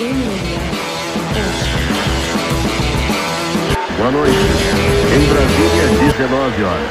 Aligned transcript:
Boa 0.00 0.08
noite. 4.10 4.34
Em 5.14 5.20
Brasília, 5.28 5.88
19 6.16 6.64
horas. 6.64 6.88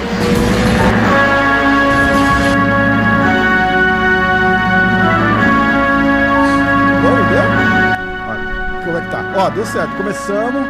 Como 8.86 8.96
é 8.96 9.02
que 9.02 9.10
tá? 9.10 9.26
Ó, 9.38 9.50
deu 9.50 9.66
certo. 9.66 9.98
Começamos. 9.98 10.68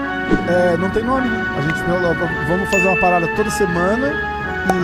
É, 0.47 0.77
não 0.77 0.89
tem 0.91 1.03
nome. 1.03 1.27
A 1.27 1.61
gente 1.61 1.83
vamos 2.47 2.69
fazer 2.69 2.87
uma 2.87 3.01
parada 3.01 3.27
toda 3.35 3.49
semana. 3.49 4.13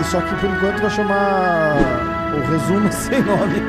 E 0.02 0.04
só 0.04 0.20
que 0.20 0.36
por 0.36 0.50
enquanto 0.50 0.82
vai 0.82 0.90
chamar 0.90 1.78
o 2.36 2.42
resumo 2.52 2.92
sem 3.08 3.24
nome. 3.24 3.62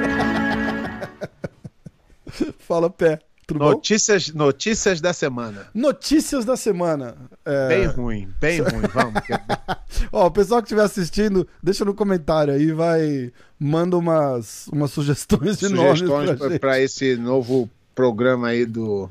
Fala 2.59 2.91
pé. 2.91 3.21
Tudo 3.47 3.61
bom? 3.61 3.71
Notícias, 3.71 4.33
notícias 4.35 5.01
da 5.01 5.13
semana. 5.13 5.69
Notícias 5.73 6.45
da 6.45 6.57
semana. 6.57 7.15
É, 7.45 7.69
Bem 7.69 7.87
ruim, 7.87 8.29
bem 8.41 8.61
ruim. 8.61 8.83
Vamos. 8.93 9.21
que- 9.21 10.09
Ó, 10.13 10.27
o 10.27 10.31
pessoal 10.33 10.61
que 10.61 10.67
estiver 10.67 10.83
assistindo, 10.83 11.47
deixa 11.63 11.85
no 11.85 11.95
comentário 11.95 12.53
aí, 12.53 12.73
vai. 12.73 13.33
Manda 13.59 13.97
umas, 13.97 14.67
umas 14.69 14.91
sugestões 14.91 15.59
de 15.59 15.69
Sugestões 15.69 16.59
para 16.59 16.81
esse 16.81 17.17
novo 17.17 17.71
programa 17.95 18.49
aí 18.49 18.67
do 18.67 19.09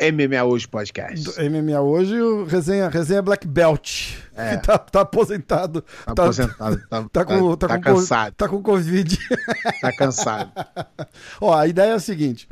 MMA 0.00 0.44
Hoje 0.44 0.68
Podcast. 0.68 1.24
Do 1.24 1.50
MMA 1.50 1.80
hoje, 1.80 2.18
o 2.20 2.44
resenha, 2.44 2.88
resenha 2.88 3.20
Black 3.20 3.46
Belt. 3.48 4.14
É. 4.36 4.56
Que 4.56 4.62
tá, 4.64 4.78
tá 4.78 5.00
aposentado. 5.00 5.82
Tá 6.06 6.12
aposentado, 6.22 6.80
tá, 6.88 7.04
Tá 7.12 7.24
com, 7.24 7.56
tá, 7.56 7.66
tá 7.66 7.76
com, 7.78 7.82
co- 7.82 7.94
cansado, 7.96 8.34
Tá 8.36 8.48
com 8.48 8.62
Covid. 8.62 9.18
tá 9.80 9.92
cansado. 9.96 10.52
Ó, 11.40 11.52
a 11.52 11.66
ideia 11.66 11.90
é 11.90 11.94
a 11.94 12.00
seguinte: 12.00 12.48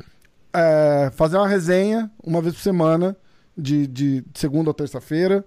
é, 0.53 1.11
fazer 1.15 1.37
uma 1.37 1.47
resenha 1.47 2.09
uma 2.23 2.41
vez 2.41 2.53
por 2.55 2.61
semana, 2.61 3.15
de, 3.57 3.85
de 3.87 4.23
segunda 4.33 4.69
ou 4.69 4.73
terça-feira. 4.73 5.43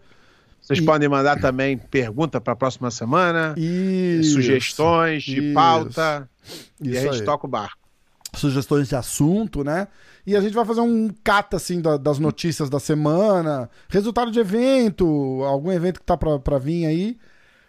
Vocês 0.60 0.78
E- 0.78 0.82
podem 0.82 1.08
mandar 1.08 1.38
também 1.40 1.76
pergunta 1.76 2.40
para 2.40 2.52
a 2.54 2.56
próxima 2.56 2.90
semana, 2.90 3.54
E. 3.56 4.20
sugestões 4.24 5.22
de 5.22 5.40
Isso. 5.46 5.54
pauta, 5.54 6.28
e 6.80 6.90
Isso 6.90 6.98
a 6.98 7.02
gente 7.12 7.20
aí. 7.20 7.24
toca 7.24 7.46
o 7.46 7.50
barco. 7.50 7.78
sugestões 8.36 8.88
de 8.88 8.96
assunto, 8.96 9.62
né? 9.62 9.86
E 10.26 10.34
a 10.34 10.40
gente 10.40 10.54
vai 10.54 10.64
fazer 10.64 10.80
um 10.80 11.08
cata, 11.22 11.56
assim, 11.56 11.80
da- 11.80 11.96
das 11.96 12.18
notícias 12.18 12.68
da 12.68 12.80
semana, 12.80 13.70
resultado 13.88 14.32
de 14.32 14.40
evento, 14.40 15.06
algum 15.44 15.70
evento 15.70 16.00
que 16.00 16.06
tá 16.06 16.16
pra 16.16 16.58
vir 16.58 16.84
aí, 16.86 17.16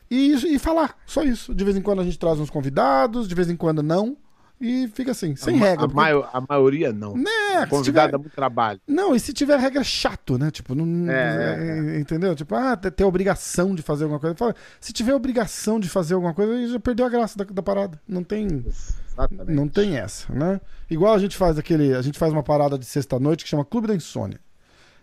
e, 0.10 0.34
e 0.56 0.58
falar, 0.58 0.96
só 1.06 1.22
isso. 1.22 1.54
De 1.54 1.64
vez 1.64 1.78
em 1.78 1.82
quando 1.82 2.02
a 2.02 2.04
gente 2.04 2.18
traz 2.18 2.40
uns 2.40 2.50
convidados, 2.50 3.28
de 3.28 3.36
vez 3.36 3.48
em 3.48 3.56
quando 3.56 3.84
não, 3.84 4.18
e 4.66 4.88
fica 4.88 5.12
assim, 5.12 5.36
sem 5.36 5.56
a, 5.56 5.66
regra. 5.66 5.86
A, 5.86 5.88
porque- 5.88 5.96
maio- 5.96 6.26
a 6.34 6.42
maioria 6.48 6.92
não. 6.92 7.16
Né, 7.16 7.30
convidado 7.70 7.84
tiver- 7.84 8.12
dá 8.12 8.18
muito 8.18 8.34
trabalho. 8.36 8.80
Não, 8.88 9.16
e 9.16 9.20
se 9.20 9.32
tiver 9.34 9.58
regra, 9.60 9.82
é 9.82 9.84
chato, 9.84 10.38
né? 10.38 10.50
Tipo, 10.52 10.74
não. 10.76 11.12
É, 11.12 11.96
é, 11.96 12.00
Entendeu? 12.00 12.36
Tipo, 12.36 12.56
ah, 12.56 12.76
ter 12.76 12.92
ter 12.92 13.04
obrigação 13.04 13.76
de 13.76 13.82
fazer 13.82 14.04
alguma 14.06 14.20
coisa. 14.20 14.36
Fala, 14.36 14.56
se 14.80 14.92
tiver 14.92 15.14
obrigação 15.14 15.80
de 15.80 15.88
fazer 15.90 16.14
alguma 16.16 16.34
coisa, 16.34 16.54
aí 16.54 16.68
já 16.72 16.80
perdeu 16.80 17.06
a 17.06 17.10
graça 17.10 17.38
da, 17.38 17.46
da 17.46 17.62
parada. 17.62 18.00
Não 18.08 18.24
tem. 18.24 18.66
Exatamente. 18.66 19.52
Não 19.52 19.68
tem 19.68 19.98
essa, 19.98 20.32
né? 20.34 20.60
Igual 20.90 21.14
a 21.14 21.20
gente 21.20 21.36
faz 21.38 21.58
aquele. 21.58 21.94
A 21.94 22.02
gente 22.02 22.18
faz 22.20 22.34
uma 22.34 22.44
parada 22.44 22.78
de 22.78 22.86
sexta-noite 22.86 23.44
que 23.44 23.50
chama 23.50 23.64
Clube 23.66 23.88
da 23.88 23.96
Insônia. 23.96 24.40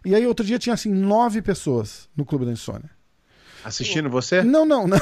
E 0.04 0.14
aí 0.14 0.26
outro 0.26 0.44
dia 0.44 0.58
tinha 0.58 0.74
assim 0.74 0.90
nove 0.92 1.40
pessoas 1.40 2.08
no 2.16 2.24
Clube 2.24 2.44
da 2.44 2.50
Insônia. 2.52 2.90
Assistindo 3.64 4.08
você? 4.10 4.42
Não, 4.42 4.64
não, 4.66 4.86
não. 4.86 4.98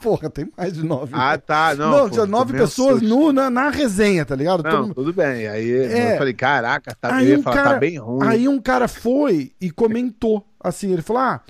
Porra, 0.00 0.30
tem 0.30 0.50
mais 0.56 0.72
de 0.74 0.84
nove. 0.84 1.12
Ah, 1.14 1.36
tá. 1.36 1.74
Não, 1.74 1.90
Não, 1.90 2.10
tinha 2.10 2.26
nove 2.26 2.52
pessoas 2.52 3.02
no, 3.02 3.32
na, 3.32 3.50
na 3.50 3.70
resenha, 3.70 4.24
tá 4.24 4.34
ligado? 4.34 4.62
Todo 4.62 4.72
Não, 4.72 4.82
mundo- 4.82 4.94
tudo 4.94 5.12
bem. 5.12 5.46
Aí 5.46 5.70
É. 5.72 6.14
eu 6.14 6.18
falei, 6.18 6.32
caraca, 6.34 6.96
tá, 7.00 7.16
Aí 7.16 7.36
um 7.36 7.42
falar, 7.42 7.56
cara- 7.56 7.70
tá 7.74 7.78
bem 7.78 7.98
ruim. 7.98 8.26
Aí 8.26 8.48
um 8.48 8.60
cara 8.60 8.88
foi 8.88 9.52
e 9.60 9.70
comentou 9.70 10.44
assim, 10.62 10.92
ele 10.92 11.02
falou: 11.02 11.22
"Ah, 11.22 11.40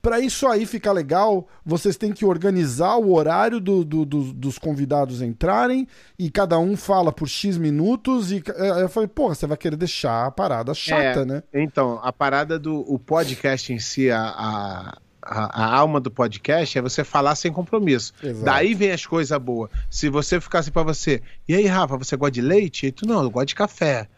pra 0.00 0.18
isso 0.20 0.46
aí 0.48 0.66
ficar 0.66 0.92
legal, 0.92 1.46
vocês 1.64 1.96
têm 1.96 2.12
que 2.12 2.24
organizar 2.24 2.96
o 2.96 3.12
horário 3.14 3.60
do- 3.60 3.84
do- 3.84 4.04
do- 4.04 4.32
dos 4.32 4.58
convidados 4.58 5.22
entrarem 5.22 5.86
e 6.18 6.28
cada 6.30 6.58
um 6.58 6.76
fala 6.76 7.12
por 7.12 7.28
X 7.28 7.56
minutos. 7.56 8.32
E 8.32 8.42
eu 8.80 8.88
falei, 8.88 9.08
porra, 9.08 9.34
você 9.34 9.46
vai 9.46 9.56
querer 9.56 9.76
deixar 9.76 10.26
a 10.26 10.30
parada 10.30 10.74
chata, 10.74 11.20
É, 11.20 11.24
né? 11.24 11.42
Então, 11.54 12.00
a 12.02 12.12
parada 12.12 12.58
do 12.58 12.80
o 12.80 12.98
podcast 12.98 13.72
em 13.72 13.78
si, 13.78 14.10
a, 14.10 14.20
a, 14.22 14.98
a, 15.22 15.64
a 15.64 15.76
alma 15.76 16.00
do 16.00 16.10
podcast 16.10 16.76
é 16.76 16.82
você 16.82 17.04
falar 17.04 17.34
sem 17.36 17.52
compromisso. 17.52 18.12
Exato. 18.22 18.44
Daí 18.44 18.74
vem 18.74 18.90
as 18.90 19.06
coisas 19.06 19.38
boas. 19.38 19.70
Se 19.88 20.08
você 20.08 20.40
ficar 20.40 20.58
assim 20.58 20.70
pra 20.70 20.82
você, 20.82 21.22
e 21.48 21.54
aí, 21.54 21.66
Rafa, 21.66 21.96
você 21.96 22.16
gosta 22.16 22.32
de 22.32 22.40
leite? 22.40 22.86
E 22.86 22.92
tu, 22.92 23.06
não, 23.06 23.22
eu 23.22 23.30
gosto 23.30 23.48
de 23.48 23.54
café. 23.54 24.08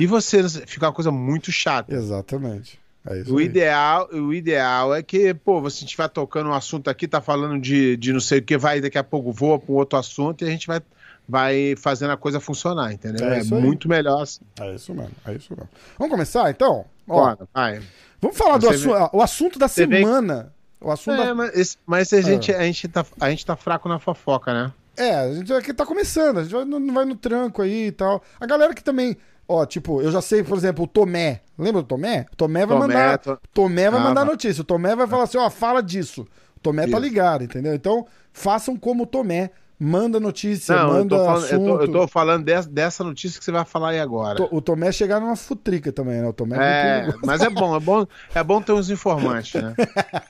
E 0.00 0.06
você, 0.06 0.48
fica 0.66 0.86
uma 0.86 0.92
coisa 0.92 1.10
muito 1.10 1.52
chata. 1.52 1.94
Exatamente. 1.94 2.78
É 3.06 3.22
O 3.30 3.38
aí. 3.38 3.44
ideal, 3.44 4.08
o 4.10 4.32
ideal 4.32 4.94
é 4.94 5.02
que, 5.02 5.34
pô, 5.34 5.60
você 5.60 5.84
estiver 5.84 6.08
tocando 6.08 6.48
um 6.48 6.54
assunto 6.54 6.88
aqui, 6.88 7.06
tá 7.06 7.20
falando 7.20 7.60
de, 7.60 7.96
de 7.98 8.12
não 8.12 8.20
sei 8.20 8.38
o 8.38 8.42
que, 8.42 8.56
vai 8.56 8.80
daqui 8.80 8.96
a 8.96 9.04
pouco 9.04 9.30
voa 9.30 9.58
para 9.58 9.72
um 9.72 9.76
outro 9.76 9.98
assunto 9.98 10.42
e 10.42 10.48
a 10.48 10.50
gente 10.50 10.66
vai, 10.66 10.80
vai 11.28 11.74
fazendo 11.76 12.10
a 12.12 12.16
coisa 12.16 12.38
funcionar, 12.40 12.92
entendeu? 12.92 13.26
É 13.28 13.38
É, 13.40 13.44
muito 13.44 13.88
melhor 13.88 14.22
assim. 14.22 14.40
É 14.60 14.74
isso 14.74 14.94
mesmo, 14.94 15.10
é 15.26 15.32
isso 15.34 15.50
mesmo. 15.54 15.68
Vamos 15.98 16.12
começar 16.12 16.50
então? 16.50 16.84
Ó, 17.08 17.20
Bora, 17.20 17.38
vai. 17.52 17.80
vamos 18.20 18.36
falar 18.36 18.58
do 18.58 18.66
Você 18.66 18.74
assunto, 18.90 19.10
o 19.16 19.22
assunto 19.22 19.58
da 19.58 19.68
Você 19.68 19.86
vê- 19.86 19.98
semana. 19.98 20.52
O 20.80 20.90
assunto 20.90 21.20
É, 21.20 21.26
da... 21.26 21.34
mas, 21.34 21.78
mas 21.86 22.12
a, 22.12 22.20
gente, 22.20 22.52
a, 22.52 22.62
gente 22.62 22.86
tá, 22.88 23.06
a 23.20 23.30
gente 23.30 23.46
tá 23.46 23.56
fraco 23.56 23.88
na 23.88 23.98
fofoca, 23.98 24.52
né? 24.52 24.72
É, 24.96 25.14
a 25.14 25.32
gente 25.34 25.52
aqui 25.52 25.72
tá 25.72 25.84
começando, 25.86 26.38
a 26.38 26.42
gente 26.44 26.52
vai 26.52 26.64
no, 26.64 26.92
vai 26.92 27.04
no 27.04 27.16
tranco 27.16 27.62
aí 27.62 27.86
e 27.86 27.92
tal. 27.92 28.22
A 28.38 28.46
galera 28.46 28.74
que 28.74 28.84
também, 28.84 29.16
ó, 29.48 29.64
tipo, 29.66 30.00
eu 30.02 30.12
já 30.12 30.20
sei, 30.20 30.42
por 30.44 30.56
exemplo, 30.58 30.84
o 30.84 30.86
Tomé. 30.86 31.40
Lembra 31.58 31.80
do 31.82 31.88
Tomé? 31.88 32.26
Tomé 32.36 32.66
vai 32.66 32.78
Tomé, 32.78 32.94
mandar. 32.94 33.18
to- 33.18 33.38
Tomé 33.52 33.90
vai 33.90 34.00
Ah, 34.00 34.04
mandar 34.04 34.24
notícia. 34.26 34.60
O 34.60 34.64
Tomé 34.64 34.94
vai 34.94 35.06
falar 35.06 35.24
assim, 35.24 35.38
ó, 35.38 35.48
fala 35.50 35.82
disso. 35.82 36.26
O 36.56 36.60
Tomé 36.60 36.82
tá 36.82 36.88
Isso. 36.90 36.98
ligado, 37.00 37.44
entendeu? 37.44 37.74
Então, 37.74 38.06
façam 38.32 38.76
como 38.76 39.02
o 39.04 39.06
Tomé. 39.06 39.50
Manda 39.78 40.20
notícia, 40.20 40.74
Não, 40.76 40.82
eu 40.88 40.94
manda 40.94 41.16
tô, 41.18 41.24
falando, 41.24 41.42
eu, 41.42 41.46
assunto. 41.56 41.76
tô, 41.76 41.82
eu 41.82 41.88
tô 41.92 42.08
falando 42.08 42.44
des- 42.44 42.66
dessa 42.66 43.02
notícia 43.02 43.38
que 43.38 43.44
você 43.44 43.50
vai 43.52 43.64
falar 43.64 43.90
aí 43.90 44.00
agora. 44.00 44.42
O 44.52 44.60
Tomé 44.60 44.92
chegar 44.92 45.20
numa 45.20 45.36
futrica 45.36 45.92
também, 45.92 46.20
né? 46.22 46.28
O 46.28 46.32
Tomé 46.32 46.56
é, 46.56 46.98
É, 47.08 47.14
mas 47.26 47.42
é 47.42 47.50
bom, 47.50 47.74
é 47.76 47.80
bom, 47.80 48.06
é 48.34 48.42
bom 48.44 48.62
ter 48.62 48.72
uns 48.72 48.88
informantes, 48.88 49.60
né? 49.60 49.74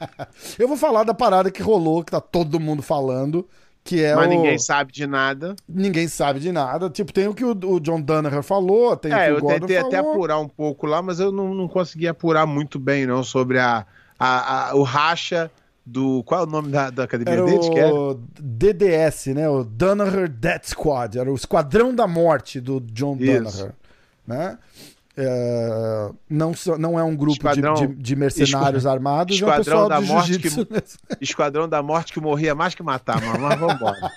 Eu 0.59 0.67
vou 0.67 0.77
falar 0.77 1.05
da 1.05 1.15
parada 1.15 1.51
que 1.51 1.63
rolou, 1.63 2.03
que 2.03 2.11
tá 2.11 2.21
todo 2.21 2.59
mundo 2.59 2.83
falando, 2.83 3.47
que 3.85 4.03
é 4.03 4.15
mas 4.17 4.27
o... 4.27 4.31
ninguém 4.31 4.59
sabe 4.59 4.91
de 4.93 5.07
nada. 5.07 5.55
Ninguém 5.69 6.09
sabe 6.09 6.41
de 6.41 6.51
nada. 6.51 6.89
Tipo, 6.89 7.13
tem 7.13 7.29
o 7.29 7.35
que 7.35 7.45
o, 7.45 7.51
o 7.51 7.79
John 7.81 8.01
Danaher 8.01 8.43
falou, 8.43 8.97
tem 8.97 9.13
o 9.13 9.15
É, 9.17 9.27
que 9.27 9.33
o 9.33 9.37
eu 9.37 9.41
Gordon 9.41 9.61
tentei 9.61 9.77
até 9.77 9.97
falou. 9.99 10.13
apurar 10.13 10.39
um 10.41 10.49
pouco 10.49 10.87
lá, 10.87 11.03
mas 11.03 11.21
eu 11.21 11.31
não, 11.31 11.53
não 11.55 11.69
consegui 11.69 12.09
apurar 12.09 12.47
muito 12.47 12.79
bem, 12.79 13.07
não, 13.07 13.23
sobre 13.23 13.59
a, 13.59 13.85
a- 14.19 14.71
a- 14.71 14.75
o 14.75 14.83
racha 14.83 15.51
do. 15.85 16.23
Qual 16.25 16.41
é 16.41 16.45
o 16.45 16.47
nome 16.47 16.71
da, 16.71 16.91
da 16.91 17.05
academia 17.05 17.35
Era 17.35 17.45
deles? 17.45 17.69
Que 17.69 17.79
é? 17.79 17.93
o 17.93 18.19
DDS, 18.41 19.27
né? 19.27 19.49
O 19.49 19.65
Danaher 19.65 20.29
Death 20.29 20.67
Squad. 20.67 21.19
Era 21.19 21.31
o 21.31 21.35
Esquadrão 21.35 21.95
da 21.95 22.07
Morte 22.07 22.61
do 22.61 22.81
John 22.81 23.17
Isso. 23.19 23.59
Danaher. 23.59 23.75
Né? 24.27 24.59
É, 25.17 26.11
não, 26.29 26.53
não 26.77 26.99
é 26.99 27.05
um 27.05 27.15
grupo 27.15 27.35
de- 27.35 27.39
Esquadrão- 27.61 27.75
de, 27.75 27.87
de 27.87 28.17
mercenários 28.17 28.83
Esqua- 28.83 28.91
armados, 28.93 29.41
é 29.41 29.45
um 29.45 29.49
Esquadrão 29.49 29.89
da 29.89 30.01
Morte 30.01 30.27
jiu-jitsu 30.33 30.67
Esquadrão 31.21 31.69
da 31.69 31.83
Morte 31.85 32.13
que 32.13 32.21
morria 32.21 32.53
mais 32.53 32.75
que 32.75 32.83
matar, 32.83 33.23
mas, 33.23 33.41
mas 33.41 33.61
vambora. 33.61 34.11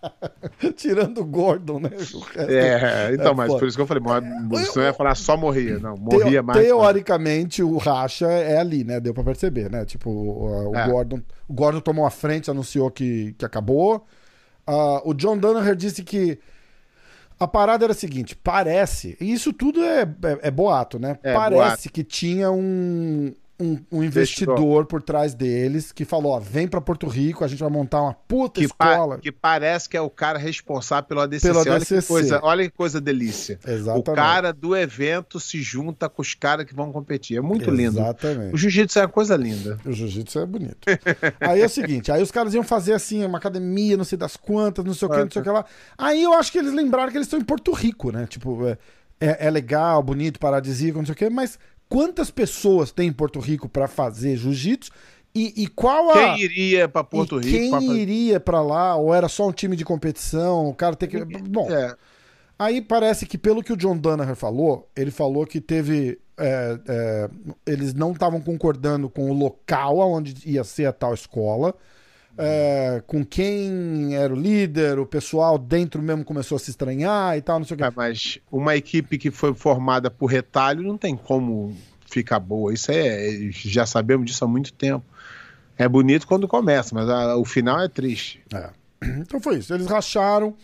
Tirando 0.76 1.20
o 1.20 1.24
Gordon, 1.24 1.80
né? 1.80 1.90
O 1.92 1.98
resto- 2.20 2.40
É, 2.50 3.10
então, 3.14 3.32
É 3.32 3.34
mas 3.34 3.52
por 3.54 3.68
isso 3.68 3.76
que 3.76 3.82
eu 3.82 3.86
falei, 3.86 4.02
mas 4.02 4.22
você 4.64 4.78
não 4.78 4.86
ia 4.86 4.94
falar 4.94 5.14
só 5.14 5.36
morria, 5.36 5.78
não, 5.78 5.96
morria 5.96 6.42
mais. 6.42 6.58
Teoricamente, 6.58 7.62
o 7.62 7.76
racha 7.76 8.26
é 8.26 8.58
ali, 8.58 8.82
né? 8.82 8.98
Deu 8.98 9.12
pra 9.12 9.22
perceber, 9.24 9.70
né? 9.70 9.84
Tipo, 9.84 10.10
o, 10.10 10.70
o 10.70 10.76
É. 10.76 10.88
Gordon, 10.88 11.20
o 11.48 11.52
Gordon 11.52 11.80
tomou 11.80 12.06
a 12.06 12.10
frente, 12.10 12.50
anunciou 12.50 12.90
que, 12.90 13.34
que 13.38 13.44
acabou. 13.44 14.06
Ah, 14.66 15.02
o 15.04 15.12
John 15.14 15.36
Danaher 15.36 15.74
disse 15.76 16.02
que 16.02 16.38
a 17.40 17.48
parada 17.48 17.86
era 17.86 17.92
a 17.92 17.96
seguinte: 17.96 18.36
parece, 18.36 19.16
e 19.18 19.32
isso 19.32 19.52
tudo 19.52 19.82
é, 19.82 20.02
é, 20.02 20.38
é 20.42 20.50
boato, 20.50 20.98
né? 20.98 21.18
É, 21.22 21.32
parece 21.32 21.58
boato. 21.58 21.92
que 21.92 22.04
tinha 22.04 22.50
um, 22.50 23.32
um, 23.60 23.78
um 23.92 24.02
Investidor. 24.02 24.54
investidor 24.54 24.86
por 24.86 25.02
trás 25.02 25.34
deles 25.34 25.92
que 25.92 26.04
falou: 26.04 26.32
ó, 26.32 26.40
vem 26.40 26.66
pra 26.66 26.80
Porto 26.80 27.06
Rico, 27.06 27.44
a 27.44 27.48
gente 27.48 27.58
vai 27.60 27.68
montar 27.70 28.02
uma 28.02 28.14
puta 28.14 28.60
que, 28.60 28.68
pa- 28.68 28.90
escola. 28.92 29.18
que 29.18 29.30
parece 29.30 29.88
que 29.88 29.96
é 29.96 30.00
o 30.00 30.08
cara 30.10 30.38
responsável 30.38 31.06
pelo 31.06 31.20
ADCC. 31.20 31.46
Pelo 31.48 31.60
olha, 31.60 31.74
ADCC. 31.76 32.00
Que 32.00 32.06
coisa, 32.08 32.40
olha 32.42 32.64
que 32.64 32.76
coisa 32.76 33.00
delícia. 33.00 33.58
Exatamente. 33.66 34.10
O 34.10 34.14
cara 34.14 34.52
do 34.52 34.74
evento 34.76 35.38
se 35.38 35.60
junta 35.62 36.08
com 36.08 36.22
os 36.22 36.34
caras 36.34 36.64
que 36.64 36.74
vão 36.74 36.90
competir. 36.90 37.36
É 37.36 37.40
muito 37.40 37.70
lindo. 37.70 37.98
Exatamente. 38.00 38.54
O 38.54 38.56
jiu-jitsu 38.56 38.98
é 38.98 39.02
uma 39.02 39.08
coisa 39.08 39.36
linda. 39.36 39.78
O 39.84 39.92
jiu-jitsu 39.92 40.38
é 40.38 40.46
bonito. 40.46 40.78
aí 41.40 41.60
é 41.60 41.66
o 41.66 41.68
seguinte, 41.68 42.10
aí 42.10 42.22
os 42.22 42.30
caras 42.30 42.54
iam 42.54 42.62
fazer 42.62 42.94
assim, 42.94 43.24
uma 43.24 43.38
academia, 43.38 43.96
não 43.96 44.04
sei 44.04 44.16
das 44.16 44.36
quantas, 44.36 44.84
não 44.84 44.94
sei 44.94 45.06
o 45.08 45.10
que, 45.10 45.18
não 45.18 45.30
sei 45.30 45.42
o 45.42 45.44
que 45.44 45.50
lá. 45.50 45.64
Aí 45.98 46.22
eu 46.22 46.32
acho 46.34 46.50
que 46.50 46.58
eles 46.58 46.72
lembraram 46.72 47.10
que 47.10 47.18
eles 47.18 47.26
estão 47.26 47.38
em 47.38 47.44
Porto 47.44 47.72
Rico, 47.72 48.10
né? 48.10 48.26
Tipo, 48.26 48.66
é, 48.66 48.78
é, 49.20 49.46
é 49.46 49.50
legal, 49.50 50.02
bonito, 50.02 50.38
paradisíaco, 50.40 50.98
não 50.98 51.04
sei 51.06 51.12
o 51.12 51.16
que, 51.16 51.28
mas 51.28 51.58
quantas 51.90 52.30
pessoas 52.30 52.90
tem 52.90 53.08
em 53.08 53.12
Porto 53.12 53.38
Rico 53.38 53.68
pra 53.68 53.86
fazer 53.86 54.36
jiu-jitsu? 54.36 54.90
E, 55.34 55.64
e 55.64 55.66
qual 55.66 56.10
a. 56.10 56.34
Quem 56.34 56.40
iria 56.40 56.88
pra 56.88 57.04
Porto 57.04 57.36
Rico? 57.38 57.50
quem 57.50 57.70
pra 57.70 57.82
iria 57.82 58.40
pra 58.40 58.62
lá? 58.62 58.96
Ou 58.96 59.14
era 59.14 59.28
só 59.28 59.46
um 59.46 59.52
time 59.52 59.76
de 59.76 59.84
competição? 59.84 60.68
O 60.68 60.74
cara 60.74 60.96
tem 60.96 61.08
que. 61.08 61.22
Bom, 61.24 61.70
É. 61.70 61.94
Aí 62.58 62.82
parece 62.82 63.24
que, 63.24 63.38
pelo 63.38 63.62
que 63.62 63.72
o 63.72 63.76
John 63.76 63.96
Danaher 63.96 64.36
falou, 64.36 64.86
ele 64.94 65.10
falou 65.10 65.46
que 65.46 65.62
teve. 65.62 66.18
é, 66.36 66.78
é, 66.86 67.30
eles 67.64 67.94
não 67.94 68.12
estavam 68.12 68.38
concordando 68.40 69.08
com 69.08 69.30
o 69.30 69.32
local 69.32 69.98
onde 69.98 70.34
ia 70.44 70.62
ser 70.62 70.84
a 70.84 70.92
tal 70.92 71.14
escola, 71.14 71.74
é, 72.38 73.02
com 73.06 73.24
quem 73.24 74.14
era 74.16 74.32
o 74.32 74.36
líder, 74.36 74.98
o 74.98 75.06
pessoal 75.06 75.58
dentro 75.58 76.00
mesmo 76.02 76.24
começou 76.24 76.56
a 76.56 76.58
se 76.58 76.70
estranhar 76.70 77.36
e 77.36 77.42
tal, 77.42 77.58
não 77.58 77.66
sei 77.66 77.74
o 77.74 77.78
que. 77.78 77.84
É, 77.84 77.90
mas 77.94 78.38
uma 78.50 78.76
equipe 78.76 79.18
que 79.18 79.30
foi 79.30 79.52
formada 79.54 80.10
por 80.10 80.26
retalho 80.26 80.82
não 80.82 80.96
tem 80.96 81.16
como 81.16 81.76
ficar 82.06 82.38
boa. 82.40 82.72
Isso 82.72 82.90
é. 82.90 83.50
Já 83.50 83.84
sabemos 83.86 84.26
disso 84.26 84.44
há 84.44 84.48
muito 84.48 84.72
tempo. 84.72 85.04
É 85.76 85.88
bonito 85.88 86.26
quando 86.26 86.46
começa, 86.48 86.94
mas 86.94 87.08
a- 87.08 87.36
o 87.36 87.44
final 87.44 87.80
é 87.80 87.88
triste. 87.88 88.40
É. 88.54 88.70
Então 89.02 89.40
foi 89.40 89.58
isso. 89.58 89.72
Eles 89.72 89.86
racharam. 89.86 90.54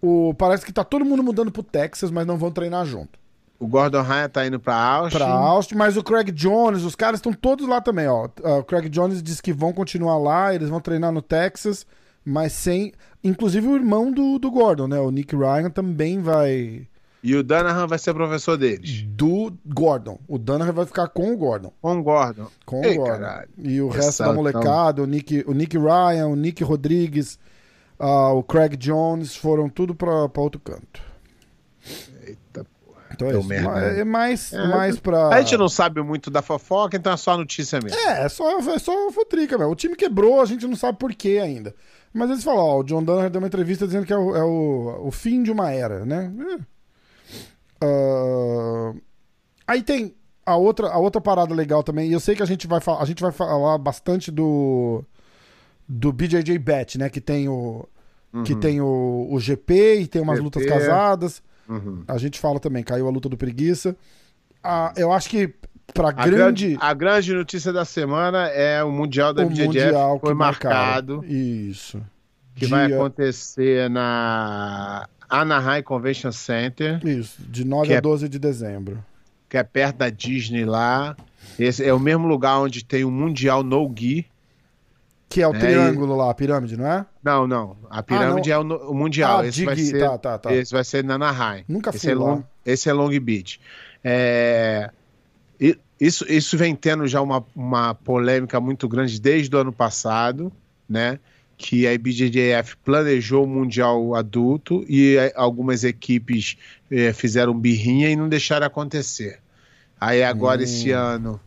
O, 0.00 0.34
parece 0.34 0.64
que 0.66 0.72
tá 0.72 0.82
todo 0.82 1.04
mundo 1.04 1.22
mudando 1.22 1.52
pro 1.52 1.62
Texas, 1.62 2.10
mas 2.10 2.26
não 2.26 2.36
vão 2.36 2.50
treinar 2.50 2.84
junto. 2.86 3.18
O 3.62 3.68
Gordon 3.68 4.02
Ryan 4.02 4.28
tá 4.28 4.44
indo 4.46 4.58
pra 4.58 4.74
Austin. 4.74 5.18
Pra 5.18 5.26
Austin, 5.28 5.74
mas 5.76 5.96
o 5.96 6.02
Craig 6.02 6.32
Jones, 6.32 6.82
os 6.82 6.96
caras 6.96 7.18
estão 7.18 7.32
todos 7.32 7.68
lá 7.68 7.80
também, 7.80 8.08
ó. 8.08 8.28
Ah, 8.42 8.56
O 8.56 8.64
Craig 8.64 8.88
Jones 8.88 9.22
diz 9.22 9.40
que 9.40 9.52
vão 9.52 9.72
continuar 9.72 10.18
lá, 10.18 10.52
eles 10.54 10.68
vão 10.68 10.80
treinar 10.80 11.12
no 11.12 11.22
Texas, 11.22 11.86
mas 12.24 12.52
sem. 12.52 12.92
Inclusive 13.22 13.66
o 13.68 13.76
irmão 13.76 14.10
do, 14.10 14.38
do 14.38 14.50
Gordon, 14.50 14.88
né? 14.88 14.98
O 14.98 15.10
Nick 15.10 15.36
Ryan 15.36 15.70
também 15.70 16.20
vai. 16.20 16.88
E 17.22 17.36
o 17.36 17.44
Danahan 17.44 17.86
vai 17.86 18.00
ser 18.00 18.12
professor 18.14 18.56
deles. 18.56 19.02
Do 19.06 19.52
Gordon. 19.64 20.18
O 20.26 20.38
Danaher 20.38 20.72
vai 20.72 20.84
ficar 20.84 21.06
com 21.06 21.32
o 21.32 21.36
Gordon. 21.36 21.72
Com 21.80 21.98
o 21.98 22.02
Gordon. 22.02 22.48
Com 22.66 22.84
Ei, 22.84 22.94
o 22.94 22.96
Gordon. 22.96 23.12
caralho. 23.20 23.48
E 23.58 23.80
o 23.80 23.90
Essa 23.90 23.96
resto 24.06 24.18
da 24.18 24.24
tão- 24.24 24.34
molecada, 24.34 25.02
o, 25.04 25.06
Nick, 25.06 25.44
o 25.46 25.52
Nick 25.54 25.78
Ryan, 25.78 26.26
o 26.26 26.34
Nick 26.34 26.64
Rodrigues, 26.64 27.38
ah, 27.96 28.32
o 28.32 28.42
Craig 28.42 28.76
Jones, 28.76 29.36
foram 29.36 29.68
tudo 29.68 29.94
pra, 29.94 30.28
pra 30.28 30.42
outro 30.42 30.60
canto. 30.60 31.00
Então 33.14 33.28
é 33.28 33.38
isso. 33.38 33.48
merda, 33.48 33.70
né? 33.80 34.00
É 34.00 34.04
mais, 34.04 34.52
É, 34.52 34.66
mais 34.68 34.98
pra. 34.98 35.28
A 35.28 35.40
gente 35.40 35.56
não 35.56 35.68
sabe 35.68 36.02
muito 36.02 36.30
da 36.30 36.42
fofoca, 36.42 36.96
então 36.96 37.12
é 37.12 37.16
só 37.16 37.36
notícia 37.36 37.78
mesmo. 37.82 37.98
É, 37.98 38.24
é 38.24 38.28
só, 38.28 38.58
é 38.58 38.78
só 38.78 39.10
fotrica, 39.10 39.56
velho. 39.58 39.70
O 39.70 39.74
time 39.76 39.94
quebrou, 39.96 40.40
a 40.40 40.44
gente 40.46 40.66
não 40.66 40.76
sabe 40.76 40.98
por 40.98 41.12
quê 41.14 41.40
ainda. 41.42 41.74
Mas 42.14 42.28
eles 42.30 42.44
falam, 42.44 42.60
ó, 42.62 42.78
o 42.80 42.84
John 42.84 43.02
Dunner 43.02 43.30
deu 43.30 43.40
uma 43.40 43.46
entrevista 43.48 43.86
dizendo 43.86 44.04
que 44.06 44.12
é 44.12 44.16
o, 44.18 44.36
é 44.36 44.44
o, 44.44 45.06
o 45.06 45.10
fim 45.10 45.42
de 45.42 45.50
uma 45.50 45.70
era, 45.70 46.04
né? 46.04 46.30
Ah, 47.80 48.92
aí 49.66 49.82
tem 49.82 50.14
a 50.44 50.56
outra, 50.56 50.88
a 50.88 50.98
outra 50.98 51.20
parada 51.20 51.54
legal 51.54 51.82
também, 51.82 52.08
e 52.08 52.12
eu 52.12 52.20
sei 52.20 52.34
que 52.34 52.42
a 52.42 52.46
gente 52.46 52.66
vai, 52.66 52.80
fa- 52.80 52.98
a 53.00 53.04
gente 53.04 53.22
vai 53.22 53.32
falar 53.32 53.78
bastante 53.78 54.30
do 54.30 55.04
do 55.88 56.12
BJJ 56.12 56.58
Bet, 56.58 56.96
né? 56.98 57.08
Que 57.10 57.20
tem 57.20 57.48
o 57.48 57.86
que 58.44 58.54
tem 58.54 58.80
o, 58.80 59.28
o 59.30 59.38
GP 59.38 60.00
e 60.00 60.06
tem 60.06 60.22
umas 60.22 60.36
GP. 60.38 60.44
lutas 60.44 60.64
casadas. 60.66 61.42
Uhum. 61.68 62.02
A 62.08 62.18
gente 62.18 62.38
fala 62.38 62.58
também, 62.60 62.82
caiu 62.82 63.06
a 63.06 63.10
luta 63.10 63.28
do 63.28 63.36
preguiça. 63.36 63.96
Ah, 64.62 64.92
eu 64.96 65.12
acho 65.12 65.28
que 65.28 65.52
pra 65.94 66.08
A 66.08 66.12
grande 66.12 66.36
grande, 66.68 66.78
a 66.80 66.94
grande 66.94 67.32
notícia 67.34 67.72
da 67.72 67.84
semana 67.84 68.46
é 68.48 68.82
o 68.84 68.90
Mundial 68.90 69.32
da 69.34 69.42
o 69.44 69.48
BJJF 69.48 69.66
mundial 69.66 70.20
foi 70.20 70.34
marcado. 70.34 71.24
Isso. 71.24 72.00
que 72.54 72.66
Dia- 72.66 72.76
vai 72.76 72.92
acontecer 72.92 73.88
na 73.88 75.08
Anaheim 75.28 75.82
Convention 75.82 76.30
Center, 76.32 77.00
Isso, 77.06 77.40
de 77.48 77.64
9 77.64 77.86
Que 77.88 77.94
a 77.94 77.96
é- 77.96 78.00
12 78.00 78.28
de 78.28 78.38
dezembro. 78.38 79.02
que 79.48 79.56
é 79.56 79.62
perto 79.62 79.96
da 79.96 80.10
Disney 80.10 80.64
lá. 80.64 81.16
Esse 81.58 81.82
é 81.84 81.92
o 81.94 81.98
mesmo 81.98 82.26
lugar 82.28 82.58
onde 82.58 82.84
tem 82.84 83.04
o 83.04 83.10
Mundial 83.10 83.62
No 83.62 83.90
Gi. 83.98 84.26
Que 85.32 85.40
é 85.40 85.48
o 85.48 85.54
É, 85.54 85.58
triângulo 85.58 86.14
lá, 86.14 86.30
a 86.30 86.34
pirâmide, 86.34 86.76
não 86.76 86.86
é? 86.86 87.06
Não, 87.24 87.46
não. 87.46 87.76
A 87.88 88.02
pirâmide 88.02 88.50
é 88.50 88.58
o, 88.58 88.62
o 88.90 88.94
Mundial. 88.94 89.38
Ah, 89.40 89.46
esse, 89.46 89.64
vai 89.64 89.76
ser, 89.76 89.98
tá, 89.98 90.18
tá, 90.18 90.38
tá. 90.38 90.52
esse 90.54 90.70
vai 90.72 90.84
ser 90.84 91.02
na 91.02 91.14
Anaheim. 91.14 91.64
Nunca 91.66 91.88
esse 91.88 92.00
fui 92.00 92.10
é 92.10 92.14
lá. 92.14 92.20
Long, 92.20 92.42
esse 92.66 92.90
é 92.90 92.92
Long 92.92 93.18
Beach. 93.18 93.58
É, 94.04 94.90
e- 95.58 95.78
isso, 95.98 96.26
isso 96.30 96.58
vem 96.58 96.74
tendo 96.74 97.06
já 97.06 97.22
uma, 97.22 97.42
uma 97.56 97.94
polêmica 97.94 98.60
muito 98.60 98.86
grande 98.88 99.18
desde 99.18 99.54
o 99.56 99.58
ano 99.58 99.72
passado, 99.72 100.52
né? 100.86 101.18
Que 101.56 101.86
a 101.86 101.94
IBJJF 101.94 102.76
planejou 102.84 103.44
o 103.44 103.48
Mundial 103.48 104.14
adulto 104.14 104.84
e 104.88 105.16
eh, 105.16 105.32
algumas 105.36 105.82
equipes 105.84 106.56
eh, 106.90 107.12
fizeram 107.14 107.58
birrinha 107.58 108.10
e 108.10 108.16
não 108.16 108.28
deixaram 108.28 108.66
acontecer. 108.66 109.38
Aí 110.00 110.22
agora, 110.24 110.60
Hum. 110.60 110.64
esse 110.64 110.90
ano, 110.90 111.40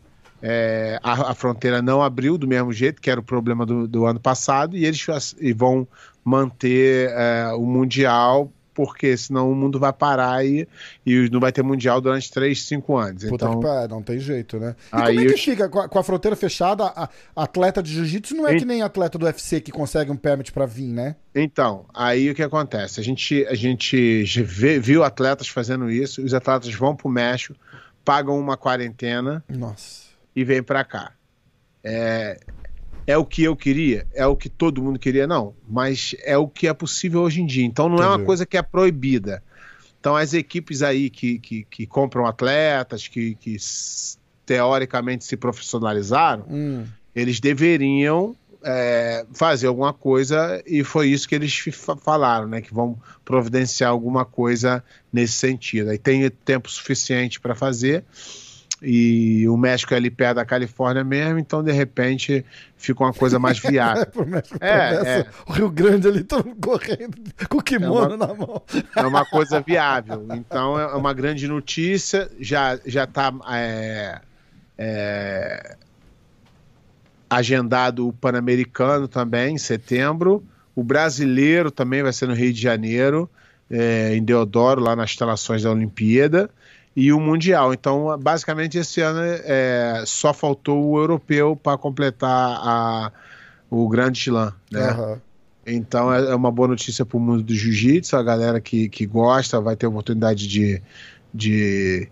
eh, 0.48 1.00
a, 1.02 1.32
a 1.32 1.34
fronteira 1.34 1.82
não 1.82 2.04
abriu 2.04 2.38
do 2.38 2.48
mesmo 2.48 2.72
jeito, 2.72 3.02
que 3.02 3.10
era 3.10 3.20
o 3.20 3.24
problema 3.24 3.66
do, 3.66 3.88
do 3.88 4.06
ano 4.06 4.20
passado, 4.20 4.78
e 4.78 4.86
eles 4.86 5.04
e 5.42 5.52
vão 5.54 5.88
manter 6.24 7.10
eh, 7.10 7.52
o 7.56 7.66
Mundial, 7.66 8.52
porque 8.74 9.16
senão 9.18 9.50
o 9.52 9.56
mundo 9.56 9.80
vai 9.80 9.92
parar 9.94 10.46
e, 10.46 10.68
e 11.06 11.30
não 11.32 11.40
vai 11.40 11.52
ter 11.52 11.64
Mundial 11.64 12.00
durante 12.00 12.30
3, 12.30 12.62
5 12.62 12.96
anos. 12.98 13.24
Puta 13.24 13.46
então, 13.46 13.88
não 13.90 14.04
tem 14.04 14.20
jeito, 14.20 14.60
né? 14.60 14.76
E 14.92 14.96
Aí 14.96 15.16
como 15.16 15.20
é 15.22 15.26
que 15.26 15.34
eu- 15.34 15.38
fica 15.38 15.70
com 15.70 15.80
a, 15.80 15.88
com 15.90 15.98
a 15.98 16.04
fronteira 16.04 16.36
fechada? 16.36 16.84
A, 16.86 17.10
atleta 17.36 17.82
de 17.82 17.92
jiu-jitsu 17.94 18.36
não 18.36 18.48
é 18.48 18.54
Em- 18.54 18.60
que 18.60 18.66
nem 18.66 18.82
atleta 18.84 19.18
do 19.18 19.26
UFC 19.26 19.62
que 19.62 19.72
consegue 19.72 20.12
um 20.12 20.18
permit 20.18 20.52
pra 20.52 20.66
vir, 20.66 20.92
né? 20.92 21.16
Então, 21.34 21.86
aí 21.94 22.30
o 22.30 22.36
que 22.36 22.44
acontece? 22.44 23.00
A 23.00 23.04
gente, 23.04 23.46
a 23.48 23.56
gente 23.56 24.24
vê- 24.44 24.78
viu 24.80 25.04
atletas 25.04 25.48
fazendo 25.48 25.90
isso, 25.90 26.22
os 26.22 26.34
atletas 26.34 26.72
vão 26.74 26.96
pro 26.96 27.10
México, 27.10 27.56
pagam 28.04 28.38
uma 28.38 28.56
quarentena 28.58 29.44
Nossa. 29.50 30.05
E 30.36 30.44
vêm 30.44 30.62
para 30.62 30.84
cá. 30.84 31.14
É, 31.84 32.40
é 33.08 33.18
o 33.18 33.26
que 33.26 33.44
eu 33.44 33.56
queria? 33.56 34.08
É 34.14 34.26
o 34.26 34.36
que 34.36 34.50
todo 34.50 34.82
mundo 34.82 35.00
queria? 35.00 35.28
Não, 35.28 35.56
mas 35.68 36.16
é 36.24 36.38
o 36.38 36.48
que 36.48 36.68
é 36.68 36.74
possível 36.74 37.22
hoje 37.22 37.42
em 37.42 37.46
dia. 37.46 37.66
Então 37.66 37.88
não 37.90 38.02
é 38.02 38.08
uma 38.08 38.20
coisa 38.26 38.46
que 38.46 38.58
é 38.58 38.62
proibida. 38.62 39.44
Então 40.00 40.16
as 40.16 40.34
equipes 40.34 40.82
aí 40.82 41.10
que, 41.10 41.40
que, 41.40 41.64
que 41.66 41.88
compram 41.88 42.26
atletas, 42.26 43.08
que, 43.08 43.36
que 43.36 43.58
teoricamente 44.46 45.26
se 45.26 45.36
profissionalizaram, 45.38 46.46
Hum. 46.50 46.86
eles 47.16 47.40
deveriam 47.40 48.36
é, 48.64 49.26
fazer 49.34 49.68
alguma 49.68 49.94
coisa 49.94 50.62
e 50.66 50.84
foi 50.84 51.10
isso 51.10 51.28
que 51.28 51.36
eles 51.36 51.56
fa- 51.72 51.96
falaram, 51.96 52.48
né? 52.48 52.62
Que 52.62 52.74
vão 52.74 53.00
providenciar 53.24 53.92
alguma 53.92 54.26
coisa 54.26 54.84
nesse 55.14 55.34
sentido. 55.34 55.90
Aí 55.92 55.98
tem 55.98 56.30
tempo 56.30 56.70
suficiente 56.70 57.40
para 57.40 57.56
fazer 57.56 58.04
e 58.86 59.48
o 59.50 59.58
México 59.58 59.94
é 59.94 59.98
ali 59.98 60.12
perto 60.12 60.36
da 60.36 60.46
Califórnia 60.46 61.04
mesmo, 61.04 61.40
então 61.40 61.64
de 61.64 61.72
repente 61.72 62.46
fica 62.78 63.04
uma 63.04 63.14
coisa 63.14 63.40
mais 63.40 63.58
É, 63.66 63.70
viável. 63.72 64.04
É, 64.62 64.80
atravessa 64.90 65.10
é. 65.10 65.26
o 65.48 65.52
Rio 65.54 65.70
Grande 65.72 66.08
ali, 66.08 66.24
todo 66.24 66.56
correndo 66.62 67.18
com 67.50 67.58
o 67.58 67.62
kimono 67.64 68.14
É 68.14 68.16
uma- 68.16 68.28
na 68.28 68.34
mão. 68.34 68.62
É 68.96 69.02
uma 69.02 69.26
coisa 69.26 69.60
viável. 69.62 70.26
Então 70.34 70.80
é 70.80 70.94
uma 70.96 71.14
grande 71.14 71.48
notícia. 71.48 72.30
Já 72.40 72.80
já 72.86 73.06
está 73.06 73.34
agendado 77.30 78.08
o 78.08 78.14
Pan-Americano 78.14 79.08
também 79.08 79.56
em 79.56 79.58
setembro. 79.58 80.44
O 80.76 80.84
brasileiro 80.84 81.72
também 81.72 82.04
vai 82.04 82.14
ser 82.14 82.28
no 82.28 82.34
Rio 82.34 82.54
de 82.54 82.62
Janeiro, 82.62 83.30
é, 83.70 84.16
em 84.16 84.24
Deodoro, 84.24 84.82
lá 84.82 84.96
nas 84.96 85.12
instalações 85.12 85.64
da 85.64 85.72
Olimpíada. 85.72 86.50
E 86.96 87.12
o 87.12 87.20
Mundial. 87.20 87.74
Então, 87.74 88.18
basicamente, 88.18 88.78
esse 88.78 89.02
ano 89.02 89.20
é, 89.22 90.04
só 90.06 90.34
faltou 90.34 90.92
o 90.92 90.98
europeu 90.98 91.56
para 91.56 91.78
completar 91.78 92.30
a, 92.32 93.12
o 93.70 93.88
Grande 93.90 94.20
Slam. 94.20 94.54
Né? 94.72 94.82
Aham. 94.82 95.22
Então 95.68 96.14
é 96.14 96.32
é 96.32 96.36
uma 96.36 96.52
boa 96.52 96.68
notícia 96.68 97.04
para 97.06 97.18
o 97.18 97.20
mundo 97.20 97.44
do 97.44 97.54
jiu-jitsu. 97.56 98.16
A 98.16 98.24
galera 98.24 98.62
que, 98.62 98.88
que 98.88 99.06
gosta 99.06 99.60
vai 99.60 99.76
ter 99.76 99.88
a 99.88 99.90
oportunidade 99.90 100.48
de, 100.48 100.82
de 101.34 102.08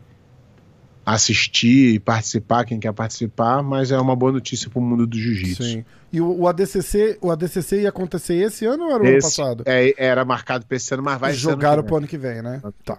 assistir 1.06 1.94
e 1.94 2.00
participar, 2.00 2.66
quem 2.66 2.80
quer 2.80 2.94
participar, 2.94 3.62
mas 3.62 3.92
é 3.92 4.00
uma 4.00 4.16
boa 4.16 4.32
notícia 4.32 4.70
para 4.70 4.80
o 4.80 4.82
mundo 4.82 5.06
do 5.06 5.18
jiu-jitsu. 5.18 5.64
Sim. 5.64 5.86
E 6.12 6.20
o, 6.20 6.40
o 6.42 6.48
ADCC, 6.48 7.18
o 7.22 7.32
ADCC 7.32 7.82
ia 7.82 7.90
acontecer 7.90 8.36
esse 8.36 8.66
ano 8.66 8.86
ou 8.86 8.90
era 8.92 9.04
o 9.04 9.08
ano 9.08 9.18
Esse 9.18 9.38
passado? 9.38 9.64
é, 9.66 9.94
era 9.98 10.26
marcado 10.26 10.66
para 10.66 10.78
esse 10.78 10.94
ano, 10.94 11.04
mas 11.04 11.20
vai 11.20 11.34
ser 11.34 11.48
ano 11.48 11.52
Jogaram 11.52 11.84
pro 11.84 11.92
vem. 11.92 11.98
ano 12.00 12.08
que 12.08 12.18
vem, 12.18 12.42
né? 12.42 12.62
Ano 12.64 12.74
Tá. 12.84 12.98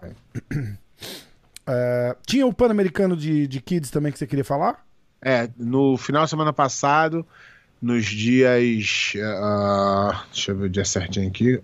É, 1.66 2.16
tinha 2.26 2.47
o 2.47 2.52
Pan-Americano 2.52 3.16
de, 3.16 3.47
de 3.47 3.61
Kids 3.61 3.90
também 3.90 4.12
que 4.12 4.18
você 4.18 4.26
queria 4.26 4.44
falar? 4.44 4.85
É, 5.21 5.49
no 5.56 5.97
final 5.97 6.25
de 6.25 6.30
semana 6.30 6.52
passado, 6.52 7.26
nos 7.80 8.06
dias. 8.06 9.14
ah, 9.23 10.25
deixa 10.33 10.52
eu 10.52 10.56
ver 10.56 10.66
o 10.66 10.68
dia 10.68 10.85
certinho 10.85 11.28
aqui. 11.28 11.61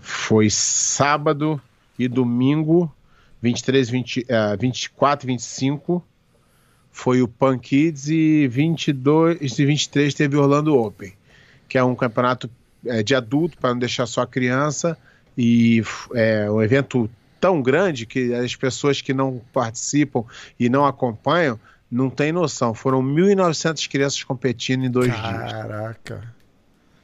Foi 0.00 0.50
sábado 0.50 1.60
e 1.98 2.08
domingo, 2.08 2.92
23, 3.40 3.88
20, 3.88 4.26
ah, 4.30 4.56
24 4.56 5.26
e 5.26 5.32
25. 5.32 6.04
Foi 6.90 7.22
o 7.22 7.28
Pan 7.28 7.58
Kids 7.58 8.08
e 8.08 8.46
22 8.48 9.58
e 9.58 9.64
23 9.64 10.12
teve 10.12 10.36
o 10.36 10.42
Orlando 10.42 10.76
Open, 10.76 11.12
que 11.66 11.78
é 11.78 11.82
um 11.82 11.94
campeonato 11.94 12.50
eh, 12.84 13.02
de 13.02 13.14
adulto 13.14 13.56
para 13.56 13.70
não 13.70 13.78
deixar 13.78 14.04
só 14.04 14.20
a 14.20 14.26
criança. 14.26 14.98
E 15.36 15.82
é 16.14 16.50
um 16.50 16.60
evento 16.60 17.08
tão 17.42 17.60
grande 17.60 18.06
que 18.06 18.32
as 18.32 18.54
pessoas 18.54 19.00
que 19.02 19.12
não 19.12 19.42
participam 19.52 20.22
e 20.60 20.68
não 20.68 20.86
acompanham 20.86 21.58
não 21.90 22.08
têm 22.08 22.30
noção. 22.30 22.72
Foram 22.72 23.02
1.900 23.02 23.88
crianças 23.90 24.22
competindo 24.22 24.84
em 24.84 24.90
dois 24.90 25.10
dias. 25.12 25.52
Caraca. 25.52 26.22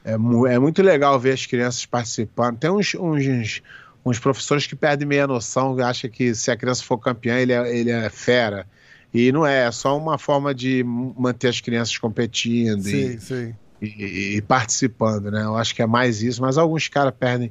É, 0.04 0.12
é 0.12 0.58
muito 0.60 0.80
legal 0.80 1.18
ver 1.18 1.32
as 1.32 1.44
crianças 1.44 1.84
participando. 1.84 2.56
Tem 2.56 2.70
uns, 2.70 2.94
uns, 2.94 3.62
uns 4.06 4.18
professores 4.20 4.64
que 4.64 4.76
perdem 4.76 5.08
meia 5.08 5.26
noção, 5.26 5.76
acham 5.80 6.08
que 6.08 6.32
se 6.36 6.52
a 6.52 6.56
criança 6.56 6.84
for 6.84 6.98
campeã, 6.98 7.34
ele 7.34 7.52
é, 7.52 7.76
ele 7.76 7.90
é 7.90 8.08
fera. 8.08 8.64
E 9.12 9.32
não 9.32 9.44
é, 9.44 9.66
é 9.66 9.72
só 9.72 9.98
uma 9.98 10.18
forma 10.18 10.54
de 10.54 10.84
manter 10.84 11.48
as 11.48 11.60
crianças 11.60 11.98
competindo 11.98 12.82
Sim, 12.82 13.16
e, 13.16 13.20
sim. 13.20 13.54
e- 13.82 14.36
e 14.36 14.42
participando, 14.42 15.32
né? 15.32 15.42
Eu 15.42 15.56
acho 15.56 15.74
que 15.74 15.82
é 15.82 15.86
mais 15.86 16.22
isso, 16.22 16.40
mas 16.40 16.56
alguns 16.56 16.86
caras 16.86 17.12
perdem 17.18 17.50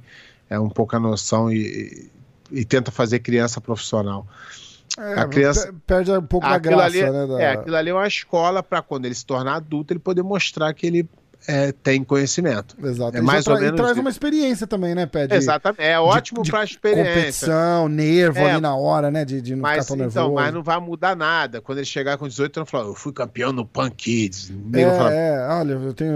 é, 0.49 0.57
um 0.57 0.69
pouco 0.69 0.95
a 0.95 0.99
noção 0.99 1.51
e, 1.51 2.09
e, 2.51 2.63
tenta 2.65 2.91
fazer 2.91 3.19
criança 3.19 3.59
profissional. 3.61 4.25
É, 4.97 5.19
A 5.19 5.27
criança- 5.27 5.67
pe- 5.71 5.79
Perde 5.85 6.11
um 6.11 6.21
pouco 6.23 6.47
da 6.47 6.57
graça, 6.57 6.85
ali, 6.85 7.01
né? 7.11 7.27
da- 7.27 7.41
é, 7.41 7.51
aquilo 7.51 7.75
ali 7.75 7.89
é 7.89 7.93
uma 7.93 8.07
escola 8.07 8.63
para 8.63 8.81
quando 8.81 9.05
ele 9.05 9.13
se 9.15 9.25
tornar 9.25 9.55
adulto, 9.55 9.93
ele 9.93 9.99
poder 9.99 10.23
mostrar 10.23 10.73
que 10.73 10.87
ele 10.87 11.07
é, 11.47 11.71
tem 11.71 12.03
conhecimento. 12.03 12.75
Exato. 12.83 13.17
é 13.17 13.21
mais 13.21 13.43
já 13.45 13.51
ou 13.51 13.57
tra- 13.57 13.63
e 13.65 13.65
menos 13.67 13.77
traz 13.81 13.91
isso. 13.93 14.01
uma 14.01 14.09
experiência 14.09 14.65
também, 14.67 14.95
né, 14.95 15.05
Pé? 15.05 15.27
De, 15.27 15.35
Exatamente. 15.35 15.81
É 15.81 15.99
ótimo 15.99 16.41
de 16.43 16.51
para 16.51 16.63
experiência. 16.63 17.13
competição, 17.13 17.87
nervo 17.89 18.39
É. 18.39 18.51
ali 18.51 18.61
na 18.61 18.75
hora, 18.75 19.11
né? 19.11 19.25
De, 19.25 19.41
de 19.41 19.55
não 19.55 19.61
Mas, 19.61 19.85
ficar 19.85 19.97
tão 19.97 20.05
então, 20.07 20.23
nervoso. 20.23 20.33
mas 20.43 20.53
não 20.53 20.63
vai 20.63 20.79
mudar 20.79 21.15
nada. 21.15 21.61
Quando 21.61 21.79
ele 21.79 21.85
chegar 21.85 22.17
com 22.17 22.27
18 22.27 22.57
anos, 22.57 22.69
falar, 22.69 22.85
eu 22.85 22.95
fui 22.95 23.11
campeão 23.13 23.51
no 23.51 23.65
Pan 23.65 23.89
Kids. 23.89 24.49
Nego 24.49 24.91
fala, 24.91 25.13
É, 25.13 25.35
é, 25.35 25.47
olha, 25.49 25.71
eu 25.73 25.93
tenho 25.93 26.15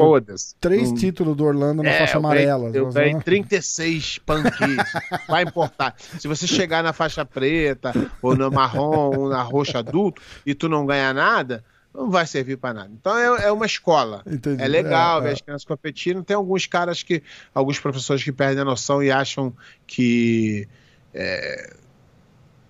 três 0.60 0.90
Não- 0.90 0.96
títulos 0.98 1.36
do 1.36 1.44
Orlando 1.46 1.84
na 1.84 1.90
É, 1.90 2.00
faixa 2.00 2.18
amarela. 2.18 2.70
Eu 2.74 2.90
ganhei 2.92 3.12
vamos- 3.12 3.25
36 3.25 4.18
Pan 4.20 4.44
Kids. 4.44 4.92
vai 5.28 5.44
importar. 5.44 5.96
Se 6.20 6.28
você 6.28 6.46
chegar 6.48 6.84
na 6.84 6.94
faixa 6.94 7.25
preta, 7.25 7.94
ou 8.22 8.36
na 8.36 8.50
marrom, 8.50 9.18
ou 9.18 9.30
na 9.30 9.42
roxa 9.42 9.80
adulto, 9.80 10.22
e 10.46 10.54
tu 10.54 10.68
não 10.70 10.86
ganhar 10.86 11.13
nada, 11.13 11.63
não 11.94 12.10
vai 12.10 12.26
servir 12.26 12.58
para 12.58 12.74
nada. 12.74 12.90
Então 12.94 13.18
é, 13.18 13.46
é 13.48 13.52
uma 13.52 13.66
escola. 13.66 14.24
Entendi. 14.26 14.62
É 14.64 14.68
legal 14.68 15.20
É, 15.20 15.24
ver 15.24 15.30
é. 15.30 15.34
as 15.34 15.42
crianças 15.42 15.66
competindo. 15.66 16.24
Tem 16.24 16.36
alguns 16.36 16.66
caras 16.66 17.04
que. 17.04 17.22
Alguns 17.54 17.80
professores 17.80 18.24
que 18.24 18.32
perdem 18.32 18.62
a 18.62 18.66
noção 18.66 19.04
e 19.04 19.12
acham 19.12 19.54
que. 19.86 20.68
é, 21.14 21.74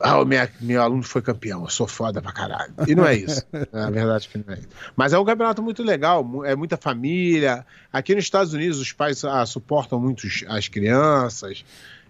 ah, 0.03 0.19
o 0.19 0.25
minha, 0.25 0.49
meu 0.59 0.81
aluno 0.81 1.03
foi 1.03 1.21
campeão, 1.21 1.61
eu 1.63 1.69
sou 1.69 1.85
foda 1.87 2.19
pra 2.23 2.31
caralho. 2.31 2.73
E 2.87 2.95
não 2.95 3.05
é 3.05 3.15
isso. 3.15 3.43
Na 3.71 3.91
verdade 3.91 4.27
que 4.27 4.39
não 4.39 4.51
é 4.55 4.57
isso. 4.57 4.67
Mas 4.95 5.13
é 5.13 5.19
um 5.19 5.23
campeonato 5.23 5.61
muito 5.61 5.83
legal, 5.83 6.43
é 6.43 6.55
muita 6.55 6.75
família. 6.75 7.63
Aqui 7.93 8.15
nos 8.15 8.23
Estados 8.23 8.51
Unidos 8.53 8.79
os 8.79 8.91
pais 8.91 9.23
ah, 9.23 9.45
suportam 9.45 9.99
muito 9.99 10.25
as 10.47 10.67
crianças. 10.67 11.63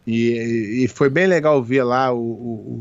E, 0.07 0.83
e 0.85 0.87
foi 0.87 1.09
bem 1.09 1.27
legal 1.27 1.61
ver 1.61 1.83
lá 1.83 2.11
o, 2.13 2.17
o, 2.17 2.21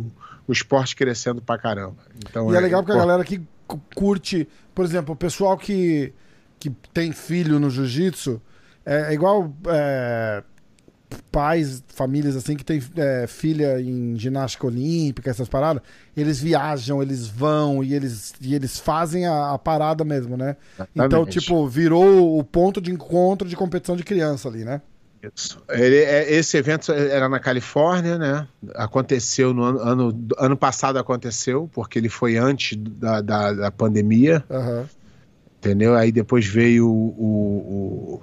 o- 0.07 0.13
o 0.47 0.53
esporte 0.53 0.95
crescendo 0.97 1.43
pra 1.43 1.59
caramba. 1.59 1.97
Então, 2.29 2.53
E 2.53 2.57
é 2.57 2.61
legal 2.61 2.83
porque 2.83 2.93
a 2.97 3.01
galera 3.01 3.25
que 3.25 3.41
curte, 3.79 4.49
por 4.75 4.85
exemplo, 4.85 5.15
o 5.15 5.17
pessoal 5.17 5.57
que, 5.57 6.13
que 6.59 6.71
tem 6.93 7.13
filho 7.13 7.59
no 7.59 7.71
jiu-jitsu, 7.71 8.41
é, 8.85 9.11
é 9.11 9.15
igual 9.15 9.53
é, 9.69 10.43
pais, 11.31 11.83
famílias 11.89 12.37
assim, 12.37 12.57
que 12.57 12.65
tem 12.65 12.83
é, 12.97 13.27
filha 13.27 13.81
em 13.81 14.17
ginástica 14.17 14.67
olímpica, 14.67 15.31
essas 15.31 15.49
paradas, 15.49 15.83
eles 16.17 16.41
viajam, 16.41 17.03
eles 17.03 17.27
vão 17.27 17.83
e 17.83 17.95
eles, 17.95 18.35
e 18.41 18.55
eles 18.55 18.79
fazem 18.79 19.27
a, 19.27 19.53
a 19.53 19.59
parada 19.59 20.05
mesmo, 20.05 20.37
né? 20.37 20.57
Então, 20.95 21.21
Exatamente. 21.23 21.41
tipo, 21.41 21.67
virou 21.69 22.39
o 22.39 22.45
ponto 22.45 22.81
de 22.81 22.91
encontro 22.91 23.49
de 23.49 23.57
competição 23.57 23.97
de 23.97 24.05
criança 24.05 24.49
ali, 24.49 24.65
né? 24.65 24.81
Isso. 25.23 25.61
Ele- 25.69 25.99
é- 25.99 26.33
esse 26.33 26.57
evento 26.57 26.91
era 26.93 27.29
na 27.29 27.39
Califórnia, 27.39 28.17
né? 28.17 28.49
Aconteceu 28.75 29.53
no 29.53 29.63
ano, 29.65 29.79
ano, 29.81 30.29
ano 30.39 30.57
passado 30.57 30.99
aconteceu, 30.99 31.69
porque 31.73 31.99
ele 31.99 32.09
foi 32.09 32.37
antes 32.37 32.77
da, 32.77 33.21
da, 33.21 33.53
da 33.53 33.71
pandemia, 33.71 34.43
Aham. 34.51 34.89
entendeu? 35.59 35.95
Aí 35.95 36.11
depois 36.11 36.47
veio 36.47 36.89
o, 36.89 38.21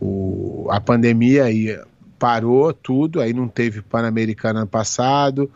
o, 0.00 0.04
o- 0.04 0.70
a 0.70 0.80
pandemia 0.80 1.50
e 1.50 1.78
parou 2.18 2.72
tudo, 2.72 3.20
aí 3.20 3.32
não 3.32 3.48
teve 3.48 3.82
Pan-Americano 3.82 4.60
ano 4.60 4.68
passado. 4.68 5.50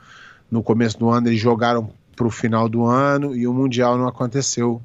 No 0.51 0.63
começo 0.63 0.99
do 0.99 1.09
ano 1.11 1.29
eles 1.29 1.41
jogaram 1.41 1.91
para 2.15 2.27
o 2.27 2.31
final 2.31 2.69
do 2.69 2.85
ano 2.85 3.35
e 3.35 3.47
o 3.47 3.53
Mundial 3.53 3.99
não 3.99 4.07
aconteceu. 4.09 4.81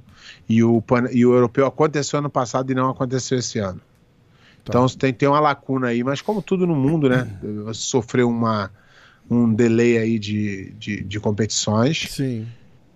E 0.50 0.64
o, 0.64 0.82
Pan- 0.82 1.10
e 1.12 1.26
o 1.26 1.34
Europeu 1.34 1.66
aconteceu 1.66 2.20
ano 2.20 2.30
passado 2.30 2.72
e 2.72 2.76
não 2.76 2.90
aconteceu 2.90 3.38
esse 3.38 3.60
ano. 3.60 3.80
Então 4.64 4.88
tem, 4.88 5.14
tem 5.14 5.28
uma 5.28 5.40
lacuna 5.40 5.88
aí, 5.88 6.04
mas 6.04 6.22
como 6.22 6.42
tudo 6.42 6.66
no 6.68 6.76
mundo, 6.76 7.10
né? 7.10 7.28
Sofreu 7.74 8.30
uma, 8.30 8.72
um 9.30 9.54
delay 9.54 9.98
aí 9.98 10.20
de, 10.20 10.72
de, 10.78 11.04
de 11.04 11.20
competições, 11.20 12.08
Sim. 12.10 12.48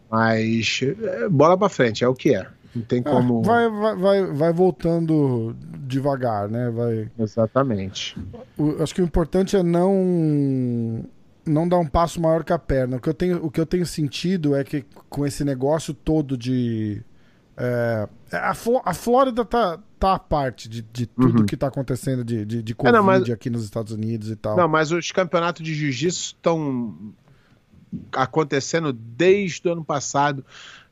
mas 0.09 0.79
é, 0.83 1.27
bola 1.29 1.57
pra 1.57 1.69
frente, 1.69 2.03
é 2.03 2.07
o 2.07 2.13
que 2.13 2.35
é. 2.35 2.47
Não 2.75 2.83
tem 2.83 2.99
Ah, 3.05 3.09
como. 3.09 3.41
vai, 3.41 3.69
vai, 3.69 3.95
vai, 3.95 4.25
vai 4.33 4.53
voltando 4.53 5.55
devagar, 5.87 6.49
né? 6.49 6.69
Vai. 6.69 7.09
Exatamente. 7.17 8.17
O- 8.57 8.83
acho 8.83 8.93
que 8.93 9.01
o 9.01 9.05
importante 9.05 9.55
é 9.55 9.63
não 9.63 11.05
não 11.45 11.67
dar 11.69 11.77
um 11.77 11.85
passo 11.85 12.19
maior 12.19 12.43
que 12.43 12.51
a 12.51 12.57
perna. 12.59 12.97
O 12.97 12.99
que 12.99 13.07
eu 13.07 13.13
tenho, 13.13 13.45
o 13.45 13.51
que 13.51 13.61
eu 13.61 13.65
tenho 13.67 13.85
sentido 13.85 14.55
é 14.55 14.63
que 14.63 14.83
com 15.09 15.25
esse 15.25 15.43
negócio 15.45 15.93
todo 15.93 16.35
de 16.37 17.01
é, 17.55 18.07
a, 18.31 18.53
Flo- 18.53 18.81
a 18.83 18.93
Flórida 18.93 19.45
tá, 19.45 19.79
tá 20.05 20.13
à 20.15 20.19
parte 20.19 20.69
de, 20.69 20.81
de 20.81 21.05
tudo 21.05 21.39
Uhum. 21.39 21.45
que 21.45 21.57
tá 21.57 21.67
acontecendo 21.67 22.23
de, 22.23 22.45
de, 22.45 22.61
de 22.63 22.71
É, 22.73 22.75
Covid 22.75 22.93
não, 22.97 23.03
mas- 23.03 23.29
aqui 23.29 23.49
nos 23.49 23.63
Estados 23.63 23.91
Unidos 23.93 24.29
e 24.29 24.35
tal. 24.35 24.55
Não, 24.55 24.67
mas 24.67 24.91
os 24.91 25.11
campeonatos 25.11 25.63
de 25.63 25.73
jiu-jitsu 25.73 26.35
estão 26.35 26.95
acontecendo 28.11 28.91
desde 28.93 29.67
o 29.67 29.71
ano 29.71 29.83
passado, 29.85 30.45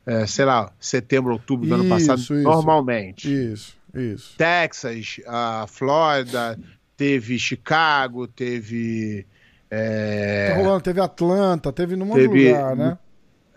é, 0.06 0.26
sei 0.26 0.44
lá, 0.44 0.72
setembro, 0.78 1.32
outubro 1.32 1.66
do 1.68 1.74
ano 1.74 1.88
passado, 1.88 2.18
Isso, 2.18 2.34
isso. 2.34 2.42
normalmente. 2.42 3.52
Isso, 3.52 3.76
isso. 3.94 4.34
Texas, 4.36 5.20
a 5.26 5.66
Flórida, 5.68 6.58
teve 6.96 7.38
Chicago, 7.38 8.26
teve. 8.26 9.26
é, 9.70 10.50
Tá 10.54 10.56
rolando, 10.62 10.80
teve 10.82 11.00
Atlanta, 11.00 11.72
teve 11.72 11.96
num 11.96 12.06
monte 12.06 12.28
de 12.28 12.48
lugar, 12.48 12.76
né? 12.76 12.98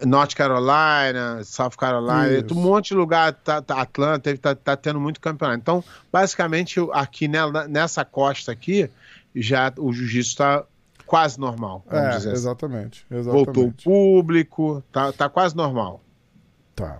North 0.05 0.33
Carolina, 0.35 1.43
South 1.43 1.71
Carolina, 1.77 2.39
Isso. 2.45 2.53
um 2.57 2.61
monte 2.61 2.89
de 2.89 2.95
lugar, 2.95 3.33
tá, 3.33 3.61
tá- 3.61 3.81
Atlanta, 3.81 4.19
teve, 4.19 4.37
tá, 4.37 4.75
tendo 4.77 4.99
muito 4.99 5.19
campeonato. 5.19 5.59
Então, 5.59 5.83
basicamente, 6.11 6.79
aqui 6.93 7.27
nessa 7.69 8.05
costa 8.05 8.51
aqui, 8.51 8.89
já 9.35 9.71
o 9.77 9.91
jiu-jitsu 9.91 10.29
está 10.29 10.63
quase 11.05 11.39
normal, 11.39 11.83
vamos 11.89 12.05
É, 12.05 12.17
dizer 12.17 12.29
assim. 12.29 12.37
exatamente, 12.37 13.05
exatamente. 13.09 13.45
Voltou 13.45 13.67
o 13.67 13.73
público, 13.73 14.83
tá, 14.91 15.11
tá 15.11 15.29
quase 15.29 15.55
normal. 15.55 16.01
Tá. 16.75 16.99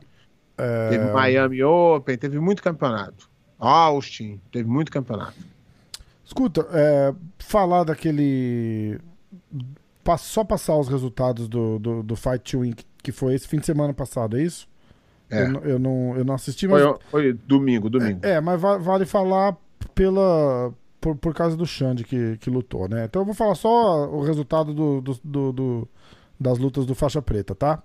Teve 0.89 1.11
Miami 1.11 1.63
Open, 1.63 2.17
teve 2.17 2.39
muito 2.39 2.63
campeonato. 2.63 3.29
Austin, 3.59 4.39
teve 4.51 4.67
muito 4.67 4.91
campeonato. 4.91 5.35
Escuta, 6.25 6.67
é, 6.71 7.13
falar 7.37 7.83
daquele. 7.83 8.99
Só 10.15 10.43
passar 10.43 10.77
os 10.77 10.87
resultados 10.87 11.47
do, 11.49 11.79
do, 11.79 12.03
do 12.03 12.15
Fight 12.15 12.39
to 12.51 12.61
Win, 12.61 12.75
que- 13.03 13.11
foi 13.11 13.33
esse 13.33 13.47
fim 13.47 13.57
de 13.57 13.65
semana 13.65 13.93
passado, 13.93 14.37
é 14.37 14.43
isso? 14.43 14.67
É. 15.29 15.41
Eu, 15.43 15.49
não- 15.49 15.61
eu, 15.61 15.79
não, 15.79 16.17
eu 16.17 16.23
não 16.23 16.33
assisti, 16.35 16.67
mas. 16.67 16.83
Foi, 16.83 16.97
foi 17.09 17.33
domingo, 17.33 17.89
domingo. 17.89 18.19
É, 18.23 18.39
mas 18.39 18.61
va- 18.61 18.77
vale 18.77 19.05
falar 19.05 19.57
pela. 19.95 20.71
Por, 21.01 21.15
por 21.15 21.33
causa 21.33 21.55
do 21.55 21.65
Xande 21.65 22.03
que, 22.03 22.37
que 22.37 22.49
lutou, 22.49 22.87
né? 22.89 23.05
Então 23.05 23.21
eu 23.21 23.25
vou 23.25 23.33
falar 23.35 23.55
só 23.55 24.07
o 24.09 24.21
resultado 24.23 24.73
do, 24.73 24.99
do- 25.01 25.19
do- 25.23 25.51
do- 25.53 25.87
das 26.39 26.57
lutas 26.57 26.85
do 26.85 26.93
faixa 26.95 27.21
preta, 27.21 27.53
tá? 27.55 27.81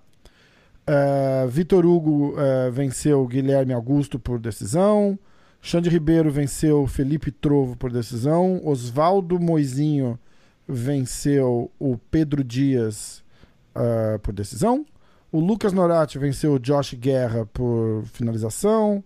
É, 0.85 1.45
Vitor 1.47 1.85
Hugo 1.85 2.33
é, 2.37 2.69
venceu 2.71 3.25
Guilherme 3.27 3.73
Augusto 3.73 4.19
por 4.19 4.39
decisão. 4.39 5.17
Xande 5.61 5.89
Ribeiro 5.89 6.29
venceu 6.31 6.85
Felipe 6.87 7.31
Trovo 7.31 7.77
por 7.77 7.91
decisão. 7.91 8.59
Oswaldo 8.65 9.39
Moizinho 9.39 10.19
venceu 10.67 11.71
o 11.79 11.97
Pedro 11.97 12.43
Dias 12.43 13.23
é, 13.75 14.17
por 14.17 14.33
decisão. 14.33 14.85
O 15.31 15.39
Lucas 15.39 15.73
Norati 15.73 16.19
venceu 16.19 16.53
o 16.53 16.59
Josh 16.59 16.93
Guerra 16.93 17.45
por 17.47 18.03
finalização. 18.05 19.03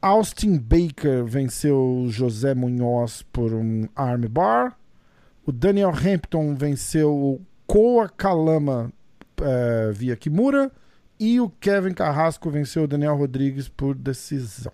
Austin 0.00 0.58
Baker 0.58 1.24
venceu 1.24 1.76
o 1.78 2.08
José 2.10 2.54
Munhoz 2.54 3.22
por 3.32 3.52
um 3.54 3.86
armbar. 3.94 4.76
O 5.46 5.52
Daniel 5.52 5.90
Hampton 5.90 6.54
venceu 6.56 7.14
o 7.14 7.40
Koa 7.68 8.08
Kalama 8.08 8.92
eh, 9.40 9.90
via 9.92 10.16
Kimura. 10.16 10.72
E 11.20 11.40
o 11.40 11.48
Kevin 11.48 11.94
Carrasco 11.94 12.50
venceu 12.50 12.82
o 12.82 12.88
Daniel 12.88 13.16
Rodrigues 13.16 13.68
por 13.68 13.94
decisão. 13.94 14.72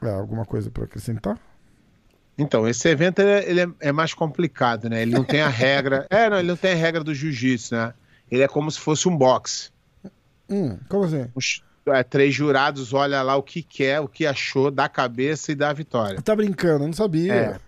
É, 0.00 0.10
alguma 0.10 0.44
coisa 0.44 0.70
para 0.70 0.84
acrescentar? 0.84 1.36
Então, 2.36 2.66
esse 2.68 2.88
evento 2.88 3.20
ele 3.20 3.30
é, 3.30 3.50
ele 3.50 3.60
é- 3.62 3.88
é 3.88 3.92
mais 3.92 4.12
complicado, 4.12 4.88
né? 4.90 5.02
Ele 5.02 5.12
não 5.12 5.22
tem 5.24 5.40
a 5.40 5.48
regra. 5.48 6.06
É, 6.10 6.28
não, 6.28 6.38
ele 6.38 6.48
não 6.48 6.56
tem 6.56 6.72
a 6.72 6.76
regra 6.76 7.04
do 7.04 7.14
jiu-jitsu, 7.14 7.74
né? 7.74 7.94
Ele 8.30 8.42
é 8.42 8.48
como 8.48 8.70
se 8.70 8.80
fosse 8.80 9.08
um 9.08 9.16
boxe. 9.16 9.70
Hum, 10.50 10.76
como 10.88 11.04
assim? 11.04 11.26
Os 11.34 11.62
é, 11.86 12.02
três 12.02 12.34
jurados 12.34 12.92
olham 12.92 13.22
lá 13.22 13.36
o 13.36 13.42
que 13.42 13.62
quer, 13.62 14.00
o 14.00 14.08
que 14.08 14.26
achou 14.26 14.70
da 14.70 14.88
cabeça 14.88 15.52
e 15.52 15.54
da 15.54 15.72
vitória. 15.72 16.20
Tá 16.22 16.34
brincando, 16.34 16.84
eu 16.84 16.88
não 16.88 16.94
sabia. 16.94 17.32
É. 17.34 17.60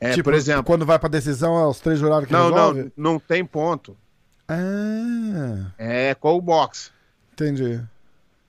É, 0.00 0.10
tipo, 0.12 0.24
por 0.24 0.34
exemplo, 0.34 0.64
quando 0.64 0.86
vai 0.86 0.98
pra 0.98 1.08
decisão, 1.08 1.56
é 1.58 1.66
os 1.66 1.78
três 1.80 1.98
jurados 1.98 2.26
que 2.26 2.32
não, 2.32 2.50
resolvem? 2.50 2.92
não, 2.96 3.12
não 3.12 3.18
tem 3.20 3.44
ponto. 3.44 3.96
Ah, 4.48 5.66
É 5.78 6.14
com 6.14 6.34
o 6.34 6.40
boxe. 6.40 6.90
entendi. 7.32 7.80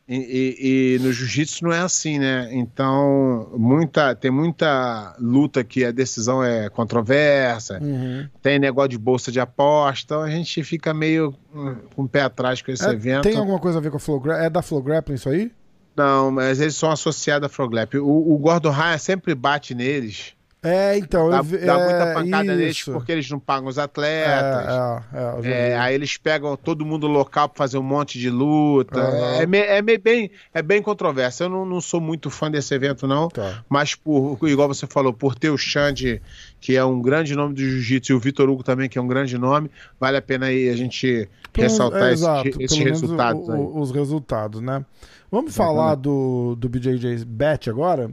E, 0.08 0.16
e, 0.18 0.96
e 0.98 1.00
no 1.00 1.12
jiu-jitsu 1.12 1.64
não 1.64 1.72
é 1.72 1.80
assim, 1.80 2.20
né? 2.20 2.50
Então, 2.52 3.50
muita, 3.58 4.14
tem 4.14 4.30
muita 4.30 5.16
luta 5.20 5.64
que 5.64 5.84
a 5.84 5.92
decisão 5.92 6.44
é 6.44 6.70
controversa, 6.70 7.80
Uhum. 7.82 8.28
tem 8.42 8.60
negócio 8.60 8.90
de 8.90 8.98
bolsa 9.00 9.32
de 9.32 9.40
aposta, 9.40 10.06
então 10.16 10.22
a 10.22 10.30
gente 10.30 10.64
fica 10.64 10.94
meio 10.94 11.34
hum, 11.54 11.76
com 11.96 12.04
o 12.04 12.08
pé 12.08 12.22
atrás 12.22 12.62
com 12.62 12.72
esse 12.72 12.86
É, 12.88 12.92
evento. 12.92 13.24
tem 13.24 13.36
alguma 13.38 13.58
coisa 13.60 13.80
a 13.80 13.82
ver 13.82 13.90
com 13.90 13.98
a 13.98 14.00
Flow 14.00 14.20
Grappling? 14.20 14.46
É 14.46 14.50
da 14.50 14.62
Flow 14.62 14.82
Grappling 14.84 15.16
isso 15.16 15.28
aí? 15.30 15.52
Não, 15.96 16.30
mas 16.30 16.60
eles 16.60 16.76
são 16.76 16.92
associados 16.92 17.46
a 17.48 17.50
Froglap. 17.50 17.96
O, 17.96 18.34
o 18.34 18.38
Gordon 18.38 18.70
Ryan 18.70 18.98
sempre 18.98 19.34
bate 19.34 19.74
neles, 19.74 20.34
É, 20.66 20.98
então. 20.98 21.30
dá, 21.30 21.38
eu 21.38 21.44
vi, 21.44 21.58
dá 21.60 21.74
é, 21.80 21.84
muita 21.84 22.14
pancada 22.14 22.44
neles 22.56 22.78
isso. 22.78 22.92
porque 22.92 23.12
eles 23.12 23.30
não 23.30 23.40
pagam 23.40 23.68
os 23.70 23.78
atletas. 23.78 24.68
é, 25.14 25.48
é, 25.48 25.72
É, 25.72 25.78
aí 25.78 25.94
eles 25.96 26.18
pegam 26.18 26.56
todo 26.58 26.86
mundo 26.86 27.08
local 27.08 27.48
pra 27.50 27.58
fazer 27.58 27.78
um 27.78 27.84
monte 27.84 28.18
de 28.20 28.30
luta. 28.30 29.00
É, 29.00 29.46
me- 29.46 29.60
é 29.60 29.82
bem, 29.82 30.32
é 30.54 30.62
bem 30.62 30.82
controverso. 30.82 31.44
Eu 31.44 31.50
não, 31.50 31.66
não 31.66 31.80
sou 31.80 32.02
muito 32.02 32.30
fã 32.30 32.50
desse 32.50 32.74
evento, 32.74 33.06
não. 33.08 33.28
Tá. 33.30 33.64
Mas, 33.70 33.96
por, 33.96 34.38
igual 34.44 34.68
você 34.68 34.88
falou, 34.88 35.14
por 35.14 35.36
ter 35.36 35.50
o 35.50 35.58
Xande, 35.58 36.22
que 36.60 36.76
é 36.76 36.84
um 36.84 37.02
grande 37.02 37.36
nome 37.36 37.54
do 37.54 37.62
jiu-jitsu, 37.62 38.12
e 38.12 38.16
o 38.16 38.20
Vitor 38.20 38.50
Hugo 38.50 38.64
também, 38.64 38.90
que 38.90 38.98
é 38.98 39.02
um 39.02 39.08
grande 39.08 39.38
nome, 39.38 39.70
vale 40.00 40.18
a 40.18 40.22
pena 40.22 40.48
aí 40.48 40.70
a 40.70 40.76
gente 40.76 41.30
Pelo- 41.54 41.68
ressaltar 41.68 42.04
é, 42.04 42.14
esse- 42.14 42.24
exato, 42.24 42.48
esses 42.62 42.78
menos 42.80 43.02
resultados 43.02 43.48
o- 43.48 43.80
os 43.80 43.92
resultados, 43.92 44.62
né? 44.62 44.84
Vamos 45.32 45.52
Exatamente. 45.54 45.76
falar 45.78 45.96
do, 45.96 46.56
do 46.56 46.70
BJJ 46.70 47.26
Bet 47.26 47.70
agora? 47.70 48.10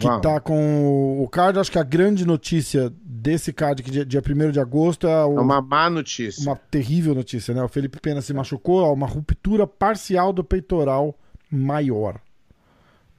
Que 0.00 0.06
Vamos. 0.06 0.22
tá 0.22 0.40
com 0.40 1.22
o 1.22 1.28
card. 1.28 1.58
Acho 1.58 1.70
que 1.70 1.78
a 1.78 1.82
grande 1.84 2.24
notícia 2.26 2.90
desse 3.04 3.52
card, 3.52 3.82
que 3.82 3.90
dia, 3.90 4.04
dia 4.04 4.22
1 4.22 4.50
de 4.50 4.58
agosto, 4.58 5.06
é, 5.06 5.24
o- 5.26 5.38
É 5.38 5.40
uma 5.42 5.60
má 5.60 5.90
notícia. 5.90 6.42
uma 6.42 6.56
terrível 6.56 7.14
notícia, 7.14 7.52
né? 7.52 7.62
O 7.62 7.68
Felipe 7.68 8.00
Pena 8.00 8.22
se 8.22 8.32
machucou, 8.32 8.82
ó, 8.82 8.92
uma 8.94 9.06
ruptura 9.06 9.66
parcial 9.66 10.32
do 10.32 10.42
peitoral 10.42 11.14
maior. 11.50 12.18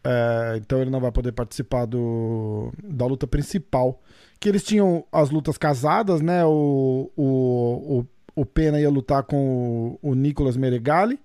É, 0.04 0.56
então 0.58 0.82
ele 0.82 0.90
não 0.90 1.00
vai 1.00 1.12
poder 1.12 1.32
participar 1.34 1.86
do, 1.86 2.74
da 2.84 3.06
luta 3.06 3.28
principal. 3.28 4.02
Que 4.40 4.50
eles 4.50 4.64
tinham 4.64 5.06
as 5.12 5.30
lutas 5.30 5.60
casadas, 5.60 6.20
né? 6.20 6.44
O, 6.46 7.12
o, 7.16 8.00
o, 8.36 8.42
o 8.42 8.44
Pena 8.44 8.82
ia 8.82 8.90
lutar 8.90 9.22
com 9.22 10.00
o, 10.02 10.10
o 10.12 10.16
Nicolas 10.16 10.58
Meregali. 10.58 11.20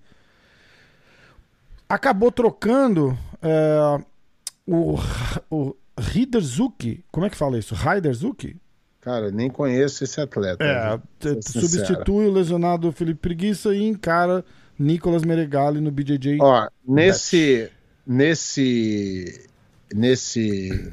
Acabou 1.89 2.31
trocando 2.33 3.17
é, 3.41 4.01
o, 4.67 4.99
o 5.51 5.77
Hiderzuki. 6.15 7.05
Como 7.11 7.27
é 7.27 7.31
que 7.31 7.37
fala 7.37 7.59
isso? 7.59 7.75
Hiderzuki? 7.75 8.57
Cara, 9.01 9.31
nem 9.31 9.49
conheço 9.49 10.03
esse 10.03 10.21
atleta. 10.21 10.65
É, 10.65 11.01
substitui 11.41 12.27
o 12.27 12.33
lesionado 12.33 12.91
Felipe 12.91 13.21
Preguiça 13.21 13.75
e 13.75 13.85
encara 13.85 14.45
Nicolas 14.79 15.23
Meregali 15.23 15.81
no 15.81 15.91
BJJ. 15.91 16.39
Ó, 16.41 16.69
nesse. 16.87 17.71
Nesse. 18.07 19.49
Nesse. 19.95 20.93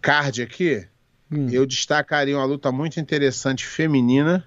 Card 0.00 0.42
aqui, 0.42 0.86
Hum. 1.30 1.48
eu 1.50 1.64
destacaria 1.64 2.36
uma 2.36 2.44
luta 2.44 2.72
muito 2.72 2.98
interessante 2.98 3.64
feminina, 3.64 4.42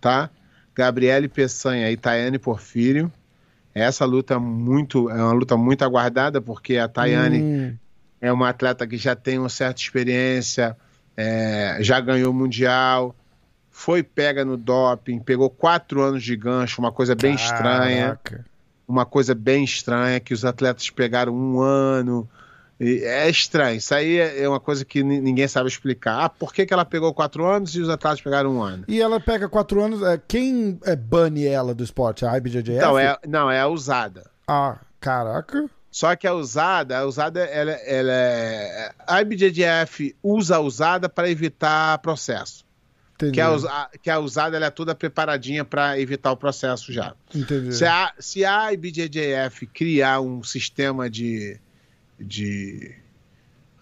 tá? 0.00 0.30
Gabriele 0.74 1.28
Peçanha 1.28 1.90
e 1.90 1.96
Tayane 1.96 2.38
Porfírio. 2.38 3.12
Essa 3.74 4.04
luta 4.04 4.34
é 4.34 4.38
muito, 4.38 5.10
é 5.10 5.14
uma 5.14 5.32
luta 5.32 5.56
muito 5.56 5.82
aguardada, 5.84 6.40
porque 6.40 6.76
a 6.76 6.86
Tayane 6.86 7.42
Hum, 7.42 7.76
é 8.20 8.32
uma 8.32 8.48
atleta 8.48 8.86
que 8.86 8.96
já 8.96 9.16
tem 9.16 9.38
uma 9.38 9.48
certa 9.48 9.80
experiência, 9.80 10.76
é, 11.16 11.78
já 11.80 12.00
ganhou 12.00 12.32
mundial, 12.32 13.14
foi 13.70 14.02
pega 14.04 14.44
no 14.44 14.56
doping, 14.56 15.18
pegou 15.18 15.50
quatro 15.50 16.00
anos 16.00 16.22
de 16.22 16.36
gancho, 16.36 16.80
uma 16.80 16.92
coisa 16.92 17.16
bem 17.16 17.34
estranha, 17.34 18.18
caraca. 18.22 18.46
uma 18.86 19.04
coisa 19.04 19.34
bem 19.34 19.64
estranha 19.64 20.20
que 20.20 20.32
os 20.32 20.44
atletas 20.44 20.88
pegaram 20.90 21.34
um 21.34 21.60
ano. 21.60 22.28
É 22.80 23.28
estranho, 23.30 23.76
isso 23.76 23.94
aí 23.94 24.18
é 24.18 24.42
é 24.42 24.48
uma 24.48 24.58
coisa 24.58 24.84
que 24.84 25.02
ni- 25.02 25.20
ninguém 25.20 25.46
sabe 25.46 25.68
explicar. 25.68 26.24
Ah, 26.24 26.28
por 26.28 26.52
que, 26.52 26.66
que 26.66 26.74
ela 26.74 26.84
pegou 26.84 27.14
quatro 27.14 27.46
anos 27.46 27.74
e 27.76 27.80
os 27.80 27.88
atletas 27.88 28.20
pegaram 28.20 28.56
um 28.56 28.62
ano? 28.62 28.84
E 28.88 29.00
ela 29.00 29.20
pega 29.20 29.48
quatro 29.48 29.80
anos. 29.82 30.02
É, 30.02 30.20
quem 30.26 30.78
é 30.84 30.96
bane 30.96 31.46
ela 31.46 31.72
do 31.74 31.84
esporte? 31.84 32.26
A 32.26 32.36
IBJJF? 32.36 32.80
Não, 32.80 32.98
é, 32.98 33.16
não, 33.26 33.50
é 33.50 33.60
a 33.60 33.68
usada. 33.68 34.28
Ah, 34.46 34.78
caraca. 35.00 35.70
Só 35.90 36.16
que 36.16 36.26
a 36.26 36.34
usada, 36.34 36.98
a 36.98 37.06
usada, 37.06 37.40
ela, 37.44 37.70
ela 37.70 38.12
é. 38.12 38.90
A 39.06 39.20
IBJJF 39.22 40.16
usa 40.20 40.56
a 40.56 40.60
usada 40.60 41.08
para 41.08 41.30
evitar 41.30 41.98
processo. 41.98 42.64
Entendi. 43.14 43.32
Que 43.34 43.40
a, 43.40 43.88
que 44.02 44.10
a 44.10 44.18
usada 44.18 44.56
ela 44.56 44.66
é 44.66 44.70
toda 44.70 44.92
preparadinha 44.96 45.64
para 45.64 45.96
evitar 46.00 46.32
o 46.32 46.36
processo 46.36 46.92
já. 46.92 47.14
Entendi. 47.32 47.72
Se 47.72 47.84
a, 47.84 48.12
se 48.18 48.44
a 48.44 48.72
IBJJF 48.72 49.68
criar 49.72 50.20
um 50.20 50.42
sistema 50.42 51.08
de, 51.08 51.56
de 52.18 52.94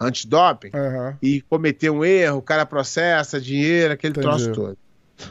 antidoping 0.01 0.71
Aham. 0.75 1.17
e 1.23 1.41
cometer 1.43 1.91
um 1.91 2.05
erro, 2.05 2.39
o 2.39 2.43
cara 2.43 2.67
processa 2.67 3.41
dinheiro, 3.41 3.93
aquele 3.95 4.13
Entendi. 4.13 4.27
troço 4.27 4.53
todo. 4.53 4.79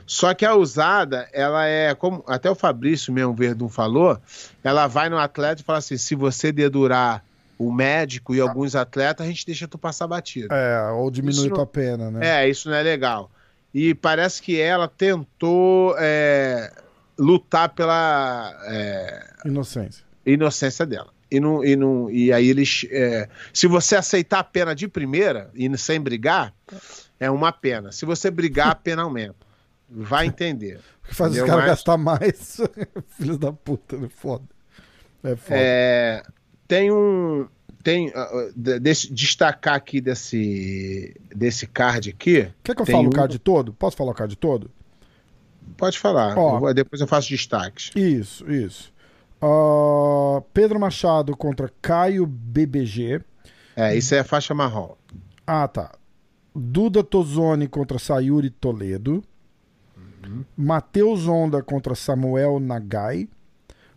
Só 0.05 0.33
que 0.33 0.45
a 0.45 0.55
usada, 0.55 1.27
ela 1.33 1.65
é, 1.65 1.93
como 1.93 2.23
até 2.27 2.49
o 2.49 2.55
Fabrício 2.55 3.11
mesmo 3.11 3.33
Verdun 3.33 3.67
falou, 3.67 4.17
ela 4.63 4.87
vai 4.87 5.09
no 5.09 5.17
atleta 5.17 5.61
e 5.61 5.65
fala 5.65 5.79
assim: 5.79 5.97
se 5.97 6.15
você 6.15 6.51
dedurar 6.51 7.23
o 7.57 7.71
médico 7.71 8.33
e 8.33 8.39
alguns 8.39 8.75
atletas, 8.75 9.25
a 9.25 9.29
gente 9.29 9.45
deixa 9.45 9.67
tu 9.67 9.77
passar 9.77 10.07
batido. 10.07 10.53
É, 10.53 10.91
ou 10.91 11.11
diminui 11.11 11.49
tua 11.49 11.65
pena, 11.65 12.09
né? 12.09 12.43
É, 12.43 12.49
isso 12.49 12.69
não 12.69 12.75
é 12.75 12.81
legal. 12.81 13.29
E 13.73 13.93
parece 13.93 14.41
que 14.41 14.59
ela 14.59 14.87
tentou 14.87 15.95
é, 15.97 16.71
lutar 17.17 17.69
pela 17.69 18.53
é, 18.65 19.29
Inocência. 19.45 20.03
inocência 20.25 20.85
dela. 20.85 21.09
E, 21.31 21.39
não, 21.39 21.63
e, 21.63 21.75
não, 21.77 22.09
e 22.11 22.31
aí 22.33 22.49
eles. 22.49 22.85
é, 22.91 23.29
se 23.53 23.65
você 23.65 23.95
aceitar 23.95 24.39
a 24.39 24.43
pena 24.43 24.75
de 24.75 24.85
primeira 24.87 25.49
e 25.55 25.75
sem 25.77 25.99
brigar, 26.01 26.53
é 27.19 27.31
uma 27.31 27.53
pena. 27.53 27.91
Se 27.93 28.05
você 28.05 28.29
brigar, 28.29 28.67
a 28.69 28.75
pena 28.75 29.03
aumenta. 29.03 29.47
Vai 29.89 30.25
entender. 30.27 30.79
O 31.11 31.15
faz 31.15 31.33
os 31.33 31.39
caras 31.39 31.55
Mas- 31.55 31.65
gastar 31.65 31.97
mais. 31.97 32.61
Filhos 33.17 33.37
da 33.37 33.51
puta, 33.51 33.97
né? 33.97 34.07
Foda. 34.15 34.45
É 35.23 35.35
foda. 35.35 35.59
É, 35.59 36.23
tem 36.67 36.89
um. 36.91 37.47
Tem, 37.83 38.09
uh, 38.09 38.53
de- 38.55 38.79
desse- 38.79 39.11
destacar 39.11 39.73
aqui 39.73 39.99
desse, 39.99 41.13
desse 41.35 41.65
card 41.67 42.11
aqui. 42.11 42.47
Quer 42.63 42.75
que 42.75 42.81
eu 42.81 42.85
fale 42.85 43.05
o 43.07 43.09
um- 43.09 43.11
card 43.11 43.37
todo? 43.39 43.73
Posso 43.73 43.97
falar 43.97 44.11
o 44.11 44.13
card 44.15 44.35
todo? 44.37 44.69
Pode 45.75 45.97
falar. 45.99 46.37
Ó. 46.37 46.55
eu 46.55 46.59
vou- 46.61 46.73
depois 46.73 47.01
eu 47.01 47.07
faço 47.07 47.27
destaques. 47.29 47.89
Isso, 47.95 48.49
isso. 48.49 48.93
Ah, 49.41 50.41
Pedro 50.53 50.79
Machado 50.79 51.35
contra 51.35 51.71
Caio 51.81 52.25
BBG. 52.25 53.21
É, 53.75 53.95
isso 53.95 54.13
é 54.13 54.23
faixa 54.23 54.53
marrom. 54.53 54.95
Ah, 55.47 55.67
tá. 55.67 55.91
Duda 56.53 57.03
Tozoni 57.03 57.67
contra 57.67 57.97
Sayuri 57.97 58.49
Toledo. 58.49 59.23
Matheus 60.55 61.27
Onda 61.27 61.63
contra 61.63 61.95
Samuel 61.95 62.59
Nagai. 62.59 63.27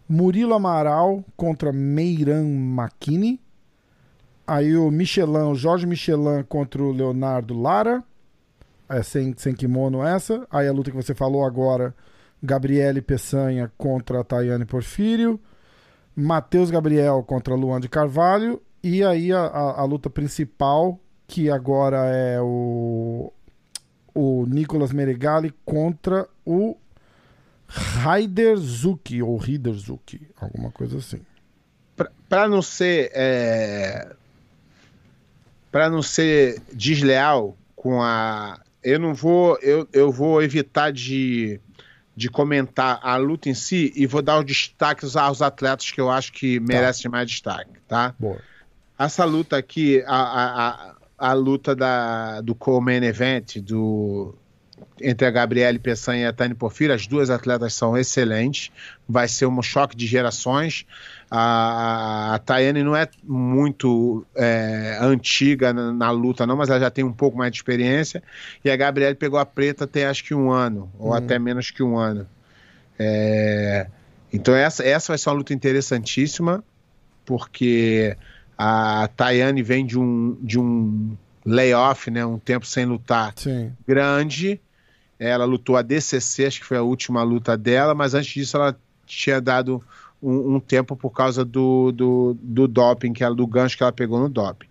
Murilo 0.08 0.54
Amaral 0.54 1.24
contra 1.36 1.72
Meiran 1.72 2.44
Makini. 2.44 3.40
Aí 4.46 4.76
o 4.76 4.90
Michelin, 4.90 5.50
o 5.50 5.54
Jorge 5.54 5.86
Michelin 5.86 6.42
contra 6.48 6.82
o 6.82 6.92
Leonardo 6.92 7.58
Lara. 7.58 8.02
É, 8.88 9.02
sem, 9.02 9.34
sem 9.36 9.54
kimono 9.54 10.02
essa. 10.02 10.46
Aí 10.50 10.68
a 10.68 10.72
luta 10.72 10.90
que 10.90 10.96
você 10.96 11.14
falou 11.14 11.44
agora, 11.44 11.94
Gabriele 12.44 13.00
Peçanha 13.00 13.72
contra 13.78 14.22
Tayane 14.22 14.64
Porfírio. 14.64 15.40
Matheus 16.14 16.70
Gabriel 16.70 17.22
contra 17.24 17.54
Luan 17.54 17.80
de 17.80 17.88
Carvalho. 17.88 18.62
E 18.82 19.02
aí 19.02 19.32
a, 19.32 19.40
a- 19.46 19.80
a 19.80 19.84
luta 19.84 20.10
principal, 20.10 21.00
que 21.26 21.50
agora 21.50 21.96
é 22.06 22.38
o, 22.40 23.32
o 24.14 24.44
Nicolas 24.46 24.92
Meregali 24.92 25.54
contra 25.64 26.28
o 26.44 26.76
Raider 27.66 28.56
Zuki, 28.58 29.22
ou 29.22 29.36
Rider 29.38 29.72
Zuki, 29.72 30.20
alguma 30.38 30.70
coisa 30.70 30.98
assim. 30.98 31.20
Para 32.28 32.46
não 32.48 32.60
ser. 32.60 33.10
É, 33.14 34.14
para 35.72 35.88
não 35.88 36.02
ser 36.02 36.60
desleal 36.72 37.56
com 37.74 38.02
a. 38.02 38.60
Eu 38.82 38.98
não 38.98 39.14
vou. 39.14 39.58
Eu, 39.62 39.88
eu 39.92 40.12
vou 40.12 40.42
evitar 40.42 40.92
de, 40.92 41.58
de 42.16 42.30
comentar 42.30 43.00
a 43.02 43.16
luta 43.16 43.48
em 43.48 43.54
si 43.54 43.92
e 43.96 44.06
vou 44.06 44.22
dar 44.22 44.38
os 44.38 44.44
destaques 44.44 45.16
aos 45.16 45.42
atletas 45.42 45.90
que 45.90 46.00
eu 46.00 46.10
acho 46.10 46.32
que 46.32 46.60
merecem 46.60 47.10
mais 47.10 47.28
destaque, 47.28 47.72
tá? 47.88 48.14
Boa. 48.18 48.38
Essa 48.98 49.24
luta 49.24 49.56
aqui, 49.56 50.02
a, 50.06 50.16
a, 50.16 50.68
a, 50.68 50.94
a 51.30 51.32
luta 51.32 51.74
da, 51.74 52.40
do 52.40 52.54
co-main 52.54 53.02
event 53.02 53.58
do, 53.58 54.34
entre 55.00 55.26
a 55.26 55.30
Gabriele 55.30 55.78
Peçanha 55.78 56.22
e 56.22 56.26
a 56.26 56.32
Tani 56.32 56.54
Porfírio, 56.54 56.94
as 56.94 57.06
duas 57.06 57.30
atletas 57.30 57.74
são 57.74 57.96
excelentes. 57.96 58.70
Vai 59.08 59.28
ser 59.28 59.46
um 59.46 59.62
choque 59.62 59.96
de 59.96 60.06
gerações. 60.06 60.86
A, 61.36 62.34
a, 62.34 62.38
Tayane 62.38 62.84
não 62.84 62.94
é 62.94 63.08
muito 63.24 64.24
é, 64.36 64.98
antiga 65.00 65.72
na, 65.72 65.92
na, 65.92 66.10
luta, 66.12 66.46
não, 66.46 66.56
mas 66.56 66.70
ela 66.70 66.78
já 66.78 66.90
tem 66.90 67.02
um 67.02 67.12
pouco 67.12 67.36
mais 67.36 67.50
de 67.50 67.58
experiência. 67.58 68.22
E 68.64 68.70
a 68.70 68.76
Gabriele 68.76 69.16
pegou 69.16 69.36
a 69.40 69.44
preta 69.44 69.84
tem 69.84 70.04
acho 70.04 70.22
que 70.22 70.32
um 70.32 70.52
ano, 70.52 70.88
ou 70.96 71.10
Hum. 71.10 71.14
até 71.14 71.36
menos 71.36 71.72
que 71.72 71.82
um 71.82 71.98
ano. 71.98 72.24
É, 72.96 73.88
Então 74.32 74.54
essa, 74.54 74.84
essa 74.84 75.10
vai 75.10 75.18
ser 75.18 75.28
uma 75.28 75.36
luta 75.36 75.52
interessantíssima, 75.52 76.62
porque 77.24 78.16
a 78.56 79.08
Tayane 79.16 79.62
vem 79.62 79.84
de 79.84 79.98
um, 79.98 80.38
de 80.40 80.56
um 80.60 81.16
layoff, 81.44 82.12
né, 82.12 82.24
um 82.24 82.38
tempo 82.38 82.64
sem 82.64 82.84
lutar 82.84 83.32
Sim. 83.34 83.72
grande. 83.84 84.60
Ela 85.18 85.44
lutou 85.44 85.76
a 85.76 85.82
DCC, 85.82 86.46
acho 86.46 86.60
que 86.60 86.66
foi 86.66 86.76
a 86.76 86.82
última 86.82 87.24
luta 87.24 87.56
dela, 87.56 87.92
mas 87.92 88.14
antes 88.14 88.32
disso 88.32 88.56
ela 88.56 88.76
tinha 89.04 89.40
dado 89.40 89.82
um, 90.24 90.54
um 90.56 90.60
tempo 90.60 90.96
por 90.96 91.10
causa 91.10 91.44
do, 91.44 91.92
do, 91.92 92.36
do 92.40 92.66
doping, 92.66 93.12
que 93.12 93.22
ela, 93.22 93.34
do 93.34 93.46
gancho 93.46 93.76
que 93.76 93.82
ela 93.82 93.92
pegou 93.92 94.18
no 94.18 94.28
doping. 94.28 94.66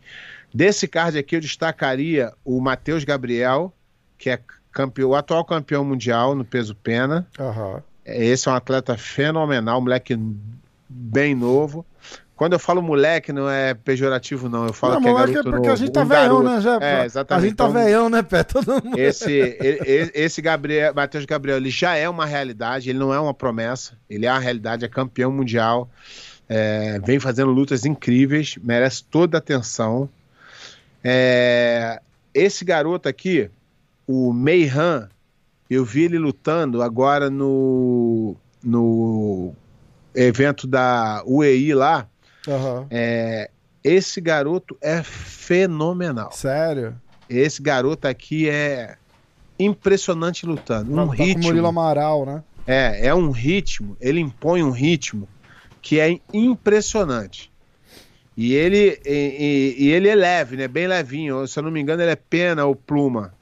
Desse 0.53 0.87
card 0.87 1.17
aqui 1.17 1.35
eu 1.35 1.39
destacaria 1.39 2.33
o 2.43 2.59
Matheus 2.59 3.03
Gabriel, 3.03 3.73
que 4.17 4.29
é 4.29 4.39
campeão, 4.71 5.09
o 5.09 5.15
atual 5.15 5.45
campeão 5.45 5.85
mundial 5.85 6.35
no 6.35 6.43
peso 6.43 6.75
pena. 6.75 7.27
Aham. 7.39 7.81
Esse 8.05 8.49
é 8.49 8.51
um 8.51 8.55
atleta 8.55 8.97
fenomenal, 8.97 9.79
um 9.79 9.83
moleque 9.83 10.19
bem 10.89 11.33
novo. 11.33 11.85
Quando 12.43 12.51
eu 12.51 12.59
falo 12.59 12.81
moleque, 12.81 13.31
não 13.31 13.49
é 13.49 13.73
pejorativo, 13.73 14.49
não. 14.49 14.67
Eu 14.67 14.73
falo 14.73 14.95
Não, 14.95 15.01
que 15.01 15.07
é 15.07 15.11
é 15.11 15.13
garoto 15.13 15.43
porque 15.43 15.55
novo, 15.55 15.71
a 15.71 15.75
gente 15.77 15.91
tá 15.93 16.01
um 16.01 16.05
velhão, 16.05 16.43
garoto. 16.43 16.43
né? 16.43 16.59
Já, 16.61 16.77
É, 16.81 17.05
exatamente. 17.05 17.41
A 17.41 17.47
gente 17.47 17.55
tá 17.55 17.63
Então, 17.63 17.73
velhão, 17.81 18.09
né, 18.09 18.21
Pé? 18.21 18.43
Todo 18.43 18.83
mundo. 18.83 18.99
esse, 18.99 19.31
esse 20.13 20.41
Gabriel, 20.41 20.93
Matheus 20.93 21.23
Gabriel, 21.23 21.55
ele 21.55 21.69
já 21.69 21.95
é 21.95 22.09
uma 22.09 22.25
realidade, 22.25 22.89
ele 22.89 22.99
não 22.99 23.13
é 23.13 23.19
uma 23.21 23.33
promessa, 23.33 23.97
ele 24.09 24.25
é 24.25 24.29
uma 24.29 24.41
realidade, 24.41 24.83
é 24.83 24.89
campeão 24.89 25.31
mundial, 25.31 25.89
é, 26.49 26.99
vem 26.99 27.17
fazendo 27.17 27.49
lutas 27.49 27.85
incríveis, 27.85 28.57
merece 28.61 29.05
toda 29.05 29.37
a 29.37 29.39
atenção. 29.39 30.09
É, 31.01 32.01
esse 32.33 32.65
garoto 32.65 33.07
aqui, 33.07 33.49
o 34.05 34.33
Meihan, 34.33 35.07
eu 35.69 35.85
vi 35.85 36.03
ele 36.03 36.17
lutando 36.17 36.81
agora 36.81 37.29
no, 37.29 38.35
no 38.61 39.53
evento 40.13 40.67
da 40.67 41.23
UEI 41.25 41.73
lá. 41.73 42.09
Aham. 42.47 42.87
É, 42.89 43.49
esse 43.83 44.19
garoto 44.21 44.77
é 44.81 45.01
fenomenal. 45.03 46.31
Sério? 46.31 46.95
Esse 47.29 47.61
garoto 47.61 48.07
aqui 48.07 48.49
é 48.49 48.95
impressionante 49.57 50.45
lutando. 50.45 50.91
Um 50.91 51.07
Tá 51.07 51.15
com 51.17 51.23
ritmo. 51.23 51.43
Murilo 51.43 51.67
Amaral, 51.67 52.25
né? 52.25 52.43
É, 52.65 53.07
é 53.07 53.15
um 53.15 53.29
ritmo. 53.31 53.95
Ele 53.99 54.19
impõe 54.19 54.63
um 54.63 54.71
ritmo 54.71 55.27
que 55.81 55.99
é 55.99 56.17
impressionante. 56.33 57.51
E 58.35 58.53
ele, 58.53 58.99
e, 59.05 59.75
e- 59.77 59.83
e 59.85 59.91
ele 59.91 60.07
é 60.09 60.15
leve, 60.15 60.57
né? 60.57 60.67
Bem 60.67 60.87
levinho. 60.87 61.45
Se 61.47 61.59
eu 61.59 61.63
não 61.63 61.71
me 61.71 61.79
engano, 61.79 62.01
ele 62.01 62.11
é 62.11 62.15
pena 62.15 62.65
ou 62.65 62.75
pluma. 62.75 63.33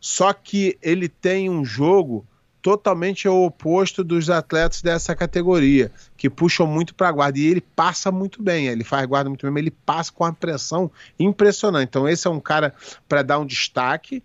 Só 0.00 0.32
que 0.32 0.76
ele 0.82 1.08
tem 1.08 1.48
um 1.48 1.64
jogo 1.64 2.26
totalmente 2.62 3.26
ao 3.26 3.42
oposto 3.42 4.04
dos 4.04 4.30
atletas 4.30 4.80
dessa 4.80 5.14
categoria, 5.16 5.90
que 6.16 6.30
puxam 6.30 6.66
muito 6.66 6.94
para 6.94 7.10
guarda. 7.10 7.38
E 7.38 7.44
ele 7.46 7.60
passa 7.60 8.12
muito 8.12 8.40
bem, 8.40 8.68
ele 8.68 8.84
faz 8.84 9.04
guarda 9.06 9.28
muito 9.28 9.42
bem, 9.44 9.52
mas 9.52 9.60
ele 9.62 9.72
passa 9.84 10.12
com 10.12 10.22
uma 10.24 10.32
pressão 10.32 10.90
impressionante. 11.18 11.88
Então, 11.88 12.08
esse 12.08 12.26
é 12.26 12.30
um 12.30 12.38
cara 12.40 12.72
para 13.08 13.22
dar 13.22 13.40
um 13.40 13.44
destaque, 13.46 14.22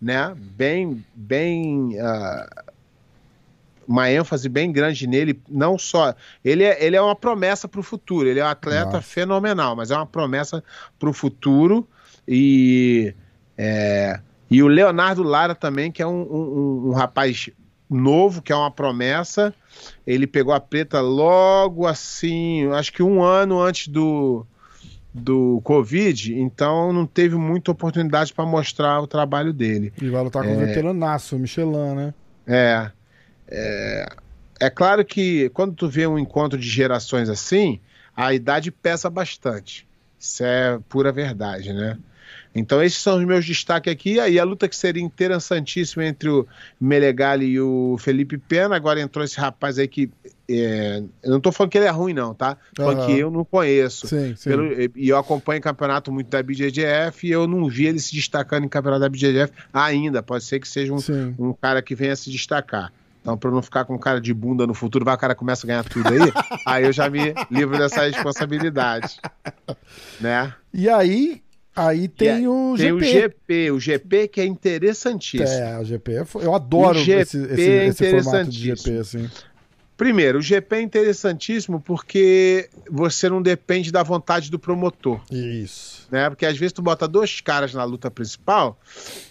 né? 0.00 0.34
Bem, 0.36 1.04
bem. 1.14 1.98
ah, 2.00 2.64
uma 3.86 4.10
ênfase 4.10 4.48
bem 4.48 4.72
grande 4.72 5.06
nele, 5.06 5.38
não 5.46 5.78
só. 5.78 6.14
Ele 6.42 6.64
é, 6.64 6.82
ele 6.82 6.96
é 6.96 7.00
uma 7.02 7.14
promessa 7.14 7.68
para 7.68 7.80
o 7.80 7.82
futuro, 7.82 8.26
ele 8.26 8.40
é 8.40 8.44
um 8.44 8.48
atleta 8.48 8.84
Nossa. 8.92 9.02
fenomenal, 9.02 9.76
mas 9.76 9.90
é 9.90 9.94
uma 9.94 10.06
promessa 10.06 10.64
para 10.98 11.10
o 11.10 11.12
futuro. 11.12 11.86
E, 12.26 13.12
é, 13.58 14.18
e 14.50 14.62
o 14.62 14.68
Leonardo 14.68 15.22
Lara 15.22 15.54
também, 15.54 15.92
que 15.92 16.00
é 16.00 16.06
um, 16.06 16.22
um- 16.22 16.88
um 16.88 16.92
rapaz 16.92 17.50
novo, 17.88 18.42
que 18.42 18.52
é 18.52 18.56
uma 18.56 18.70
promessa. 18.70 19.54
Ele 20.06 20.26
pegou 20.26 20.54
a 20.54 20.60
preta 20.60 21.00
logo 21.00 21.86
assim, 21.86 22.70
acho 22.72 22.92
que 22.92 23.02
um 23.02 23.22
ano 23.22 23.60
antes 23.60 23.88
do, 23.88 24.46
do 25.12 25.60
Covid, 25.64 26.34
então 26.38 26.92
não 26.92 27.06
teve 27.06 27.36
muita 27.36 27.70
oportunidade 27.70 28.32
para 28.32 28.46
mostrar 28.46 29.00
o 29.00 29.06
trabalho 29.06 29.52
dele. 29.52 29.92
E 30.00 30.08
vai 30.08 30.22
lutar 30.22 30.44
com 30.44 30.54
o 30.54 30.58
veteranaço, 30.58 31.38
Michelin, 31.38 31.94
né? 31.94 32.14
É, 32.46 32.90
é. 33.48 34.06
É 34.60 34.70
claro 34.70 35.04
que 35.04 35.48
quando 35.50 35.74
tu 35.74 35.88
vê 35.88 36.06
um 36.06 36.18
encontro 36.18 36.58
de 36.58 36.68
gerações 36.68 37.28
assim, 37.28 37.80
a 38.16 38.32
idade 38.32 38.70
pesa 38.70 39.10
bastante. 39.10 39.86
Isso 40.18 40.44
é 40.44 40.78
pura 40.88 41.12
verdade, 41.12 41.72
né? 41.72 41.98
Então 42.54 42.80
esses 42.82 43.02
são 43.02 43.18
os 43.18 43.24
meus 43.24 43.44
destaques 43.44 43.92
aqui. 43.92 44.20
Aí 44.20 44.38
a 44.38 44.44
luta 44.44 44.68
que 44.68 44.76
seria 44.76 45.02
interessantíssima 45.02 46.04
entre 46.04 46.28
o 46.28 46.46
Melegali 46.80 47.46
e 47.46 47.60
o 47.60 47.96
Felipe 47.98 48.38
Pena. 48.38 48.76
Agora 48.76 49.00
entrou 49.00 49.24
esse 49.24 49.38
rapaz 49.40 49.78
aí 49.78 49.88
que. 49.88 50.08
é, 50.48 51.02
eu 51.22 51.30
não 51.32 51.40
tô 51.40 51.50
falando 51.50 51.72
que 51.72 51.78
ele 51.78 51.86
é 51.86 51.90
ruim, 51.90 52.12
não, 52.12 52.32
tá? 52.32 52.56
Falando 52.76 53.06
que 53.06 53.18
eu 53.18 53.30
não 53.30 53.44
conheço. 53.44 54.06
Sim, 54.06 54.34
sim. 54.36 54.50
Pelo- 54.50 54.72
e 54.94 55.08
eu 55.08 55.18
acompanho 55.18 55.58
o 55.58 55.62
campeonato 55.62 56.12
muito 56.12 56.28
da 56.28 56.40
BJJF 56.42 57.26
e 57.26 57.30
eu 57.32 57.48
não 57.48 57.68
vi 57.68 57.86
ele 57.86 57.98
se 57.98 58.14
destacando 58.14 58.64
em 58.64 58.68
campeonato 58.68 59.00
da 59.00 59.08
BJJF 59.08 59.52
ainda. 59.72 60.22
Pode 60.22 60.44
ser 60.44 60.60
que 60.60 60.68
seja 60.68 60.92
um, 60.92 60.98
Sim. 60.98 61.34
um 61.38 61.52
cara 61.52 61.82
que 61.82 61.94
venha 61.94 62.14
se 62.14 62.30
destacar. 62.30 62.92
Então, 63.20 63.38
para 63.38 63.50
não 63.50 63.62
ficar 63.62 63.86
com 63.86 63.98
cara 63.98 64.20
de 64.20 64.34
bunda 64.34 64.66
no 64.66 64.74
futuro, 64.74 65.02
vai 65.02 65.14
o 65.14 65.18
cara 65.18 65.34
começa 65.34 65.64
a 65.64 65.68
ganhar 65.68 65.82
tudo 65.84 66.06
aí, 66.10 66.18
aí 66.66 66.84
eu 66.84 66.92
já 66.92 67.08
me 67.08 67.34
livro 67.50 67.78
dessa 67.78 68.02
responsabilidade. 68.04 69.16
Né? 70.20 70.52
E 70.74 70.88
aí, 70.90 71.42
aí 71.74 72.08
tem 72.08 72.30
aí 72.30 72.48
o 72.48 72.74
Tem 72.76 72.86
GP. 72.86 72.94
o 72.94 73.00
GP, 73.00 73.70
o 73.72 73.80
GP 73.80 74.28
que 74.28 74.40
é 74.40 74.44
interessantíssimo. 74.46 75.48
É, 75.48 75.78
o 75.78 75.84
GP. 75.84 76.12
é 76.12 76.24
Eu 76.42 76.54
adoro 76.54 76.98
GP 76.98 77.20
esse, 77.20 77.38
esse, 77.38 77.70
é 77.70 77.86
esse 77.86 78.10
formato 78.10 78.50
de. 78.50 78.74
GP, 78.74 78.98
assim. 78.98 79.30
Primeiro, 79.96 80.40
o 80.40 80.42
GP 80.42 80.74
é 80.74 80.80
interessantíssimo 80.80 81.80
porque 81.80 82.68
você 82.90 83.28
não 83.28 83.40
depende 83.40 83.92
da 83.92 84.02
vontade 84.02 84.50
do 84.50 84.58
promotor. 84.58 85.20
Isso. 85.30 86.08
né? 86.10 86.28
Porque 86.28 86.44
às 86.44 86.58
vezes 86.58 86.72
tu 86.72 86.82
bota 86.82 87.06
dois 87.06 87.40
caras 87.40 87.72
na 87.72 87.84
luta 87.84 88.10
principal 88.10 88.76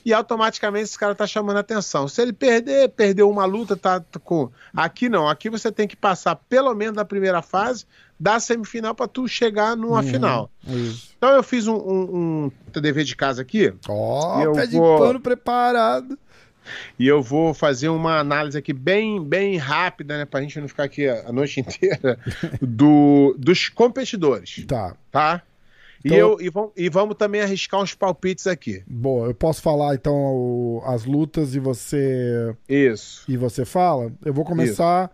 e 0.05 0.13
automaticamente 0.13 0.85
esse 0.85 0.97
cara 0.97 1.13
tá 1.13 1.27
chamando 1.27 1.57
a 1.57 1.59
atenção. 1.59 2.07
Se 2.07 2.21
ele 2.21 2.31
perder, 2.31 2.87
perdeu 2.89 3.29
uma 3.29 3.43
luta, 3.43 3.75
tá 3.75 3.99
tá 3.99 4.17
com. 4.19 4.49
Aqui 4.73 5.09
não, 5.09 5.27
aqui 5.27 5.49
você 5.49 5.69
tem 5.69 5.85
que 5.85 5.97
passar 5.97 6.37
pelo 6.37 6.73
menos 6.73 6.95
da 6.95 7.03
primeira 7.03 7.41
fase 7.41 7.85
da 8.23 8.39
semifinal 8.39 8.95
para 8.95 9.07
tu 9.07 9.27
chegar 9.27 9.75
numa 9.75 9.97
Uhum. 9.99 10.03
final. 10.07 10.51
Isso. 10.65 11.09
Então 11.17 11.29
eu 11.31 11.43
fiz 11.43 11.67
um, 11.67 11.75
um, 11.75 12.51
um 12.75 12.81
dever 12.81 13.03
de 13.03 13.15
casa 13.17 13.41
aqui 13.41 13.73
Ó, 13.89 14.41
Eu 14.41 14.53
pé 14.53 14.65
de 14.65 14.77
vou- 14.77 14.97
pano 14.97 15.19
preparado. 15.19 16.17
e 16.97 17.05
eu 17.05 17.21
vou 17.21 17.53
fazer 17.53 17.89
uma 17.89 18.19
análise 18.19 18.57
aqui 18.57 18.71
bem, 18.71 19.21
bem 19.21 19.57
rápida, 19.57 20.17
né? 20.17 20.23
Pra 20.25 20.41
gente 20.41 20.57
não 20.61 20.67
ficar 20.69 20.85
aqui 20.85 21.07
a 21.07 21.31
noite 21.33 21.59
inteira, 21.61 22.17
do, 22.61 23.35
dos 23.37 23.67
competidores, 23.67 24.63
Tá. 24.65 24.95
tá? 25.11 25.41
E, 26.03 26.07
Então- 26.07 26.17
eu, 26.17 26.37
e, 26.41 26.49
vamos, 26.49 26.71
e 26.77 26.89
vamos 26.89 27.15
também 27.17 27.41
arriscar 27.41 27.81
uns 27.81 27.93
palpites 27.93 28.47
aqui. 28.47 28.83
Boa, 28.87 29.27
eu 29.27 29.33
posso 29.33 29.61
falar 29.61 29.95
então 29.95 30.13
o- 30.13 30.81
as 30.85 31.03
lutas 31.05 31.55
e 31.55 31.59
você 31.59 32.55
Isso. 32.67 33.23
e 33.27 33.35
você 33.37 33.63
fala? 33.65 34.11
Eu 34.23 34.33
vou 34.33 34.43
começar 34.45 35.09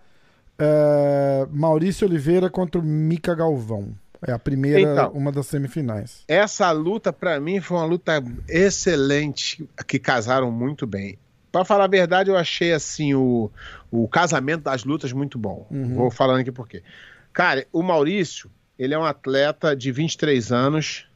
é, 0.59 1.47
Maurício 1.51 2.07
Oliveira 2.07 2.49
contra 2.49 2.79
o 2.79 2.83
Mica 2.83 3.33
Galvão. 3.33 3.95
É 4.27 4.33
a 4.33 4.39
primeira, 4.39 4.81
Então. 4.81 5.11
uma 5.13 5.31
das 5.31 5.47
semifinais. 5.47 6.23
Essa 6.27 6.69
luta, 6.71 7.13
pra 7.13 7.39
mim, 7.39 7.61
foi 7.61 7.77
uma 7.77 7.85
luta 7.85 8.21
excelente, 8.49 9.67
que 9.87 9.97
casaram 9.97 10.51
muito 10.51 10.85
bem. 10.85 11.17
Pra 11.51 11.63
falar 11.63 11.85
a 11.85 11.87
verdade, 11.87 12.29
eu 12.29 12.35
achei 12.37 12.73
assim 12.73 13.13
o, 13.15 13.49
o 13.89 14.07
casamento 14.07 14.63
das 14.63 14.83
lutas 14.83 15.13
muito 15.13 15.39
bom. 15.39 15.65
Uhum. 15.71 15.95
Vou 15.95 16.11
falando 16.11 16.41
aqui 16.41 16.51
por 16.51 16.67
quê. 16.67 16.83
Cara, 17.31 17.65
o 17.71 17.81
Maurício, 17.81 18.51
ele 18.77 18.93
é 18.93 18.99
um 18.99 19.05
atleta 19.05 19.73
de 19.75 19.91
23 19.91 20.51
anos 20.51 21.07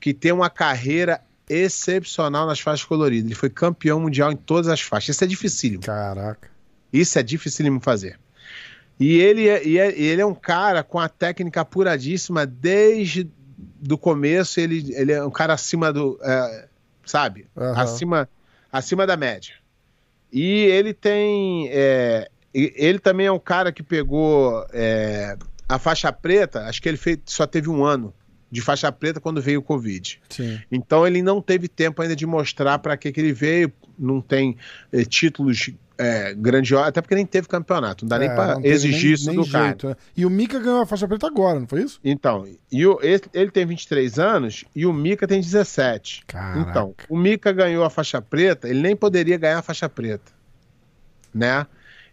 que 0.00 0.12
tem 0.12 0.32
uma 0.32 0.50
carreira 0.50 1.20
excepcional 1.48 2.46
nas 2.46 2.60
faixas 2.60 2.84
coloridas. 2.84 3.26
Ele 3.26 3.34
foi 3.34 3.48
campeão 3.48 4.00
mundial 4.00 4.30
em 4.32 4.36
todas 4.36 4.68
as 4.68 4.80
faixas. 4.80 5.14
Isso 5.16 5.24
é 5.24 5.26
dificílimo. 5.26 5.82
Caraca. 5.82 6.50
Isso 6.92 7.18
é 7.18 7.22
dificílimo 7.22 7.80
fazer. 7.80 8.18
E 8.98 9.18
ele 9.18 9.48
é, 9.48 9.66
e 9.66 9.78
é- 9.78 9.98
ele 9.98 10.20
é 10.20 10.26
um 10.26 10.34
cara 10.34 10.82
com 10.82 10.98
a 10.98 11.08
técnica 11.08 11.60
apuradíssima 11.60 12.44
desde 12.44 13.30
do 13.56 13.96
começo. 13.96 14.60
Ele, 14.60 14.92
ele 14.94 15.12
é 15.12 15.24
um 15.24 15.30
cara 15.30 15.52
acima 15.54 15.92
do. 15.92 16.18
é, 16.22 16.68
sabe? 17.04 17.46
Aham. 17.56 17.80
Acima, 17.82 18.28
acima 18.72 19.06
da 19.06 19.16
média. 19.16 19.54
E 20.32 20.64
ele 20.64 20.92
tem. 20.92 21.68
é, 21.70 22.28
ele 22.52 22.98
também 22.98 23.26
é 23.26 23.32
um 23.32 23.38
cara 23.38 23.70
que 23.70 23.82
pegou 23.82 24.66
é, 24.72 25.36
a 25.68 25.78
faixa 25.78 26.12
preta, 26.12 26.64
acho 26.66 26.80
que 26.82 26.88
ele 26.88 26.96
fez, 26.96 27.18
só 27.26 27.46
teve 27.46 27.68
um 27.68 27.84
ano 27.84 28.12
de 28.50 28.60
faixa 28.62 28.90
preta 28.90 29.20
quando 29.20 29.40
veio 29.42 29.60
o 29.60 29.62
Covid. 29.62 30.20
Sim. 30.30 30.58
Então 30.72 31.06
ele 31.06 31.22
não 31.22 31.40
teve 31.40 31.68
tempo 31.68 32.00
ainda 32.00 32.16
de 32.16 32.26
mostrar 32.26 32.78
para 32.78 32.96
que, 32.96 33.12
que 33.12 33.20
ele 33.20 33.32
veio, 33.32 33.70
não 33.98 34.20
tem 34.22 34.56
eh, 34.90 35.04
títulos 35.04 35.70
eh, 35.98 36.32
grandiosos, 36.34 36.86
até 36.88 37.00
porque 37.02 37.14
nem 37.16 37.26
teve 37.26 37.48
campeonato, 37.48 38.04
não 38.04 38.08
dá 38.08 38.18
nem 38.18 38.28
É, 38.28 38.34
para 38.34 38.54
não 38.54 38.62
teve 38.62 38.74
exigir 38.74 39.04
nem- 39.04 39.12
isso 39.14 39.26
nem 39.26 39.36
do 39.36 39.50
cara. 39.50 39.64
jeito, 39.66 39.88
né? 39.88 39.96
E 40.16 40.24
o 40.24 40.30
Mika 40.30 40.58
ganhou 40.60 40.80
a 40.82 40.86
faixa 40.86 41.08
preta 41.08 41.26
agora, 41.26 41.58
não 41.58 41.66
foi 41.66 41.82
isso? 41.82 41.98
Então, 42.04 42.46
e 42.70 42.86
o, 42.86 42.98
ele, 43.02 43.20
ele 43.34 43.50
tem 43.50 43.66
23 43.66 44.18
anos 44.18 44.64
e 44.74 44.86
o 44.86 44.92
Mika 44.92 45.26
tem 45.26 45.40
17. 45.40 46.22
Caraca. 46.26 46.60
Então, 46.70 46.94
o 47.08 47.16
Mika 47.18 47.50
ganhou 47.52 47.84
a 47.84 47.90
faixa 47.90 48.22
preta, 48.22 48.68
ele 48.68 48.80
nem 48.80 48.94
poderia 48.94 49.36
ganhar 49.36 49.58
a 49.58 49.62
faixa 49.62 49.88
preta, 49.88 50.30
né? 51.34 51.66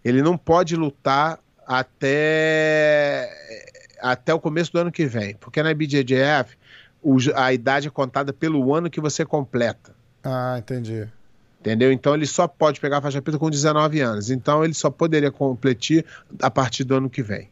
Ele 0.03 0.21
não 0.21 0.37
pode 0.37 0.75
lutar 0.75 1.39
até, 1.67 3.29
até 4.01 4.33
o 4.33 4.39
começo 4.39 4.71
do 4.71 4.79
ano 4.79 4.91
que 4.91 5.05
vem. 5.05 5.35
Porque 5.35 5.61
na 5.63 5.71
IBJJF 5.71 6.55
a 7.35 7.53
idade 7.53 7.87
é 7.87 7.91
contada 7.91 8.33
pelo 8.33 8.73
ano 8.73 8.89
que 8.89 8.99
você 8.99 9.23
completa. 9.25 9.95
Ah, 10.23 10.55
entendi. 10.57 11.07
Entendeu? 11.65 11.91
Então 11.91 12.13
ele 12.13 12.27
só 12.27 12.47
pode 12.47 12.79
pegar 12.79 12.99
a 12.99 13.01
faixa 13.01 13.19
preta 13.21 13.39
com 13.39 13.49
19 13.49 13.99
anos. 13.99 14.29
Então 14.29 14.63
ele 14.63 14.73
só 14.75 14.89
poderia 14.91 15.31
competir 15.31 16.05
a 16.39 16.51
partir 16.51 16.83
do 16.83 16.95
ano 16.95 17.09
que 17.09 17.23
vem. 17.23 17.49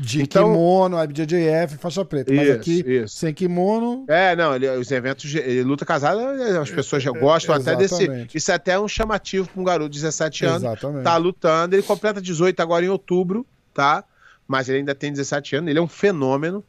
De 0.00 0.22
Então- 0.22 0.50
kimono, 0.52 0.96
IBJJF, 1.04 1.76
faixa 1.76 2.02
preta. 2.02 2.32
Mas 2.32 2.48
Isso, 2.48 2.56
aqui, 2.56 2.80
isso. 2.86 3.14
sem 3.14 3.34
kimono. 3.34 4.06
É, 4.08 4.34
não, 4.34 4.54
ele- 4.56 4.66
os 4.70 4.90
eventos, 4.90 5.34
ele 5.34 5.62
luta 5.62 5.84
casada, 5.84 6.62
as 6.62 6.70
pessoas 6.70 7.02
já 7.02 7.10
gostam 7.10 7.54
até 7.54 7.76
desse. 7.76 8.26
Isso 8.34 8.50
é 8.50 8.54
até 8.54 8.80
um 8.80 8.88
chamativo 8.88 9.46
para 9.50 9.60
um 9.60 9.64
garoto 9.64 9.90
de 9.90 9.98
17 9.98 10.46
anos. 10.46 10.62
Exatamente. 10.62 11.04
Tá 11.04 11.16
lutando, 11.18 11.74
ele 11.76 11.82
completa 11.82 12.22
18 12.22 12.58
agora 12.60 12.86
em 12.86 12.88
outubro, 12.88 13.44
tá? 13.74 14.02
Mas 14.48 14.66
ele 14.70 14.78
ainda 14.78 14.94
tem 14.94 15.12
17 15.12 15.56
anos, 15.56 15.68
ele 15.68 15.78
é 15.78 15.82
um 15.82 15.86
fenômeno. 15.88 16.64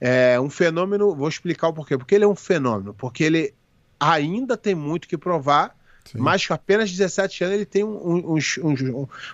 É 0.00 0.38
um 0.40 0.48
fenômeno, 0.48 1.12
vou 1.16 1.28
explicar 1.28 1.66
o 1.68 1.72
porquê. 1.72 1.98
Porque 1.98 2.14
ele 2.14 2.22
é 2.24 2.28
um 2.28 2.36
fenômeno, 2.36 2.94
porque 2.94 3.24
ele 3.24 3.52
ainda 3.98 4.56
tem 4.56 4.76
muito 4.76 5.08
que 5.08 5.18
provar, 5.18 5.76
Sim. 6.12 6.18
mas 6.18 6.46
com 6.46 6.54
apenas 6.54 6.90
17 6.90 7.44
anos 7.44 7.56
ele 7.56 7.66
tem 7.66 7.84
uns, 7.84 8.58
uns, 8.58 8.80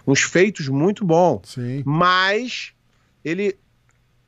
uns 0.07 0.23
feitos 0.23 0.69
muito 0.69 1.05
bons. 1.05 1.51
Sim. 1.51 1.83
Mas 1.87 2.73
ele 3.25 3.57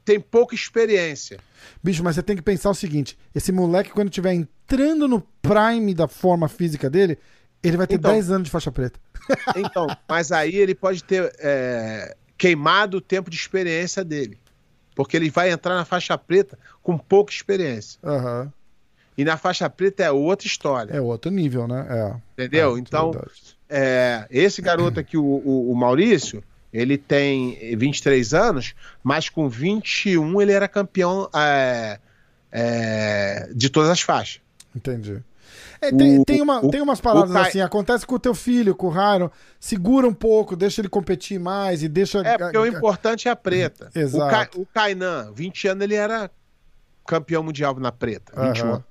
tem 0.05 0.21
pouca 0.21 0.55
experiência. 0.55 1.39
Bicho, 1.83 2.05
mas 2.05 2.15
você 2.15 2.23
tem 2.23 2.37
que 2.37 2.43
pensar 2.43 2.71
o 2.71 2.75
seguinte: 2.75 3.19
esse 3.35 3.51
moleque, 3.51 3.91
quando 3.91 4.09
estiver 4.09 4.33
entrando 4.33 5.09
no 5.09 5.21
prime 5.43 5.93
da 5.93 6.07
forma 6.07 6.49
física 6.49 6.89
dele, 6.89 7.19
ele 7.63 7.77
vai 7.77 7.87
ter 7.87 7.97
Então. 7.97 8.13
10 8.13 8.31
anos 8.31 8.45
de 8.45 8.51
faixa 8.51 8.71
preta. 8.71 8.99
Então, 9.57 9.89
mas 10.09 10.31
aí 10.31 10.55
ele 10.55 10.75
pode 10.75 11.03
ter 11.03 11.35
é, 11.41 12.17
queimado 12.39 12.99
o 12.99 13.01
tempo 13.01 13.29
de 13.29 13.37
experiência 13.37 14.05
dele. 14.05 14.39
Porque 14.95 15.17
ele 15.17 15.29
vai 15.29 15.51
entrar 15.51 15.75
na 15.75 15.85
faixa 15.85 16.17
preta 16.17 16.57
com 16.81 16.97
pouca 16.97 17.33
experiência. 17.33 17.99
Aham. 18.05 18.53
E 19.17 19.25
na 19.25 19.37
faixa 19.37 19.69
preta 19.71 20.03
é 20.05 20.11
outra 20.11 20.47
história. 20.47 20.93
É 20.93 21.01
outro 21.01 21.31
nível, 21.31 21.67
né? 21.67 21.87
É. 21.89 22.43
Entendeu? 22.43 22.77
É, 22.77 22.79
então, 22.79 23.13
é, 23.69 24.27
esse 24.31 24.61
garoto 24.61 25.01
aqui, 25.01 25.17
o, 25.17 25.25
o- 25.25 25.73
o 25.73 25.75
Maurício, 25.77 26.43
ele 26.73 26.99
tem 26.99 27.77
23 27.77 28.35
anos, 28.35 28.75
mas 29.03 29.29
com 29.31 29.49
21 29.49 30.41
ele 30.43 30.53
era 30.53 30.69
campeão 30.69 31.29
é, 31.35 31.99
é, 32.53 33.49
de 33.55 33.71
todas 33.71 33.91
as 33.91 34.01
faixas. 34.01 34.41
Entendi. 34.75 35.23
É, 35.81 35.91
tem, 35.93 36.21
O- 36.21 36.25
tem, 36.25 36.41
uma, 36.43 36.65
o- 36.65 36.71
tem 36.71 36.81
umas 36.81 37.01
Kai- 37.01 37.49
assim, 37.49 37.61
acontece 37.61 38.07
com 38.07 38.15
o 38.15 38.19
teu 38.19 38.35
filho, 38.35 38.75
com 38.75 38.87
o 38.89 38.91
Ryan, 38.91 39.31
segura 39.61 40.07
um 40.07 40.13
pouco, 40.15 40.57
deixa 40.57 40.81
ele 40.81 40.89
competir 40.89 41.39
mais 41.39 41.83
e 41.83 41.89
deixa. 41.89 42.19
É, 42.21 42.37
porque 42.39 42.57
o 42.59 42.67
importante 42.67 43.29
é 43.29 43.31
a 43.31 43.37
preta. 43.37 43.91
Exato. 43.95 44.27
O, 44.27 44.31
Ca, 44.31 44.61
o 44.63 44.67
Kainan, 44.67 45.33
20 45.35 45.69
anos, 45.69 45.85
ele 45.85 45.95
era 45.95 46.31
campeão 47.07 47.43
mundial 47.43 47.75
na 47.79 47.93
preta. 47.93 48.33
21 48.53 48.67
Aham. 48.69 48.85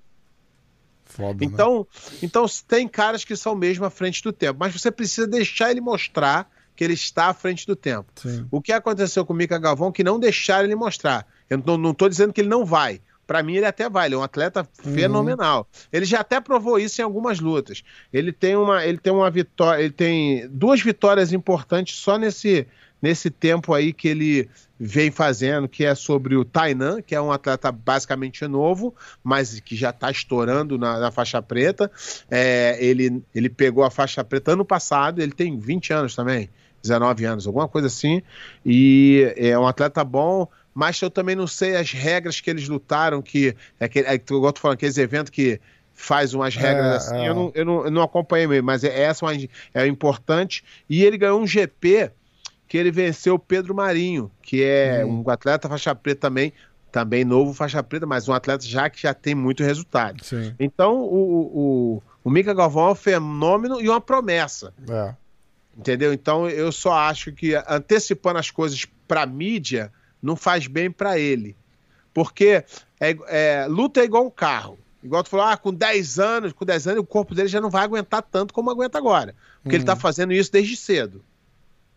Foda, 1.16 1.34
né? 1.34 1.52
Então, 1.52 1.88
então 2.22 2.46
tem 2.68 2.88
caras 2.88 3.24
que 3.24 3.36
são 3.36 3.56
mesmo 3.56 3.86
à 3.86 3.90
frente 3.90 4.22
do 4.22 4.34
tempo, 4.34 4.60
mas 4.60 4.74
você 4.74 4.92
precisa 4.92 5.26
deixar 5.28 5.72
ele 5.72 5.82
mostrar 5.82 6.50
que 6.76 6.84
ele 6.84 6.94
está 6.94 7.28
à 7.28 7.34
frente 7.34 7.66
do 7.66 7.76
tempo. 7.76 8.12
Sim. 8.16 8.46
O 8.52 8.62
que 8.62 8.74
aconteceu 8.74 9.26
com 9.26 9.32
o 9.32 9.36
Mika 9.36 9.58
Galvão 9.58 9.92
que 9.92 10.04
não 10.04 10.20
deixaram 10.20 10.66
ele 10.66 10.76
mostrar. 10.76 11.26
Eu 11.50 11.58
não, 11.78 11.94
tô 11.94 12.10
dizendo 12.10 12.34
que 12.34 12.42
ele 12.42 12.50
não 12.50 12.66
vai. 12.66 13.00
Para 13.26 13.42
mim, 13.42 13.56
ele 13.56 13.66
até 13.66 13.90
vai, 13.90 14.08
ele 14.08 14.16
é 14.16 14.18
um 14.18 14.24
atleta 14.24 14.68
Uhum. 14.86 14.94
fenomenal. 14.94 15.68
Ele 15.92 16.06
já 16.06 16.20
até 16.20 16.40
provou 16.42 16.78
isso 16.78 17.02
em 17.02 17.04
algumas 17.04 17.40
lutas. 17.40 17.82
Ele 18.14 18.32
tem 18.32 18.56
uma, 18.56 18.86
ele 18.86 18.98
tem 19.00 19.12
uma 19.12 19.32
vitória, 19.32 19.82
ele 19.82 19.94
tem 19.94 20.48
duas 20.50 20.82
vitórias 20.82 21.32
importantes 21.34 21.96
só 21.98 22.18
nesse, 22.18 22.68
nesse 23.06 23.30
tempo 23.30 23.72
aí 23.72 23.94
que 23.94 24.08
ele 24.08 24.50
vem 24.80 25.12
fazendo, 25.12 25.70
que 25.70 25.86
é 25.86 25.94
sobre 25.94 26.36
o 26.36 26.44
Tainan, 26.44 27.04
que 27.04 27.14
é 27.14 27.22
um 27.22 27.32
atleta 27.32 27.72
basicamente 27.72 28.48
novo, 28.48 28.96
mas 29.24 29.60
que 29.60 29.76
já 29.76 29.92
está 29.92 30.10
estourando 30.10 30.76
na, 30.76 30.98
na 30.98 31.12
faixa 31.12 31.40
preta. 31.40 31.92
É, 32.32 32.76
ele, 32.84 33.22
ele 33.34 33.48
pegou 33.48 33.84
a 33.84 33.92
faixa 33.92 34.24
preta 34.24 34.54
ano 34.54 34.66
passado, 34.66 35.22
ele 35.22 35.34
tem 35.34 35.56
20 35.60 35.94
anos 35.94 36.16
também, 36.16 36.50
19 36.82 37.26
anos, 37.26 37.46
alguma 37.46 37.68
coisa 37.68 37.86
assim, 37.88 38.24
e 38.66 39.32
é 39.38 39.58
um 39.58 39.68
atleta 39.68 40.04
bom, 40.04 40.48
mas 40.74 41.00
eu 41.00 41.12
também 41.12 41.36
não 41.36 41.46
sei 41.46 41.76
as 41.76 41.92
regras 41.92 42.42
que 42.42 42.50
eles 42.50 42.68
lutaram, 42.68 43.22
que 43.22 43.56
é 43.80 43.86
aquele, 43.86 44.08
é, 44.08 44.16
eu 44.16 44.40
gosto 44.42 44.56
de 44.56 44.62
falar, 44.62 44.74
aqueles 44.74 44.98
eventos 44.98 45.30
que 45.30 45.62
faz 45.94 46.34
umas 46.34 46.56
regras 46.56 46.92
É, 46.92 46.96
assim, 46.96 47.18
é. 47.24 47.30
Eu, 47.30 47.36
não, 47.36 47.52
eu, 47.54 47.66
não, 47.66 47.86
eu 47.86 47.92
não 47.92 48.02
acompanhei 48.02 48.48
mesmo, 48.48 48.66
mas 48.66 48.84
é, 48.84 49.00
essa 49.04 49.26
é, 49.26 49.30
uma- 49.30 49.48
é 49.76 49.88
importante, 49.88 50.64
e 50.90 51.04
ele 51.04 51.18
ganhou 51.20 51.40
um 51.40 51.46
GP 51.48 52.12
que 52.68 52.78
ele 52.78 52.92
venceu 52.92 53.36
o 53.36 53.40
Pedro 53.40 53.74
Marinho, 53.76 54.32
que 54.42 54.64
é 54.64 55.04
Hum. 55.06 55.24
um 55.26 55.30
atleta 55.30 55.70
faixa 55.70 55.94
preta 55.96 56.22
também, 56.22 56.52
também 56.92 57.24
novo 57.26 57.54
faixa 57.54 57.84
preta, 57.84 58.06
mas 58.06 58.28
um 58.28 58.34
atleta 58.34 58.66
já 58.66 58.90
que 58.90 59.02
já 59.02 59.14
tem 59.14 59.36
muito 59.36 59.64
resultado. 59.64 60.24
Sim. 60.24 60.54
Então, 60.60 61.02
o, 61.02 61.98
o, 62.00 62.04
o 62.24 62.30
Mika 62.30 62.54
Galvão 62.54 62.88
é 62.88 62.92
um 62.92 62.96
fenômeno 62.96 63.80
e 63.82 63.90
uma 63.90 64.00
promessa, 64.02 64.74
É. 64.90 65.14
entendeu? 65.78 66.14
Então, 66.14 66.50
eu 66.50 66.72
só 66.72 66.94
acho 66.94 67.32
que 67.34 67.54
antecipando 67.68 68.40
as 68.40 68.50
coisas 68.50 68.86
para 69.08 69.26
mídia 69.26 69.92
não 70.22 70.36
faz 70.36 70.68
bem 70.68 70.90
para 70.90 71.20
ele. 71.20 71.56
Porque 72.14 72.64
é, 73.00 73.16
é, 73.28 73.66
luta 73.68 74.00
é 74.00 74.06
igual 74.06 74.26
um 74.26 74.30
carro. 74.32 74.80
Igual 75.04 75.22
tu 75.22 75.30
falou, 75.30 75.46
ah, 75.46 75.58
com 75.58 75.72
10 75.74 76.18
anos, 76.18 76.54
com 76.54 76.66
10 76.66 76.88
anos, 76.88 77.02
o 77.02 77.06
corpo 77.06 77.36
dele 77.36 77.48
já 77.50 77.62
não 77.62 77.70
vai 77.70 77.84
aguentar 77.84 78.24
tanto 78.24 78.54
como 78.54 78.72
aguenta 78.72 78.98
agora. 78.98 79.36
Porque 79.62 79.76
ele 79.76 79.82
Uhum. 79.84 79.86
tá 79.86 79.96
fazendo 79.96 80.34
isso 80.34 80.52
desde 80.52 80.76
cedo. 80.78 81.24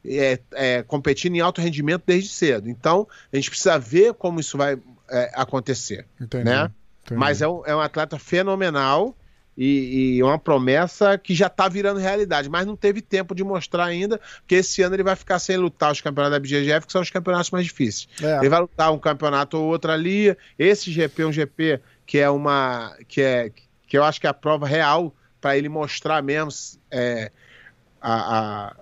É, 0.05 0.39
é, 0.53 0.83
competindo 0.83 1.35
em 1.35 1.41
alto 1.41 1.61
rendimento 1.61 2.05
desde 2.07 2.31
cedo. 2.31 2.69
Então, 2.69 3.07
a 3.33 3.37
gente 3.37 3.51
precisa 3.51 3.79
ver 3.79 4.15
como 4.15 4.41
isso 4.41 4.57
vai 4.57 4.79
é, 5.11 5.31
acontecer. 5.35 6.07
Entendi. 6.21 6.45
Né? 6.45 6.71
Entendi. 7.05 7.19
Mas 7.19 7.43
é 7.43 7.49
um, 7.49 7.63
é 7.67 7.75
um 7.75 7.81
atleta 7.81 8.19
fenomenal 8.19 9.17
e, 9.57 10.17
e 10.17 10.23
uma 10.23 10.39
promessa 10.39 11.19
que 11.19 11.35
já 11.35 11.49
tá 11.49 11.69
virando 11.69 11.99
realidade, 11.99 12.49
mas 12.49 12.65
não 12.65 12.77
teve 12.77 13.03
tempo 13.03 13.35
de 13.35 13.43
mostrar 13.43 13.87
ainda, 13.87 14.21
porque 14.41 14.55
esse 14.55 14.83
ano 14.83 14.95
ele 14.95 15.03
vai 15.03 15.17
ficar 15.17 15.41
sem 15.41 15.57
lutar 15.57 15.91
os 15.91 16.01
campeonatos 16.01 16.39
da 16.39 16.41
BGF, 16.41 16.87
que 16.87 16.93
são 16.93 17.03
os 17.03 17.11
campeonatos 17.11 17.51
mais 17.51 17.65
difíceis. 17.65 18.09
É. 18.23 18.39
Ele 18.39 18.49
vai 18.49 18.61
lutar 18.61 18.93
um 18.93 18.99
campeonato 18.99 19.59
ou 19.59 19.65
outro 19.65 19.91
ali. 19.91 20.37
Esse 20.57 20.93
GP 20.93 21.23
é 21.23 21.27
um 21.27 21.33
GP 21.33 21.81
que 22.07 22.19
é 22.19 22.31
uma. 22.31 22.97
que 23.09 23.21
é 23.21 23.51
que 23.89 23.97
eu 23.99 24.05
acho 24.05 24.21
que 24.21 24.27
é 24.27 24.31
a 24.31 24.35
prova 24.35 24.67
real 24.67 25.13
para 25.41 25.57
ele 25.57 25.69
mostrar 25.69 26.23
mesmo 26.23 26.51
é, 26.91 27.33
a, 28.01 28.39
a, 28.39 28.77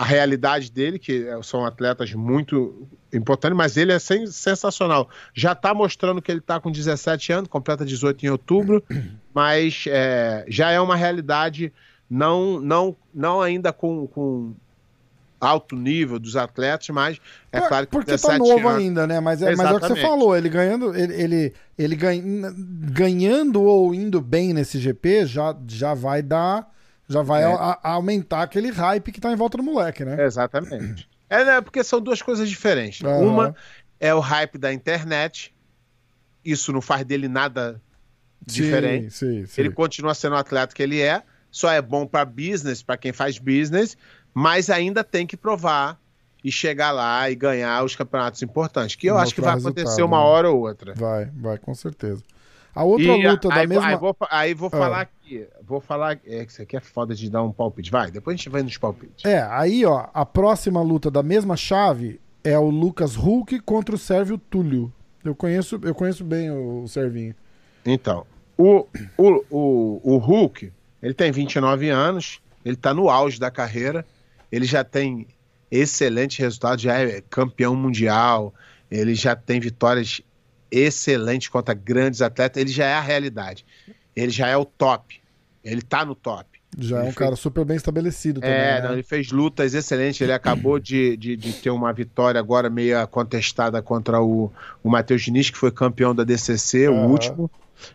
a 0.00 0.04
realidade 0.04 0.70
dele, 0.70 0.96
que 0.96 1.26
são 1.42 1.66
atletas 1.66 2.14
muito 2.14 2.86
importantes, 3.12 3.56
mas 3.56 3.76
ele 3.76 3.90
é 3.92 3.98
sen- 3.98 4.28
sensacional. 4.28 5.08
Já 5.34 5.52
está 5.52 5.74
mostrando 5.74 6.22
que 6.22 6.30
ele 6.30 6.38
está 6.38 6.60
com 6.60 6.70
17 6.70 7.32
anos, 7.32 7.48
completa 7.50 7.84
18 7.84 8.24
em 8.24 8.28
outubro, 8.28 8.80
mas 9.34 9.86
é, 9.88 10.44
já 10.46 10.70
é 10.70 10.80
uma 10.80 10.94
realidade, 10.94 11.72
não, 12.08 12.60
não, 12.60 12.94
não 13.12 13.40
ainda 13.42 13.72
com, 13.72 14.06
com 14.06 14.54
alto 15.40 15.74
nível 15.74 16.20
dos 16.20 16.36
atletas, 16.36 16.88
mas 16.90 17.20
é 17.50 17.60
claro 17.60 17.86
que 17.86 17.90
Porque 17.92 18.12
17 18.12 18.32
tá 18.32 18.38
novo 18.38 18.68
anos- 18.68 18.80
ainda, 18.80 19.04
né? 19.04 19.18
Mas 19.18 19.42
é, 19.42 19.56
mas 19.56 19.66
é 19.68 19.72
o 19.72 19.74
que 19.80 19.80
você 19.80 19.92
Exatamente. 19.94 20.06
falou, 20.06 20.36
ele 20.36 20.48
ganhando, 20.48 20.96
ele, 20.96 21.14
ele, 21.14 21.54
ele 21.76 21.96
ganha- 21.96 22.54
ganhando 22.92 23.60
ou 23.64 23.92
indo 23.92 24.20
bem 24.20 24.52
nesse 24.54 24.78
GP 24.78 25.26
já, 25.26 25.56
já 25.66 25.92
vai 25.92 26.22
dar. 26.22 26.72
Já 27.08 27.22
vai 27.22 27.42
É. 27.42 27.46
a- 27.46 27.78
a- 27.82 27.90
aumentar 27.92 28.42
aquele 28.42 28.70
hype 28.70 29.10
que 29.12 29.20
tá 29.20 29.32
em 29.32 29.36
volta 29.36 29.56
do 29.56 29.62
moleque, 29.62 30.04
né? 30.04 30.22
Exatamente. 30.24 31.08
É, 31.30 31.44
né, 31.44 31.60
porque 31.60 31.82
são 31.84 32.00
duas 32.00 32.20
coisas 32.22 32.48
diferentes. 32.48 33.02
Aham. 33.04 33.18
Uma 33.20 33.56
é 34.00 34.14
o 34.14 34.20
hype 34.20 34.58
da 34.58 34.72
internet. 34.72 35.54
Isso 36.44 36.72
não 36.72 36.80
faz 36.80 37.04
dele 37.04 37.28
nada 37.28 37.80
diferente. 38.44 39.10
Sim, 39.12 39.46
sim. 39.46 39.60
Ele 39.60 39.70
continua 39.70 40.14
sendo 40.14 40.34
o 40.34 40.38
atleta 40.38 40.74
que 40.74 40.82
ele 40.82 41.00
é. 41.00 41.22
Só 41.50 41.70
é 41.72 41.80
bom 41.80 42.06
para 42.06 42.24
business, 42.24 42.82
para 42.82 42.96
quem 42.96 43.12
faz 43.12 43.38
business, 43.38 43.96
mas 44.34 44.68
ainda 44.70 45.02
tem 45.02 45.26
que 45.26 45.36
provar 45.36 45.98
e 46.44 46.52
chegar 46.52 46.92
lá 46.92 47.28
e 47.30 47.34
ganhar 47.34 47.82
os 47.84 47.96
campeonatos 47.96 48.42
importantes. 48.42 48.96
Que 48.96 49.06
eu 49.08 49.16
E 49.16 49.18
acho 49.18 49.34
que 49.34 49.40
vai 49.40 49.54
mostrar 49.54 49.70
acontecer 49.70 50.02
uma 50.02 50.18
né? 50.18 50.24
hora 50.24 50.50
ou 50.50 50.60
outra. 50.60 50.94
Vai, 50.94 51.24
vai, 51.34 51.58
com 51.58 51.74
certeza. 51.74 52.22
A 52.78 52.84
outra 52.84 53.06
E, 53.06 53.26
luta 53.28 53.48
da 53.48 53.56
aí, 53.56 53.66
mesma. 53.66 53.86
aí 53.88 53.96
vou, 53.96 54.16
aí 54.30 54.54
vou 54.54 54.68
Ah. 54.72 54.76
falar 54.78 55.00
aqui. 55.00 55.46
Vou 55.66 55.80
falar. 55.80 56.12
É 56.24 56.44
que 56.44 56.52
isso 56.52 56.62
aqui 56.62 56.76
é 56.76 56.80
foda 56.80 57.12
de 57.14 57.28
dar 57.28 57.42
um 57.42 57.50
palpite. 57.50 57.90
Vai, 57.90 58.08
depois 58.10 58.34
a 58.34 58.36
gente 58.36 58.48
vai 58.48 58.62
nos 58.62 58.76
palpites. 58.78 59.24
É, 59.24 59.40
aí, 59.50 59.84
ó, 59.84 60.06
a 60.14 60.24
próxima 60.24 60.80
luta 60.80 61.10
da 61.10 61.22
mesma 61.22 61.56
chave 61.56 62.20
é 62.44 62.56
o 62.56 62.70
Lucas 62.70 63.16
Hulk 63.16 63.58
contra 63.60 63.94
o 63.94 63.98
Sérvio 63.98 64.38
Túlio. 64.38 64.92
Eu 65.24 65.34
conheço, 65.34 65.80
eu 65.82 65.92
conheço 65.94 66.22
bem 66.22 66.50
o 66.52 66.86
Servinho. 66.86 67.34
Então, 67.84 68.24
o, 68.56 68.86
o, 69.16 69.44
o, 69.50 70.00
o 70.14 70.16
Hulk, 70.18 70.72
ele 71.02 71.14
tem 71.14 71.32
29 71.32 71.88
anos, 71.90 72.40
ele 72.64 72.76
tá 72.76 72.94
no 72.94 73.10
auge 73.10 73.40
da 73.40 73.50
carreira, 73.50 74.06
ele 74.52 74.64
já 74.66 74.84
tem 74.84 75.26
excelente 75.70 76.40
resultado, 76.40 76.80
já 76.80 76.94
é 76.98 77.20
campeão 77.28 77.74
mundial, 77.74 78.54
ele 78.90 79.14
já 79.14 79.34
tem 79.36 79.58
vitórias 79.60 80.22
excelentes 80.70 81.48
contra 81.48 81.74
grandes 81.74 82.22
atletas, 82.22 82.60
ele 82.60 82.70
já 82.70 82.86
é 82.86 82.94
a 82.94 83.00
realidade. 83.00 83.64
Ele 84.14 84.30
já 84.30 84.48
é 84.48 84.56
o 84.56 84.64
top. 84.64 85.20
Ele 85.64 85.82
tá 85.82 86.04
no 86.04 86.14
top. 86.14 86.58
Já 86.76 86.96
é 86.96 87.00
Ele 87.00 87.08
um 87.08 87.12
fez- 87.12 87.16
cara 87.16 87.36
super 87.36 87.64
bem 87.64 87.76
estabelecido 87.76 88.40
também. 88.40 88.54
É, 88.56 88.80
né? 88.80 88.88
não, 88.88 88.92
ele 88.92 89.02
fez 89.02 89.30
lutas 89.30 89.74
excelentes. 89.74 90.20
Ele 90.20 90.32
acabou 90.32 90.78
de, 90.80 91.16
de, 91.16 91.36
de 91.36 91.52
ter 91.54 91.70
uma 91.70 91.92
vitória 91.92 92.38
agora 92.38 92.68
meio 92.68 93.06
contestada 93.08 93.80
contra 93.82 94.20
o, 94.20 94.52
o 94.82 94.90
Matheus 94.90 95.22
Diniz, 95.22 95.50
que 95.50 95.58
foi 95.58 95.70
campeão 95.70 96.14
da 96.14 96.24
DCC, 96.24 96.88
o 96.88 97.06
último. 97.06 97.50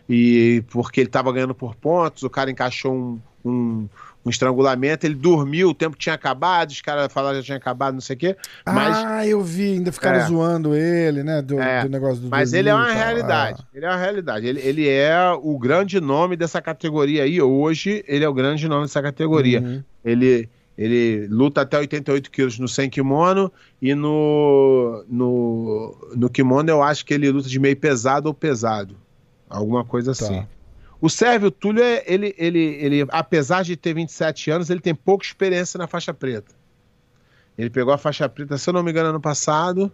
E 0.08 0.64
porque 0.70 1.00
ele 1.00 1.08
estava 1.08 1.30
ganhando 1.32 1.54
por 1.54 1.74
pontos, 1.74 2.22
o 2.22 2.30
cara 2.30 2.50
encaixou 2.50 2.92
um, 2.94 3.20
um, 3.44 3.88
um 4.24 4.30
estrangulamento, 4.30 5.04
ele 5.06 5.14
dormiu, 5.14 5.68
o 5.68 5.74
tempo 5.74 5.96
tinha 5.98 6.14
acabado, 6.14 6.70
os 6.70 6.80
caras 6.80 7.12
falaram 7.12 7.34
que 7.36 7.42
já 7.42 7.46
tinha 7.46 7.58
acabado, 7.58 7.94
não 7.94 8.00
sei 8.00 8.16
o 8.16 8.18
quê. 8.18 8.36
Mas, 8.64 8.96
Ah, 8.96 9.26
eu 9.26 9.42
vi, 9.42 9.74
ainda 9.74 9.92
ficaram 9.92 10.18
É. 10.20 10.26
zoando 10.26 10.74
ele, 10.74 11.22
né? 11.22 11.42
Do, 11.42 11.60
É, 11.60 11.82
do 11.82 11.90
negócio 11.90 12.22
do 12.22 12.28
mas 12.30 12.52
ele 12.54 12.68
é 12.70 12.74
uma 12.74 12.90
realidade. 12.90 13.62
Ele 13.74 13.84
é 13.84 13.88
uma 13.88 13.98
realidade. 13.98 14.46
Ele, 14.46 14.60
ele 14.60 14.88
é 14.88 15.30
o 15.42 15.58
grande 15.58 16.00
nome 16.00 16.36
dessa 16.36 16.62
categoria 16.62 17.24
aí. 17.24 17.40
Hoje, 17.42 18.02
ele 18.08 18.24
é 18.24 18.28
o 18.28 18.32
grande 18.32 18.66
nome 18.66 18.82
dessa 18.82 19.02
categoria. 19.02 19.60
Uhum. 19.60 19.82
Ele, 20.04 20.48
ele 20.78 21.26
luta 21.28 21.60
até 21.60 21.78
88 21.78 22.30
quilos 22.30 22.58
no 22.58 22.66
sem 22.66 22.88
kimono 22.88 23.52
e 23.82 23.94
no, 23.94 25.04
no, 25.08 25.96
no 26.16 26.30
kimono 26.30 26.68
eu 26.70 26.82
acho 26.82 27.04
que 27.04 27.12
ele 27.14 27.30
luta 27.30 27.48
de 27.48 27.58
meio 27.58 27.76
pesado 27.76 28.26
ou 28.28 28.34
pesado. 28.34 28.96
Alguma 29.48 29.84
coisa 29.84 30.12
Tá. 30.14 30.24
assim. 30.24 30.46
O 31.04 31.10
Sérvio 31.10 31.50
Túlio, 31.50 31.82
é, 31.82 32.02
ele, 32.06 32.34
ele, 32.38 32.58
ele, 32.58 33.06
apesar 33.10 33.62
de 33.62 33.76
ter 33.76 33.92
27 33.94 34.50
anos, 34.50 34.70
ele 34.70 34.80
tem 34.80 34.94
pouca 34.94 35.24
experiência 35.26 35.76
na 35.76 35.86
faixa 35.86 36.14
preta. 36.14 36.52
Ele 37.58 37.68
pegou 37.68 37.92
a 37.92 37.98
faixa 37.98 38.26
preta, 38.28 38.56
se 38.56 38.70
eu 38.70 38.72
não 38.72 38.82
me 38.82 38.90
engano, 38.90 39.10
ano 39.10 39.20
passado 39.20 39.92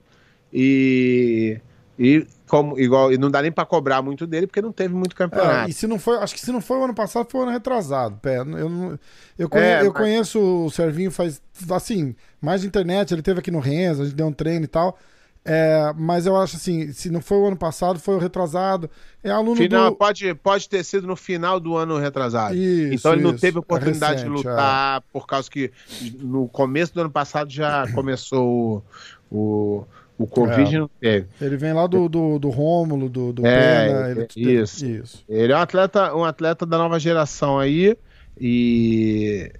e, 0.53 1.61
e 1.99 2.27
como, 2.49 2.79
igual, 2.79 3.13
e 3.13 3.19
não 3.19 3.31
dá 3.31 3.43
nem 3.43 3.53
para 3.53 3.65
cobrar 3.67 4.03
muito 4.03 4.27
dele 4.27 4.47
porque 4.47 4.63
não 4.63 4.73
teve 4.73 4.95
muito 4.95 5.15
É, 5.15 5.17
campeonato. 5.17 5.71
e 5.71 5.73
se 5.73 5.87
não 5.87 5.99
foi, 5.99 6.17
acho 6.19 6.35
que 6.35 6.41
se 6.41 6.51
não 6.53 6.61
foi 6.61 6.79
o 6.79 6.85
ano 6.85 6.95
passado, 6.95 7.29
foi 7.31 7.41
o 7.41 7.43
ano 7.45 7.53
retrasado. 7.53 8.17
Pé, 8.23 8.39
eu, 8.39 8.99
eu, 9.39 9.49
conhe- 9.49 9.65
É, 9.65 9.81
eu 9.83 9.87
mas- 9.87 9.93
conheço 10.03 10.39
o 10.67 10.71
Servinho 10.71 11.11
faz, 11.11 11.41
assim, 11.71 12.15
mais 12.41 12.61
de 12.63 12.67
internet, 12.67 13.13
ele 13.13 13.23
teve 13.23 13.41
aqui 13.41 13.51
no 13.51 13.59
Renzo, 13.61 14.03
a 14.03 14.05
gente 14.05 14.15
deu 14.15 14.27
um 14.27 14.33
treino 14.33 14.65
e 14.65 14.69
tal. 14.69 14.99
É, 15.43 15.93
mas 15.97 16.27
eu 16.27 16.37
acho 16.37 16.57
assim, 16.57 16.93
se 16.93 17.11
não 17.11 17.21
foi 17.23 17.39
o 17.39 17.47
ano 17.47 17.57
passado, 17.57 17.99
foi 17.99 18.15
o 18.15 18.19
retrasado. 18.19 18.91
É 19.25 19.31
aluno 19.31 19.57
Final, 19.57 19.91
do. 19.91 19.97
pode, 19.97 20.35
pode 20.35 20.69
ter 20.69 20.85
sido 20.85 21.07
no 21.07 21.17
final 21.17 21.59
do 21.59 21.77
ano 21.77 21.97
retrasado. 21.99 22.55
Isso, 22.55 22.95
então 22.95 23.13
ele 23.15 23.23
não 23.23 23.31
isso. 23.31 23.41
teve 23.41 23.57
É 23.57 23.61
oportunidade 23.61 24.23
de 24.23 24.29
recente, 24.29 24.47
lutar, 24.47 25.01
por 25.13 25.27
causa 25.27 25.51
que 25.51 25.71
no 26.19 26.47
começo 26.49 26.93
do 26.95 27.01
ano 27.01 27.11
passado 27.11 27.51
já 27.51 27.87
começou 27.95 28.83
o, 29.31 29.35
o, 29.35 29.85
o 30.19 30.27
Covid 30.27 30.77
É. 30.77 30.79
não 30.79 30.91
teve. 31.01 31.27
Ele 31.41 31.57
vem 31.57 31.73
lá 31.73 31.87
do, 31.87 32.07
do, 32.09 32.39
do 32.39 32.51
Rômulo, 32.51 33.09
do, 33.09 33.33
do 33.33 33.47
É, 33.47 33.87
Pena. 33.87 34.11
Ele, 34.11 34.21
é, 34.23 34.63
isso. 34.63 34.87
isso. 34.87 35.25
Ele 35.27 35.53
é 35.53 35.57
um 35.57 35.61
atleta, 35.61 36.15
um 36.15 36.25
atleta 36.25 36.67
da 36.67 36.77
nova 36.77 37.01
geração 37.01 37.59
aí 37.59 37.97
e 38.39 39.51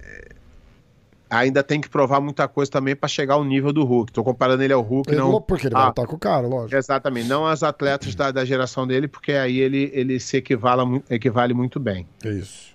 ainda 1.31 1.63
tem 1.63 1.81
que 1.81 1.89
provar 1.89 2.21
muita 2.21 2.47
coisa 2.49 2.71
também 2.71 2.95
para 2.97 3.09
chegar 3.09 3.35
ao 3.35 3.45
nível 3.45 3.73
do 3.73 3.85
Hulk. 3.85 4.13
Tô 4.13 4.25
comparando 4.25 4.63
ele 4.63 4.73
ao 4.73 4.83
Hulk, 4.83 5.09
Ele- 5.11 5.19
não. 5.21 5.41
Porque 5.41 5.69
ele 5.69 5.75
vai 5.75 5.85
Ah. 5.85 5.87
lutar 5.87 6.07
com 6.07 6.17
o 6.17 6.19
cara, 6.19 6.47
lógico. 6.47 6.77
Exatamente, 6.77 7.29
não 7.29 7.47
aos 7.47 7.63
atletas 7.63 8.15
da, 8.15 8.31
da 8.33 8.45
geração 8.45 8.87
dele, 8.87 9.07
porque 9.09 9.33
aí 9.33 9.59
ele, 9.61 9.91
ele 9.95 10.19
se 10.19 10.37
equivala, 10.37 10.85
equivale 11.09 11.55
muito 11.55 11.79
bem. 11.79 12.07
Isso. 12.25 12.71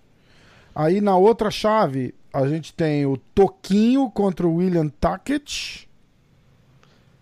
Aí 0.73 1.01
na 1.01 1.15
outra 1.17 1.51
chave, 1.51 2.15
a 2.33 2.47
gente 2.47 2.73
tem 2.73 3.05
o 3.05 3.17
Toquinho 3.17 4.09
contra 4.09 4.47
o 4.47 4.55
William 4.55 4.87
Tackett. 4.89 5.87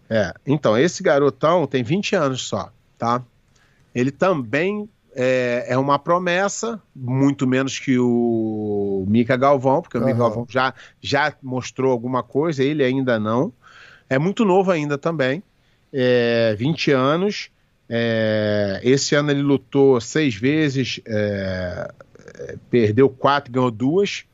É, 0.10 0.34
então, 0.46 0.78
esse 0.78 1.02
garotão 1.02 1.66
tem 1.66 1.82
20 1.84 2.16
anos 2.16 2.48
só, 2.48 2.72
tá? 2.98 3.24
Ele 3.96 4.12
também 4.12 4.88
é, 5.16 5.66
é 5.70 5.78
uma 5.78 6.00
promessa, 6.00 6.82
muito 6.96 7.46
menos 7.48 7.80
que 7.80 7.98
o 8.00 9.06
Mika 9.08 9.38
Galvão, 9.38 9.82
porque 9.82 9.98
o 9.98 10.02
Mika 10.02 10.12
Aham. 10.12 10.20
Galvão 10.20 10.46
já, 10.50 10.74
já 11.02 11.34
mostrou 11.42 11.92
alguma 11.92 12.24
coisa, 12.24 12.64
ele 12.64 12.84
ainda 12.84 13.20
não. 13.20 13.54
É 14.10 14.18
muito 14.18 14.44
novo 14.44 14.72
ainda 14.72 14.98
também, 14.98 15.44
é, 15.92 16.56
20 16.58 16.92
anos. 16.92 17.50
é, 17.90 18.80
esse 18.84 19.14
ano 19.16 19.32
ele 19.32 19.42
lutou 19.42 20.00
seis 20.02 20.36
vezes, 20.36 21.00
é, 21.06 21.92
é, 22.40 22.56
perdeu 22.70 23.10
quatro, 23.10 23.52
ganhou 23.52 23.70
duas. 23.72 24.26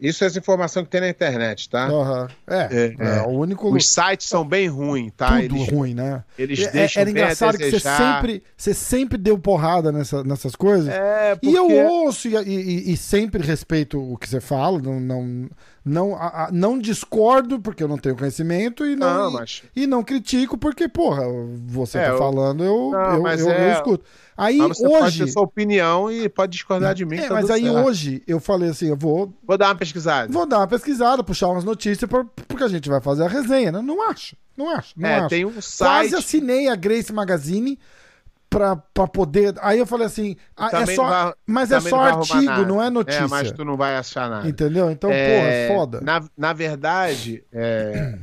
Isso 0.00 0.22
é 0.22 0.26
essa 0.28 0.38
informação 0.38 0.84
que 0.84 0.90
tem 0.90 1.00
na 1.00 1.08
internet, 1.08 1.68
tá? 1.68 1.86
Aham. 1.88 2.28
É, 2.46 2.56
É, 2.70 2.96
é, 3.18 3.22
o 3.22 3.30
único 3.30 3.74
Os 3.74 3.88
sites 3.88 4.28
são 4.28 4.46
bem 4.46 4.68
ruins, 4.68 5.10
tá? 5.16 5.40
tudo 5.42 5.56
Eles, 5.56 5.68
ruim, 5.68 5.94
né? 5.94 6.22
eles 6.38 6.60
É- 6.60 6.70
deixam 6.70 7.00
Era 7.00 7.10
engraçado 7.10 7.58
que 7.58 7.70
você 7.70 7.80
sempre, 7.80 8.42
você 8.56 8.74
sempre 8.74 9.18
deu 9.18 9.38
porrada 9.38 9.90
nessa- 9.90 10.22
nessas 10.22 10.54
coisas. 10.54 10.88
É, 10.88 11.34
porque... 11.34 11.48
E 11.48 11.54
eu 11.54 11.68
ouço 11.88 12.28
e, 12.28 12.36
e- 12.36 12.92
e 12.92 12.96
sempre 12.96 13.42
respeito 13.42 14.00
o 14.00 14.16
que 14.16 14.28
você 14.28 14.40
fala, 14.40 14.80
não, 14.80 15.00
não, 15.00 15.48
não, 15.88 16.14
a- 16.14 16.44
a- 16.46 16.50
não 16.52 16.78
discordo 16.78 17.58
porque 17.60 17.82
eu 17.82 17.88
não 17.88 17.96
tenho 17.98 18.16
conhecimento 18.16 18.84
e 18.86 18.94
não, 18.94 19.24
Não, 19.24 19.32
mas... 19.32 19.62
e 19.74 19.86
não 19.86 20.04
critico 20.04 20.56
porque, 20.58 20.88
porra, 20.88 21.22
você 21.66 21.98
É, 21.98 22.04
tá 22.04 22.10
eu- 22.10 22.18
falando, 22.18 22.62
eu, 22.62 22.90
Não, 22.92 23.26
eu, 23.26 23.38
eu, 23.38 23.50
é- 23.50 23.68
eu 23.70 23.72
escuto. 23.74 24.04
Aí 24.36 24.58
mas 24.58 24.78
você 24.78 24.88
pode 24.88 25.04
hoje. 25.04 25.24
ter 25.24 25.30
sua 25.32 25.42
opinião 25.42 26.12
e 26.12 26.28
pode 26.28 26.52
discordar 26.52 26.94
de 26.94 27.04
mim. 27.04 27.16
É, 27.16 27.26
tá 27.26 27.34
mas 27.34 27.50
aí 27.50 27.64
certo. 27.64 27.76
hoje 27.78 28.22
eu 28.26 28.38
falei 28.38 28.68
assim, 28.70 28.86
eu 28.88 28.96
vou, 28.96 29.32
Vou 29.44 29.58
dar 29.58 29.66
uma 29.68 29.74
pesquisada. 29.74 30.32
vou 30.32 30.46
dar 30.46 30.58
uma 30.58 30.68
pesquisada, 30.68 31.24
puxar 31.24 31.48
umas 31.48 31.64
notícias, 31.64 32.08
pra, 32.08 32.24
porque 32.46 32.62
a 32.62 32.68
gente 32.68 32.88
vai 32.88 33.00
fazer 33.00 33.24
a 33.24 33.28
resenha, 33.28 33.72
né? 33.72 33.82
Não 33.82 34.08
acho, 34.08 34.36
não 34.56 34.70
acho, 34.70 34.94
não 34.96 35.08
é, 35.08 35.18
acho. 35.18 35.28
tem 35.28 35.44
um 35.44 35.52
Quase 35.52 35.66
site... 35.66 36.14
assinei 36.14 36.68
a 36.68 36.76
Grace 36.76 37.12
Magazine 37.12 37.76
pra, 38.50 38.76
pra 38.76 39.06
poder. 39.06 39.54
Aí 39.60 39.78
eu 39.78 39.86
falei 39.86 40.06
assim, 40.06 40.36
ah, 40.56 40.66
é 40.66 40.70
Também 40.70 40.96
só, 40.96 41.08
vai- 41.08 41.32
mas 41.46 41.70
é 41.70 41.80
só 41.80 41.96
não 41.96 42.04
artigo, 42.20 42.42
nada. 42.44 42.66
não 42.66 42.82
é 42.82 42.90
notícia. 42.90 43.20
É, 43.20 43.26
mas 43.28 43.52
tu 43.52 43.64
não 43.64 43.76
vai 43.76 43.96
achar 43.96 44.28
nada. 44.30 44.48
Entendeu? 44.48 44.90
Então, 44.90 45.10
É, 45.12 45.68
porra, 45.68 45.76
foda. 45.78 46.00
Na, 46.00 46.22
na 46.36 46.52
verdade, 46.52 47.42
é, 47.52 48.16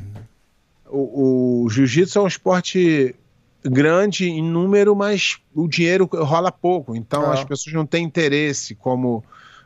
o, 0.87 1.63
o 1.65 1.69
jiu-jitsu 1.69 2.19
é 2.19 2.21
um 2.21 2.27
esporte 2.27 3.15
grande 3.63 4.29
em 4.29 4.43
número, 4.43 4.95
mas 4.95 5.37
o 5.53 5.67
dinheiro 5.67 6.07
rola 6.11 6.51
pouco. 6.51 6.95
Então 6.95 7.23
Ah. 7.25 7.33
as 7.33 7.43
pessoas 7.43 7.73
não 7.73 7.85
têm 7.85 8.03
interesse, 8.05 8.75
como 8.75 9.23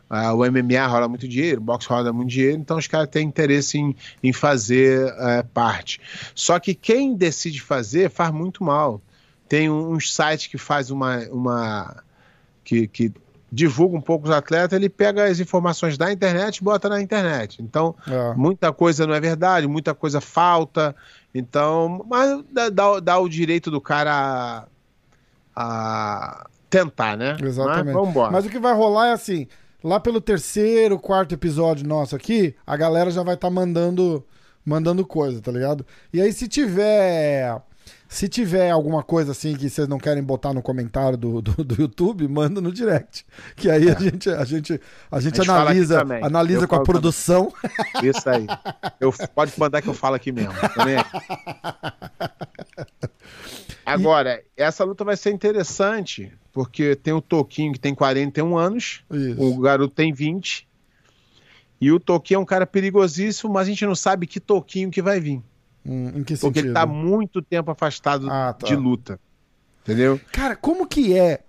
ah, 0.10 0.34
o 0.34 0.44
MMA 0.50 0.88
rola 0.88 1.08
muito 1.08 1.28
dinheiro, 1.28 1.60
o 1.62 1.64
boxe 1.64 1.88
rola 1.88 2.12
muito 2.12 2.30
dinheiro, 2.30 2.58
então 2.60 2.78
os 2.78 2.88
caras 2.88 3.10
têm 3.10 3.28
interesse 3.28 3.78
em, 3.78 3.96
em 4.24 4.34
fazer 4.34 5.06
eh, 5.20 5.44
parte. 5.54 6.00
Só 6.34 6.58
que 6.60 6.74
quem 6.74 7.14
decide 7.16 7.62
fazer 7.62 8.10
faz 8.10 8.32
muito 8.34 8.64
mal. 8.64 9.02
Tem 9.50 9.70
um- 9.70 9.92
uns 9.94 10.14
sites 10.14 10.48
que 10.48 10.58
faz 10.58 10.90
uma. 10.92 11.18
uma 11.32 12.04
que, 12.64 12.88
que 12.88 13.12
divulga 13.52 13.98
um 13.98 14.02
pouco 14.02 14.26
os 14.28 14.32
atletas, 14.32 14.78
ele 14.78 14.88
pega 14.88 15.24
as 15.26 15.40
informações 15.40 15.98
da 15.98 16.12
internet 16.14 16.58
e 16.58 16.64
bota 16.64 16.88
na 16.88 17.02
internet. 17.02 17.60
Então, 17.64 17.96
É. 18.08 18.34
muita 18.36 18.72
coisa 18.72 19.08
não 19.08 19.14
é 19.16 19.20
verdade, 19.20 19.68
muita 19.68 19.96
coisa 19.96 20.22
falta. 20.22 20.96
Então, 21.34 22.06
mas 22.08 22.44
dá, 22.52 22.70
dá- 22.70 23.00
dá 23.00 23.18
o 23.18 23.28
direito 23.28 23.72
do 23.72 23.82
cara 23.82 24.12
a, 24.14 24.68
a 25.56 26.48
tentar, 26.70 27.18
né? 27.18 27.38
Exatamente. 27.42 27.86
Mas 27.86 27.94
vamos 27.94 28.10
embora. 28.10 28.32
Mas 28.32 28.46
o 28.46 28.50
que 28.50 28.60
vai 28.60 28.74
rolar 28.76 29.08
é 29.08 29.12
assim: 29.14 29.48
lá 29.84 30.00
pelo 30.00 30.22
terceiro, 30.22 31.00
quarto 31.00 31.34
episódio 31.34 31.88
nosso 31.88 32.16
aqui, 32.16 32.56
a 32.68 32.78
galera 32.78 33.10
já 33.10 33.24
vai 33.24 33.34
estar 33.34 33.50
mandando, 33.50 34.24
mandando 34.64 35.04
coisa, 35.06 35.42
tá 35.42 35.52
ligado? 35.52 35.84
E 36.14 36.22
aí, 36.22 36.32
se 36.32 36.48
tiver. 36.48 37.60
Se 38.12 38.28
tiver 38.28 38.72
alguma 38.72 39.04
coisa 39.04 39.34
assim 39.34 39.56
que 39.56 39.70
vocês 39.70 39.88
não 39.88 40.00
querem 40.00 40.24
botar 40.24 40.52
no 40.52 40.64
comentário 40.64 41.16
do, 41.16 41.44
do, 41.44 41.64
do 41.64 41.80
YouTube, 41.80 42.28
manda 42.28 42.60
no 42.60 42.72
direct. 42.72 43.24
Que 43.56 43.70
aí 43.70 43.88
a 43.88 43.94
gente, 44.00 44.30
a 44.32 44.44
gente, 44.44 44.82
a 45.12 45.20
gente 45.20 45.40
É. 45.40 45.44
A 45.44 45.44
gente 45.44 45.52
analisa, 45.52 46.02
analisa 46.24 46.64
Eu 46.64 46.68
com 46.68 46.74
a 46.74 46.78
falo 46.80 46.86
também. 46.88 47.02
produção. 47.02 47.54
Isso 48.04 48.28
aí. 48.28 48.48
Eu, 49.00 49.14
pode 49.36 49.54
mandar 49.60 49.84
que 49.84 49.88
eu 49.88 49.94
falo 49.94 50.16
aqui 50.16 50.32
mesmo. 50.32 50.54
tá. 50.54 51.12
Agora, 53.86 54.44
essa 54.58 54.84
luta 54.84 55.04
vai 55.04 55.16
ser 55.16 55.30
interessante, 55.32 56.34
porque 56.52 56.96
tem 56.96 57.14
o 57.14 57.22
Toquinho 57.22 57.74
que 57.74 57.80
tem 57.80 57.94
41 57.94 58.58
anos, 58.58 59.04
Isso. 59.12 59.40
o 59.40 59.60
garoto 59.60 59.94
tem 59.94 60.12
20. 60.12 60.68
E 61.80 61.92
o 61.92 62.00
Toquinho 62.00 62.40
é 62.40 62.42
um 62.42 62.46
cara 62.46 62.66
perigosíssimo, 62.66 63.54
mas 63.54 63.68
a 63.68 63.70
gente 63.70 63.86
não 63.86 63.96
sabe 63.96 64.26
que 64.26 64.40
Toquinho 64.40 64.90
que 64.90 65.02
vai 65.02 65.20
vir. 65.20 65.44
Hum, 65.86 66.10
em 66.10 66.24
que 66.24 66.36
Porque 66.36 66.60
sentido? 66.60 66.66
ele 66.68 66.74
tá 66.74 66.86
muito 66.86 67.42
tempo 67.42 67.72
afastado 67.72 68.30
Ah, 68.30 68.54
tá. 68.54 68.68
de 68.68 68.76
luta. 68.76 69.20
Entendeu? 69.84 70.20
Cara, 70.32 70.56
como 70.56 70.86
que 70.88 71.18
é 71.18 71.42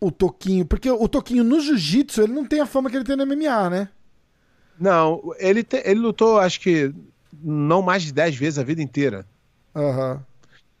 o 0.00 0.10
Toquinho? 0.10 0.66
Porque 0.66 0.90
o 0.90 1.08
Toquinho 1.08 1.44
no 1.44 1.60
jiu-jitsu, 1.60 2.22
ele 2.22 2.32
não 2.32 2.44
tem 2.44 2.60
a 2.60 2.66
fama 2.66 2.90
que 2.90 2.96
ele 2.96 3.04
tem 3.04 3.16
no 3.16 3.22
MMA, 3.24 3.70
né? 3.70 3.88
Não, 4.78 5.22
ele, 5.38 5.62
te- 5.62 5.82
ele 5.84 6.00
lutou, 6.00 6.38
acho 6.38 6.60
que 6.60 6.92
não 7.42 7.80
mais 7.80 8.02
de 8.02 8.12
10 8.12 8.34
vezes 8.36 8.58
a 8.58 8.62
vida 8.64 8.82
inteira. 8.82 9.26
Aham. 9.74 10.22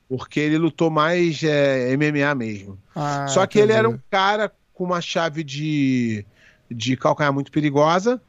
Porque 0.08 0.38
ele 0.38 0.58
lutou 0.58 0.90
mais 0.90 1.42
é, 1.42 1.92
MMA 1.96 2.34
mesmo. 2.34 2.78
Ah, 2.94 3.26
Só 3.28 3.46
que 3.46 3.58
ele 3.58 3.72
entendi. 3.72 3.78
era 3.78 3.88
um 3.88 3.98
cara 4.10 4.52
com 4.74 4.84
uma 4.84 5.00
chave 5.00 5.42
de, 5.42 6.24
de 6.70 6.96
calcanhar 6.96 7.32
muito 7.32 7.50
perigosa 7.50 8.20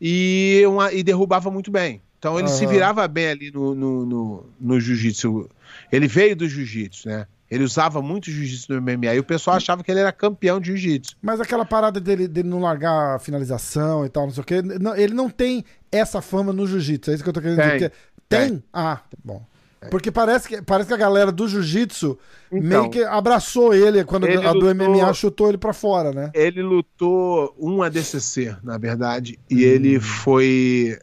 e, 0.00 0.62
uma- 0.68 0.92
e 0.92 1.02
derrubava 1.02 1.50
muito 1.50 1.70
bem. 1.70 2.02
Então 2.18 2.38
ele 2.38 2.48
se 2.48 2.64
Aham. 2.64 2.72
virava 2.72 3.06
bem 3.08 3.28
ali 3.28 3.50
no, 3.52 3.74
no, 3.74 4.06
no, 4.06 4.46
no 4.60 4.80
jiu-jitsu. 4.80 5.48
Ele 5.92 6.06
veio 6.08 6.34
do 6.36 6.48
jiu-jitsu, 6.48 7.08
né? 7.08 7.26
Ele 7.48 7.62
usava 7.62 8.02
muito 8.02 8.28
jiu-jitsu 8.30 8.72
no 8.72 8.82
MMA 8.82 9.14
e 9.14 9.18
o 9.20 9.24
pessoal 9.24 9.56
achava 9.56 9.84
que 9.84 9.90
ele 9.90 10.00
era 10.00 10.10
campeão 10.10 10.58
de 10.60 10.68
jiu-jitsu. 10.68 11.16
Mas 11.22 11.40
aquela 11.40 11.64
parada 11.64 12.00
dele, 12.00 12.26
dele 12.26 12.48
não 12.48 12.60
largar 12.60 13.14
a 13.14 13.18
finalização 13.20 14.04
e 14.04 14.08
tal, 14.08 14.24
não 14.26 14.32
sei 14.32 14.40
o 14.42 14.44
quê, 14.44 14.62
não- 14.62 14.96
ele 14.96 15.14
não 15.14 15.30
tem 15.30 15.64
essa 15.92 16.20
fama 16.20 16.52
no 16.52 16.66
jiu-jitsu, 16.66 17.10
é 17.10 17.14
isso 17.14 17.22
que 17.22 17.28
eu 17.28 17.32
tô 17.34 17.40
querendo 17.40 17.58
Tem. 17.58 17.72
dizer. 17.74 17.90
que- 17.90 17.96
Tem? 18.28 18.62
Ah, 18.72 19.00
bom. 19.24 19.44
Porque 19.88 20.10
parece 20.10 20.48
que, 20.48 20.60
parece 20.62 20.88
que 20.88 20.94
a 20.94 20.96
galera 20.96 21.30
do 21.30 21.46
jiu-jitsu 21.46 22.18
Então. 22.50 22.66
meio 22.80 22.90
que 22.90 23.04
abraçou 23.04 23.72
ele 23.72 24.02
quando 24.02 24.26
Ele 24.26 24.38
a 24.44 24.52
do 24.52 24.54
lutou- 24.58 24.70
MMA 24.74 25.12
chutou 25.14 25.48
ele 25.48 25.58
pra 25.58 25.72
fora, 25.72 26.10
né? 26.10 26.32
Ele 26.34 26.60
lutou 26.60 27.54
um 27.56 27.80
ADCC, 27.82 28.56
na 28.64 28.76
verdade, 28.78 29.38
e 29.48 29.54
Hum. 29.54 29.58
ele 29.68 30.00
foi. 30.00 30.98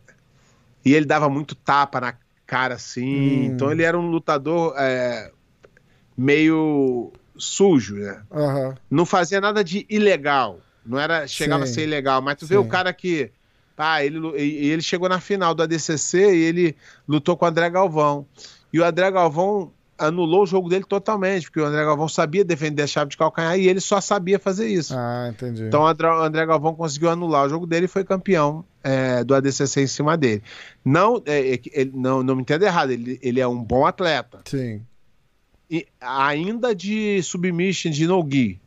E 0.85 0.93
ele 0.93 1.05
dava 1.05 1.29
muito 1.29 1.55
tapa 1.55 1.99
na 2.01 2.13
cara 2.45 2.75
assim. 2.75 3.03
Hum. 3.03 3.43
Então 3.45 3.71
ele 3.71 3.83
era 3.83 3.97
um 3.97 4.09
lutador 4.09 4.73
é, 4.77 5.31
meio 6.17 7.11
sujo, 7.37 7.95
né? 7.95 8.21
Aham. 8.31 8.75
Não 8.89 9.05
fazia 9.05 9.41
nada 9.41 9.63
de 9.63 9.85
ilegal. 9.89 10.59
Não 10.85 10.99
era 10.99 11.27
chegava 11.27 11.65
Sim. 11.65 11.71
a 11.71 11.73
ser 11.73 11.83
ilegal, 11.83 12.21
mas 12.21 12.37
tu 12.37 12.45
vê 12.45 12.55
Sim. 12.55 12.61
o 12.61 12.67
cara 12.67 12.93
que. 12.93 13.31
Ah, 13.75 14.05
ele, 14.05 14.19
ele 14.37 14.81
chegou 14.83 15.09
na 15.09 15.19
final 15.19 15.55
do 15.55 15.63
ADCC 15.63 16.17
e 16.17 16.43
ele 16.43 16.75
lutou 17.07 17.35
com 17.35 17.45
o 17.45 17.47
André 17.47 17.69
Galvão. 17.69 18.27
E 18.71 18.79
o 18.79 18.85
André 18.85 19.09
Galvão 19.09 19.71
anulou 19.97 20.43
o 20.43 20.45
jogo 20.45 20.69
dele 20.69 20.83
totalmente, 20.83 21.43
porque 21.45 21.59
o 21.59 21.65
André 21.65 21.83
Galvão 21.83 22.07
sabia 22.07 22.43
defender 22.43 22.83
a 22.83 22.87
chave 22.87 23.11
de 23.11 23.17
calcanhar 23.17 23.57
e 23.57 23.67
ele 23.67 23.79
só 23.79 24.01
sabia 24.01 24.39
fazer 24.39 24.67
isso. 24.67 24.93
Ah, 24.97 25.29
entendi. 25.29 25.63
Então 25.63 25.83
o 25.83 25.87
André, 25.87 26.45
Galvão 26.45 26.75
conseguiu 26.75 27.09
anular 27.09 27.45
o 27.45 27.49
jogo 27.49 27.65
dele 27.67 27.85
e 27.85 27.89
foi 27.89 28.03
campeão 28.03 28.65
é, 28.83 29.23
do 29.23 29.33
ADCC 29.35 29.81
em 29.81 29.87
cima 29.87 30.17
dele. 30.17 30.43
Não, 30.83 31.21
é, 31.25 31.55
é 31.55 31.59
ele- 31.71 31.91
não, 31.93 32.23
não 32.23 32.35
me 32.35 32.41
entenda 32.41 32.65
errado, 32.65 32.91
ele, 32.91 33.19
ele 33.21 33.39
é 33.39 33.47
um 33.47 33.63
bom 33.63 33.85
atleta. 33.85 34.41
Sim. 34.45 34.81
E 35.69 35.87
ainda 36.01 36.75
de 36.75 37.21
submission, 37.23 37.91
de 37.91 38.05
no-gi. 38.05 38.59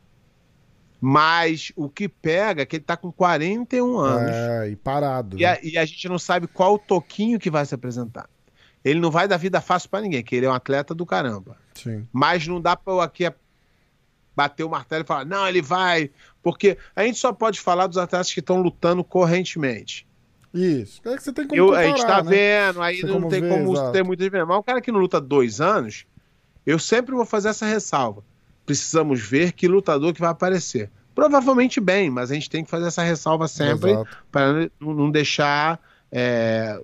Mas 0.99 1.71
o 1.75 1.87
que 1.87 2.09
pega 2.09 2.63
é 2.63 2.65
que 2.65 2.77
ele 2.77 2.83
tá 2.83 2.97
com 2.97 3.11
41 3.11 3.97
anos. 3.99 4.31
É, 4.35 4.69
e 4.71 4.75
parado. 4.75 5.37
E, 5.39 5.45
a, 5.45 5.59
e 5.61 5.77
a 5.77 5.85
gente 5.85 6.09
não 6.09 6.17
sabe 6.17 6.47
qual 6.47 6.79
toquinho 6.79 7.37
que 7.37 7.51
vai 7.51 7.63
se 7.65 7.75
apresentar. 7.75 8.27
Ele 8.87 8.99
não 8.99 9.11
vai 9.11 9.27
dar 9.27 9.37
vida 9.37 9.59
fácil 9.59 9.89
pra 9.89 10.01
ninguém, 10.01 10.23
que 10.23 10.35
ele 10.35 10.45
é 10.45 10.49
um 10.49 10.53
atleta 10.53 10.93
do 10.95 11.05
caramba. 11.05 11.57
Sim. 11.73 12.07
Mas 12.11 12.47
não 12.47 12.61
dá 12.61 12.75
pra 12.75 12.93
eu 12.93 13.01
aqui 13.01 13.31
bater 14.35 14.63
o 14.63 14.69
martelo 14.69 15.03
e 15.03 15.07
falar, 15.07 15.25
não, 15.25 15.47
ele 15.47 15.61
vai. 15.61 16.11
Porque 16.43 16.77
a 16.95 17.03
gente 17.03 17.17
só 17.17 17.33
pode 17.33 17.59
falar 17.59 17.87
dos 17.87 17.97
atletas 17.97 18.31
que 18.31 18.39
estão 18.39 18.61
lutando 18.61 19.03
correntemente. 19.03 20.07
Isso. 20.53 21.01
É 21.05 21.15
que 21.15 21.23
você 21.23 21.33
tem 21.33 21.47
como 21.47 21.59
Eu, 21.59 21.65
a 21.65 21.67
comparar, 21.69 21.87
gente 21.87 22.05
tá 22.05 22.23
né? 22.23 22.29
vendo, 22.29 22.81
aí 22.81 23.01
Tem 23.01 23.09
não 23.09 23.27
tem 23.27 23.41
ver, 23.41 23.49
como 23.49 23.73
exato. 23.73 23.91
ter 23.91 24.03
muita 24.03 24.23
diferença. 24.23 24.47
Mas 24.47 24.57
o 24.57 24.63
cara 24.63 24.79
que 24.81 24.91
não 24.91 24.99
luta 24.99 25.19
dois 25.19 25.59
anos, 25.59 26.05
eu 26.65 26.79
sempre 26.79 27.13
vou 27.15 27.25
fazer 27.25 27.49
essa 27.49 27.65
ressalva. 27.65 28.23
Precisamos 28.65 29.21
ver 29.21 29.53
que 29.53 29.67
lutador 29.67 30.13
que 30.13 30.21
vai 30.21 30.29
aparecer. 30.29 30.89
Provavelmente 31.13 31.79
bem, 31.79 32.09
mas 32.09 32.29
a 32.29 32.35
gente 32.35 32.49
tem 32.49 32.63
que 32.63 32.69
fazer 32.69 32.87
essa 32.87 33.01
ressalva 33.01 33.47
sempre 33.47 33.91
para 34.31 34.69
não 34.79 35.09
deixar. 35.09 35.79
É, 36.11 36.79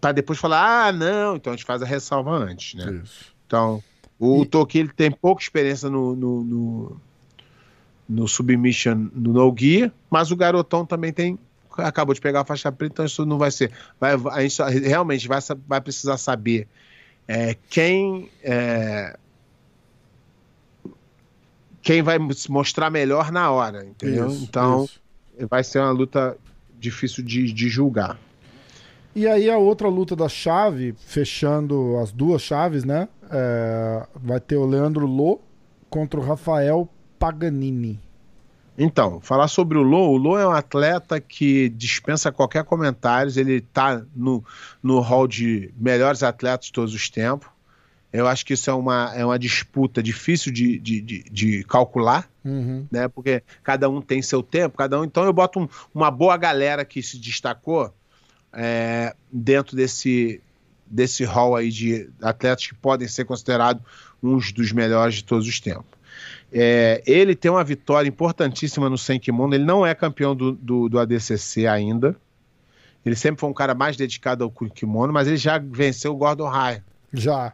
para 0.00 0.12
depois 0.12 0.38
falar, 0.38 0.86
ah, 0.88 0.92
não, 0.92 1.36
então 1.36 1.52
a 1.52 1.56
gente 1.56 1.66
faz 1.66 1.82
a 1.82 1.86
ressalva 1.86 2.30
antes, 2.30 2.74
né? 2.74 3.00
Isso. 3.04 3.34
Então, 3.46 3.82
o 4.18 4.42
E- 4.42 4.46
Toki 4.46 4.78
ele 4.78 4.88
tem 4.88 5.10
pouca 5.10 5.42
experiência 5.42 5.90
no, 5.90 6.16
no, 6.16 6.42
no, 6.42 7.00
no 8.08 8.28
submission 8.28 9.10
no 9.14 9.32
no 9.32 9.54
gi, 9.56 9.92
mas 10.10 10.30
o 10.30 10.36
garotão 10.36 10.86
também 10.86 11.12
tem 11.12 11.38
acabou 11.78 12.14
de 12.14 12.20
pegar 12.22 12.40
a 12.40 12.44
faixa 12.44 12.72
preta, 12.72 12.92
então 12.94 13.04
isso 13.04 13.26
não 13.26 13.36
vai 13.36 13.50
ser. 13.50 13.70
Vai, 14.00 14.14
a 14.32 14.40
gente 14.40 14.54
só- 14.54 14.64
realmente 14.66 15.28
vai, 15.28 15.40
vai 15.68 15.80
precisar 15.80 16.16
saber 16.16 16.66
é, 17.28 17.54
quem 17.68 18.30
é, 18.42 19.14
quem 21.82 22.02
vai 22.02 22.18
se 22.32 22.50
mostrar 22.50 22.90
melhor 22.90 23.30
na 23.30 23.50
hora, 23.50 23.84
entendeu? 23.84 24.26
Isso, 24.32 24.44
então 24.44 24.84
isso. 24.84 25.48
vai 25.48 25.62
ser 25.62 25.80
uma 25.80 25.90
luta 25.90 26.36
difícil 26.78 27.22
de, 27.22 27.52
de 27.52 27.68
julgar. 27.68 28.18
E 29.16 29.26
aí 29.26 29.48
a 29.48 29.56
outra 29.56 29.88
luta 29.88 30.14
da 30.14 30.28
chave, 30.28 30.94
fechando 30.98 31.96
as 31.96 32.12
duas 32.12 32.42
chaves, 32.42 32.84
né? 32.84 33.08
É, 33.30 34.06
vai 34.14 34.38
ter 34.38 34.56
o 34.56 34.66
Leandro 34.66 35.06
Lô 35.06 35.40
contra 35.88 36.20
o 36.20 36.22
Rafael 36.22 36.86
Paganini. 37.18 37.98
Então, 38.76 39.18
falar 39.22 39.48
sobre 39.48 39.78
o 39.78 39.82
Lô, 39.82 40.10
o 40.10 40.18
Lô 40.18 40.38
é 40.38 40.46
um 40.46 40.50
atleta 40.50 41.18
que 41.18 41.70
dispensa 41.70 42.30
qualquer 42.30 42.62
comentário, 42.62 43.32
ele 43.40 43.62
tá 43.62 44.02
no, 44.14 44.44
no 44.82 45.00
hall 45.00 45.26
de 45.26 45.72
melhores 45.78 46.22
atletas 46.22 46.66
de 46.66 46.72
todos 46.72 46.92
os 46.92 47.08
tempos. 47.08 47.48
Eu 48.12 48.26
acho 48.28 48.44
que 48.44 48.52
isso 48.52 48.68
é 48.68 48.74
uma, 48.74 49.12
é 49.16 49.24
uma 49.24 49.38
disputa 49.38 50.02
difícil 50.02 50.52
de, 50.52 50.78
de, 50.78 51.00
de, 51.00 51.22
de 51.24 51.64
calcular, 51.64 52.28
Uhum. 52.44 52.86
né? 52.92 53.08
Porque 53.08 53.42
cada 53.62 53.88
um 53.88 54.00
tem 54.02 54.20
seu 54.22 54.40
tempo, 54.42 54.76
cada 54.76 55.00
um. 55.00 55.04
Então 55.04 55.24
eu 55.24 55.32
boto 55.32 55.58
um- 55.58 55.68
uma 55.94 56.10
boa 56.12 56.36
galera 56.36 56.84
que 56.84 57.02
se 57.02 57.18
destacou 57.18 57.92
é, 58.56 59.14
dentro 59.30 59.76
desse, 59.76 60.40
desse 60.86 61.24
hall 61.24 61.54
aí 61.54 61.70
de 61.70 62.08
atletas 62.22 62.66
que 62.66 62.74
podem 62.74 63.06
ser 63.06 63.24
considerados 63.26 63.82
uns 64.22 64.50
dos 64.50 64.72
melhores 64.72 65.16
de 65.16 65.24
todos 65.24 65.46
os 65.46 65.60
tempos. 65.60 65.96
É, 66.50 67.02
ele 67.06 67.34
tem 67.34 67.50
uma 67.50 67.62
vitória 67.62 68.08
importantíssima 68.08 68.88
no 68.88 68.96
Sem 68.96 69.20
Kimono. 69.20 69.54
Ele 69.54 69.64
não 69.64 69.84
é 69.84 69.94
campeão 69.94 70.34
do, 70.34 70.52
do, 70.52 70.88
do 70.88 70.98
ADCC 70.98 71.66
ainda. 71.66 72.16
Ele 73.04 73.14
sempre 73.14 73.40
foi 73.40 73.48
um 73.48 73.54
cara 73.54 73.74
mais 73.74 73.96
dedicado 73.96 74.42
ao 74.42 74.50
kimono, 74.50 75.12
mas 75.12 75.28
ele 75.28 75.36
já 75.36 75.58
venceu 75.58 76.12
o 76.12 76.16
Gordon 76.16 76.48
Ryan 76.48 76.82
Já. 77.12 77.52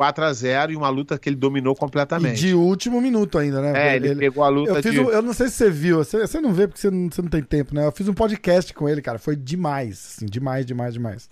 4 0.00 0.24
a 0.24 0.32
0 0.32 0.72
em 0.72 0.76
uma 0.76 0.88
luta 0.88 1.18
que 1.18 1.28
ele 1.28 1.36
dominou 1.36 1.74
E 1.74 1.76
completamente. 1.78 2.40
de 2.40 2.54
último 2.54 3.02
minuto 3.02 3.36
ainda, 3.36 3.60
né? 3.60 3.92
É, 3.92 3.96
ele, 3.96 4.16
pegou 4.16 4.42
a 4.42 4.48
luta 4.48 4.72
Eu, 4.72 4.80
de... 4.80 4.98
um- 4.98 5.10
eu 5.10 5.20
não 5.20 5.34
sei 5.34 5.48
se 5.48 5.56
você 5.56 5.70
viu, 5.70 5.98
você, 5.98 6.26
você 6.26 6.40
não 6.40 6.54
vê 6.54 6.66
porque 6.66 6.80
você 6.80 6.90
não, 6.90 7.10
você 7.10 7.20
não 7.20 7.28
tem 7.28 7.42
tempo, 7.42 7.74
né? 7.74 7.84
Eu 7.84 7.92
fiz 7.92 8.08
um 8.08 8.14
podcast 8.14 8.72
com 8.72 8.88
ele, 8.88 9.02
cara. 9.02 9.18
Foi 9.18 9.36
demais, 9.36 10.14
assim, 10.16 10.24
demais, 10.24 10.64
demais, 10.64 10.94
demais. 10.94 11.28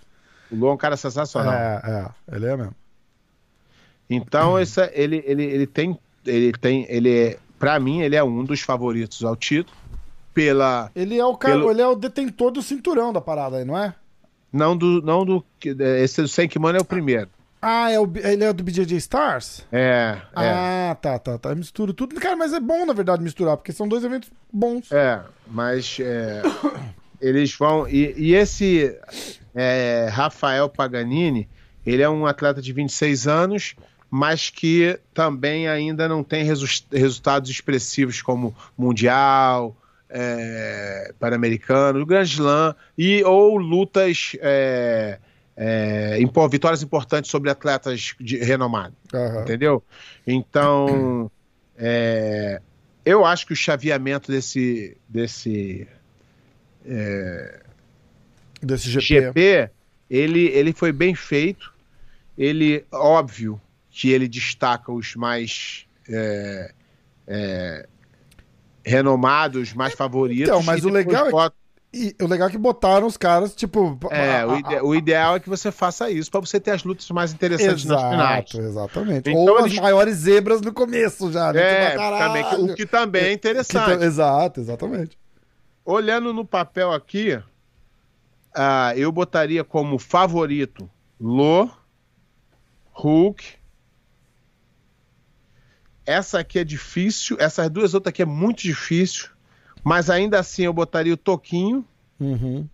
O 0.51 0.55
Luan 0.55 0.69
é 0.69 0.73
um 0.75 0.77
cara 0.77 0.95
sensacional. 0.95 1.51
É, 1.51 1.81
é, 2.31 2.35
ele 2.35 2.45
é 2.45 2.55
mesmo. 2.57 2.75
Então, 4.07 4.59
esse, 4.59 4.79
é- 4.81 4.91
ele, 4.93 5.23
ele, 5.25 5.43
ele 5.45 5.65
tem. 5.65 5.97
Ele 6.23 6.51
tem. 6.51 6.85
Ele 6.89 7.09
é, 7.11 7.37
pra 7.57 7.79
mim, 7.79 8.01
ele 8.01 8.15
é 8.15 8.23
um 8.23 8.43
dos 8.43 8.61
favoritos 8.61 9.23
ao 9.23 9.35
título. 9.35 9.75
Pela. 10.31 10.91
Ele 10.95 11.17
é 11.17 11.25
o 11.25 11.35
cara, 11.35 11.55
Pelo- 11.55 11.71
ele 11.71 11.81
é 11.81 11.87
o 11.87 11.95
detentor 11.95 12.51
do 12.51 12.61
cinturão 12.61 13.11
da 13.11 13.19
parada 13.19 13.57
aí, 13.57 13.65
não 13.65 13.75
é? 13.75 13.95
Não 14.53 14.77
do. 14.77 15.01
Não 15.01 15.25
do 15.25 15.43
esse 16.03 16.21
do 16.21 16.27
Senkimano 16.27 16.77
é 16.77 16.81
o 16.81 16.85
primeiro. 16.85 17.29
Ah, 17.61 17.91
é 17.91 17.99
o, 17.99 18.09
ele 18.15 18.43
é 18.43 18.53
do 18.53 18.63
BJJ 18.63 18.95
Stars? 18.97 19.65
É. 19.71 20.15
É. 20.35 20.49
Ah, 20.49 20.97
tá, 21.01 21.19
tá, 21.19 21.37
tá. 21.37 21.49
Eu 21.49 21.57
misturo 21.57 21.93
tudo. 21.93 22.15
Cara, 22.15 22.35
mas 22.35 22.53
é 22.53 22.59
bom, 22.59 22.85
na 22.85 22.93
verdade, 22.93 23.21
misturar, 23.21 23.57
porque 23.57 23.73
são 23.73 23.87
dois 23.87 24.03
eventos 24.03 24.29
bons. 24.51 24.89
É, 24.91 25.19
mas 25.45 25.97
é, 25.99 26.41
eles 27.19 27.53
vão. 27.57 27.85
E, 27.87 28.13
e 28.17 28.33
esse 28.33 28.97
é, 29.53 30.07
Rafael 30.09 30.69
Paganini, 30.69 31.49
ele 31.85 32.01
é 32.01 32.09
um 32.09 32.25
atleta 32.25 32.61
de 32.61 32.71
26 32.71 33.27
anos, 33.27 33.75
mas 34.09 34.49
que 34.49 34.97
também 35.13 35.67
ainda 35.67 36.07
não 36.07 36.23
tem 36.23 36.45
resu- 36.45 36.83
resultados 36.91 37.49
expressivos 37.49 38.21
como 38.21 38.55
Mundial, 38.77 39.75
é, 40.09 41.13
Pan-Americano, 41.19 42.05
Grand 42.05 42.23
Slam, 42.23 42.73
e, 42.97 43.21
ou 43.25 43.57
lutas. 43.57 44.37
É, 44.39 45.19
é, 45.61 46.17
vitórias 46.49 46.81
importantes 46.81 47.29
sobre 47.29 47.49
atletas 47.49 48.15
de, 48.19 48.37
renomados 48.37 48.97
Aham. 49.13 49.41
entendeu? 49.41 49.83
Então, 50.25 51.29
é, 51.77 52.61
eu 53.03 53.25
acho 53.25 53.45
que 53.45 53.51
o 53.51 53.55
chaveamento 53.55 54.31
desse, 54.31 54.95
desse 55.07 55.85
Desse 58.61 58.89
GP. 58.89 59.05
GP, 59.05 59.69
ele, 60.09 60.47
ele 60.47 60.73
foi 60.73 60.91
bem 60.91 61.15
feito. 61.15 61.73
Ele, 62.37 62.85
óbvio, 62.91 63.59
que 63.89 64.11
ele 64.11 64.27
destaca 64.27 64.91
os 64.91 65.15
mais 65.15 65.85
é, 66.07 66.73
é, 67.27 67.87
renomados, 68.83 69.73
mais 69.73 69.93
favoritos. 69.93 70.47
Então, 70.49 70.63
mas 70.63 70.83
o 70.83 70.89
legal 70.89 71.27
é- 71.27 71.51
E 71.91 72.15
o 72.21 72.27
legal 72.27 72.47
é 72.49 72.51
que 72.51 72.57
botaram 72.57 73.07
os 73.07 73.17
caras, 73.17 73.55
tipo. 73.55 73.97
É, 74.11 74.41
a- 74.41 74.47
o, 74.47 74.51
a- 74.51 74.59
ide- 74.59 74.81
o 74.81 74.93
ideal 74.95 75.35
é 75.35 75.39
que 75.39 75.49
você 75.49 75.71
faça 75.71 76.07
isso 76.11 76.29
para 76.29 76.39
você 76.39 76.59
ter 76.59 76.69
as 76.71 76.83
lutas 76.83 77.09
mais 77.09 77.33
interessantes 77.33 77.83
nas 77.85 77.99
finais. 78.01 78.45
Exato, 78.53 78.61
exatamente. 78.61 79.29
Então 79.31 79.41
Ou 79.41 79.57
as 79.57 79.65
eles- 79.65 79.79
maiores 79.79 80.15
zebras 80.17 80.61
no 80.61 80.71
começo 80.71 81.31
já, 81.31 81.51
né? 81.51 81.61
É, 81.61 81.89
Tipo, 81.91 81.97
também, 82.17 82.43
caralho. 82.43 82.65
o 82.65 82.75
que 82.75 82.85
também 82.85 83.21
é 83.23 83.27
Que 83.29 83.33
interessante. 83.33 83.97
tá- 83.99 84.05
Exato, 84.05 84.59
exatamente. 84.59 85.17
Olhando 85.83 86.31
no 86.31 86.45
papel 86.45 86.91
aqui, 86.91 87.41
ah, 88.53 88.93
eu 88.95 89.11
botaria 89.11 89.63
como 89.63 89.97
favorito 89.97 90.87
Lo, 91.19 91.71
Hulk. 92.93 93.43
Essa 96.05 96.39
aqui 96.39 96.59
é 96.59 96.63
difícil, 96.63 97.37
essas 97.39 97.69
duas 97.69 97.93
outras 97.93 98.09
aqui 98.11 98.21
é 98.21 98.25
muito 98.25 98.61
difícil, 98.63 99.29
mas 99.83 100.09
ainda 100.09 100.39
assim 100.39 100.63
eu 100.63 100.73
botaria 100.73 101.13
o 101.13 101.17
Toquinho. 101.17 101.85
Uhum. 102.19 102.67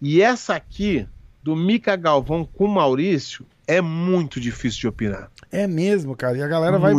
E 0.00 0.22
essa 0.22 0.54
aqui, 0.54 1.06
do 1.42 1.54
Mica 1.54 1.94
Galvão 1.96 2.44
com 2.44 2.66
Maurício, 2.66 3.46
é 3.66 3.80
muito 3.80 4.40
difícil 4.40 4.80
de 4.80 4.88
opinar. 4.88 5.30
É 5.52 5.66
mesmo, 5.66 6.16
cara. 6.16 6.36
E 6.38 6.42
a 6.42 6.48
galera 6.48 6.78
vai, 6.78 6.94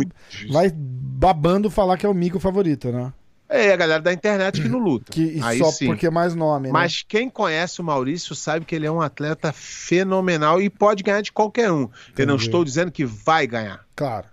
vai 0.48 0.70
babando 0.74 1.68
falar 1.70 1.96
que 1.96 2.06
é 2.06 2.08
o 2.08 2.14
Mico 2.14 2.38
favorito, 2.38 2.90
né? 2.92 3.12
É 3.48 3.70
a 3.70 3.76
galera 3.76 4.00
da 4.00 4.12
internet 4.12 4.62
que 4.62 4.68
não 4.68 4.78
luta. 4.78 5.12
Que, 5.12 5.38
Aí 5.42 5.58
só 5.58 5.70
sim. 5.70 5.86
porque 5.86 6.06
é 6.06 6.10
mais 6.10 6.34
nome, 6.34 6.68
né? 6.68 6.72
Mas 6.72 7.04
quem 7.06 7.28
conhece 7.28 7.82
o 7.82 7.84
Maurício 7.84 8.34
sabe 8.34 8.64
que 8.64 8.74
ele 8.74 8.86
é 8.86 8.90
um 8.90 9.02
atleta 9.02 9.52
fenomenal 9.52 10.62
e 10.62 10.70
pode 10.70 11.02
ganhar 11.02 11.20
de 11.20 11.30
qualquer 11.30 11.70
um. 11.70 11.82
Eu 12.16 12.26
não 12.26 12.34
Entendi. 12.34 12.44
estou 12.44 12.64
dizendo 12.64 12.90
que 12.90 13.04
vai 13.04 13.46
ganhar. 13.46 13.84
Claro. 13.94 14.26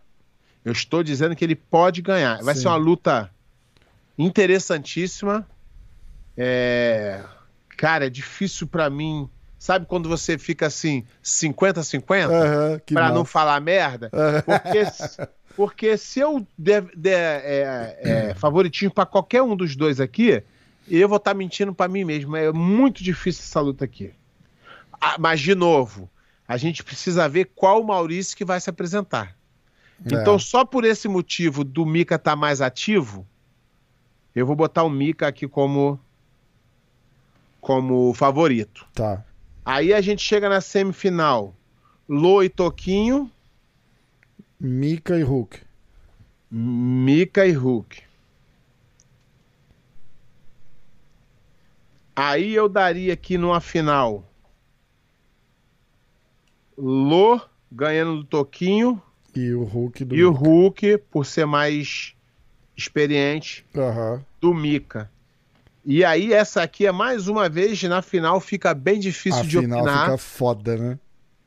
Eu 0.64 0.72
estou 0.72 1.04
dizendo 1.04 1.36
que 1.36 1.44
ele 1.44 1.56
pode 1.56 2.02
ganhar. 2.02 2.42
Vai 2.42 2.56
Sim. 2.56 2.62
ser 2.62 2.68
uma 2.70 2.78
luta 2.78 3.30
interessantíssima. 4.20 5.48
É... 6.38 7.24
Cara, 7.78 8.08
é 8.08 8.10
difícil 8.10 8.68
pra 8.68 8.90
mim. 8.90 9.30
Sabe 9.58 9.86
quando 9.86 10.08
você 10.08 10.38
fica 10.38 10.68
assim, 10.68 11.06
50-50? 11.24 12.30
Aham, 12.30 12.80
que 12.86 12.94
pra 12.94 13.12
não 13.12 13.26
falar 13.26 13.60
merda? 13.60 14.10
Aham. 14.14 14.42
Porque, 14.42 14.86
porque 15.56 15.98
se 15.98 16.20
eu 16.20 16.46
der, 16.58 16.84
der, 16.96 17.42
é, 17.44 18.00
é, 18.02 18.34
favoritismo 18.36 18.94
pra 18.94 19.06
qualquer 19.06 19.42
um 19.42 19.56
dos 19.56 19.76
dois 19.76 20.00
aqui, 20.00 20.44
eu 20.88 21.08
vou 21.10 21.18
estar 21.18 21.34
mentindo 21.34 21.74
pra 21.74 21.88
mim 21.88 22.04
mesmo. 22.04 22.36
É 22.36 22.52
muito 22.52 23.04
difícil 23.04 23.44
essa 23.44 23.60
luta 23.60 23.86
aqui. 23.86 24.14
Ah, 25.00 25.16
mas, 25.18 25.40
de 25.40 25.56
novo, 25.56 26.10
a 26.48 26.58
gente 26.58 26.84
precisa 26.84 27.28
ver 27.28 27.52
qual 27.56 27.84
Maurício 27.84 28.36
que 28.36 28.46
vai 28.46 28.60
se 28.60 28.70
apresentar. 28.70 29.36
Então, 30.06 30.36
É. 30.36 30.40
só 30.40 30.64
por 30.66 30.86
esse 30.86 31.08
motivo 31.08 31.64
do 31.64 31.86
Mika 31.86 32.16
estar 32.16 32.36
mais 32.36 32.62
ativo, 32.62 33.28
eu 34.36 34.46
vou 34.46 34.56
botar 34.56 34.84
o 34.84 34.90
Mika 34.90 35.28
aqui 35.28 35.48
como 35.48 36.00
como 37.60 38.14
favorito. 38.14 38.88
Tá. 38.94 39.24
Aí 39.66 39.94
a 39.94 40.02
gente 40.02 40.24
chega 40.24 40.48
na 40.50 40.62
semifinal. 40.62 41.54
Lô 42.08 42.42
e 42.42 42.50
Toquinho, 42.50 43.30
Mika 44.60 45.18
e 45.18 45.24
Hulk. 45.24 45.62
Mika 46.50 47.46
e 47.46 47.52
Hulk. 47.52 48.02
Aí 52.16 52.54
eu 52.54 52.68
daria 52.68 53.14
aqui 53.14 53.38
numa 53.38 53.62
final 53.62 54.26
Lô 56.78 57.40
ganhando 57.72 58.18
do 58.18 58.24
Toquinho 58.24 59.02
E 59.36 59.54
o 59.54 59.64
Hulk 59.64 60.04
do 60.04 60.16
e 60.16 60.26
o 60.26 60.32
Mika. 60.32 60.44
Hulk, 60.44 60.98
por 61.10 61.26
ser 61.26 61.46
mais 61.46 62.16
experiente, 62.80 63.66
Aham. 63.76 64.22
do 64.42 64.54
Mika. 64.54 65.10
E 65.86 66.04
aí, 66.04 66.34
essa 66.34 66.62
aqui 66.64 66.86
é 66.86 66.92
mais 66.92 67.28
uma 67.28 67.48
vez, 67.50 67.82
na 67.84 68.02
final 68.02 68.40
fica 68.40 68.74
bem 68.74 69.00
difícil 69.00 69.42
A 69.42 69.44
de 69.44 69.60
final 69.60 69.80
opinar. 69.82 70.06
fica 70.06 70.18
foda, 70.18 70.76
né? 70.78 70.98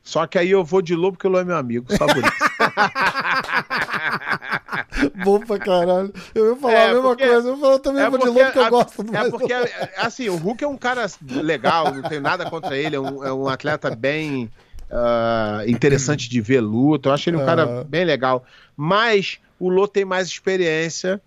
Só 0.03 0.27
que 0.27 0.37
aí 0.37 0.51
eu 0.51 0.65
vou 0.65 0.81
de 0.81 0.95
Lô 0.95 1.11
porque 1.13 1.27
o 1.27 1.29
Lô 1.29 1.39
é 1.39 1.45
meu 1.45 1.55
amigo, 1.55 1.85
só 1.95 2.05
por 2.05 2.17
isso. 2.17 2.27
Bom 5.23 5.39
pra 5.39 5.57
caralho. 5.59 6.13
Eu 6.35 6.53
ia 6.53 6.59
falar 6.59 6.73
É, 6.73 6.83
a 6.83 6.87
mesma 6.93 7.01
porque- 7.09 7.27
coisa. 7.27 7.47
Eu 7.49 7.57
falo 7.57 7.79
também 7.79 8.03
É 8.03 8.09
vou 8.09 8.19
de 8.19 8.25
porque, 8.25 8.39
louco 8.41 8.51
que 8.53 8.59
eu 8.59 8.65
a- 8.65 8.69
gosto 8.69 9.03
do 9.03 9.15
é 9.15 9.29
porque, 9.29 9.53
assim, 9.97 10.29
o 10.29 10.35
Hulk 10.35 10.63
é 10.63 10.67
um 10.67 10.77
cara 10.77 11.05
legal, 11.21 11.93
não 11.93 12.01
tenho 12.03 12.21
nada 12.21 12.49
contra 12.49 12.77
ele, 12.77 12.95
é 12.95 12.99
um, 12.99 13.23
é 13.23 13.33
um 13.33 13.47
atleta 13.47 13.95
bem 13.95 14.49
ah, 14.93 15.63
interessante 15.65 16.29
de 16.29 16.39
ver 16.39 16.61
luta, 16.61 17.09
eu 17.09 17.13
acho 17.13 17.29
ele 17.29 17.37
um 17.37 17.45
cara 17.45 17.63
Aham. 17.63 17.83
bem 17.83 18.05
legal. 18.05 18.45
Mas 18.77 19.39
o 19.59 19.69
Lô 19.69 19.87
tem 19.87 20.05
mais 20.05 20.27
experiência, 20.27 21.19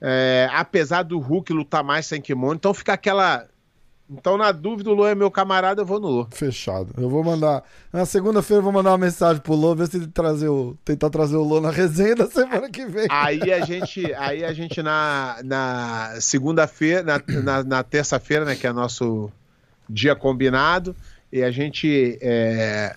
é, 0.00 0.48
apesar 0.52 1.02
do 1.02 1.18
Hulk 1.18 1.52
lutar 1.52 1.82
mais 1.82 2.06
sem 2.06 2.20
kimono, 2.20 2.54
então 2.54 2.74
fica 2.74 2.92
aquela... 2.92 3.46
Então, 4.10 4.36
na 4.36 4.52
dúvida, 4.52 4.90
o 4.90 4.94
Lô 4.94 5.06
é 5.06 5.14
meu 5.14 5.30
camarada, 5.30 5.80
eu 5.80 5.86
vou 5.86 5.98
no 5.98 6.08
Lô. 6.08 6.26
Fechado. 6.30 6.92
Eu 6.98 7.08
vou 7.08 7.24
mandar. 7.24 7.64
Na 7.90 8.04
segunda-feira 8.04 8.58
eu 8.58 8.62
vou 8.62 8.70
mandar 8.70 8.90
uma 8.90 8.98
mensagem 8.98 9.40
pro 9.40 9.54
Lô, 9.54 9.74
ver 9.74 9.88
se 9.88 9.96
ele 9.96 10.08
trazer 10.08 10.48
o, 10.48 10.76
tentar 10.84 11.08
trazer 11.08 11.36
o 11.36 11.42
Lô 11.42 11.58
na 11.58 11.70
resenha 11.70 12.14
da 12.14 12.26
semana 12.26 12.68
que 12.68 12.84
vem. 12.84 13.06
Aí 13.08 13.50
a 13.50 13.64
gente, 13.64 14.12
aí 14.12 14.44
a 14.44 14.52
gente 14.52 14.82
na, 14.82 15.38
na 15.42 16.16
segunda-feira, 16.20 17.02
na, 17.02 17.42
na, 17.42 17.64
na 17.64 17.82
terça-feira, 17.82 18.44
né, 18.44 18.54
que 18.54 18.66
é 18.66 18.72
nosso 18.74 19.30
dia 19.88 20.14
combinado, 20.14 20.94
e 21.34 21.42
a 21.42 21.50
gente 21.50 22.16
é, 22.22 22.94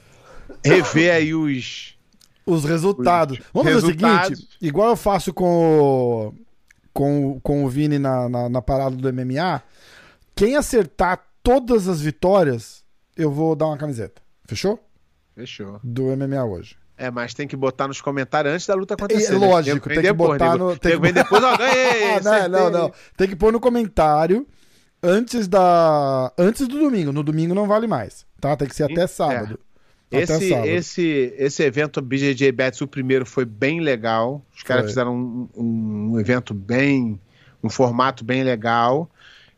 revê 0.63 1.09
aí 1.09 1.33
os. 1.33 1.97
Os 2.45 2.63
resultados. 2.63 3.39
Vamos 3.51 3.73
fazer 3.73 3.85
o 3.85 3.89
seguinte: 3.89 4.47
igual 4.61 4.91
eu 4.91 4.95
faço 4.95 5.33
com 5.33 5.43
o, 5.43 6.33
com, 6.93 7.39
com 7.41 7.65
o 7.65 7.67
Vini 7.67 7.97
na, 7.97 8.29
na, 8.29 8.47
na 8.47 8.61
parada 8.61 8.95
do 8.95 9.11
MMA, 9.11 9.61
quem 10.35 10.55
acertar 10.55 11.19
todas 11.41 11.87
as 11.87 11.99
vitórias, 11.99 12.83
eu 13.17 13.31
vou 13.31 13.55
dar 13.55 13.65
uma 13.65 13.77
camiseta. 13.77 14.21
Fechou? 14.45 14.79
Fechou. 15.35 15.79
Do 15.83 16.15
MMA 16.15 16.45
hoje. 16.45 16.77
É, 16.95 17.09
mas 17.09 17.33
tem 17.33 17.47
que 17.47 17.55
botar 17.55 17.87
nos 17.87 18.01
comentários 18.01 18.53
antes 18.53 18.67
da 18.67 18.75
luta 18.75 18.93
É, 18.93 18.95
acontecer. 18.95 19.37
né? 19.37 19.47
lógico, 19.47 19.75
Nego 19.75 19.87
tem 19.89 19.97
que 19.97 20.01
depois, 20.03 20.29
botar 20.29 20.57
no. 20.57 20.77
Tem 20.77 20.91
que... 20.93 20.99
vem 20.99 21.13
depois, 21.13 21.43
ó, 21.43 21.57
ganhei! 21.57 22.19
Não, 22.23 22.49
não, 22.49 22.69
não. 22.69 22.93
Tem 23.17 23.27
que 23.27 23.35
pôr 23.35 23.51
no 23.51 23.59
comentário 23.59 24.47
antes 25.01 25.47
da. 25.47 26.31
Antes 26.37 26.67
do 26.67 26.79
domingo. 26.79 27.11
No 27.11 27.23
domingo 27.23 27.53
não 27.53 27.67
vale 27.67 27.87
mais. 27.87 28.26
Tá? 28.39 28.55
Tem 28.55 28.67
que 28.67 28.75
ser 28.75 28.83
até 28.83 29.07
sábado. 29.07 29.59
Até 30.09 30.21
Esse, 30.23 30.49
sábado. 30.49 30.67
esse, 30.67 31.33
esse 31.37 31.63
evento 31.63 32.01
BJJ 32.01 32.51
Bets, 32.51 32.79
o 32.81 32.87
primeiro, 32.87 33.25
foi 33.25 33.43
bem 33.45 33.81
legal. 33.81 34.41
Os 34.55 34.63
caras 34.63 34.85
fizeram 34.87 35.15
um, 35.55 36.11
um 36.13 36.19
evento 36.19 36.53
bem. 36.53 37.19
um 37.63 37.69
formato 37.69 38.23
bem 38.23 38.43
legal. 38.43 39.09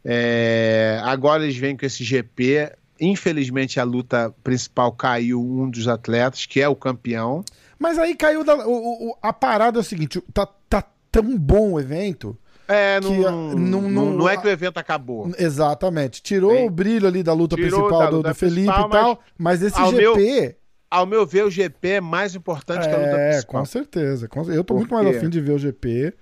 É, 0.03 0.99
agora 1.03 1.43
eles 1.43 1.57
vêm 1.57 1.75
com 1.77 1.86
esse 1.86 2.03
GP. 2.03 2.71
Infelizmente, 2.99 3.80
a 3.80 3.84
luta 3.84 4.34
principal 4.43 4.91
caiu 4.91 5.39
um 5.41 5.69
dos 5.69 5.88
atletas, 5.88 6.45
que 6.45 6.59
é 6.61 6.67
o 6.67 6.75
campeão. 6.75 7.43
Mas 7.77 7.97
aí 7.99 8.15
caiu 8.15 8.43
da. 8.43 8.55
o- 8.67 9.09
o- 9.11 9.17
a 9.21 9.32
parada 9.32 9.77
é 9.80 9.82
o 9.82 9.84
seguinte: 9.84 10.21
tá, 10.34 10.47
tá 10.69 10.84
tão 11.11 11.38
bom 11.38 11.73
o 11.73 11.80
evento. 11.80 12.36
É, 12.72 13.01
não, 13.01 13.09
Que, 13.11 13.17
não, 13.20 13.82
não- 13.82 14.13
não, 14.13 14.30
é 14.30 14.38
que 14.38 14.45
o 14.45 14.49
evento 14.49 14.78
acabou. 14.78 15.32
Exatamente. 15.38 16.22
Tirou 16.22 16.51
Bem, 16.51 16.67
o 16.67 16.70
brilho 16.70 17.07
ali 17.07 17.24
da 17.24 17.34
luta 17.34 17.55
tirou 17.55 17.80
principal 17.88 17.99
da 17.99 18.09
do, 18.11 18.22
do 18.24 18.36
Felipe 18.36 18.67
principal, 18.72 18.88
e 18.88 18.91
tal. 18.91 19.20
Mas, 19.38 19.61
esse 19.63 19.80
ao 19.80 19.91
GP. 19.91 20.55
Ao 20.91 21.05
meu 21.05 21.26
ver, 21.26 21.43
o 21.45 21.49
GP 21.51 21.88
é 21.89 22.01
mais 22.01 22.34
importante 22.36 22.88
que 22.88 22.93
a 22.93 22.97
luta 22.97 23.09
É, 23.09 23.30
principal. 23.32 23.59
com 23.61 23.65
certeza. 23.65 24.28
com 24.28 24.43
Eu 24.51 24.63
tô 24.63 24.76
muito 24.76 24.93
mais 24.93 25.15
afim 25.17 25.30
de 25.30 25.41
ver 25.41 25.53
o 25.53 25.57
GP 25.59 26.13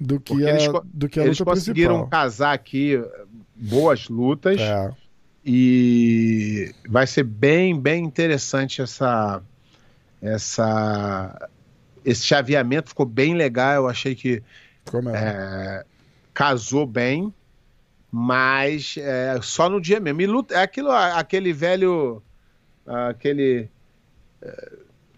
do 0.00 0.20
que, 0.20 0.32
Porque 0.34 0.46
a, 0.46 0.50
eles 0.50 0.68
do 0.84 1.08
que 1.08 1.20
a 1.20 1.24
Eles 1.24 1.38
luta 1.38 1.50
conseguiram 1.52 1.94
principal. 2.00 2.10
casar 2.22 2.52
aqui 2.52 2.96
eh, 2.96 3.24
boas 3.56 4.08
lutas. 4.08 4.60
É. 4.60 4.90
E 5.44 6.74
vai 6.88 7.06
ser 7.06 7.22
bem, 7.24 7.78
bem 7.80 8.04
interessante 8.04 8.80
essa, 8.82 9.42
essa, 10.20 11.48
esse 12.04 12.24
chaveamento 12.24 12.90
ficou 12.90 13.06
bem 13.06 13.34
legal. 13.34 13.74
Eu 13.74 13.88
achei 13.88 14.14
que 14.14 14.42
Ficou 14.88 15.02
mesmo. 15.02 15.16
é, 15.18 15.84
casou 16.34 16.86
bem, 16.86 17.32
mas 18.10 18.94
é, 18.98 19.38
só 19.42 19.68
no 19.68 19.80
dia 19.80 20.00
mesmo. 20.00 20.20
E 20.20 20.26
luta, 20.26 20.54
é 20.54 20.62
aquilo, 20.62 20.90
aquele 20.90 21.52
velho, 21.52 22.22
aquele 22.86 23.68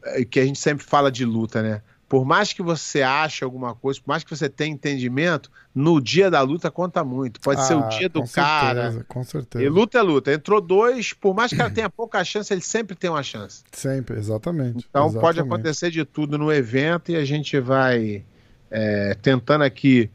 é, 0.04 0.24
que 0.24 0.40
a 0.40 0.44
gente 0.44 0.58
sempre 0.58 0.84
fala 0.84 1.10
de 1.10 1.24
luta, 1.24 1.62
né? 1.62 1.82
Por 2.08 2.24
mais 2.24 2.52
que 2.52 2.60
você 2.60 3.02
ache 3.02 3.44
alguma 3.44 3.72
coisa, 3.72 4.00
por 4.00 4.08
mais 4.08 4.24
que 4.24 4.34
você 4.36 4.48
tenha 4.48 4.72
entendimento, 4.74 5.48
no 5.72 6.00
dia 6.00 6.28
da 6.28 6.40
luta 6.40 6.68
conta 6.68 7.04
muito. 7.04 7.40
Pode 7.40 7.64
ser 7.64 7.74
o 7.74 7.84
Ah, 7.84 7.88
dia 7.88 8.08
do 8.08 8.22
com 8.22 8.26
cara. 8.26 8.82
certeza, 8.82 9.04
com 9.06 9.22
certeza. 9.22 9.64
E 9.64 9.68
luta 9.68 9.96
é 9.98 10.02
luta. 10.02 10.32
Entrou 10.32 10.60
dois, 10.60 11.12
por 11.12 11.32
mais 11.36 11.52
que 11.52 11.60
ela 11.60 11.70
tenha 11.70 11.88
pouca 11.88 12.24
chance, 12.24 12.52
ele 12.52 12.62
sempre 12.62 12.96
tem 12.96 13.08
uma 13.08 13.22
chance. 13.22 13.62
Sempre, 13.70 14.18
exatamente. 14.18 14.84
Então 14.90 15.04
exatamente. 15.06 15.20
pode 15.20 15.38
acontecer 15.38 15.88
de 15.92 16.04
tudo 16.04 16.36
no 16.36 16.52
evento 16.52 17.12
e 17.12 17.16
a 17.16 17.24
gente 17.24 17.60
vai 17.60 18.24
é, 18.70 19.16
tentando 19.20 19.64
aqui 19.64 20.10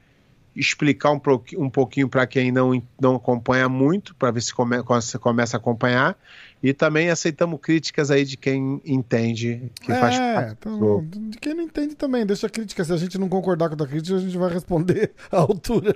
explicar 0.55 1.11
um, 1.11 1.19
um 1.57 1.69
pouquinho 1.69 2.07
para 2.07 2.25
quem 2.25 2.49
não, 2.51 2.81
não 2.99 3.15
acompanha 3.15 3.67
muito, 3.67 4.15
para 4.15 4.31
ver 4.31 4.41
se 4.41 4.53
come, 4.53 4.77
se 5.01 5.19
começa 5.19 5.57
a 5.57 5.59
acompanhar. 5.59 6.17
E 6.63 6.73
também 6.73 7.09
aceitamos 7.09 7.59
críticas 7.61 8.09
aí 8.09 8.23
de 8.23 8.37
quem 8.37 8.81
entende 8.85 9.69
que 9.81 9.93
faz 9.93 10.15
é, 10.15 10.33
parte. 10.33 10.51
então, 10.57 10.79
do- 10.79 11.29
de 11.29 11.37
quem 11.37 11.53
não 11.53 11.63
entende 11.63 11.93
também, 11.93 12.25
deixa 12.25 12.47
a 12.47 12.49
crítica. 12.49 12.83
Se 12.83 12.93
a 12.93 12.97
gente 12.97 13.17
não 13.19 13.27
concordar 13.29 13.69
com 13.69 13.83
a 13.83 13.87
crítica, 13.87 14.15
a 14.15 14.21
gente 14.21 14.37
vai 14.37 14.51
responder 14.51 15.11
à 15.29 15.37
altura. 15.37 15.95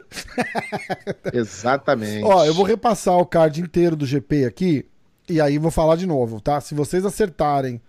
Exatamente. 1.33 2.23
Ó, 2.23 2.45
eu 2.45 2.53
vou 2.53 2.65
repassar 2.65 3.17
o 3.17 3.25
card 3.25 3.61
inteiro 3.61 3.95
do 3.95 4.05
GP 4.05 4.45
aqui 4.45 4.85
e 5.27 5.39
aí 5.39 5.57
vou 5.57 5.71
falar 5.71 5.95
de 5.95 6.05
novo, 6.05 6.41
tá? 6.41 6.59
Se 6.59 6.75
vocês 6.75 7.05
acertarem 7.05 7.81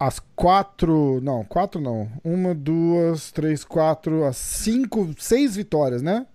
as 0.00 0.18
quatro. 0.34 1.20
Não, 1.22 1.44
quatro 1.44 1.80
não. 1.80 2.10
Uma, 2.24 2.54
duas, 2.54 3.30
três, 3.30 3.62
quatro, 3.62 4.24
as 4.24 4.36
cinco, 4.38 5.10
seis 5.18 5.54
vitórias, 5.54 6.00
né? 6.02 6.26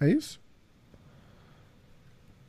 É 0.00 0.08
isso? 0.08 0.38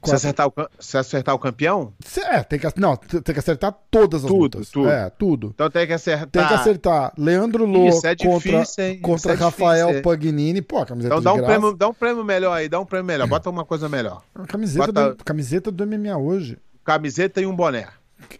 se, 0.04 0.16
acertar 0.16 0.48
o, 0.48 0.54
se 0.80 0.98
acertar 0.98 1.36
o 1.36 1.38
campeão, 1.38 1.94
É, 2.32 2.42
tem 2.42 2.58
que, 2.58 2.66
não, 2.80 2.96
tem 2.96 3.22
que 3.22 3.38
acertar 3.38 3.72
todas 3.92 4.24
as 4.24 4.28
Tudo, 4.32 4.40
lutas. 4.42 4.70
tudo. 4.72 4.90
É, 4.90 5.10
tudo. 5.12 5.52
então 5.54 5.70
tem 5.70 5.86
que 5.86 5.94
acertar. 5.94 6.28
Tem 6.28 6.48
que 6.48 6.54
acertar 6.56 7.14
Leandro 7.16 7.66
Lô 7.68 7.88
Isso 7.88 8.08
é 8.08 8.16
contra, 8.16 8.62
difícil, 8.62 8.84
hein? 8.84 9.00
contra 9.00 9.34
Isso 9.34 9.42
é 9.44 9.46
Rafael 9.46 9.88
difícil? 9.90 10.04
Pagnini. 10.04 10.60
Pô, 10.62 10.80
a 10.80 10.86
camiseta 10.88 11.14
Então 11.14 11.22
dá 11.24 11.34
um, 11.34 11.38
graça. 11.38 11.52
prêmio, 11.60 11.78
dá 11.78 11.88
um 11.88 11.94
prêmio 11.94 12.24
melhor 12.24 12.52
aí, 12.54 12.68
dá 12.68 12.80
um 12.80 12.86
prêmio 12.86 13.06
melhor. 13.06 13.28
Bota 13.28 13.48
uma 13.52 13.64
coisa 13.64 13.88
melhor. 13.88 14.24
A 14.34 14.48
Camiseta, 14.48 14.88
Bota- 14.88 15.14
do, 15.14 15.24
camiseta 15.24 15.72
do 15.72 15.86
MMA 15.86 16.18
hoje. 16.18 16.58
Camiseta 16.84 17.40
e 17.40 17.46
um 17.46 17.56
boné. 17.56 17.88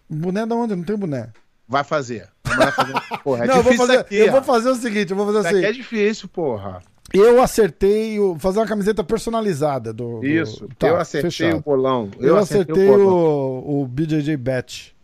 Boné 0.10 0.48
da 0.48 0.56
onde? 0.56 0.76
Não 0.76 0.84
tem 0.84 0.98
boné. 0.98 1.30
Vai 1.72 1.84
fazer. 1.84 2.28
Vai 2.44 2.72
fazer. 2.72 2.94
Porra, 3.24 3.46
é 3.46 3.48
não, 3.48 3.56
eu 3.58 3.64
vou, 3.64 3.72
difícil 3.72 3.88
fazer, 3.88 4.00
aqui, 4.00 4.16
eu 4.18 4.28
ó. 4.28 4.32
vou 4.32 4.44
fazer 4.44 4.70
o 4.70 4.76
seguinte, 4.76 5.12
eu 5.12 5.18
vou 5.18 5.26
fazer 5.26 5.40
Isso 5.40 5.48
assim. 5.48 5.58
aqui 5.58 5.66
é 5.66 5.72
difícil, 5.72 6.28
porra. 6.28 6.82
Eu 7.14 7.42
acertei 7.42 8.20
o- 8.20 8.38
fazer 8.40 8.60
uma 8.60 8.68
camiseta 8.68 9.04
personalizada 9.04 9.92
do. 9.94 10.20
do- 10.20 10.26
Isso. 10.28 10.68
Tá, 10.78 10.88
eu 10.90 10.98
acertei 10.98 11.32
fechado. 11.32 11.58
o 11.58 11.62
bolão. 11.62 12.10
Eu, 12.20 12.38
acertei, 12.38 12.90
o 12.90 12.98
bolão. 12.98 13.16
o, 13.16 13.82
o 13.84 13.88
BJJ 13.88 14.38
Bet. 14.38 14.96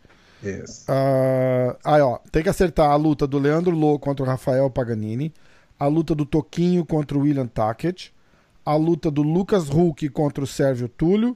Isso. 0.43 0.85
Ah, 0.87 1.75
aí, 1.83 2.01
ó, 2.01 2.17
tem 2.31 2.43
que 2.43 2.49
acertar 2.49 2.91
a 2.91 2.95
luta 2.95 3.25
do 3.25 3.39
Leandro 3.39 3.75
Lô 3.75 3.97
contra 3.97 4.23
o 4.23 4.27
Rafael 4.27 4.69
Paganini, 4.69 5.33
a 5.79 5.87
luta 5.87 6.13
do 6.13 6.25
Toquinho 6.25 6.85
contra 6.85 7.17
o 7.17 7.21
William 7.21 7.47
Tackett, 7.47 8.13
a 8.65 8.75
luta 8.75 9.09
do 9.09 9.21
Lucas 9.23 9.69
Huck 9.69 10.07
contra 10.09 10.43
o 10.43 10.47
Sérgio 10.47 10.87
Túlio, 10.87 11.35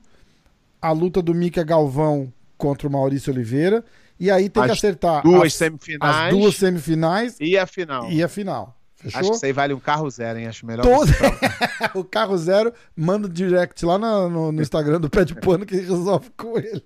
a 0.81 0.91
luta 0.91 1.21
do 1.21 1.33
Mika 1.33 1.63
Galvão 1.63 2.31
contra 2.57 2.87
o 2.87 2.91
Maurício 2.91 3.33
Oliveira, 3.33 3.83
e 4.21 4.29
aí 4.31 4.49
tem 4.49 4.63
que 4.63 4.71
As 4.71 4.77
acertar 4.77 5.23
Duas 5.23 5.47
as, 5.47 5.53
semifinais 5.55 6.15
as 6.15 6.29
duas 6.37 6.55
semifinais 6.55 7.37
e 7.39 7.57
a 7.57 7.65
final. 7.65 8.09
e 8.11 8.23
a 8.23 8.27
final. 8.27 8.77
Acho 9.03 9.09
Fechou? 9.17 9.29
que 9.31 9.35
isso 9.37 9.45
aí 9.47 9.51
vale 9.51 9.73
um 9.73 9.79
carro 9.79 10.07
zero, 10.11 10.37
hein? 10.37 10.45
Acho 10.45 10.63
melhor. 10.63 10.83
Todo... 10.83 11.09
o 11.99 12.03
carro 12.03 12.37
zero, 12.37 12.71
manda 12.95 13.27
direct 13.27 13.83
lá 13.83 13.97
no, 13.97 14.29
no- 14.29 14.51
no 14.51 14.61
Instagram 14.61 14.99
do 14.99 15.09
Pé 15.09 15.25
de 15.25 15.33
Pano 15.33 15.65
que 15.65 15.75
resolve 15.75 16.29
com 16.37 16.55
ele. 16.59 16.83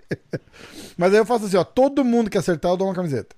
Mas 0.97 1.11
aí 1.11 1.19
eu 1.19 1.25
faço 1.25 1.45
assim, 1.45 1.57
ó, 1.57 1.63
todo 1.65 2.05
mundo 2.05 2.29
que 2.29 2.37
acertar 2.37 2.71
eu 2.71 2.77
dou 2.77 2.87
uma 2.87 2.93
camiseta. 2.95 3.35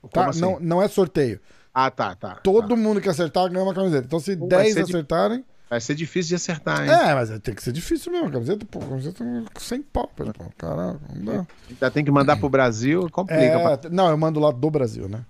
Como 0.00 0.10
Tá? 0.12 0.28
assim? 0.30 0.40
Não, 0.40 0.58
não 0.60 0.82
é 0.82 0.88
sorteio. 0.88 1.38
Ah, 1.74 1.90
tá, 1.90 2.14
tá. 2.14 2.36
Todo 2.36 2.68
tá. 2.70 2.76
mundo 2.76 3.00
que 3.02 3.08
acertar 3.08 3.50
ganha 3.50 3.62
uma 3.62 3.74
camiseta. 3.74 4.06
Então 4.06 4.18
se 4.18 4.34
Pô, 4.36 4.48
vai 4.48 4.62
10 4.64 4.74
ser 4.74 4.84
de- 4.84 4.90
acertarem... 4.92 5.44
Vai 5.70 5.80
ser 5.82 5.94
difícil 5.94 6.30
de 6.30 6.34
acertar, 6.36 6.82
hein? 6.82 6.90
É, 6.90 7.14
mas 7.14 7.28
tem 7.40 7.54
que 7.54 7.62
ser 7.62 7.72
difícil 7.72 8.10
mesmo. 8.10 8.28
A 8.28 8.30
camiseta, 8.30 8.64
pô, 8.70 8.78
camiseta 8.78 9.22
sem 9.58 9.82
pau. 9.82 10.10
Pano. 10.16 10.32
Caraca, 10.56 10.98
não 11.14 11.24
dá. 11.24 11.46
Ainda 11.68 11.90
tem 11.90 12.02
que 12.04 12.10
mandar 12.10 12.38
pro 12.38 12.48
Brasil, 12.48 13.06
complica. 13.12 13.42
É, 13.42 13.76
pra- 13.76 13.90
não, 13.90 14.08
eu 14.08 14.16
mando 14.16 14.40
lá 14.40 14.50
do 14.50 14.70
Brasil, 14.70 15.08
né? 15.08 15.20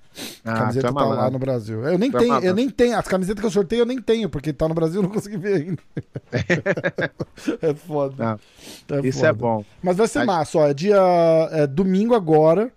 A 0.45 0.53
Ah, 0.53 0.59
camiseta 0.61 0.89
é 0.89 0.93
tá 0.93 1.05
lá 1.05 1.31
no 1.31 1.39
Brasil. 1.41 1.85
Eu 1.85 1.99
nem 1.99 2.11
Tu 2.11 2.17
é 2.17 2.21
tenho, 2.21 2.39
eu 2.41 2.55
nem 2.55 2.71
tenho. 2.71 2.97
As 2.99 3.07
camisetas 3.09 3.41
que 3.41 3.47
eu 3.47 3.51
sorteio 3.51 3.81
eu 3.83 3.87
nem 3.87 4.01
tenho, 4.01 4.29
porque 4.29 4.53
tá 4.53 4.69
no 4.69 4.75
Brasil 4.75 4.99
eu 4.99 5.03
não 5.03 5.11
consegui 5.11 5.37
ver 5.37 5.55
ainda. 5.63 5.83
é 7.63 7.75
foda. 7.75 8.39
Não, 8.89 9.05
Isso 9.05 9.25
é 9.25 9.33
bom. 9.33 9.65
Mas 9.83 9.97
vai 9.97 10.09
ser 10.09 10.19
Mas- 10.21 10.27
massa, 10.27 10.59
ó. 10.59 10.67
É 10.69 10.75
dia. 10.75 10.97
É 11.53 11.67
domingo 11.67 12.15
agora, 12.15 12.71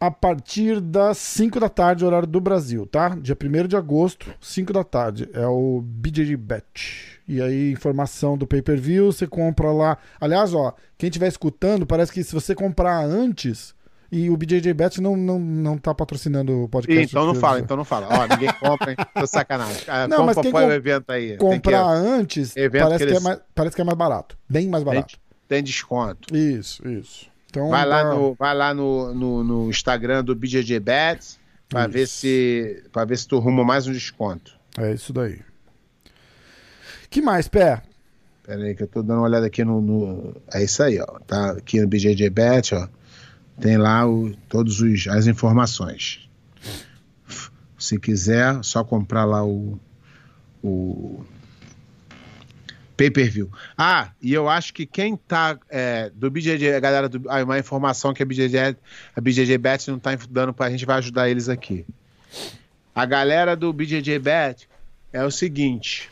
a 0.00 0.10
partir 0.10 0.80
das 0.80 1.18
5 1.18 1.60
da 1.60 1.68
tarde, 1.68 2.04
horário 2.06 2.26
do 2.26 2.40
Brasil, 2.40 2.86
tá? 2.86 3.10
Dia 3.20 3.36
1 3.36 3.68
de 3.68 3.76
agosto, 3.76 4.32
5 4.40 4.72
da 4.72 4.82
tarde. 4.82 5.28
É 5.34 5.46
o 5.46 5.82
BJJ 5.84 6.36
Bet. 6.38 7.20
E 7.28 7.40
aí, 7.40 7.70
informação 7.70 8.36
do 8.36 8.46
pay 8.46 8.62
per 8.62 8.80
view, 8.80 9.12
você 9.12 9.26
compra 9.26 9.70
lá. 9.70 9.98
Aliás, 10.20 10.54
ó, 10.54 10.74
quem 10.96 11.08
estiver 11.08 11.28
escutando, 11.28 11.84
parece 11.86 12.10
que 12.12 12.24
se 12.24 12.34
você 12.34 12.54
comprar 12.54 13.04
antes. 13.04 13.74
E 14.12 14.28
o 14.28 14.36
BJJ 14.36 14.72
Bet 14.74 15.00
não, 15.00 15.16
não, 15.16 15.38
não 15.38 15.78
tá 15.78 15.94
patrocinando 15.94 16.52
o 16.52 16.64
Ih, 16.64 16.68
podcast. 16.68 17.06
então 17.14 17.24
não 17.26 17.34
fala, 17.36 17.58
eu- 17.58 17.62
então 17.62 17.76
não 17.76 17.84
fala. 17.84 18.08
Ó, 18.10 18.26
ninguém 18.26 18.52
compra, 18.54 18.90
hein? 18.90 18.96
Tô 19.14 19.24
sacanagem. 19.24 19.84
Ah, 19.86 20.08
Não, 20.08 20.26
mas 20.26 20.36
quem 20.38 20.50
com- 20.50 20.58
o 20.66 20.72
evento 20.72 21.10
aí. 21.12 21.28
Tem 21.28 21.36
que- 21.38 21.44
Comprar 21.44 21.84
antes, 21.86 22.56
evento 22.56 22.82
parece 22.82 22.98
que 22.98 23.04
que, 23.04 23.10
é 23.12 23.14
eles- 23.14 23.22
mais, 23.22 23.38
parece 23.54 23.76
que 23.76 23.82
é 23.82 23.84
mais 23.84 23.96
barato. 23.96 24.36
Bem 24.48 24.66
mais 24.66 24.82
tem, 24.82 24.92
barato. 24.94 25.16
tem 25.46 25.62
desconto. 25.62 26.34
Isso, 26.36 26.88
isso. 26.88 27.29
Então, 27.50 27.68
Vai 27.68 27.84
lá, 27.84 28.02
dá- 28.04 28.14
no, 28.14 28.34
vai 28.34 28.54
lá 28.54 28.72
no, 28.72 29.12
no, 29.14 29.44
no 29.44 29.70
Instagram 29.70 30.22
do 30.24 30.34
BJJ 30.36 30.78
Bets 30.80 31.38
pra 31.68 31.82
Isso. 31.82 31.90
ver 31.92 32.06
se 32.06 32.84
para 32.92 33.04
ver 33.04 33.18
se 33.18 33.26
tu 33.28 33.36
arruma 33.38 33.64
mais 33.64 33.86
um 33.86 33.92
desconto. 33.92 34.52
É 34.78 34.92
isso 34.94 35.12
daí. 35.12 35.40
que 37.10 37.20
mais, 37.20 37.48
Pé? 37.48 37.82
Pera 38.44 38.62
aí 38.64 38.74
que 38.74 38.82
eu 38.84 38.88
tô 38.88 39.02
dando 39.02 39.18
uma 39.18 39.26
olhada 39.28 39.46
aqui 39.46 39.64
no, 39.64 39.80
no- 39.80 40.36
é 40.52 40.62
isso 40.62 40.82
aí, 40.82 40.98
ó. 41.00 41.18
Tá 41.26 41.52
aqui 41.52 41.80
no 41.80 41.88
BJJ 41.88 42.30
Bet, 42.30 42.74
ó. 42.74 42.88
Tem 43.60 43.76
lá 43.76 44.08
o, 44.08 44.32
todos 44.48 44.80
os 44.80 45.06
as 45.08 45.26
informações. 45.26 46.28
Se 47.78 47.98
quiser, 47.98 48.62
só 48.62 48.84
comprar 48.84 49.24
lá 49.24 49.44
o 49.44 49.78
o 50.62 51.24
pay-per-view. 53.00 53.50
Ah, 53.78 54.10
e 54.20 54.34
eu 54.34 54.46
acho 54.46 54.74
que 54.74 54.84
quem 54.84 55.16
tá 55.16 55.58
é, 55.70 56.10
do 56.14 56.30
BJJ, 56.30 56.74
a 56.74 56.80
galera 56.80 57.08
do 57.08 57.22
ah, 57.30 57.42
uma 57.42 57.58
informação 57.58 58.12
que 58.12 58.22
a 58.22 58.26
BJJ, 58.26 58.76
a 59.16 59.20
BJJ 59.20 59.56
Bet 59.56 59.90
não 59.90 59.98
tá 59.98 60.10
dando 60.28 60.52
pra 60.52 60.68
gente 60.68 60.84
vai 60.84 60.98
ajudar 60.98 61.30
eles 61.30 61.48
aqui. 61.48 61.86
A 62.94 63.06
galera 63.06 63.56
do 63.56 63.72
BJJ 63.72 64.18
Bet 64.18 64.68
é 65.12 65.24
o 65.24 65.30
seguinte, 65.30 66.10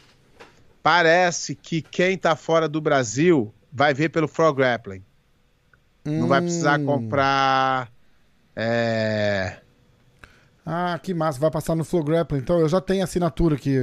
parece 0.82 1.54
que 1.54 1.82
quem 1.82 2.16
tá 2.16 2.34
fora 2.34 2.66
do 2.66 2.80
Brasil 2.80 3.52
vai 3.70 3.92
ver 3.92 4.08
pelo 4.08 4.26
Frog 4.26 4.56
Grappling. 4.56 5.02
Não 6.06 6.26
vai 6.26 6.40
precisar 6.40 6.80
Hum. 6.80 6.86
comprar 6.86 7.92
é, 8.56 9.58
Ah, 10.70 10.98
que 11.02 11.14
massa. 11.14 11.38
Vai 11.40 11.50
passar 11.50 11.74
no 11.74 11.82
Flow 11.84 12.02
Grappling. 12.04 12.40
Então, 12.40 12.60
eu 12.60 12.68
já 12.68 12.78
tenho 12.78 13.02
assinatura 13.02 13.54
aqui. 13.56 13.74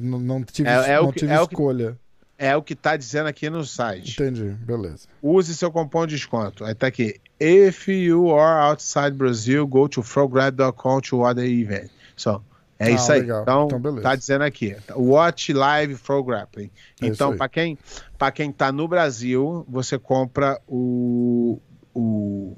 Não, 0.00 0.42
tive, 0.44 0.68
É- 0.68 0.90
é 0.92 1.00
não 1.00 1.10
tive 1.12 1.32
é 1.32 1.36
que- 1.38 1.42
escolha. 1.42 1.98
É 2.38 2.56
o 2.56 2.62
que 2.62 2.74
tá 2.74 2.96
dizendo 2.96 3.26
aqui 3.28 3.48
no 3.48 3.64
site. 3.64 4.14
Entendi. 4.20 4.50
Beleza. 4.64 5.06
Use 5.22 5.54
seu 5.56 5.70
cupom 5.70 6.06
de 6.06 6.16
desconto. 6.16 6.64
Aí 6.64 6.74
tá 6.74 6.86
aqui. 6.88 7.20
If 7.40 7.88
you 7.88 8.34
are 8.36 8.70
outside 8.70 9.12
Brazil, 9.12 9.66
go 9.66 9.88
to 9.88 10.02
frograb.com 10.02 11.00
to 11.00 11.18
order 11.18 11.44
event. 11.44 11.90
So, 12.16 12.42
é 12.78 12.86
Ah, 12.86 12.90
isso 12.90 13.12
aí. 13.12 13.20
legal. 13.20 13.42
Então, 13.42 13.64
Então, 13.66 13.80
beleza. 13.80 14.02
tá 14.02 14.16
dizendo 14.16 14.42
aqui. 14.42 14.76
Watch 14.96 15.52
Live 15.52 15.96
Grappling. 16.24 16.70
É 17.00 17.06
Então, 17.06 17.36
para 17.36 17.48
quem, 17.48 17.78
pra 18.18 18.30
quem 18.32 18.50
tá 18.52 18.72
no 18.72 18.86
Brasil, 18.88 19.64
você 19.68 19.98
compra 19.98 20.60
o, 20.66 21.60
o, 21.94 22.56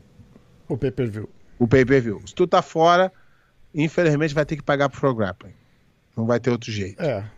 O 0.68 0.76
pay-per-view. 0.76 1.28
o 1.58 1.66
pay-per-view. 1.68 2.22
Se 2.26 2.34
tu 2.34 2.46
tá 2.46 2.62
fora, 2.62 3.12
infelizmente 3.74 4.34
vai 4.34 4.44
ter 4.46 4.56
que 4.56 4.62
pagar 4.62 4.88
pro 4.88 5.14
Grappling. 5.14 5.52
Não 6.16 6.24
vai 6.26 6.40
ter 6.40 6.50
outro 6.50 6.70
jeito. 6.72 7.02
É. 7.02 7.30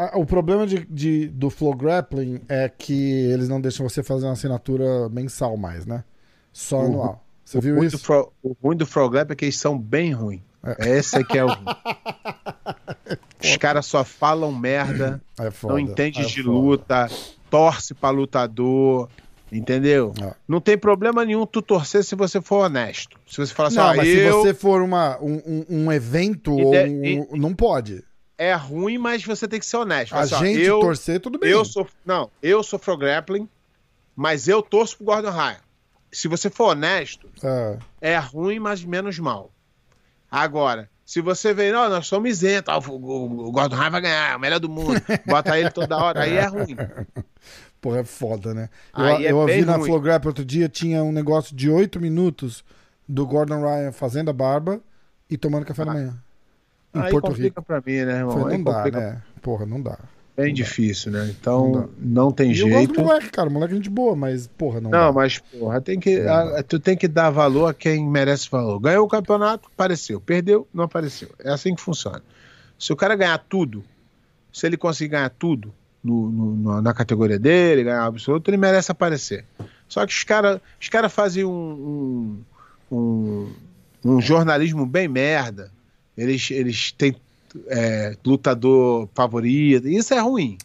Ah, 0.00 0.12
O 0.16 0.24
problema 0.24 0.64
de, 0.66 0.86
de- 0.86 1.26
do 1.28 1.50
Flow 1.50 1.74
Grappling 1.74 2.40
é 2.48 2.68
que 2.68 2.92
eles 3.32 3.48
não 3.48 3.60
deixam 3.60 3.88
você 3.88 4.02
fazer 4.02 4.26
uma 4.26 4.32
assinatura 4.34 5.08
mensal 5.08 5.56
mais, 5.56 5.84
né? 5.84 6.04
Só 6.52 6.82
anual. 6.82 7.24
Você 7.44 7.58
o, 7.58 7.60
viu 7.60 7.82
isso? 7.82 8.00
O 8.42 8.56
ruim 8.62 8.76
do 8.76 8.86
Frog 8.86 9.10
Grappling 9.12 9.32
é 9.32 9.36
que 9.36 9.44
eles 9.46 9.56
são 9.56 9.76
bem 9.78 10.12
ruins. 10.12 10.40
É. 10.62 10.90
Esse 10.98 11.16
aqui 11.16 11.36
é 11.38 11.44
o. 11.44 11.48
Os 13.42 13.56
caras 13.56 13.86
só 13.86 14.04
falam 14.04 14.52
merda. 14.52 15.20
É 15.38 15.50
foda. 15.50 15.74
não 15.74 15.78
entende 15.80 16.20
é 16.20 16.24
de 16.24 16.42
foda. 16.42 16.54
luta, 16.56 17.06
torce 17.50 17.94
pra 17.94 18.10
lutador, 18.10 19.08
entendeu? 19.50 20.12
É. 20.22 20.34
Não 20.46 20.60
tem 20.60 20.76
problema 20.76 21.24
nenhum 21.24 21.46
tu 21.46 21.62
torcer 21.62 22.04
se 22.04 22.14
você 22.14 22.40
for 22.40 22.64
honesto. 22.66 23.18
Se 23.26 23.38
você 23.38 23.54
falar 23.54 23.68
assim, 23.68 23.76
Não, 23.78 23.84
ó, 23.90 23.96
mas 23.96 24.08
eu... 24.08 24.14
se 24.14 24.30
você 24.48 24.54
for 24.54 24.82
uma, 24.82 25.18
um, 25.22 25.64
um- 25.68 25.92
evento 25.92 26.58
E 26.58 26.64
de- 26.84 27.26
um- 27.32 27.36
não 27.36 27.54
pode. 27.54 28.04
É 28.38 28.54
ruim, 28.54 28.96
mas 28.96 29.24
você 29.24 29.48
tem 29.48 29.58
que 29.58 29.66
ser 29.66 29.76
honesto. 29.76 30.14
A 30.14 30.20
assim, 30.20 30.36
gente 30.46 30.60
eu, 30.60 30.78
torcer, 30.78 31.20
tudo 31.20 31.38
bem. 31.38 31.50
eu 31.50 31.64
sou, 31.64 31.86
não, 32.06 32.30
eu 32.40 32.62
sou 32.62 32.78
pro 32.78 32.96
grappling, 32.96 33.48
mas 34.14 34.46
eu 34.46 34.62
torço 34.62 34.96
pro 34.96 35.06
Gordon 35.06 35.30
Ryan. 35.30 35.58
Se 36.10 36.28
você 36.28 36.48
for 36.48 36.70
honesto, 36.70 37.28
É. 37.42 37.78
é 38.00 38.16
ruim, 38.18 38.58
mas 38.58 38.82
menos 38.84 39.18
mal. 39.18 39.50
Agora, 40.30 40.88
se 41.04 41.20
você 41.20 41.52
vê, 41.52 41.72
não, 41.72 41.88
nós 41.88 42.06
somos 42.06 42.30
isentos, 42.30 42.86
o, 42.86 42.92
o, 42.92 43.48
o 43.48 43.52
Gordon 43.52 43.76
Ryan 43.76 43.90
vai 43.90 44.00
ganhar, 44.00 44.32
é 44.32 44.36
o 44.36 44.40
melhor 44.40 44.60
do 44.60 44.68
mundo, 44.68 45.00
bota 45.26 45.58
ele 45.58 45.70
toda 45.70 45.96
hora, 45.96 46.22
aí 46.22 46.36
é 46.36 46.46
ruim. 46.46 46.76
Porra, 47.80 48.00
é 48.00 48.04
foda, 48.04 48.54
né? 48.54 48.68
Eu, 48.96 49.04
Aí 49.04 49.26
é 49.26 49.30
eu 49.30 49.36
ouvi 49.36 49.52
bem 49.52 49.64
na. 49.64 49.78
Flow 49.78 50.00
Grap 50.00 50.26
outro 50.26 50.44
dia, 50.44 50.68
tinha 50.68 51.02
um 51.02 51.12
negócio 51.12 51.54
de 51.54 51.70
oito 51.70 52.00
minutos 52.00 52.64
do 53.08 53.24
Gordon 53.24 53.60
Ryan 53.60 53.92
fazendo 53.92 54.30
a 54.30 54.32
barba 54.32 54.80
e 55.30 55.36
tomando 55.36 55.64
café 55.64 55.84
da 55.84 55.92
manhã. 55.92 56.14
Em 56.98 57.02
Aí 57.04 57.10
Porto 57.10 57.26
complica 57.28 57.60
Rico. 57.60 57.62
pra 57.62 57.82
mim, 57.84 58.04
né, 58.04 58.18
irmão? 58.18 58.38
Falei, 58.38 58.56
não 58.58 58.64
dá, 58.64 58.74
complica 58.74 59.00
né? 59.00 59.22
Porra, 59.42 59.66
não 59.66 59.80
dá. 59.80 59.98
bem 60.36 60.54
difícil, 60.54 61.10
né? 61.12 61.34
Então, 61.38 61.70
Não 61.72 61.90
não, 62.26 62.32
tem 62.32 62.52
E 62.52 62.58
eu 62.60 62.68
gosto 62.68 62.78
jeito. 62.78 62.92
do 62.94 63.02
moleque, 63.04 63.30
cara. 63.30 63.48
O 63.48 63.52
moleque 63.52 63.72
é 63.72 63.76
gente 63.76 63.90
boa, 63.90 64.14
mas, 64.14 64.46
porra, 64.46 64.80
não, 64.80 64.90
Não, 64.90 65.06
dá. 65.06 65.12
mas, 65.12 65.38
porra, 65.38 65.80
tem 65.80 65.98
que, 65.98 66.20
a- 66.20 66.62
tu 66.62 66.78
tem 66.78 66.96
que 66.96 67.08
dar 67.08 67.30
valor 67.30 67.66
a 67.66 67.74
quem 67.74 68.08
merece 68.08 68.48
valor. 68.50 68.78
Ganhou 68.78 69.04
o 69.04 69.08
campeonato, 69.08 69.68
apareceu. 69.74 70.20
Perdeu, 70.20 70.66
não 70.72 70.84
apareceu. 70.84 71.28
É 71.40 71.50
assim 71.50 71.74
que 71.74 71.80
funciona. 71.80 72.22
Se 72.78 72.92
o 72.92 72.96
cara 72.96 73.16
ganhar 73.16 73.38
tudo, 73.48 73.82
se 74.52 74.64
ele 74.66 74.76
conseguir 74.76 75.10
ganhar 75.10 75.30
tudo 75.30 75.72
no- 76.04 76.30
no- 76.30 76.80
na 76.82 76.94
categoria 76.94 77.38
dele, 77.38 77.82
ganhar 77.84 78.04
absoluto, 78.04 78.48
ele 78.48 78.56
merece 78.56 78.92
aparecer. 78.92 79.44
Só 79.88 80.06
que 80.06 80.12
os 80.12 80.22
caras 80.22 80.60
os 80.80 80.88
cara 80.88 81.08
fazem 81.08 81.44
um, 81.44 82.38
um, 82.92 82.96
um, 82.96 83.52
um 84.04 84.20
jornalismo 84.20 84.86
bem 84.86 85.08
merda. 85.08 85.70
Eles, 86.18 86.50
eles 86.50 86.92
têm 86.92 87.14
é, 87.68 88.16
lutador 88.26 89.08
favorito. 89.14 89.88
Isso 89.88 90.12
é 90.12 90.18
ruim. 90.18 90.58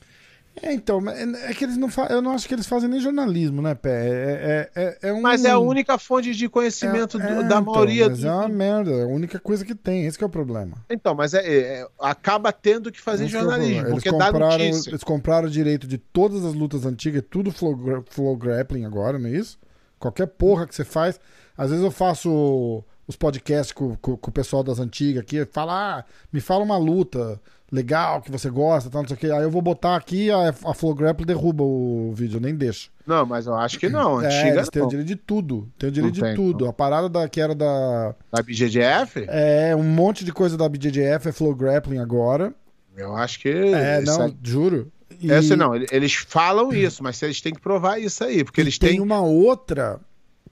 É, 0.62 0.72
então, 0.72 1.02
é 1.10 1.50
é 1.50 1.54
que 1.54 1.64
eles 1.64 1.78
não 1.78 1.90
fazem. 1.90 2.16
Eu 2.16 2.22
não 2.22 2.32
acho 2.32 2.48
que 2.48 2.54
eles 2.54 2.68
fazem 2.68 2.88
nem 2.88 3.00
jornalismo, 3.00 3.62
né, 3.62 3.74
Pé? 3.74 3.90
É, 3.90 4.70
é, 4.76 4.84
é, 4.84 5.10
é 5.10 5.14
um... 5.14 5.22
Mas 5.22 5.44
é 5.44 5.50
a 5.50 5.58
única 5.58 5.98
fonte 5.98 6.34
de 6.34 6.48
conhecimento 6.48 7.18
do- 7.18 7.24
É, 7.26 7.36
da 7.36 7.60
então, 7.60 7.62
maioria 7.62 8.10
Mas 8.10 8.20
do, 8.20 8.28
é 8.28 8.32
uma 8.32 8.50
merda, 8.50 8.92
é 8.92 9.04
a 9.04 9.08
única 9.08 9.40
coisa 9.40 9.66
que 9.66 9.74
tem, 9.74 10.06
esse 10.06 10.18
que 10.18 10.24
é 10.24 10.28
o 10.28 10.30
problema. 10.30 10.78
Então, 10.90 11.16
mas 11.16 11.34
é, 11.34 11.40
é- 11.48 11.88
acaba 12.00 12.52
tendo 12.52 12.92
que 12.92 13.02
fazer 13.02 13.26
Esse 13.26 13.36
é 13.36 13.40
jornalismo, 13.40 13.90
porque 13.90 14.10
eles 14.10 14.20
dá 14.20 14.32
compraram. 14.32 14.64
Eles 14.64 15.04
compraram 15.04 15.48
o 15.48 15.52
direito 15.52 15.88
de 15.88 15.98
todas 15.98 16.46
as 16.46 16.54
lutas 16.54 16.86
antigas, 16.86 17.24
tudo 17.30 17.52
flow, 17.52 18.04
flow 18.10 18.36
grappling 18.38 18.86
agora, 18.86 19.18
não 19.18 19.30
é 19.30 19.32
isso? 19.34 19.58
Qualquer 19.98 20.28
porra 20.28 20.68
que 20.68 20.76
você 20.76 20.84
faz. 20.86 21.20
Às 21.58 21.70
vezes 21.72 21.84
eu 21.84 21.92
faço 21.92 22.84
os 23.08 23.16
podcasts 23.16 23.72
com, 23.72 23.96
com, 23.98 24.16
com 24.18 24.30
o 24.30 24.34
pessoal 24.34 24.64
das 24.64 24.80
antigas 24.80 25.22
aqui, 25.24 25.46
fala, 25.46 26.00
ah, 26.00 26.06
me 26.32 26.40
fala 26.40 26.64
uma 26.64 26.78
luta 26.78 27.40
legal 27.72 28.22
que 28.22 28.32
você 28.32 28.50
gosta, 28.50 28.90
tal, 28.90 29.02
não 29.02 29.08
sei 29.08 29.18
o 29.18 29.20
que. 29.20 29.32
Aí 29.32 29.44
eu 29.44 29.50
vou 29.52 29.62
botar 29.62 29.96
aqui, 29.96 30.30
a, 30.32 30.50
a 30.50 30.74
Flow 30.74 30.94
Grapple 30.94 31.26
derruba 31.26 31.64
o 31.64 32.14
vídeo, 32.14 32.40
nem 32.40 32.56
deixa. 32.56 32.90
Não, 33.06 33.26
mas 33.26 33.48
eu 33.48 33.56
acho 33.56 33.80
que 33.80 33.90
não. 33.90 34.22
É, 34.22 34.28
Antiga 34.28 34.58
eles 34.58 34.70
têm 34.70 34.82
o 34.82 34.86
não. 34.86 34.90
direito 34.90 35.08
de 35.08 35.16
tudo. 35.16 35.68
Tem 35.78 35.90
o 35.90 35.92
direito 35.92 36.20
Não 36.20 36.30
de 36.30 36.36
tem, 36.36 36.36
tudo. 36.36 36.68
A 36.68 36.72
parada 36.74 37.10
da, 37.10 37.28
que 37.28 37.42
era 37.42 37.54
da. 37.56 38.16
Da 38.32 38.42
BGGF? 38.42 39.26
É, 39.28 39.76
um 39.76 39.84
monte 39.84 40.24
de 40.24 40.32
coisa 40.32 40.56
da 40.56 40.70
BJJF 40.70 41.28
é 41.28 41.32
Flow 41.32 41.54
Grappling 41.56 41.98
agora. 41.98 42.54
Eu 42.96 43.16
acho 43.16 43.40
que. 43.40 43.50
É, 43.50 44.02
não, 44.02 44.22
aí- 44.22 44.38
juro. 44.44 44.92
E, 45.20 45.32
Essa 45.32 45.56
não, 45.56 45.76
ele- 45.76 45.88
eles 45.92 46.14
falam 46.14 46.74
isso, 46.74 47.02
mas 47.04 47.22
eles 47.24 47.40
têm 47.42 47.54
que 47.54 47.62
provar 47.62 47.98
isso 48.00 48.24
aí, 48.24 48.44
porque 48.44 48.60
eles 48.62 48.78
tem 48.78 48.92
têm. 48.92 49.00
uma 49.02 49.22
outra 49.22 50.00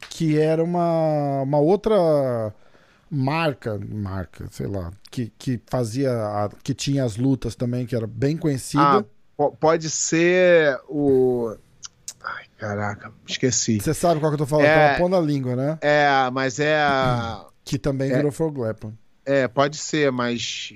que 0.10 0.38
era 0.40 0.64
uma, 0.64 1.42
uma 1.44 1.60
outra 1.60 2.54
marca, 3.10 3.80
marca, 3.90 4.46
sei 4.52 4.68
lá, 4.68 4.92
que, 5.10 5.32
que 5.38 5.60
fazia, 5.68 6.12
a- 6.12 6.50
que 6.64 6.74
tinha 6.74 7.04
as 7.04 7.18
lutas 7.18 7.56
também, 7.56 7.86
que 7.86 7.96
era 7.96 8.08
bem 8.08 8.38
conhecida. 8.38 8.84
Ah, 9.00 9.04
po- 9.36 9.52
pode 9.52 9.90
ser 9.90 10.80
o. 10.88 11.56
Ai, 12.24 12.46
caraca, 12.58 13.12
esqueci. 13.28 13.80
Você 13.80 13.94
sabe 13.94 14.20
qual 14.20 14.32
que 14.32 14.36
eu 14.36 14.40
tô 14.40 14.46
falando? 14.46 14.66
É. 14.68 14.88
Tava 14.88 14.98
pondo 15.00 15.16
a 15.16 15.22
língua, 15.22 15.56
né? 15.56 15.78
É, 15.82 16.08
mas 16.32 16.60
é 16.60 16.76
a. 16.82 17.46
Que 17.64 17.78
também 17.78 18.12
É. 18.12 18.16
virou 18.16 18.52
Grappling. 18.52 18.98
É, 19.24 19.48
pode 19.48 19.78
ser, 19.78 20.12
mas 20.12 20.74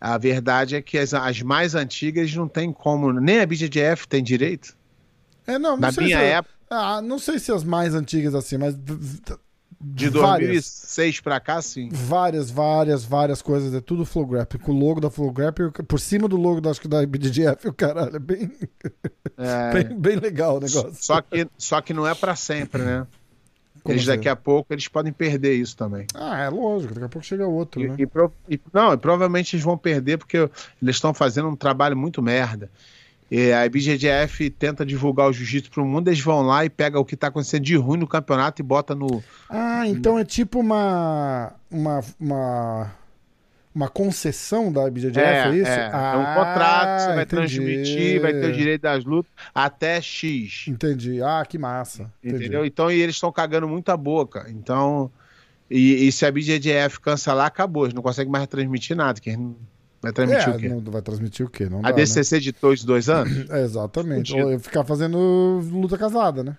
a 0.00 0.16
verdade 0.16 0.74
é 0.74 0.80
que 0.80 0.96
as, 0.96 1.12
as 1.12 1.42
mais 1.42 1.74
antigas 1.74 2.34
não 2.34 2.48
tem 2.48 2.72
como. 2.72 3.12
Nem 3.12 3.40
a 3.40 3.46
BGGF 3.46 4.08
tem 4.08 4.22
direito. 4.22 4.74
É, 5.46 5.58
não, 5.58 5.72
não 5.72 5.76
Na 5.76 5.92
minha 5.92 6.18
se, 6.18 6.24
época, 6.24 6.54
Ah, 6.70 7.00
não 7.02 7.18
sei 7.18 7.38
se 7.38 7.50
as 7.52 7.64
mais 7.64 7.94
antigas 7.94 8.34
assim, 8.34 8.58
mas 8.58 8.74
de 9.80 10.08
várias. 10.08 10.48
2006 10.48 11.20
pra 11.20 11.38
cá, 11.40 11.62
sim. 11.62 11.88
Várias, 11.92 12.50
várias, 12.50 13.04
várias 13.04 13.40
coisas. 13.40 13.72
É 13.72 13.80
tudo 13.80 14.04
Flow 14.04 14.26
Grappling. 14.26 14.60
Com 14.60 14.72
o 14.72 14.78
logo 14.78 15.00
da 15.00 15.10
Flow 15.10 15.30
Grappling, 15.30 15.70
por 15.70 16.00
cima 16.00 16.28
do 16.28 16.36
logo 16.36 16.60
da, 16.60 16.70
acho 16.70 16.80
que 16.80 16.88
da 16.88 17.04
BDGF, 17.06 17.68
o 17.68 17.72
caralho. 17.72 18.16
É 18.16 18.18
bem, 18.18 18.50
É, 19.36 19.72
bem, 19.84 19.98
bem 20.00 20.16
legal 20.16 20.56
o 20.56 20.60
negócio. 20.60 20.94
só, 20.94 21.20
que, 21.22 21.46
só 21.56 21.80
que 21.80 21.94
não 21.94 22.06
é 22.06 22.14
pra 22.14 22.34
sempre, 22.34 22.82
né? 22.82 23.06
Como 23.84 23.94
eles 23.94 24.08
assim? 24.08 24.16
daqui 24.18 24.28
a 24.28 24.34
pouco 24.36 24.74
eles 24.74 24.88
podem 24.88 25.12
perder 25.12 25.54
isso 25.54 25.76
também. 25.76 26.04
Ah, 26.12 26.40
é 26.40 26.48
lógico. 26.50 26.92
Daqui 26.94 27.06
a 27.06 27.08
pouco 27.08 27.24
chega 27.26 27.46
outro, 27.46 27.80
E, 27.80 27.88
né? 27.88 27.96
e 27.98 28.54
e- 28.54 28.60
não, 28.72 28.92
e 28.92 28.96
provavelmente 28.96 29.54
eles 29.54 29.64
vão 29.64 29.78
perder 29.78 30.18
porque 30.18 30.36
eles 30.82 30.96
estão 30.96 31.14
fazendo 31.14 31.48
um 31.48 31.56
trabalho 31.56 31.96
muito 31.96 32.20
merda. 32.20 32.68
E 33.30 33.52
a 33.52 33.66
IBGDF 33.66 34.48
tenta 34.50 34.86
divulgar 34.86 35.28
o 35.28 35.32
jiu-jitsu 35.32 35.70
pro 35.70 35.84
mundo, 35.84 36.08
eles 36.08 36.20
vão 36.20 36.40
lá 36.42 36.64
e 36.64 36.70
pegam 36.70 37.00
o 37.00 37.04
que 37.04 37.14
tá 37.16 37.26
acontecendo 37.26 37.62
de 37.62 37.76
ruim 37.76 37.98
no 37.98 38.06
campeonato 38.06 38.62
e 38.62 38.64
bota 38.64 38.94
no. 38.94 39.22
Ah, 39.50 39.86
então 39.86 40.18
é 40.18 40.24
tipo 40.24 40.60
uma. 40.60 41.52
Uma. 41.70 42.00
Uma, 42.18 42.92
uma 43.74 43.88
concessão 43.88 44.72
da 44.72 44.90
BJJF, 44.90 45.20
é, 45.20 45.54
isso? 45.54 45.70
É, 45.70 45.90
ah, 45.92 46.12
é 46.14 46.16
um 46.16 46.34
contrato 46.34 47.00
você 47.00 47.06
vai 47.06 47.22
entendi. 47.22 47.26
transmitir, 47.26 48.20
vai 48.20 48.32
ter 48.32 48.50
o 48.50 48.52
direito 48.52 48.82
das 48.82 49.04
lutas 49.04 49.30
até 49.54 50.00
X. 50.00 50.64
Entendi. 50.66 51.22
Ah, 51.22 51.44
que 51.48 51.58
massa. 51.58 52.10
Entendi. 52.24 52.44
Entendeu? 52.44 52.64
Então, 52.64 52.90
e 52.90 52.98
eles 53.00 53.14
estão 53.14 53.30
cagando 53.30 53.68
muita 53.68 53.96
boca. 53.96 54.46
Então, 54.48 55.12
e, 55.70 56.08
e 56.08 56.10
se 56.12 56.26
a 56.26 56.32
BJJF 56.32 56.98
cancelar, 57.00 57.46
acabou. 57.46 57.84
Eles 57.84 57.94
não 57.94 58.02
conseguem 58.02 58.32
mais 58.32 58.46
transmitir 58.48 58.96
nada. 58.96 59.20
Que 59.20 59.30
eles 59.30 59.38
não- 59.38 59.54
vai 60.02 60.12
transmitir 60.12 60.48
É, 60.48 60.50
o 60.56 60.58
quê? 60.58 60.68
não 60.68 60.80
vai 60.92 61.02
transmitir 61.02 61.46
o 61.46 61.50
quê? 61.50 61.68
Não 61.68 61.78
A 61.80 61.82
dá, 61.82 61.88
né? 61.90 61.94
DCC 61.94 62.40
de 62.40 62.52
dois, 62.52 62.84
dois 62.84 63.08
anos? 63.10 63.48
É, 63.50 63.62
exatamente. 63.62 64.30
Fudido. 64.32 64.48
Ou 64.50 64.58
ficar 64.58 64.84
fazendo 64.84 65.18
luta 65.72 65.96
casada, 65.98 66.42
né? 66.44 66.56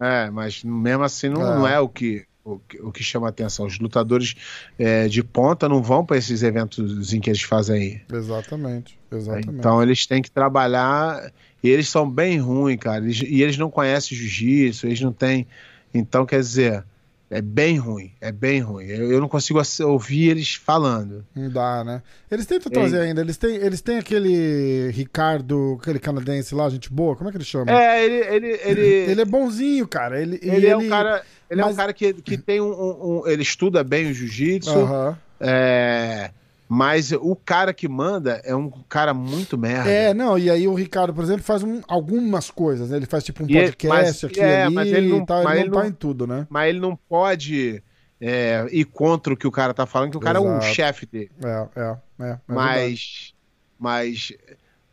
É, 0.00 0.30
mas 0.30 0.64
mesmo 0.64 1.04
assim 1.04 1.28
não 1.28 1.42
É. 1.42 1.56
não 1.56 1.66
é, 1.68 1.78
o, 1.78 1.88
que, 1.88 2.24
o, 2.44 2.58
que- 2.58 2.80
o 2.80 2.90
que 2.90 3.02
chama 3.02 3.28
atenção. 3.28 3.66
Os 3.66 3.78
lutadores 3.78 4.34
é, 4.78 5.06
de 5.08 5.22
ponta 5.22 5.68
não 5.68 5.82
vão 5.82 6.04
para 6.06 6.16
esses 6.16 6.42
eventos 6.42 7.12
em 7.12 7.20
que 7.20 7.28
eles 7.30 7.42
fazem 7.42 7.76
aí. 7.82 8.00
Exatamente. 8.16 8.98
Exatamente. 9.12 9.50
Então 9.58 9.82
eles 9.82 10.06
têm 10.06 10.22
que 10.22 10.30
trabalhar. 10.30 11.30
E 11.62 11.68
eles 11.68 11.88
são 11.90 12.10
bem 12.10 12.38
ruins, 12.38 12.78
cara. 12.80 13.04
Eles- 13.04 13.20
e 13.20 13.42
eles 13.42 13.58
não 13.58 13.70
conhecem 13.70 14.16
jiu-jitsu, 14.16 14.86
eles 14.86 15.00
não 15.02 15.12
têm. 15.12 15.46
Então, 15.92 16.24
quer 16.24 16.38
dizer, 16.40 16.82
é 17.30 17.40
bem 17.40 17.78
ruim. 17.78 18.12
É 18.20 18.32
bem 18.32 18.60
ruim. 18.60 18.86
Eu, 18.86 19.12
eu 19.12 19.20
não 19.20 19.28
consigo 19.28 19.60
ouvir 19.84 20.28
eles 20.30 20.54
falando. 20.54 21.24
Não 21.34 21.48
dá, 21.48 21.84
né? 21.84 22.02
Eles 22.30 22.44
tentam 22.44 22.70
trazer 22.72 22.98
ainda. 23.00 23.20
Eles 23.20 23.36
têm, 23.36 23.54
eles 23.56 23.80
têm 23.80 23.98
aquele 23.98 24.90
Ricardo, 24.90 25.78
aquele 25.80 25.98
canadense 26.00 26.54
lá, 26.54 26.68
gente 26.68 26.92
boa. 26.92 27.14
Como 27.14 27.28
é 27.28 27.32
que 27.32 27.38
ele 27.38 27.44
chama? 27.44 27.70
É, 27.70 28.04
ele. 28.04 28.16
Ele, 28.16 28.60
ele, 28.64 28.86
Ele 29.10 29.20
é 29.20 29.24
bonzinho, 29.24 29.86
cara. 29.86 30.20
Ele, 30.20 30.38
e 30.42 30.48
ele 30.50 30.66
é 30.66 30.76
um 30.76 30.88
cara. 30.88 31.22
Ele 31.48 31.60
é 31.60 31.64
mas- 31.64 31.74
um 31.74 31.76
cara 31.76 31.92
que, 31.92 32.12
que 32.14 32.36
tem 32.36 32.60
um, 32.60 32.70
um- 32.72 33.20
um- 33.22 33.26
Ele 33.28 33.42
estuda 33.42 33.82
bem 33.84 34.10
o 34.10 34.14
jiu-jitsu. 34.14 34.70
Aham. 34.70 35.18
É, 35.40 36.30
mas 36.72 37.10
o 37.10 37.34
cara 37.34 37.74
que 37.74 37.88
manda 37.88 38.40
é 38.44 38.54
um 38.54 38.70
cara 38.88 39.12
muito 39.12 39.58
merda. 39.58 39.90
É, 39.90 40.14
não, 40.14 40.38
e 40.38 40.48
aí 40.48 40.68
o 40.68 40.74
Ricardo, 40.74 41.12
por 41.12 41.24
exemplo, 41.24 41.42
faz 41.42 41.64
um- 41.64 41.80
algumas 41.88 42.48
coisas, 42.48 42.90
né? 42.90 42.96
Ele 42.98 43.06
faz 43.06 43.24
tipo 43.24 43.42
um 43.42 43.46
ele- 43.46 43.72
podcast 43.72 43.88
mas- 43.88 44.24
aqui 44.24 44.38
é, 44.40 44.62
ali 44.62 44.74
mas 44.76 44.88
ele 44.88 45.08
não- 45.08 45.18
e 45.18 45.26
tal. 45.26 45.38
Ele 45.38 45.46
mas 45.48 45.64
não 45.64 45.72
tá 45.72 45.88
em 45.88 45.92
tudo, 45.92 46.28
né? 46.28 46.46
Mas 46.48 46.68
ele 46.68 46.78
não 46.78 46.94
pode 46.94 47.82
é, 48.20 48.68
ir 48.70 48.84
contra 48.84 49.32
o 49.34 49.36
que 49.36 49.48
o 49.48 49.50
cara 49.50 49.74
tá 49.74 49.84
falando, 49.84 50.12
que 50.12 50.16
o 50.16 50.20
cara 50.20 50.38
é 50.38 50.42
o 50.42 50.46
Exato. 50.46 50.66
chefe 50.66 51.06
dele. 51.06 51.30
É, 51.42 51.66
é, 51.74 51.96
é. 52.20 52.30
é 52.30 52.38
mas, 52.46 53.34
mas 53.76 54.32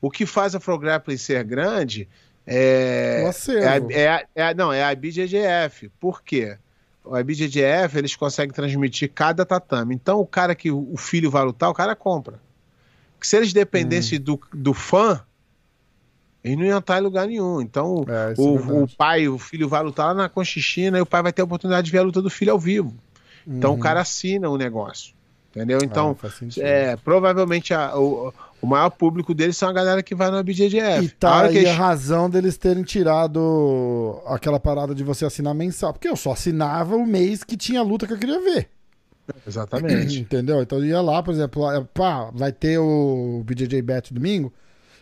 o 0.01 0.09
que 0.09 0.25
faz 0.25 0.55
a 0.55 0.59
Pro 0.59 0.79
Grappling 0.79 1.17
ser 1.17 1.43
grande 1.43 2.07
é, 2.47 3.29
é, 3.93 4.01
é, 4.01 4.25
é 4.33 4.53
não, 4.55 4.73
é 4.73 4.83
a 4.83 4.95
BJJF. 4.95 5.89
Por 5.99 6.23
quê? 6.23 6.57
A 7.15 7.23
BJJF, 7.23 7.97
eles 7.97 8.15
conseguem 8.15 8.53
transmitir 8.53 9.11
cada 9.13 9.45
tatame. 9.45 9.95
Então, 9.95 10.19
o 10.19 10.25
cara 10.25 10.53
que 10.55 10.71
o 10.71 10.87
o 10.93 10.97
filho 10.97 11.29
vai 11.31 11.43
lutar, 11.43 11.69
o 11.69 11.73
cara 11.73 11.95
compra. 11.95 12.39
Porque 13.15 13.27
se 13.27 13.35
eles 13.35 13.49
Hum. 13.49 13.53
dependessem 13.53 14.19
do, 14.19 14.39
do 14.53 14.73
fã, 14.73 15.23
eles 16.43 16.57
não 16.57 16.65
iam 16.65 16.79
estar 16.79 16.97
em 16.99 17.01
lugar 17.01 17.27
nenhum. 17.27 17.59
Então, 17.61 18.05
É, 18.07 18.33
isso 18.33 18.41
é 18.41 18.45
o, 18.45 18.83
o 18.83 18.87
pai, 18.87 19.27
o 19.27 19.37
filho 19.37 19.67
vai 19.67 19.83
lutar 19.83 20.07
lá 20.07 20.13
na 20.13 20.29
Conchichina 20.29 20.97
e 20.97 21.01
o 21.01 21.05
pai 21.05 21.21
vai 21.21 21.33
ter 21.33 21.41
a 21.41 21.45
oportunidade 21.45 21.85
de 21.85 21.91
ver 21.91 21.99
a 21.99 22.03
luta 22.03 22.21
do 22.21 22.29
filho 22.29 22.51
ao 22.51 22.59
vivo. 22.59 22.93
Então, 23.45 23.71
Uhum. 23.71 23.77
o 23.77 23.79
cara 23.79 24.01
assina 24.01 24.49
o 24.49 24.57
negócio. 24.57 25.13
Entendeu? 25.51 25.79
Ah, 25.81 25.85
Então, 25.85 26.17
sentido. 26.29 26.63
é, 26.63 26.95
provavelmente 26.97 27.73
a- 27.73 27.97
o, 27.97 28.33
o 28.61 28.65
maior 28.65 28.89
público 28.89 29.33
deles 29.33 29.55
são 29.55 29.69
a 29.69 29.73
galera 29.73 30.01
que 30.01 30.15
vai 30.15 30.31
no 30.31 30.43
BJJF. 30.43 31.03
E 31.03 31.09
tá 31.09 31.29
a 31.29 31.41
aí 31.43 31.53
que 31.53 31.67
a 31.67 31.73
razão 31.73 32.29
deles 32.29 32.57
terem 32.57 32.83
tirado 32.83 34.19
aquela 34.25 34.59
parada 34.59 34.95
de 34.95 35.03
você 35.03 35.25
assinar 35.25 35.53
mensal. 35.53 35.93
Porque 35.93 36.07
eu 36.07 36.15
só 36.15 36.31
assinava 36.31 36.95
o 36.95 37.05
mês 37.05 37.43
que 37.43 37.55
tinha 37.55 37.81
luta 37.83 38.07
que 38.07 38.13
eu 38.13 38.17
queria 38.17 38.41
ver. 38.41 38.69
Exatamente. 39.45 40.19
Entendeu? 40.21 40.61
Então 40.61 40.79
eu 40.79 40.85
ia 40.85 41.01
lá, 41.01 41.21
por 41.21 41.33
exemplo, 41.33 41.63
pá, 41.93 42.31
vai 42.33 42.51
ter 42.51 42.79
o 42.79 43.43
BJJ 43.45 43.81
Bet 43.81 44.13
domingo. 44.13 44.51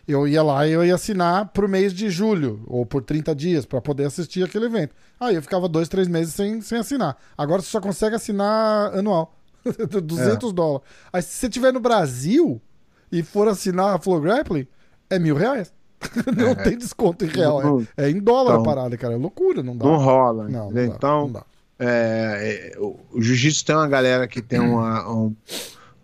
Eu 0.06 0.28
ia 0.28 0.42
lá 0.42 0.66
e 0.66 0.70
eu 0.70 0.84
ia 0.84 0.94
assinar 0.94 1.48
pro 1.48 1.68
mês 1.68 1.92
de 1.92 2.08
julho, 2.08 2.62
ou 2.68 2.86
por 2.86 3.02
30 3.02 3.34
dias, 3.34 3.66
pra 3.66 3.80
poder 3.80 4.04
assistir 4.04 4.44
aquele 4.44 4.66
evento. 4.66 4.94
Aí 5.18 5.34
eu 5.34 5.42
ficava 5.42 5.68
dois, 5.68 5.88
três 5.88 6.06
meses 6.06 6.32
sem, 6.32 6.60
sem 6.60 6.78
assinar. 6.78 7.16
Agora 7.36 7.60
você 7.60 7.68
só 7.68 7.80
consegue 7.80 8.14
assinar 8.14 8.94
anual. 8.94 9.34
200 10.04 10.52
dólares. 10.52 10.86
Aí 11.12 11.20
se 11.22 11.30
você 11.30 11.46
estiver 11.46 11.72
no 11.72 11.80
Brasil 11.80 12.62
e 13.10 13.22
for 13.22 13.48
assinar 13.48 13.94
a 13.94 13.98
Flow 13.98 14.20
Grappling, 14.20 14.66
é 15.10 15.18
mil 15.18 15.36
reais. 15.36 15.72
Não 16.36 16.54
tem 16.54 16.76
desconto 16.76 17.24
em 17.24 17.28
real. 17.28 17.62
Não- 17.62 17.86
É, 17.96 18.04
é 18.06 18.10
em 18.10 18.20
dólar 18.20 18.50
então- 18.52 18.62
a 18.62 18.64
parada, 18.64 18.96
cara. 18.96 19.14
É 19.14 19.16
loucura, 19.16 19.62
não 19.62 19.76
dá. 19.76 19.84
Não 19.86 19.96
rola. 19.96 20.44
Não, 20.48 20.66
não 20.66 20.72
dá, 20.72 20.84
então, 20.84 21.20
não 21.22 21.32
dá. 21.32 21.44
é, 21.78 22.72
é, 22.74 22.78
o, 22.78 22.98
o 23.12 23.22
jiu-jitsu 23.22 23.64
tem 23.64 23.74
uma 23.74 23.88
galera 23.88 24.28
que 24.28 24.42
tem 24.42 24.60
uma- 24.60 25.10
um, 25.10 25.34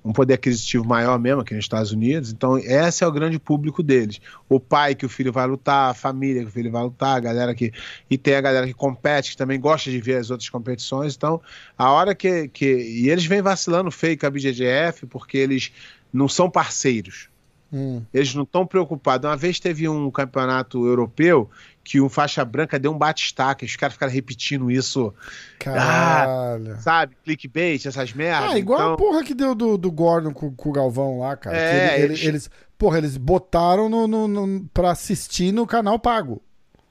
um 0.05 0.13
poder 0.13 0.35
aquisitivo 0.35 0.85
maior 0.85 1.19
mesmo 1.19 1.43
aqui 1.43 1.55
nos 1.55 1.65
Estados 1.65 1.93
Unidos, 1.93 2.33
então 2.33 2.59
esse 2.59 3.05
é 3.05 3.07
o 3.07 3.13
grande 3.13 3.39
público 3.39 3.83
deles. 3.83 4.19
O 4.49 4.59
pai 4.59 4.95
que 4.97 5.07
o 5.07 5.09
filho 5.09 5.31
vai 5.33 5.47
lutar, 5.47 5.91
a 5.91 5.95
família 5.95 6.43
que 6.43 6.49
o 6.49 6.53
filho 6.53 6.73
vai 6.73 6.83
lutar, 6.83 7.17
a 7.17 7.21
galera 7.21 7.55
que. 7.55 7.71
E 8.11 8.17
tem 8.19 8.35
a 8.35 8.41
galera 8.41 8.67
que 8.67 8.75
compete, 8.75 9.33
que 9.33 9.37
também 9.37 9.61
gosta 9.61 9.91
de 9.91 10.01
ver 10.01 10.17
as 10.17 10.31
outras 10.31 10.49
competições. 10.49 11.15
Então, 11.15 11.41
a 11.79 11.91
hora 11.93 12.15
que. 12.15 12.49
que 12.49 12.65
e 12.67 13.11
eles 13.11 13.27
vêm 13.27 13.43
vacilando 13.43 13.91
feio 13.91 14.19
com 14.19 14.27
a 14.27 14.31
BJJF, 14.31 15.07
porque 15.07 15.37
eles 15.39 15.71
não 16.13 16.29
são 16.29 16.51
parceiros. 16.51 17.29
Hum. 17.73 18.03
Eles 18.13 18.35
não 18.35 18.43
estão 18.43 18.67
preocupados. 18.67 19.27
Uma 19.29 19.37
vez 19.37 19.59
teve 19.59 19.89
um 19.89 20.11
campeonato 20.11 20.87
europeu 20.87 21.49
que 21.83 22.01
um 22.03 22.09
faixa 22.09 22.45
branca 22.45 22.79
deu 22.79 22.93
um 22.93 22.99
bate-estaca. 22.99 23.65
Os 23.65 23.77
caras 23.77 23.95
ficaram 23.95 24.13
repetindo 24.13 24.71
isso, 24.71 25.13
Caralho. 25.59 26.77
sabe? 26.81 27.17
Clickbait, 27.25 27.87
essas 27.87 28.13
merdas. 28.13 28.53
Ah, 28.53 28.59
igual 28.59 28.79
a 28.79 28.85
então, 28.85 28.97
porra 28.97 29.25
que 29.25 29.35
deu 29.35 29.55
do, 29.55 29.79
do 29.79 29.91
Gordon 29.91 30.33
com, 30.33 30.53
com 30.55 30.69
o 30.69 30.73
Galvão 30.73 31.21
lá, 31.21 31.37
cara. 31.37 31.57
É, 31.57 31.95
ele- 31.95 31.95
ele- 31.95 32.05
eles- 32.13 32.25
eles... 32.25 32.51
Porra, 32.77 32.99
eles 32.99 33.17
botaram 33.17 33.89
no, 33.89 34.09
no, 34.09 34.27
no, 34.29 34.65
pra 34.75 34.91
assistir 34.91 35.53
no 35.53 35.67
canal 35.67 35.99
pago. 36.01 36.43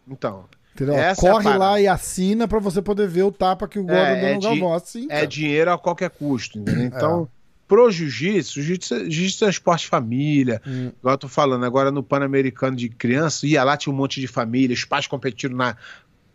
então, 0.07 0.45
é 0.79 1.09
a 1.09 1.15
Corre 1.15 1.43
parada. 1.43 1.59
lá 1.59 1.81
e 1.81 1.87
assina 1.87 2.47
pra 2.47 2.59
você 2.59 2.81
poder 2.81 3.07
ver 3.09 3.23
o 3.23 3.31
tapa 3.31 3.67
que 3.67 3.77
o 3.77 3.83
Gordon 3.83 4.01
É, 4.01 4.15
deu 4.19 4.29
é 4.29 4.33
no 4.35 4.39
Galvão. 4.41 4.73
Assim, 4.73 5.05
é 5.09 5.25
dinheiro 5.25 5.69
a 5.71 5.77
qualquer 5.77 6.09
custo, 6.09 6.57
entendeu? 6.57 6.85
Então, 6.85 7.29
pro 7.71 7.89
jiu-jitsu, 7.89 8.61
jiu-jitsu 8.61 9.45
é 9.45 9.47
um 9.47 9.49
esporte 9.49 9.87
família. 9.87 10.61
Hum. 10.67 10.91
Igual 10.99 11.13
eu 11.13 11.17
tô 11.17 11.29
falando, 11.29 11.63
agora 11.63 11.89
no 11.89 12.03
Pan-Americano 12.03 12.75
de 12.75 12.89
criança, 12.89 13.47
ia 13.47 13.63
lá, 13.63 13.77
tinha 13.77 13.93
um 13.93 13.95
monte 13.95 14.19
de 14.19 14.27
família, 14.27 14.73
os 14.73 14.83
pais 14.83 15.07
competiram 15.07 15.55
na. 15.55 15.77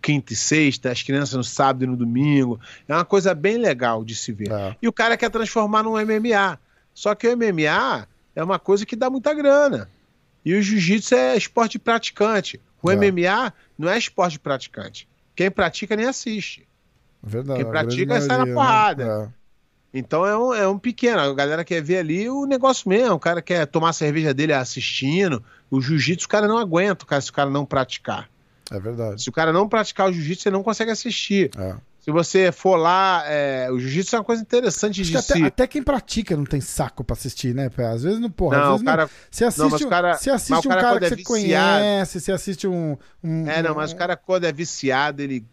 quinta 0.01 0.33
e 0.33 0.37
sexta, 0.37 0.91
as 0.91 1.03
crianças 1.03 1.35
no 1.35 1.45
sábado 1.45 1.85
e 1.85 1.87
no 1.87 1.95
domingo. 1.95 2.59
É 2.89 2.95
uma 2.95 3.05
coisa 3.05 3.35
bem 3.35 3.59
legal 3.59 4.03
de 4.03 4.15
se 4.15 4.33
ver. 4.33 4.51
É. 4.51 4.77
E 4.81 4.89
o 4.89 4.93
cara 4.93 5.15
quer 5.15 5.29
transformar 5.29 5.83
num 5.83 5.93
MMA. 5.99 6.59
Só 6.95 7.15
que 7.15 7.29
o 7.29 7.37
MMA 7.37 8.09
é 8.35 8.43
uma 8.43 8.59
coisa 8.59 8.87
que 8.87 8.97
dá 8.97 9.11
muita 9.11 9.35
grana. 9.35 9.91
E 10.43 10.55
o 10.55 10.63
jiu-jitsu 10.63 11.15
é 11.15 11.37
esporte 11.37 11.73
de 11.73 11.81
praticante. 11.81 12.59
O 12.83 12.91
É. 12.91 12.97
MMA 12.97 13.53
não 13.77 13.91
é 13.91 13.99
esporte 13.99 14.33
de 14.33 14.39
praticante. 14.39 15.07
Quem 15.35 15.51
pratica 15.51 15.95
nem 15.97 16.07
assiste. 16.07 16.67
Verdade. 17.23 17.63
Quem 17.63 17.71
pratica 17.71 18.21
sai 18.21 18.29
na 18.29 18.35
maioria, 18.37 18.55
porrada. 18.55 19.19
Né? 19.19 19.33
Então 19.99 20.27
é 20.27 20.37
um, 20.37 20.55
é 20.55 20.69
um 20.69 20.79
pequeno. 20.79 21.21
A 21.21 21.35
galera 21.35 21.65
quer 21.65 21.83
ver 21.83 21.99
ali 21.99 22.29
o 22.29 22.45
negócio 22.47 22.89
mesmo. 22.89 23.15
O 23.15 23.19
cara 23.19 23.41
quer 23.41 23.67
tomar 23.67 23.91
a 23.91 23.93
cerveja 23.93 24.35
dele 24.35 24.53
assistindo. 24.53 25.43
O 25.71 25.81
jiu-jitsu 25.81 26.27
o 26.27 26.29
cara 26.29 26.47
não 26.47 26.59
aguenta 26.59 27.05
o 27.05 27.07
cara, 27.07 27.21
se 27.21 27.31
o 27.31 27.33
cara 27.33 27.51
não 27.51 27.65
praticar. 27.65 28.29
É, 28.71 28.79
verdade. 28.79 29.23
Se 29.23 29.29
o 29.29 29.33
cara 29.33 29.53
não 29.53 29.69
praticar 29.69 30.09
o 30.09 30.13
jiu-jitsu, 30.13 30.43
você 30.45 30.51
não 30.51 30.63
consegue 30.63 30.91
assistir. 30.91 31.51
É. 31.57 31.75
Se 32.01 32.13
você 32.13 32.53
for 32.53 32.77
lá, 32.77 33.25
é, 33.27 33.69
o 33.71 33.81
jiu-jitsu 33.81 34.15
é 34.15 34.19
uma 34.21 34.25
coisa 34.25 34.41
interessante 34.41 35.01
Acho 35.01 35.11
de 35.11 35.17
que 35.17 35.23
se. 35.23 35.33
até, 35.33 35.43
até 35.45 35.67
quem 35.67 35.83
pratica 35.83 36.37
não 36.37 36.45
tem 36.45 36.61
saco 36.61 37.03
pra 37.03 37.15
assistir, 37.15 37.53
né? 37.53 37.69
Às 37.93 38.05
vezes 38.05 38.21
não, 38.21 38.31
porra. 38.31 38.59
às 38.59 38.63
Não, 38.63 38.71
vezes 38.73 38.83
o 38.83 38.85
cara. 38.85 39.11
Você 39.29 39.45
assiste, 39.45 39.81
Não, 39.81 39.87
um- 39.87 39.91
cara- 39.91 40.15
você 40.17 40.31
assiste 40.31 40.67
um 40.67 40.71
cara 40.71 40.81
cara 40.83 40.99
que 41.01 41.05
é 41.05 41.09
você 41.09 41.17
viciado- 41.17 41.41
conhece, 41.81 42.21
você 42.21 42.33
assiste 42.33 42.69
um. 42.69 42.97
um- 43.25 43.49
É, 43.49 43.61
não, 43.61 43.75
mas 43.75 43.91
o 43.91 43.97
cara, 43.97 44.15
quando 44.17 44.45
é 44.45 44.53
viciado, 44.53 45.21
ele 45.21 45.45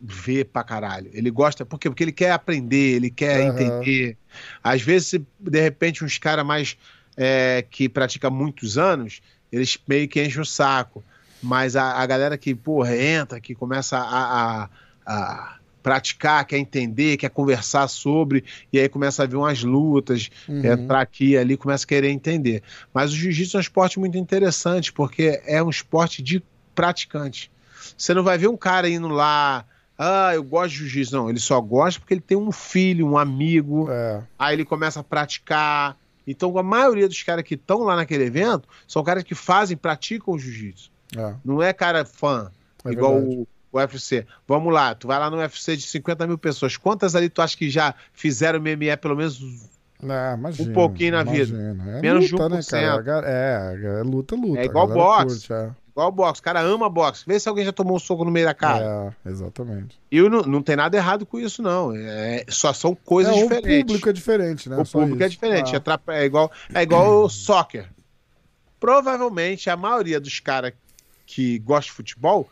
vê 0.00 0.44
pra 0.44 0.62
caralho. 0.64 1.10
Ele 1.12 1.30
gosta. 1.30 1.64
Por 1.66 1.78
quê? 1.78 1.88
Porque 1.88 2.04
ele 2.04 2.12
quer 2.12 2.32
aprender, 2.32 2.96
ele 2.96 3.10
quer 3.10 3.40
Aham. 3.40 3.42
entender. 3.42 4.18
Às 4.62 4.82
vezes, 4.82 5.20
de 5.38 5.60
repente, 5.60 6.04
uns 6.04 6.18
caras 6.18 6.44
mais. 6.44 6.76
é, 7.16 7.62
que 7.70 7.88
pratica 7.88 8.28
muitos 8.30 8.76
anos, 8.78 9.20
eles 9.50 9.78
meio 9.88 10.06
que 10.08 10.22
enchem 10.22 10.40
o 10.42 10.44
saco. 10.44 11.02
Mas 11.40 11.76
a, 11.76 11.92
a 11.94 12.06
galera 12.06 12.36
que, 12.38 12.54
porra, 12.54 12.96
entra, 12.96 13.40
que 13.40 13.54
começa 13.54 13.96
a, 13.98 14.64
a- 14.64 14.70
a 15.06 15.56
praticar, 15.82 16.44
quer 16.44 16.58
entender, 16.58 17.16
quer 17.16 17.30
conversar 17.30 17.86
sobre, 17.88 18.44
e 18.72 18.78
aí 18.80 18.88
começa 18.88 19.22
a 19.22 19.26
ver 19.26 19.36
umas 19.36 19.62
lutas, 19.62 20.28
Uhum. 20.48 20.60
entrar 20.62 21.00
aqui 21.00 21.30
e 21.30 21.38
ali, 21.38 21.56
começa 21.56 21.84
a 21.84 21.88
querer 21.88 22.10
entender. 22.10 22.62
Mas 22.92 23.12
o 23.12 23.16
jiu-jitsu 23.16 23.56
é 23.56 23.58
um 23.58 23.60
esporte 23.60 23.98
muito 23.98 24.18
interessante, 24.18 24.92
porque 24.92 25.40
é 25.46 25.62
um 25.62 25.70
esporte 25.70 26.22
de 26.22 26.42
praticante. 26.74 27.50
Você 27.96 28.12
não 28.14 28.22
vai 28.24 28.36
ver 28.36 28.48
um 28.48 28.56
cara 28.56 28.88
indo 28.88 29.06
lá, 29.08 29.64
ah, 29.98 30.32
eu 30.34 30.42
gosto 30.44 30.70
de 30.72 30.76
jiu-jitsu. 30.78 31.16
Não, 31.16 31.30
ele 31.30 31.38
só 31.40 31.60
gosta 31.60 32.00
porque 32.00 32.14
ele 32.14 32.20
tem 32.20 32.36
um 32.36 32.52
filho, 32.52 33.06
um 33.06 33.16
amigo, 33.18 33.90
É, 33.90 34.22
aí 34.38 34.54
ele 34.54 34.64
começa 34.64 35.00
a 35.00 35.04
praticar. 35.04 35.96
Então, 36.26 36.56
a 36.58 36.62
maioria 36.62 37.06
dos 37.08 37.22
caras 37.22 37.44
que 37.44 37.54
estão 37.54 37.80
lá 37.84 37.94
naquele 37.96 38.24
evento 38.24 38.68
são 38.86 39.02
caras 39.04 39.22
que 39.22 39.34
fazem, 39.34 39.76
praticam 39.76 40.34
o 40.34 40.38
jiu-jitsu. 40.38 40.90
é, 41.16 41.34
Não 41.44 41.62
é 41.62 41.72
cara 41.72 42.04
fã, 42.04 42.50
É 42.84 42.90
igual 42.90 43.14
verdade. 43.14 43.36
o, 43.36 43.46
o 43.72 43.78
UFC. 43.78 44.26
Vamos 44.46 44.72
lá, 44.74 44.94
tu 44.94 45.06
vai 45.06 45.18
lá 45.18 45.30
no 45.30 45.36
UFC 45.36 45.76
de 45.76 45.82
50 45.86 46.26
mil 46.26 46.36
pessoas. 46.38 46.76
Quantas 46.76 47.14
ali 47.14 47.28
tu 47.28 47.40
acha 47.42 47.56
que 47.56 47.70
já 47.70 47.94
fizeram 48.12 48.58
MMA 48.58 48.96
pelo 49.00 49.14
menos 49.16 49.40
É, 50.02 50.34
imagina, 50.34 50.70
Um 50.70 50.74
pouquinho 50.74 51.12
na 51.12 51.22
vida. 51.22 51.56
É 51.96 52.00
Menos 52.02 52.26
de 52.26 52.32
luta, 52.32 52.48
né, 52.48 52.58
1%. 52.58 52.70
cara? 52.70 52.94
A 52.94 53.02
ga- 53.02 53.22
É, 53.24 54.00
é 54.00 54.02
luta, 54.02 54.34
luta. 54.34 54.60
É 54.60 54.64
igual 54.64 54.88
boxe. 54.88 55.48
curte, 55.48 55.52
é. 55.52 55.70
Igual 55.96 56.12
boxe. 56.12 56.40
O 56.40 56.44
cara 56.44 56.60
ama 56.60 56.90
boxe. 56.90 57.24
Vê 57.26 57.40
se 57.40 57.48
alguém 57.48 57.64
já 57.64 57.72
tomou 57.72 57.96
um 57.96 57.98
soco 57.98 58.22
no 58.22 58.30
meio 58.30 58.44
da 58.44 58.52
cara. 58.52 59.14
É, 59.24 59.30
exatamente. 59.30 59.98
E 60.12 60.20
não, 60.28 60.42
não 60.42 60.60
tem 60.60 60.76
nada 60.76 60.94
errado 60.94 61.24
com 61.24 61.38
isso, 61.40 61.62
não. 61.62 61.90
É, 61.96 62.44
só 62.50 62.70
são 62.74 62.94
coisas 62.94 63.34
é, 63.34 63.42
diferentes. 63.42 63.80
O 63.80 63.86
público 63.86 64.08
é 64.10 64.12
diferente, 64.12 64.68
né? 64.68 64.76
O 64.76 64.84
Só 64.84 64.98
público 65.00 65.22
é 65.22 65.26
isso. 65.26 65.34
diferente. 65.36 65.74
Ah. 65.74 65.78
Atrapa- 65.78 66.14
É 66.14 66.24
igual, 66.26 66.52
é 66.74 66.82
igual 66.82 67.24
o 67.24 67.30
soccer. 67.30 67.88
Provavelmente 68.78 69.70
a 69.70 69.76
maioria 69.76 70.20
dos 70.20 70.38
caras 70.38 70.74
que 71.24 71.58
gostam 71.60 71.92
de 71.92 71.96
futebol 71.96 72.46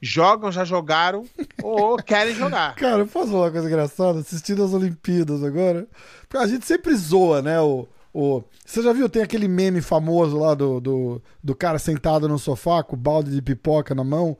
jogam, 0.00 0.50
já 0.50 0.64
jogaram 0.64 1.26
ou 1.62 1.96
querem 2.02 2.34
jogar. 2.34 2.74
Cara, 2.76 3.00
eu 3.00 3.06
posso 3.06 3.32
falar 3.32 3.44
uma 3.44 3.50
coisa 3.52 3.66
engraçada? 3.68 4.20
Assistindo 4.20 4.64
as 4.64 4.72
Olimpíadas 4.72 5.44
agora. 5.44 5.86
Porque 6.26 6.42
a 6.42 6.46
gente 6.46 6.64
sempre 6.66 6.94
zoa, 6.96 7.42
né? 7.42 7.60
O, 7.60 7.86
o... 8.12 8.42
Você 8.64 8.82
já 8.82 8.92
viu? 8.92 9.08
Tem 9.08 9.22
aquele 9.22 9.48
meme 9.48 9.80
famoso 9.80 10.38
lá 10.38 10.54
do, 10.54 10.80
do, 10.80 11.22
do 11.42 11.54
cara 11.54 11.78
sentado 11.78 12.28
no 12.28 12.38
sofá 12.38 12.82
com 12.82 12.96
balde 12.96 13.30
de 13.30 13.42
pipoca 13.42 13.94
na 13.94 14.04
mão 14.04 14.36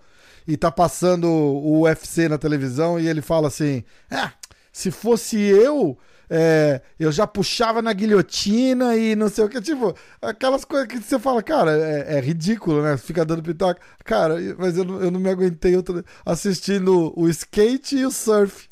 e 0.47 0.57
tá 0.57 0.71
passando 0.71 1.27
o 1.29 1.83
UFC 1.83 2.29
na 2.29 2.39
televisão 2.39 2.99
e 2.99 3.09
ele 3.09 3.23
fala 3.23 3.49
assim: 3.49 3.85
Ah, 4.11 4.33
se 4.73 4.91
fosse 4.91 5.37
eu. 5.39 5.97
é, 6.29 6.81
eu 6.99 7.13
já 7.13 7.27
puxava 7.27 7.83
na 7.83 7.93
guilhotina 7.93 8.97
e 8.97 9.15
não 9.15 9.29
sei 9.29 9.45
o 9.45 9.49
que, 9.49 9.61
tipo, 9.61 9.95
aquelas 10.21 10.65
coisas 10.65 10.89
que 10.89 10.99
você 10.99 11.19
fala, 11.19 11.43
cara, 11.43 11.73
é, 11.77 12.17
é 12.17 12.21
ridículo, 12.21 12.83
né? 12.83 12.97
Fica 12.97 13.25
dando 13.25 13.43
pitoca. 13.43 13.81
Cara, 14.05 14.37
mas 14.59 14.77
eu, 14.79 14.85
não- 14.85 15.01
eu 15.03 15.11
não 15.11 15.21
me 15.21 15.29
aguentei 15.31 15.77
outra- 15.77 16.05
assistindo 16.25 17.13
o 17.19 17.29
skate 17.29 17.97
e 17.99 18.07
o 18.07 18.11
surf. 18.11 18.69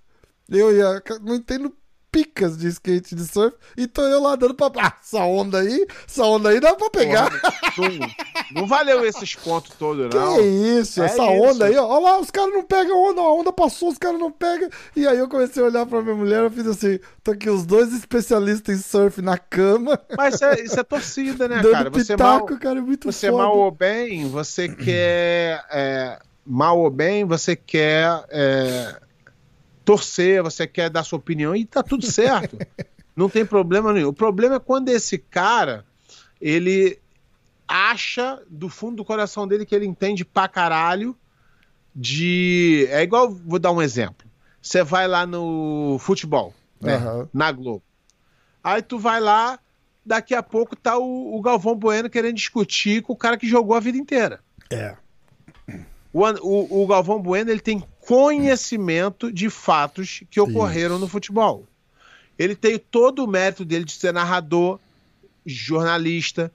Eu 0.48 0.74
ia, 0.76 1.02
não 1.22 1.34
entendo 1.36 1.72
picas 2.10 2.56
de 2.58 2.68
skate 2.68 3.14
de 3.14 3.24
surf, 3.26 3.56
e 3.76 3.86
tô 3.86 4.02
eu 4.02 4.20
lá 4.22 4.34
dando 4.36 4.54
pra. 4.54 4.70
Ah, 4.78 4.92
essa 5.00 5.18
onda 5.18 5.58
aí, 5.60 5.86
essa 6.08 6.24
onda 6.24 6.48
aí 6.50 6.60
dá 6.60 6.74
pra 6.74 6.90
pegar. 6.90 7.30
Não, 7.78 8.60
não 8.62 8.66
valeu 8.66 9.04
esses 9.06 9.34
pontos 9.34 9.72
todos, 9.78 10.12
não. 10.14 10.36
Que 10.36 10.42
isso, 10.42 11.00
É 11.02 11.06
essa 11.06 11.14
isso. 11.22 11.22
onda 11.42 11.66
aí, 11.66 11.76
ó. 11.76 11.86
Olha 11.86 12.00
lá, 12.04 12.20
os 12.20 12.30
caras 12.30 12.52
não 12.52 12.62
pegam 12.64 12.96
onda, 13.10 13.20
a 13.20 13.32
onda 13.32 13.52
passou, 13.52 13.88
os 13.90 13.98
caras 13.98 14.18
não 14.18 14.30
pegam. 14.30 14.68
E 14.96 15.06
aí 15.06 15.18
eu 15.18 15.28
comecei 15.28 15.62
a 15.62 15.66
olhar 15.66 15.86
pra 15.86 16.02
minha 16.02 16.14
mulher, 16.16 16.42
eu 16.42 16.50
fiz 16.50 16.66
assim: 16.66 16.98
tô 17.22 17.30
aqui 17.32 17.48
os 17.48 17.64
dois 17.64 17.92
especialistas 17.92 18.76
em 18.78 18.82
surf 18.82 19.22
na 19.22 19.38
cama, 19.38 19.98
Mas 20.16 20.34
isso 20.34 20.44
é, 20.44 20.60
isso 20.60 20.80
é 20.80 20.82
torcida, 20.82 21.48
né, 21.48 21.60
dando 21.62 21.72
cara? 21.72 21.90
Você 21.90 22.16
mal, 22.16 22.40
pitaco, 22.40 22.60
cara, 22.60 22.78
é 22.78 22.82
muito 22.82 23.10
você 23.10 23.30
foda. 23.30 23.42
mal 23.44 23.56
ou 23.56 23.70
bem, 23.70 24.28
você 24.28 24.68
quer. 24.68 25.64
é, 25.70 26.18
mal 26.44 26.78
ou 26.78 26.90
bem, 26.90 27.24
você 27.24 27.54
quer 27.54 28.24
é, 28.30 28.96
torcer, 29.90 30.42
você 30.42 30.66
quer 30.66 30.88
dar 30.90 31.02
sua 31.02 31.18
opinião 31.18 31.54
e 31.56 31.64
tá 31.64 31.82
tudo 31.82 32.06
certo. 32.06 32.56
Não 33.16 33.28
tem 33.28 33.44
problema 33.44 33.92
nenhum. 33.92 34.08
O 34.08 34.12
problema 34.12 34.54
é 34.56 34.60
quando 34.60 34.88
esse 34.88 35.18
cara 35.18 35.84
ele 36.40 36.98
acha 37.66 38.40
do 38.48 38.68
fundo 38.68 38.96
do 38.96 39.04
coração 39.04 39.46
dele 39.48 39.66
que 39.66 39.74
ele 39.74 39.86
entende 39.86 40.24
pra 40.24 40.46
caralho 40.48 41.16
de. 41.94 42.86
É 42.90 43.02
igual, 43.02 43.30
vou 43.30 43.58
dar 43.58 43.72
um 43.72 43.82
exemplo. 43.82 44.28
Você 44.62 44.82
vai 44.82 45.08
lá 45.08 45.26
no 45.26 45.96
futebol, 46.00 46.54
né? 46.80 46.94
Aham. 46.96 47.28
Na 47.32 47.50
Globo. 47.50 47.82
Aí 48.62 48.82
tu 48.82 48.98
vai 48.98 49.20
lá, 49.20 49.58
daqui 50.04 50.34
a 50.34 50.42
pouco 50.42 50.76
tá 50.76 50.98
o, 50.98 51.36
o 51.36 51.40
Galvão 51.40 51.74
Bueno 51.74 52.08
querendo 52.10 52.36
discutir 52.36 53.02
com 53.02 53.12
o 53.12 53.16
cara 53.16 53.36
que 53.36 53.48
jogou 53.48 53.74
a 53.76 53.80
vida 53.80 53.98
inteira. 53.98 54.40
É. 54.70 54.94
O, 56.12 56.20
o- 56.24 56.82
o 56.82 56.86
Galvão 56.86 57.20
Bueno 57.20 57.50
ele 57.50 57.60
tem 57.60 57.82
conhecimento 58.00 59.32
de 59.32 59.48
fatos 59.50 60.22
que 60.30 60.40
ocorreram 60.40 60.94
Isso. 60.96 61.00
no 61.04 61.08
futebol. 61.08 61.66
Ele 62.38 62.54
tem 62.56 62.78
todo 62.78 63.24
o 63.24 63.28
mérito 63.28 63.64
dele 63.64 63.84
de 63.84 63.92
ser 63.92 64.12
narrador, 64.12 64.78
jornalista, 65.44 66.50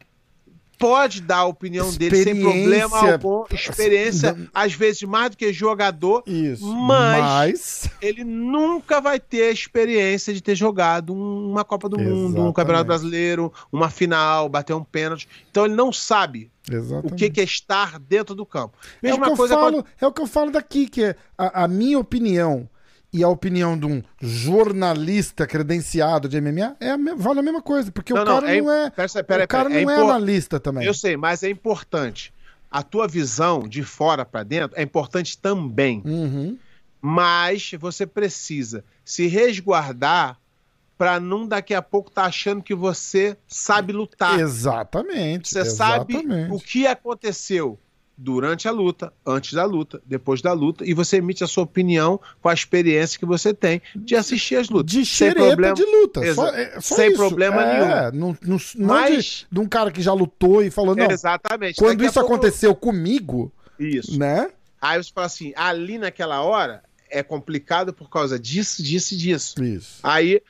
pode 0.78 1.22
dar 1.22 1.38
a 1.38 1.46
opinião 1.46 1.92
dele 1.94 2.24
sem 2.24 2.40
problema 2.42 2.86
Experiência. 2.86 3.14
algum, 3.14 3.46
experiência, 3.54 4.34
Não- 4.34 4.48
às 4.54 4.74
vezes 4.74 5.04
mais 5.04 5.30
do 5.32 5.38
que 5.38 5.54
jogador, 5.54 6.24
Isso. 6.28 6.66
Mas- 6.66 7.22
Mas- 7.22 7.90
ele 8.02 8.24
nunca 8.26 9.00
vai 9.00 9.20
ter 9.20 9.44
a 9.44 9.52
experiência 9.52 10.34
de 10.34 10.42
ter 10.42 10.56
jogado 10.56 11.14
um- 11.14 11.50
uma 11.52 11.64
Copa 11.64 11.88
do 11.88 11.98
Mundo, 11.98 12.12
um 12.12 12.26
Exatamente. 12.28 12.56
Campeonato 12.56 12.86
Brasileiro, 12.86 13.54
uma 13.72 13.90
final, 13.90 14.50
bater 14.50 14.74
um 14.74 14.84
pênalti. 14.84 15.30
Então 15.50 15.66
ele 15.66 15.76
não 15.76 15.94
sabe 15.94 16.52
Exatamente. 16.72 17.14
o 17.14 17.16
que, 17.16 17.30
que 17.30 17.42
é 17.42 17.44
estar 17.44 18.00
dentro 18.00 18.34
do 18.36 18.46
campo. 18.46 18.78
É 19.04 19.08
o, 19.08 19.12
Mesma 19.12 19.26
que 19.26 19.32
eu 19.32 19.38
coisa 19.38 19.54
falo, 19.56 19.86
é 20.02 20.08
o 20.08 20.12
que 20.12 20.22
eu 20.22 20.28
falo 20.28 20.52
daqui, 20.52 20.88
que 20.88 21.04
é 21.04 21.16
a, 21.38 21.64
a 21.64 21.68
minha 21.68 22.00
opinião 22.00 22.68
e 23.14 23.24
a 23.24 23.30
opinião 23.30 23.78
de 23.78 23.86
um 23.86 24.02
jornalista 24.22 25.48
credenciado 25.48 26.28
de 26.28 26.40
MMA 26.42 26.76
é 26.80 26.92
a 26.92 26.98
vale 27.16 27.40
a 27.40 27.44
mesma 27.44 27.62
coisa, 27.62 27.92
porque 27.92 28.14
Não, 28.14 28.22
o 28.22 28.26
não, 28.26 28.34
cara 28.42 28.56
é- 28.56 28.62
não 28.62 28.72
é, 28.72 28.90
Pera, 28.90 29.24
pera, 29.24 29.44
o 29.44 29.48
cara 29.48 29.70
pera, 29.70 29.82
não 29.84 29.92
é, 29.92 29.96
impor- 29.96 30.10
analista 30.10 30.60
também. 30.60 30.86
Eu 30.86 30.94
sei, 30.94 31.16
mas 31.16 31.44
é 31.44 31.50
importante. 31.50 32.34
A 32.70 32.84
tua 32.84 33.08
visão 33.08 33.68
de 33.68 33.84
fora 33.84 34.26
para 34.26 34.44
dentro 34.44 34.78
é 34.78 34.84
importante 34.84 35.38
também. 35.38 36.02
Uhum. 36.04 36.58
Mas 37.02 37.72
você 37.80 38.06
precisa 38.06 38.84
se 39.04 39.28
resguardar 39.28 40.38
para 40.98 41.20
não 41.20 41.48
daqui 41.48 41.74
a 41.74 41.82
pouco 41.82 42.10
tá 42.10 42.24
achando 42.24 42.64
que 42.64 42.74
você 42.76 43.38
sabe 43.48 43.92
lutar. 43.94 44.40
Exatamente. 44.40 45.50
Você 45.50 45.66
sabe 45.66 46.14
exatamente. 46.16 46.54
o 46.54 46.60
que 46.60 46.88
aconteceu 46.88 47.78
durante 48.18 48.66
a 48.66 48.72
luta, 48.72 49.12
antes 49.26 49.52
da 49.54 49.66
luta, 49.66 50.02
depois 50.06 50.42
da 50.42 50.54
luta, 50.54 50.86
e 50.86 50.94
você 50.94 51.18
emite 51.18 51.44
a 51.44 51.48
sua 51.48 51.66
opinião 51.66 52.18
com 52.42 52.48
a 52.48 52.54
experiência 52.54 53.20
que 53.20 53.26
você 53.26 53.54
tem 53.54 53.82
de 53.94 54.16
assistir 54.16 54.56
as 54.56 54.70
lutas. 54.70 54.90
De 54.94 55.06
sem 55.06 55.34
problema. 55.34 55.74
de 55.76 55.84
luta. 55.84 56.34
Só, 56.34 56.48
é, 56.48 56.80
só 56.80 56.96
sem 56.96 57.08
isso. 57.10 57.18
problema 57.18 57.62
é, 57.62 58.12
Não, 58.14 58.38
não, 58.42 58.58
não 58.76 58.88
Mas- 58.88 59.26
de, 59.26 59.48
de 59.52 59.60
um 59.60 59.68
cara 59.68 59.92
que 59.92 60.02
já 60.02 60.14
lutou 60.14 60.64
e 60.64 60.72
falou, 60.72 60.96
não, 60.96 61.12
Exatamente. 61.12 61.76
quando 61.76 61.98
Daqui 61.98 62.06
isso 62.10 62.14
pouco- 62.22 62.36
aconteceu 62.36 62.74
comigo, 62.74 63.52
Isso. 63.78 64.18
né? 64.18 64.50
Aí 64.82 65.04
você 65.04 65.12
fala 65.14 65.28
assim, 65.28 65.52
ali 65.56 65.98
naquela 65.98 66.42
hora 66.42 66.84
é 67.10 67.22
complicado 67.22 67.92
por 67.94 68.10
causa 68.10 68.40
disso, 68.40 68.82
disso 68.82 69.14
e 69.14 69.18
disso. 69.18 69.62
Isso. 69.64 70.00
Aí 70.02 70.42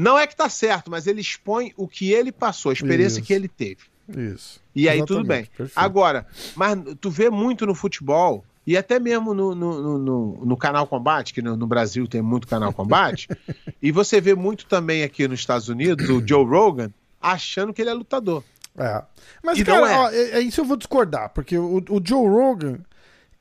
não 0.00 0.16
é 0.16 0.28
que 0.28 0.36
tá 0.36 0.48
certo, 0.48 0.92
mas 0.92 1.08
ele 1.08 1.20
expõe 1.20 1.72
o 1.76 1.88
que 1.88 2.12
ele 2.12 2.30
passou, 2.30 2.70
a 2.70 2.72
experiência 2.72 3.18
Isso. 3.18 3.26
que 3.26 3.32
ele 3.32 3.48
teve. 3.48 3.80
Isso. 4.08 4.60
E 4.72 4.88
aí 4.88 5.04
tudo 5.04 5.24
bem. 5.24 5.40
Exatamente, 5.40 5.56
perfeito. 5.56 5.72
Agora, 5.76 6.26
mas 6.54 6.78
tu 7.00 7.10
vê 7.10 7.28
muito 7.28 7.66
no 7.66 7.74
futebol, 7.74 8.44
e 8.64 8.76
até 8.76 9.00
mesmo 9.00 9.34
no, 9.34 9.56
no, 9.56 9.98
no, 9.98 10.44
no 10.46 10.56
canal 10.56 10.86
Combate, 10.86 11.34
que 11.34 11.42
no, 11.42 11.56
no, 11.56 11.66
Brasil 11.66 12.06
tem 12.06 12.22
muito 12.22 12.46
canal 12.46 12.72
Combate, 12.72 13.26
e 13.82 13.90
você 13.90 14.20
vê 14.20 14.36
muito 14.36 14.66
também 14.66 15.02
aqui 15.02 15.26
nos 15.26 15.40
Estados 15.40 15.68
Unidos 15.68 16.08
o 16.08 16.24
Joe 16.24 16.46
Rogan 16.46 16.92
achando 17.20 17.74
que 17.74 17.82
ele 17.82 17.90
é 17.90 17.94
lutador. 17.94 18.44
É. 18.76 19.02
Mas, 19.42 19.58
e 19.58 19.64
cara, 19.64 19.90
é. 19.90 19.98
Ó, 19.98 20.10
é, 20.10 20.30
é. 20.38 20.40
isso 20.40 20.60
eu 20.60 20.64
vou 20.64 20.76
discordar, 20.76 21.30
porque 21.30 21.58
o, 21.58 21.78
o 21.90 22.00
Joe 22.00 22.24
Rogan, 22.28 22.78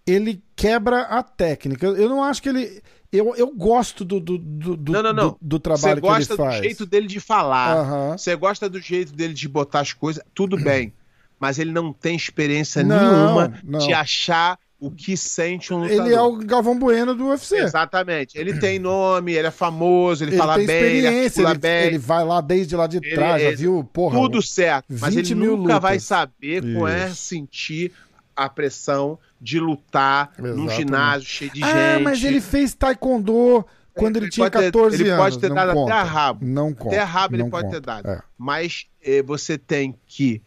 ele 0.07 0.41
quebra 0.55 1.01
a 1.01 1.21
técnica. 1.21 1.85
Eu 1.85 2.07
não 2.09 2.23
acho 2.23 2.41
que 2.41 2.49
ele. 2.49 2.81
Eu, 3.11 3.35
eu 3.35 3.53
gosto 3.55 4.03
do, 4.03 4.19
do, 4.19 4.37
do, 4.37 4.91
não, 4.91 5.03
não, 5.03 5.13
não. 5.13 5.29
do, 5.29 5.37
do 5.41 5.59
trabalho 5.59 6.01
que 6.01 6.07
ele 6.07 6.25
faz. 6.25 6.27
Você 6.27 6.35
gosta 6.35 6.57
do 6.59 6.63
jeito 6.63 6.85
dele 6.85 7.07
de 7.07 7.19
falar. 7.19 8.17
Você 8.17 8.35
gosta 8.35 8.69
do 8.69 8.79
jeito 8.79 9.13
dele 9.13 9.33
de 9.33 9.47
botar 9.47 9.81
as 9.81 9.93
coisas. 9.93 10.23
Tudo 10.33 10.57
bem. 10.61 10.93
Mas 11.39 11.59
ele 11.59 11.71
não 11.71 11.93
tem 11.93 12.15
experiência 12.15 12.81
nenhuma 12.81 13.53
não. 13.63 13.79
de 13.79 13.93
achar 13.93 14.57
o 14.79 14.91
que 14.91 15.17
sente 15.17 15.73
um 15.73 15.81
lutador. 15.81 16.05
Ele 16.05 16.15
é 16.15 16.21
o 16.21 16.37
Galvão 16.37 16.77
Bueno 16.77 17.13
do 17.13 17.27
UFC. 17.27 17.57
Exatamente. 17.57 18.37
Ele 18.37 18.59
tem 18.59 18.79
nome, 18.79 19.33
ele 19.33 19.47
é 19.47 19.51
famoso, 19.51 20.23
ele, 20.23 20.31
ele 20.31 20.37
fala 20.37 20.55
bem, 20.55 20.67
ele 20.67 21.07
ele, 21.07 21.57
bem. 21.59 21.85
Ele 21.85 21.97
vai 21.97 22.23
lá 22.23 22.41
desde 22.41 22.75
lá 22.75 22.87
de 22.87 22.99
trás, 23.01 23.41
ele, 23.41 23.51
já 23.51 23.57
viu? 23.57 23.83
Porra, 23.83 24.19
tudo 24.19 24.41
certo. 24.41 24.85
Mas 24.99 25.15
ele 25.15 25.35
nunca 25.35 25.73
lutas. 25.73 25.81
vai 25.81 25.99
saber 25.99 26.63
Isso. 26.63 26.73
como 26.73 26.87
é 26.87 27.09
sentir 27.09 27.91
a 28.35 28.47
pressão 28.47 29.17
de 29.39 29.59
lutar 29.59 30.31
Exatamente. 30.33 30.57
num 30.57 30.69
ginásio 30.69 31.27
cheio 31.27 31.51
de 31.51 31.63
ah, 31.63 31.67
gente. 31.67 31.77
Ah, 31.77 31.99
mas 31.99 32.23
ele 32.23 32.41
fez 32.41 32.73
taekwondo 32.73 33.65
quando 33.93 34.17
ele, 34.17 34.25
ele 34.25 34.31
tinha 34.31 34.49
14 34.49 34.71
ter, 34.71 34.79
anos. 34.79 34.99
Ele 34.99 35.15
pode 35.15 35.39
ter 35.39 35.53
dado 35.53 35.73
conta. 35.73 35.93
até 35.93 36.01
a 36.01 36.03
rabo. 36.03 36.45
Não 36.45 36.73
conta. 36.73 36.95
Até 36.95 36.99
a 37.01 37.05
rabo 37.05 37.35
ele 37.35 37.49
pode 37.49 37.65
conta. 37.65 37.81
ter 37.81 37.85
dado. 37.85 38.09
É. 38.09 38.21
Mas 38.37 38.87
eh, 39.01 39.21
você 39.23 39.57
tem 39.57 39.95
que 40.05 40.41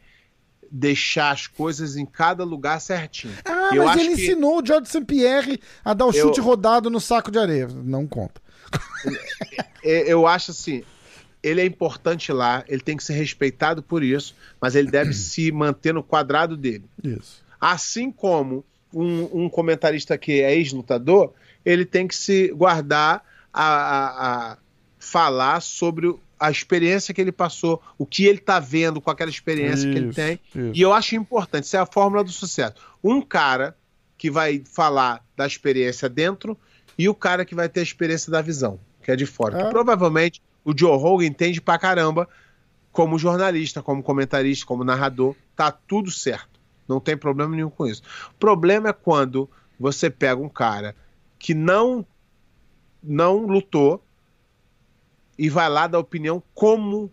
deixar 0.70 1.32
as 1.32 1.46
coisas 1.48 1.96
em 1.96 2.06
cada 2.06 2.44
lugar 2.44 2.80
certinho. 2.80 3.34
Ah, 3.44 3.70
eu 3.74 3.84
mas 3.84 4.00
ele 4.00 4.14
que... 4.14 4.22
ensinou 4.22 4.62
o 4.62 4.64
George 4.66 4.88
St. 4.88 5.04
Pierre 5.04 5.60
a 5.84 5.92
dar 5.92 6.06
o 6.06 6.10
eu... 6.10 6.12
chute 6.12 6.40
rodado 6.40 6.88
no 6.88 7.00
saco 7.00 7.30
de 7.30 7.38
areia. 7.38 7.66
Não 7.66 8.06
conta. 8.06 8.40
eu 9.82 10.28
acho 10.28 10.52
assim, 10.52 10.84
ele 11.42 11.60
é 11.60 11.64
importante 11.64 12.32
lá, 12.32 12.64
ele 12.68 12.82
tem 12.82 12.96
que 12.96 13.02
ser 13.02 13.14
respeitado 13.14 13.82
por 13.82 14.02
isso, 14.02 14.36
mas 14.60 14.76
ele 14.76 14.90
deve 14.90 15.12
se 15.14 15.50
manter 15.50 15.92
no 15.92 16.04
quadrado 16.04 16.56
dele. 16.56 16.84
Isso. 17.02 17.42
Assim 17.60 18.12
como 18.12 18.64
um, 18.92 19.44
um 19.44 19.48
comentarista 19.48 20.16
que 20.18 20.40
é 20.40 20.54
ex-lutador, 20.54 21.32
ele 21.64 21.84
tem 21.84 22.06
que 22.06 22.14
se 22.14 22.48
guardar 22.48 23.24
a, 23.52 23.64
a, 23.64 24.52
a 24.52 24.58
falar 24.98 25.60
sobre 25.60 26.14
a 26.38 26.50
experiência 26.50 27.12
que 27.12 27.20
ele 27.20 27.32
passou, 27.32 27.82
o 27.98 28.06
que 28.06 28.24
ele 28.24 28.38
está 28.38 28.58
vendo 28.58 29.00
com 29.00 29.10
aquela 29.10 29.30
experiência 29.30 29.86
isso, 29.86 29.90
que 29.90 29.98
ele 29.98 30.12
tem. 30.12 30.40
Isso. 30.54 30.72
E 30.74 30.80
eu 30.80 30.92
acho 30.92 31.14
importante, 31.14 31.64
isso 31.64 31.76
é 31.76 31.80
a 31.80 31.86
fórmula 31.86 32.24
do 32.24 32.30
sucesso. 32.30 32.74
Um 33.04 33.20
cara 33.20 33.76
que 34.16 34.30
vai 34.30 34.62
falar 34.64 35.22
da 35.36 35.46
experiência 35.46 36.08
dentro 36.08 36.56
e 36.96 37.08
o 37.08 37.14
cara 37.14 37.44
que 37.44 37.54
vai 37.54 37.68
ter 37.68 37.80
a 37.80 37.82
experiência 37.82 38.32
da 38.32 38.40
visão, 38.40 38.80
que 39.02 39.10
é 39.10 39.16
de 39.16 39.26
fora. 39.26 39.60
É. 39.60 39.64
Que 39.64 39.70
provavelmente 39.70 40.42
o 40.64 40.76
Joe 40.76 40.96
Rogan 40.98 41.26
entende 41.26 41.60
pra 41.60 41.78
caramba 41.78 42.28
como 42.90 43.18
jornalista, 43.18 43.82
como 43.82 44.02
comentarista, 44.02 44.66
como 44.66 44.82
narrador. 44.82 45.36
Tá 45.54 45.70
tudo 45.70 46.10
certo. 46.10 46.49
Não 46.90 47.00
tem 47.00 47.16
problema 47.16 47.54
nenhum 47.54 47.70
com 47.70 47.86
isso. 47.86 48.02
O 48.30 48.34
problema 48.34 48.90
é 48.90 48.92
quando 48.92 49.48
você 49.78 50.10
pega 50.10 50.40
um 50.40 50.48
cara 50.48 50.94
que 51.38 51.54
não 51.54 52.06
não 53.02 53.46
lutou, 53.46 54.04
e 55.40 55.48
vai 55.48 55.70
lá 55.70 55.86
dar 55.86 55.98
opinião 55.98 56.42
como 56.52 57.10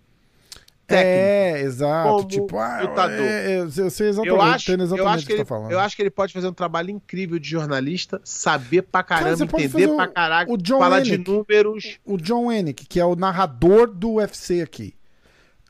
técnico. 0.86 1.08
É, 1.08 1.62
exato. 1.62 2.10
Como 2.10 2.28
tipo, 2.28 2.58
ah, 2.58 2.82
lutador. 2.82 3.26
É, 3.26 3.54
é, 3.54 3.60
eu 3.60 3.90
sei 3.90 4.10
exatamente, 4.10 4.28
eu 4.28 4.42
acho, 4.42 4.72
exatamente 4.72 5.00
eu 5.00 5.08
acho 5.08 5.26
que, 5.26 5.32
ele, 5.32 5.46
tá 5.46 5.68
eu 5.70 5.80
acho 5.80 5.96
que 5.96 6.02
ele 6.02 6.10
pode 6.10 6.34
fazer 6.34 6.48
um 6.48 6.54
trabalho 6.54 6.90
incrível 6.90 7.40
de 7.40 7.50
jornalista, 7.50 8.20
saber 8.26 8.82
pra 8.82 9.02
caramba, 9.02 9.48
Cara, 9.48 9.64
entender 9.64 9.96
pra 9.96 10.08
caralho, 10.08 10.52
o 10.52 10.58
John 10.58 10.80
falar 10.80 11.00
Hennick, 11.00 11.18
de 11.24 11.32
números. 11.32 12.00
O 12.06 12.18
John 12.18 12.52
Hennick, 12.52 12.86
que 12.86 13.00
é 13.00 13.06
o 13.06 13.16
narrador 13.16 13.88
do 13.88 14.16
UFC 14.16 14.62
aqui. 14.62 14.94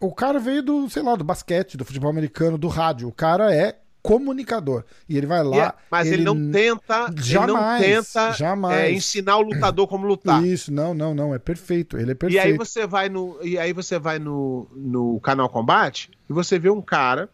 O 0.01 0.13
cara 0.13 0.39
veio 0.39 0.63
do, 0.63 0.89
sei 0.89 1.03
lá, 1.03 1.15
do 1.15 1.23
basquete, 1.23 1.77
do 1.77 1.85
futebol 1.85 2.09
americano, 2.09 2.57
do 2.57 2.67
rádio. 2.67 3.07
O 3.07 3.11
cara 3.11 3.53
é 3.53 3.77
comunicador. 4.07 4.85
E 5.09 5.17
ele 5.17 5.27
vai 5.27 5.43
lá. 5.43 5.55
Yeah, 5.55 5.75
mas 5.91 6.07
ele, 6.07 6.15
ele, 6.15 6.23
não 6.23 6.51
tenta, 6.51 7.13
jamais, 7.17 7.83
ele 7.83 7.95
não 7.95 8.03
tenta 8.03 8.31
jamais. 8.31 8.77
É, 8.77 8.91
ensinar 8.91 9.35
o 9.35 9.41
lutador 9.41 9.85
como 9.85 10.07
lutar. 10.07 10.41
Isso, 10.45 10.73
não, 10.73 10.93
não, 10.93 11.13
não. 11.13 11.35
É 11.35 11.39
perfeito. 11.39 11.97
Ele 11.97 12.11
é 12.11 12.15
perfeito. 12.15 12.41
E 12.41 12.51
aí 12.51 12.57
você 12.57 12.87
vai 12.87 13.09
no, 13.09 13.37
e 13.43 13.59
aí 13.59 13.73
você 13.73 13.99
vai 13.99 14.17
no, 14.17 14.65
no 14.73 15.19
canal 15.19 15.49
Combate 15.49 16.09
e 16.29 16.31
você 16.31 16.57
vê 16.57 16.69
um 16.69 16.81
cara 16.81 17.29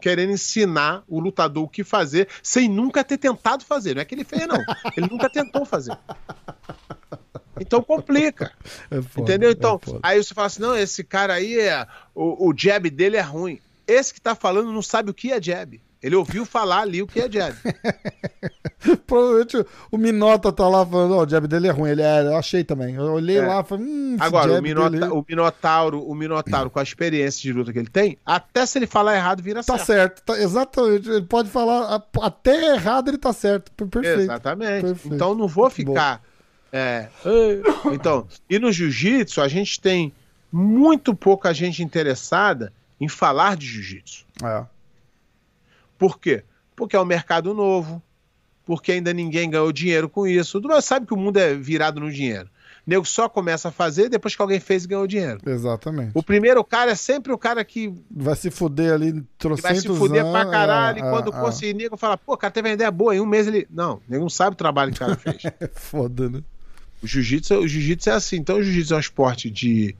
querendo 0.00 0.32
ensinar 0.32 1.04
o 1.08 1.20
lutador 1.20 1.64
o 1.64 1.68
que 1.68 1.84
fazer 1.84 2.28
sem 2.42 2.68
nunca 2.68 3.04
ter 3.04 3.18
tentado 3.18 3.64
fazer. 3.64 3.94
Não 3.94 4.02
é 4.02 4.04
que 4.04 4.14
ele 4.14 4.24
fez, 4.24 4.44
não. 4.46 4.58
Ele 4.96 5.06
nunca 5.08 5.30
tentou 5.30 5.64
fazer. 5.64 5.96
Então 7.60 7.80
complica. 7.80 8.52
É 8.90 9.00
foda, 9.00 9.22
entendeu? 9.22 9.52
Então, 9.52 9.80
é 9.86 9.98
aí 10.02 10.22
você 10.22 10.34
fala 10.34 10.48
assim: 10.48 10.62
não, 10.62 10.76
esse 10.76 11.04
cara 11.04 11.34
aí 11.34 11.58
é. 11.60 11.86
O, 12.12 12.48
o 12.48 12.54
jab 12.56 12.90
dele 12.90 13.16
é 13.16 13.20
ruim. 13.20 13.60
Esse 13.86 14.12
que 14.12 14.20
tá 14.20 14.34
falando 14.34 14.72
não 14.72 14.82
sabe 14.82 15.10
o 15.10 15.14
que 15.14 15.32
é 15.32 15.40
jab. 15.40 15.80
Ele 16.02 16.14
ouviu 16.14 16.46
falar 16.46 16.82
ali 16.82 17.02
o 17.02 17.06
que 17.06 17.20
é 17.20 17.30
jab. 17.30 17.56
Provavelmente 19.06 19.66
o 19.90 19.98
Minota 19.98 20.52
tá 20.52 20.68
lá 20.68 20.86
falando, 20.86 21.14
ó, 21.14 21.18
oh, 21.18 21.26
o 21.26 21.28
jab 21.28 21.48
dele 21.48 21.66
é 21.66 21.70
ruim. 21.70 21.90
Ele 21.90 22.02
é, 22.02 22.22
eu 22.22 22.36
achei 22.36 22.62
também. 22.62 22.94
Eu 22.94 23.12
olhei 23.14 23.38
é. 23.38 23.46
lá 23.46 23.60
e 23.60 23.64
falei, 23.64 23.84
hum, 23.84 24.16
Agora, 24.20 24.52
o, 24.52 24.62
Minota, 24.62 24.90
dele... 24.90 25.04
o 25.06 25.24
Minotauro, 25.28 26.00
o 26.02 26.14
Minotauro, 26.14 26.70
com 26.70 26.78
a 26.78 26.82
experiência 26.82 27.42
de 27.42 27.52
luta 27.52 27.72
que 27.72 27.78
ele 27.80 27.88
tem, 27.88 28.16
até 28.24 28.64
se 28.64 28.78
ele 28.78 28.86
falar 28.86 29.16
errado, 29.16 29.42
vira 29.42 29.64
tá 29.64 29.76
certo. 29.76 30.22
Tá 30.22 30.34
certo, 30.34 30.48
exatamente. 30.48 31.10
Ele 31.10 31.26
pode 31.26 31.50
falar, 31.50 32.02
até 32.22 32.74
errado 32.74 33.08
ele 33.08 33.18
tá 33.18 33.32
certo. 33.32 33.72
Perfeito. 33.72 34.20
Exatamente. 34.20 34.82
Perfeito. 34.82 35.14
Então 35.14 35.34
não 35.34 35.48
vou 35.48 35.68
ficar. 35.68 36.22
É, 36.72 37.08
então, 37.92 38.28
e 38.48 38.58
no 38.58 38.70
jiu-jitsu, 38.70 39.40
a 39.40 39.48
gente 39.48 39.80
tem 39.80 40.12
muito 40.52 41.14
pouca 41.14 41.52
gente 41.52 41.82
interessada 41.82 42.72
em 43.00 43.08
falar 43.08 43.56
de 43.56 43.66
jiu-jitsu. 43.66 44.24
É. 44.44 44.64
Por 45.98 46.18
quê? 46.18 46.44
Porque 46.76 46.94
é 46.94 47.00
um 47.00 47.04
mercado 47.04 47.52
novo, 47.52 48.00
porque 48.64 48.92
ainda 48.92 49.12
ninguém 49.12 49.50
ganhou 49.50 49.72
dinheiro 49.72 50.08
com 50.08 50.26
isso. 50.26 50.60
Tu 50.60 50.80
sabe 50.80 51.06
que 51.06 51.12
o 51.12 51.16
mundo 51.16 51.38
é 51.38 51.54
virado 51.54 52.00
no 52.00 52.10
dinheiro. 52.10 52.48
O 52.86 52.90
nego 52.90 53.04
só 53.04 53.28
começa 53.28 53.68
a 53.68 53.72
fazer 53.72 54.08
depois 54.08 54.36
que 54.36 54.40
alguém 54.40 54.60
fez 54.60 54.84
e 54.84 54.88
ganhou 54.88 55.06
dinheiro. 55.06 55.40
Exatamente. 55.44 56.12
O 56.14 56.22
primeiro 56.22 56.64
cara 56.64 56.92
é 56.92 56.94
sempre 56.94 57.32
o 57.32 57.38
cara 57.38 57.64
que. 57.64 57.92
Vai 58.10 58.36
se 58.36 58.50
fuder 58.50 58.94
ali, 58.94 59.22
trouxe 59.36 59.62
Vai 59.62 59.74
se 59.74 59.88
fuder 59.88 60.20
anos, 60.22 60.32
pra 60.32 60.46
caralho. 60.50 61.04
É, 61.04 61.06
e 61.06 61.10
quando 61.10 61.34
é, 61.34 61.40
conseguir, 61.40 61.74
nego 61.74 61.96
fala, 61.96 62.16
pô, 62.16 62.34
o 62.34 62.36
cara 62.36 62.52
teve 62.52 62.68
uma 62.68 62.74
ideia 62.74 62.90
boa. 62.90 63.14
Em 63.14 63.20
um 63.20 63.26
mês 63.26 63.46
ele. 63.46 63.66
Não, 63.68 63.96
o 63.96 64.02
nego 64.08 64.22
não 64.22 64.30
sabe 64.30 64.54
o 64.54 64.56
trabalho 64.56 64.92
que 64.92 65.02
o 65.02 65.06
cara 65.06 65.16
fez. 65.18 65.44
é 65.44 65.68
foda, 65.74 66.30
né? 66.30 66.42
O 67.02 67.06
jiu-jitsu 67.06 67.66
jiu 67.66 67.96
é 68.06 68.10
assim. 68.10 68.36
Então, 68.36 68.56
o 68.56 68.62
jiu-jitsu 68.62 68.94
é 68.94 68.96
um 68.96 69.00
esporte 69.00 69.50
de 69.50 69.94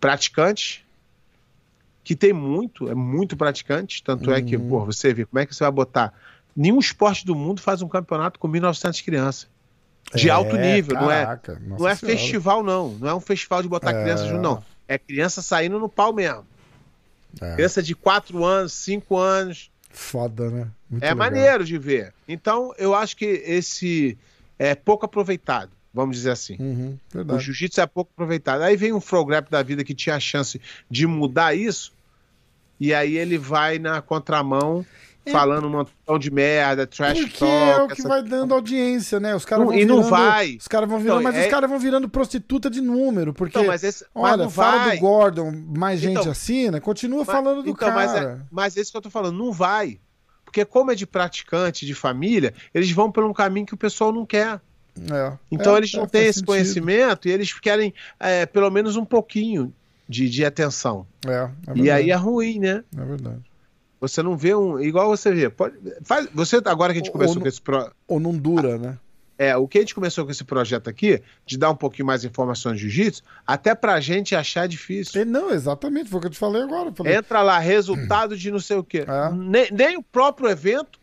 praticantes 0.00 0.83
que 2.04 2.14
tem 2.14 2.34
muito, 2.34 2.88
é 2.88 2.94
muito 2.94 3.34
praticante, 3.34 4.02
tanto 4.02 4.28
uhum. 4.28 4.36
é 4.36 4.42
que, 4.42 4.56
uhum. 4.56 4.68
pô, 4.68 4.84
você 4.84 5.14
vê, 5.14 5.24
como 5.24 5.40
é 5.40 5.46
que 5.46 5.54
você 5.54 5.64
vai 5.64 5.72
botar? 5.72 6.12
Nenhum 6.54 6.78
esporte 6.78 7.24
do 7.24 7.34
mundo 7.34 7.62
faz 7.62 7.80
um 7.80 7.88
campeonato 7.88 8.38
com 8.38 8.46
1.900 8.46 9.02
crianças. 9.02 9.48
De 10.14 10.28
é, 10.28 10.32
alto 10.32 10.54
nível, 10.56 10.96
caraca, 10.96 11.58
não 11.66 11.76
é, 11.76 11.78
não 11.78 11.88
é 11.88 11.96
festival, 11.96 12.62
não. 12.62 12.90
Não 12.90 13.08
é 13.08 13.14
um 13.14 13.20
festival 13.20 13.62
de 13.62 13.68
botar 13.68 13.90
é... 13.90 14.02
criança 14.02 14.26
junto, 14.26 14.42
não. 14.42 14.62
É 14.86 14.98
criança 14.98 15.40
saindo 15.40 15.78
no 15.78 15.88
pau 15.88 16.12
mesmo. 16.12 16.46
É. 17.40 17.54
Criança 17.54 17.82
de 17.82 17.94
4 17.94 18.44
anos, 18.44 18.74
5 18.74 19.16
anos. 19.16 19.70
Foda, 19.90 20.50
né? 20.50 20.68
Muito 20.90 21.02
é 21.02 21.08
legal. 21.08 21.16
maneiro 21.16 21.64
de 21.64 21.78
ver. 21.78 22.12
Então, 22.28 22.74
eu 22.76 22.94
acho 22.94 23.16
que 23.16 23.24
esse 23.24 24.18
é 24.58 24.74
pouco 24.74 25.06
aproveitado 25.06 25.70
vamos 25.94 26.16
dizer 26.16 26.32
assim. 26.32 26.56
Uhum, 26.58 26.98
o 27.14 27.38
jiu-jitsu 27.38 27.80
é 27.80 27.86
pouco 27.86 28.10
aproveitado. 28.12 28.62
Aí 28.62 28.76
vem 28.76 28.92
um 28.92 29.00
Frograp 29.00 29.48
da 29.48 29.62
vida 29.62 29.84
que 29.84 29.94
tinha 29.94 30.16
a 30.16 30.20
chance 30.20 30.60
de 30.90 31.06
mudar 31.06 31.54
isso, 31.54 31.92
e 32.80 32.92
aí 32.92 33.16
ele 33.16 33.38
vai 33.38 33.78
na 33.78 34.02
contramão. 34.02 34.84
É. 35.26 35.30
Falando 35.30 35.68
um 35.68 35.70
montão 35.70 36.18
de 36.18 36.30
merda, 36.30 36.86
trash 36.86 37.18
Porque 37.18 37.38
talk. 37.38 37.50
é 37.50 37.82
o 37.82 37.86
que 37.86 37.94
essa... 37.94 38.08
vai 38.08 38.22
dando 38.22 38.52
audiência, 38.52 39.18
né? 39.18 39.34
Os 39.34 39.46
caras 39.46 39.64
vão 39.64 39.74
e 39.74 39.86
não 39.86 40.02
vai. 40.02 40.56
Os 40.56 40.68
caras 40.68 40.86
vão 40.86 40.98
virando, 40.98 41.20
então, 41.20 41.32
mas 41.32 41.40
é... 41.40 41.46
os 41.46 41.50
caras 41.50 41.70
vão 41.70 41.78
virando 41.78 42.10
prostituta 42.10 42.68
de 42.68 42.82
número. 42.82 43.32
Porque, 43.32 43.56
então, 43.56 43.66
mas 43.66 43.82
esse... 43.82 44.04
olha, 44.14 44.44
mas 44.44 44.54
fala 44.54 44.84
vai. 44.84 44.96
do 44.96 45.00
Gordon, 45.00 45.50
mais 45.74 45.98
gente 45.98 46.20
então, 46.20 46.30
assina, 46.30 46.78
continua 46.78 47.24
mas, 47.24 47.34
falando 47.34 47.62
do 47.62 47.70
então, 47.70 47.88
cara. 47.88 47.94
Mas, 47.94 48.14
é, 48.14 48.38
mas 48.50 48.76
esse 48.76 48.90
que 48.90 48.98
eu 48.98 49.00
tô 49.00 49.08
falando, 49.08 49.38
não 49.38 49.50
vai. 49.50 49.98
Porque 50.44 50.62
como 50.62 50.90
é 50.90 50.94
de 50.94 51.06
praticante, 51.06 51.86
de 51.86 51.94
família, 51.94 52.52
eles 52.74 52.90
vão 52.90 53.10
por 53.10 53.24
um 53.24 53.32
caminho 53.32 53.64
que 53.64 53.72
o 53.72 53.78
pessoal 53.78 54.12
não 54.12 54.26
quer. 54.26 54.60
É, 55.10 55.32
então 55.50 55.74
é, 55.74 55.78
eles 55.78 55.92
não 55.92 56.06
têm 56.06 56.22
esse 56.22 56.34
sentido. 56.34 56.46
conhecimento 56.46 57.28
e 57.28 57.32
eles 57.32 57.52
querem 57.52 57.92
é, 58.18 58.46
pelo 58.46 58.70
menos 58.70 58.96
um 58.96 59.04
pouquinho 59.04 59.72
de, 60.08 60.28
de 60.28 60.44
atenção. 60.44 61.06
É, 61.26 61.50
é 61.66 61.76
e 61.76 61.90
aí 61.90 62.10
é 62.10 62.14
ruim, 62.14 62.60
né? 62.60 62.84
É 62.96 63.04
verdade. 63.04 63.42
Você 64.00 64.22
não 64.22 64.36
vê 64.36 64.54
um. 64.54 64.78
Igual 64.78 65.08
você 65.08 65.32
vê. 65.32 65.48
Pode, 65.48 65.76
faz, 66.02 66.28
você, 66.32 66.60
agora 66.66 66.92
que 66.92 67.00
a 67.00 67.02
gente 67.02 67.10
começou 67.10 67.36
ou, 67.36 67.42
com 67.42 67.48
esse. 67.48 67.60
Pro... 67.60 67.90
Ou 68.06 68.20
não 68.20 68.36
dura, 68.36 68.78
né? 68.78 68.98
É, 69.36 69.56
o 69.56 69.66
que 69.66 69.78
a 69.78 69.80
gente 69.80 69.94
começou 69.94 70.24
com 70.24 70.30
esse 70.30 70.44
projeto 70.44 70.88
aqui, 70.88 71.20
de 71.44 71.58
dar 71.58 71.70
um 71.70 71.74
pouquinho 71.74 72.06
mais 72.06 72.20
de 72.20 72.28
informações 72.28 72.76
de 72.78 72.88
jiu-jitsu, 72.88 73.22
até 73.44 73.74
pra 73.74 73.98
gente 74.00 74.34
achar 74.36 74.68
difícil. 74.68 75.20
É, 75.20 75.24
não, 75.24 75.50
exatamente, 75.50 76.08
foi 76.08 76.18
o 76.18 76.20
que 76.20 76.26
eu 76.28 76.30
te 76.30 76.38
falei 76.38 76.62
agora. 76.62 76.92
Falei. 76.92 77.16
Entra 77.16 77.42
lá, 77.42 77.58
resultado 77.58 78.36
de 78.36 78.50
não 78.50 78.60
sei 78.60 78.76
o 78.76 78.84
quê. 78.84 79.04
É. 79.08 79.32
Nem, 79.32 79.72
nem 79.72 79.96
o 79.96 80.02
próprio 80.02 80.48
evento 80.48 81.00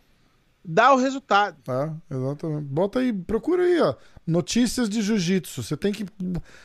dá 0.64 0.94
o 0.94 0.98
resultado. 0.98 1.58
É, 1.68 2.16
exatamente. 2.16 2.64
Bota 2.66 3.00
aí, 3.00 3.12
procura 3.14 3.64
aí, 3.64 3.80
ó. 3.82 3.96
Notícias 4.26 4.90
de 4.90 5.02
jiu-jitsu. 5.02 5.64
Você 5.64 5.76
tem 5.76 5.92
que 5.92 6.06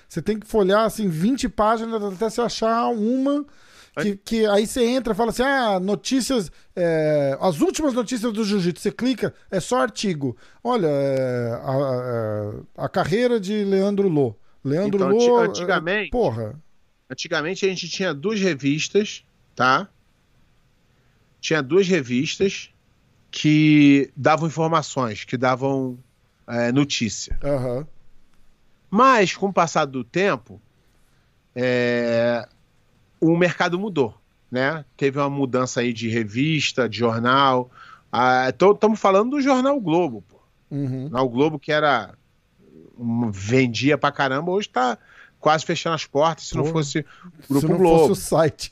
você 0.08 0.20
tem 0.22 0.38
que 0.38 0.46
folhar 0.46 0.84
assim 0.84 1.08
20 1.08 1.48
páginas 1.48 2.02
até 2.02 2.28
você 2.30 2.40
achar 2.40 2.88
uma 2.88 3.44
que, 4.00 4.16
que 4.16 4.46
aí 4.46 4.66
você 4.66 4.84
entra 4.84 5.14
fala 5.14 5.30
assim: 5.30 5.42
"Ah, 5.42 5.80
notícias, 5.80 6.50
é, 6.74 7.36
as 7.40 7.60
últimas 7.60 7.94
notícias 7.94 8.32
do 8.32 8.44
jiu-jitsu". 8.44 8.82
Você 8.82 8.92
clica, 8.92 9.34
é 9.50 9.58
só 9.58 9.80
artigo. 9.80 10.36
Olha, 10.62 10.86
é, 10.86 11.50
a, 11.62 12.82
a, 12.82 12.84
a, 12.84 12.88
carreira 12.88 13.40
de 13.40 13.64
Leandro 13.64 14.08
Lô. 14.08 14.34
Leandro 14.62 14.96
Então, 14.98 15.08
Lô, 15.10 15.38
anti- 15.38 15.60
antigamente- 15.60 16.08
é, 16.08 16.10
porra. 16.10 16.60
Antigamente 17.08 17.64
a 17.64 17.68
gente 17.68 17.88
tinha 17.88 18.12
duas 18.12 18.40
revistas, 18.40 19.24
tá? 19.54 19.88
Tinha 21.40 21.62
duas 21.62 21.86
revistas 21.86 22.70
que 23.38 24.10
davam 24.16 24.48
informações, 24.48 25.24
que 25.24 25.36
davam 25.36 25.98
é, 26.48 26.72
notícia. 26.72 27.38
Aham. 27.44 27.86
Mas, 28.90 29.36
com 29.36 29.48
o 29.48 29.52
passar 29.52 29.84
do 29.84 30.02
tempo, 30.02 30.58
é, 31.54 32.48
o 33.20 33.36
mercado 33.36 33.78
mudou, 33.78 34.14
né? 34.50 34.86
Teve 34.96 35.18
uma 35.18 35.28
mudança 35.28 35.80
aí 35.80 35.92
de 35.92 36.08
revista, 36.08 36.88
de 36.88 36.96
jornal. 36.96 37.70
Estamos 38.48 38.98
falando 38.98 39.32
do 39.32 39.40
jornal 39.42 39.78
Globo, 39.80 40.24
pô. 40.26 40.36
Uhum. 40.70 40.84
O 40.86 41.02
jornal 41.02 41.28
Globo 41.28 41.58
que 41.58 41.70
era 41.72 42.14
um- 42.98 43.30
vendia 43.30 43.98
pra 43.98 44.10
caramba, 44.10 44.50
hoje 44.50 44.70
tá 44.70 44.96
quase 45.38 45.62
fechando 45.66 45.94
as 45.94 46.06
portas, 46.06 46.46
se 46.48 46.56
não 46.56 46.64
fosse 46.64 47.00
o 47.00 47.42
Se 47.42 47.48
Grupo 47.50 47.68
não 47.68 47.76
Globo. 47.76 47.98
fosse 48.08 48.12
o 48.12 48.14
site. 48.14 48.70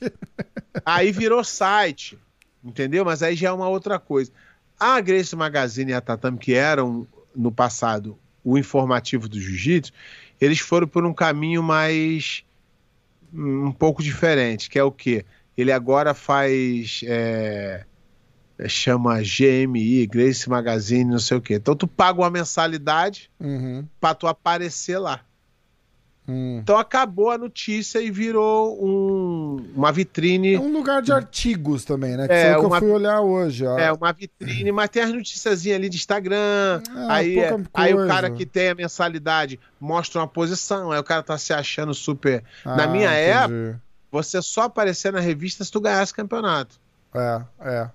Aí 0.83 1.11
virou 1.11 1.43
site, 1.43 2.17
entendeu? 2.63 3.05
Mas 3.05 3.21
aí 3.21 3.35
já 3.35 3.49
é 3.49 3.51
uma 3.51 3.69
outra 3.69 3.99
coisa. 3.99 4.31
A 4.79 4.99
Grace 5.01 5.35
Magazine 5.35 5.91
e 5.91 5.93
a 5.93 6.01
Tatame, 6.01 6.37
que 6.37 6.53
eram 6.53 7.07
no 7.35 7.51
passado 7.51 8.17
o 8.43 8.57
informativo 8.57 9.27
do 9.27 9.39
jiu-jitsu, 9.39 9.91
eles 10.39 10.59
foram 10.59 10.87
por 10.87 11.05
um 11.05 11.13
caminho 11.13 11.63
mais 11.63 12.43
um 13.33 13.71
pouco 13.71 14.03
diferente, 14.03 14.69
que 14.69 14.77
é 14.79 14.83
o 14.83 14.91
quê? 14.91 15.25
Ele 15.57 15.71
agora 15.71 16.13
faz 16.13 17.01
é, 17.05 17.85
é, 18.59 18.69
chama 18.69 19.21
GMI, 19.21 20.05
Grace 20.07 20.49
Magazine, 20.49 21.09
não 21.11 21.19
sei 21.19 21.37
o 21.37 21.41
quê. 21.41 21.55
Então 21.55 21.75
tu 21.75 21.87
paga 21.87 22.21
uma 22.21 22.29
mensalidade 22.29 23.29
Uhum. 23.39 23.85
pra 23.99 24.13
tu 24.13 24.27
aparecer 24.27 24.97
lá. 24.99 25.21
Hum. 26.27 26.57
Então 26.61 26.77
acabou 26.77 27.29
a 27.29 27.37
notícia 27.37 27.99
e 27.99 28.09
virou 28.09 28.83
um- 28.83 29.63
uma 29.75 29.91
vitrine 29.91 30.55
É 30.55 30.59
um 30.59 30.71
lugar 30.71 31.01
de 31.01 31.11
artigos 31.11 31.85
também, 31.85 32.17
né? 32.17 32.27
Que 32.27 32.33
É, 32.33 32.43
foi 32.49 32.55
o 32.55 32.59
que 32.61 32.65
uma- 32.65 32.75
eu 32.77 32.79
fui 32.79 32.89
olhar 32.91 33.21
hoje. 33.21 33.65
ó. 33.65 33.77
É, 33.77 33.91
uma 33.91 34.11
vitrine, 34.11 34.71
mas 34.71 34.89
tem 34.89 35.03
as 35.03 35.11
noticiazinhas 35.11 35.77
ali 35.77 35.87
de 35.89 35.97
Instagram. 35.97 36.81
Ah, 36.89 37.13
aí, 37.15 37.35
pouca 37.35 37.69
aí 37.75 37.93
o 37.93 38.07
cara 38.07 38.31
que 38.31 38.45
tem 38.45 38.69
a 38.69 38.75
mensalidade 38.75 39.59
mostra 39.79 40.19
uma 40.21 40.27
posição, 40.27 40.91
aí 40.91 40.99
o 40.99 41.03
cara 41.03 41.21
tá 41.21 41.37
se 41.37 41.53
achando 41.53 41.93
super. 41.93 42.43
Ah, 42.65 42.75
Na 42.75 42.87
minha 42.87 43.09
entendi. 43.11 43.75
Você 44.11 44.41
só 44.41 44.63
aparecer 44.63 45.11
na 45.13 45.19
revista 45.19 45.63
se 45.63 45.71
tu 45.71 45.79
ganhasse 45.81 46.13
campeonato. 46.13 46.77
É, 47.13 47.41
é. 47.61 47.89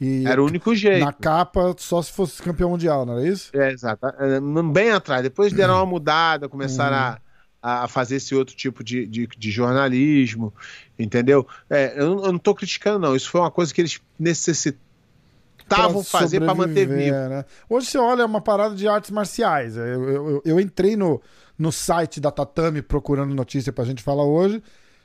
E 0.00 0.26
Era 0.26 0.42
o 0.42 0.46
único 0.46 0.74
jeito. 0.74 1.04
na 1.04 1.12
capa, 1.12 1.74
só 1.78 2.00
se 2.02 2.10
fosse 2.10 2.42
campeão 2.42 2.70
mundial, 2.70 3.04
não 3.06 3.18
era 3.18 3.26
isso? 3.28 3.50
É, 3.54 3.70
exato. 3.70 4.04
É, 4.18 4.40
Bem 4.72 4.90
atrás. 4.90 5.22
Depois 5.22 5.52
deram 5.52 5.74
uma 5.78 5.86
mudada, 5.86 6.48
começaram 6.48 6.96
Uhum. 6.96 7.02
a, 7.02 7.18
a 7.62 7.86
fazer 7.88 8.16
esse 8.16 8.34
outro 8.34 8.54
tipo 8.56 8.82
de, 8.82 9.06
de, 9.06 9.26
de 9.26 9.50
jornalismo, 9.50 10.52
entendeu? 10.98 11.46
É, 11.68 11.94
eu, 11.96 12.14
não- 12.32 12.38
tô 12.38 12.54
criticando, 12.54 12.98
não. 13.00 13.14
Isso 13.14 13.28
foi 13.30 13.40
uma 13.40 13.50
coisa 13.50 13.72
que 13.74 13.80
eles 13.82 14.00
necessitavam 14.18 16.02
fazer 16.04 16.40
para 16.40 16.54
manter 16.54 16.86
vivo. 16.86 17.16
né? 17.28 17.44
Hoje 17.68 17.86
você 17.86 17.98
olha 17.98 18.22
é 18.22 18.24
uma 18.24 18.40
parada 18.40 18.74
de 18.74 18.88
artes 18.88 19.10
marciais. 19.10 19.76
Eu, 19.76 19.84
eu, 19.84 20.30
eu- 20.30 20.42
eu 20.44 20.60
entrei 20.60 20.96
no, 20.96 21.20
no 21.58 21.70
site 21.70 22.20
da 22.20 22.30
Tatame 22.30 22.82
procurando 22.82 23.34
notícia 23.34 23.72
pra 23.72 23.84
gente 23.84 24.02
falar 24.02 24.24
hoje. 24.24 24.62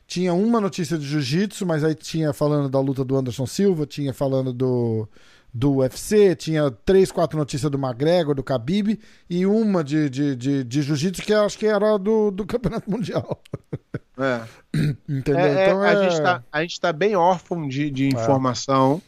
Tinha 0.08 0.34
uma 0.36 0.62
notícia 0.62 0.98
de 1.00 1.06
jiu-jitsu, 1.06 1.66
mas 1.66 1.84
aí 1.84 1.96
tinha 1.96 2.32
falando 2.32 2.70
da 2.70 2.80
luta 2.80 3.04
do 3.04 3.18
Anderson 3.18 3.48
Silva, 3.48 3.88
tinha 3.88 4.14
falando 4.14 4.54
do, 4.54 5.10
do 5.58 5.78
UFC, 5.78 6.36
tinha 6.36 6.70
três, 6.70 7.14
quatro 7.14 7.38
notícias 7.38 7.72
do 7.72 7.78
McGregor, 7.78 8.36
do 8.36 8.44
Khabib, 8.44 9.00
e 9.30 9.46
uma 9.46 9.86
de, 9.86 10.10
de, 10.10 10.36
de, 10.36 10.64
de 10.66 10.82
jiu-jitsu 10.82 11.22
que 11.22 11.32
eu 11.32 11.46
acho 11.46 11.58
que 11.58 11.66
era 11.66 11.98
do, 11.98 12.30
do 12.30 12.44
Campeonato 12.46 12.92
Mundial. 12.92 13.42
É. 14.18 14.42
Entendeu? 15.08 15.40
É, 15.40 15.54
é, 15.54 15.68
então 15.70 15.82
a, 15.82 15.92
é... 15.92 16.10
gente 16.10 16.22
tá, 16.22 16.44
a 16.52 16.62
gente 16.62 16.82
tá 16.82 16.92
bem 16.92 17.16
órfão 17.16 17.70
de, 17.70 17.90
de 17.90 18.10
informação. 18.10 19.02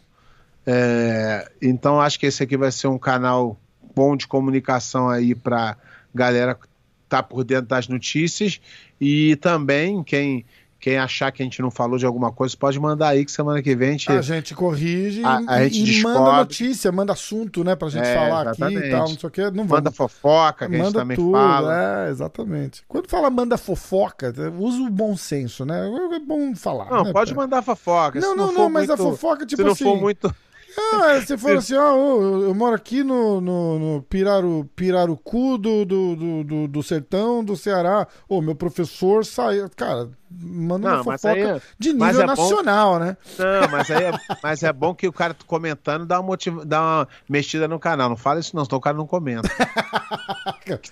É, 0.65 1.51
então 1.61 1.99
acho 1.99 2.17
que 2.17 2.25
esse 2.25 2.41
aqui 2.41 2.55
vai 2.55 2.71
ser 2.71 2.87
um 2.87 2.97
canal 2.97 3.59
bom 3.93 4.15
de 4.15 4.25
comunicação 4.25 5.09
aí 5.09 5.35
pra 5.35 5.75
galera 6.15 6.55
que 6.55 6.67
tá 7.09 7.21
por 7.21 7.43
dentro 7.43 7.67
das 7.67 7.89
notícias. 7.89 8.61
E 9.01 9.35
também, 9.35 10.01
quem, 10.01 10.45
quem 10.79 10.97
achar 10.97 11.31
que 11.31 11.41
a 11.41 11.45
gente 11.45 11.61
não 11.61 11.71
falou 11.71 11.97
de 11.97 12.05
alguma 12.05 12.31
coisa, 12.31 12.55
pode 12.57 12.79
mandar 12.79 13.09
aí 13.09 13.25
que 13.25 13.31
semana 13.31 13.61
que 13.61 13.75
vem 13.75 13.89
a 13.89 13.91
gente. 13.93 14.11
A 14.11 14.21
gente 14.21 14.53
corrige 14.55 15.23
A- 15.23 15.41
a 15.47 15.65
e, 15.65 15.69
gente 15.69 15.99
e 15.99 16.03
manda 16.03 16.33
notícia, 16.37 16.91
manda 16.91 17.13
assunto, 17.13 17.63
né, 17.63 17.75
pra 17.75 17.89
gente 17.89 18.05
É, 18.05 18.13
falar 18.15 18.47
aqui 18.47 18.61
e 18.61 18.65
exatamente. 18.65 18.89
tal, 18.91 18.99
não 19.09 19.19
sei 19.19 19.27
o 19.27 19.31
que. 19.31 19.41
Não 19.51 19.63
Manda 19.65 19.81
vamos. 19.89 19.97
fofoca, 19.97 20.67
que 20.67 20.73
a 20.75 20.77
gente 20.77 20.85
Manda 20.85 20.99
também 20.99 21.15
tudo, 21.17 21.31
fala. 21.31 22.05
é, 22.07 22.09
exatamente. 22.11 22.83
Quando 22.87 23.07
fala 23.09 23.29
manda 23.29 23.57
fofoca, 23.57 24.33
usa 24.59 24.81
o 24.83 24.89
bom 24.89 25.15
senso, 25.17 25.65
né? 25.65 25.89
É 26.15 26.19
bom 26.19 26.55
falar. 26.55 26.89
Não, 26.89 27.03
né, 27.05 27.11
pode 27.13 27.31
cara? 27.33 27.41
mandar 27.45 27.61
fofoca. 27.61 28.19
Não, 28.19 28.35
não, 28.35 28.47
não, 28.47 28.53
não, 28.53 28.69
mas 28.69 28.89
a 28.89 28.95
muito- 28.95 29.11
fofoca, 29.11 29.45
tipo 29.45 29.61
se 29.61 29.65
não 29.65 29.71
assim. 29.73 29.83
for 29.83 29.99
muito. 29.99 30.33
Ah, 30.79 31.19
você 31.19 31.37
for 31.37 31.57
assim, 31.57 31.75
ó, 31.75 31.95
ô, 31.95 32.21
eu, 32.21 32.41
eu 32.43 32.55
moro 32.55 32.75
aqui 32.75 33.03
no, 33.03 33.41
no, 33.41 33.79
no 33.79 34.01
Piraru, 34.03 34.69
Pirarucu 34.75 35.57
do, 35.57 35.83
do, 35.85 36.43
do, 36.43 36.67
do, 36.67 36.83
sertão 36.83 37.43
do 37.43 37.57
Ceará. 37.57 38.07
Ô, 38.29 38.41
meu 38.41 38.53
professor 38.55 39.25
saiu. 39.25 39.67
Cara, 39.75 40.09
manda 40.29 40.87
Não, 40.89 40.95
uma 41.01 41.17
fofoca 41.17 41.39
é- 41.39 41.61
de 41.79 41.93
nível 41.93 42.07
é 42.07 42.13
bom- 42.13 42.25
nacional, 42.25 42.99
né? 42.99 43.17
Não, 43.39 43.69
mas, 43.71 43.89
aí 43.89 44.03
é, 44.03 44.11
mas 44.43 44.63
é 44.63 44.71
bom 44.71 44.93
que 44.93 45.07
o 45.07 45.13
cara 45.13 45.35
comentando 45.47 46.05
dá 46.05 46.19
uma, 46.19 46.27
motiva, 46.27 46.63
dá 46.63 46.79
uma 46.81 47.07
mexida 47.27 47.67
no 47.67 47.79
canal. 47.79 48.09
Não 48.09 48.17
fala 48.17 48.39
isso, 48.39 48.55
não, 48.55 48.63
senão 48.63 48.77
o 48.77 48.81
cara 48.81 48.95
não 48.95 49.07
comenta. 49.07 49.49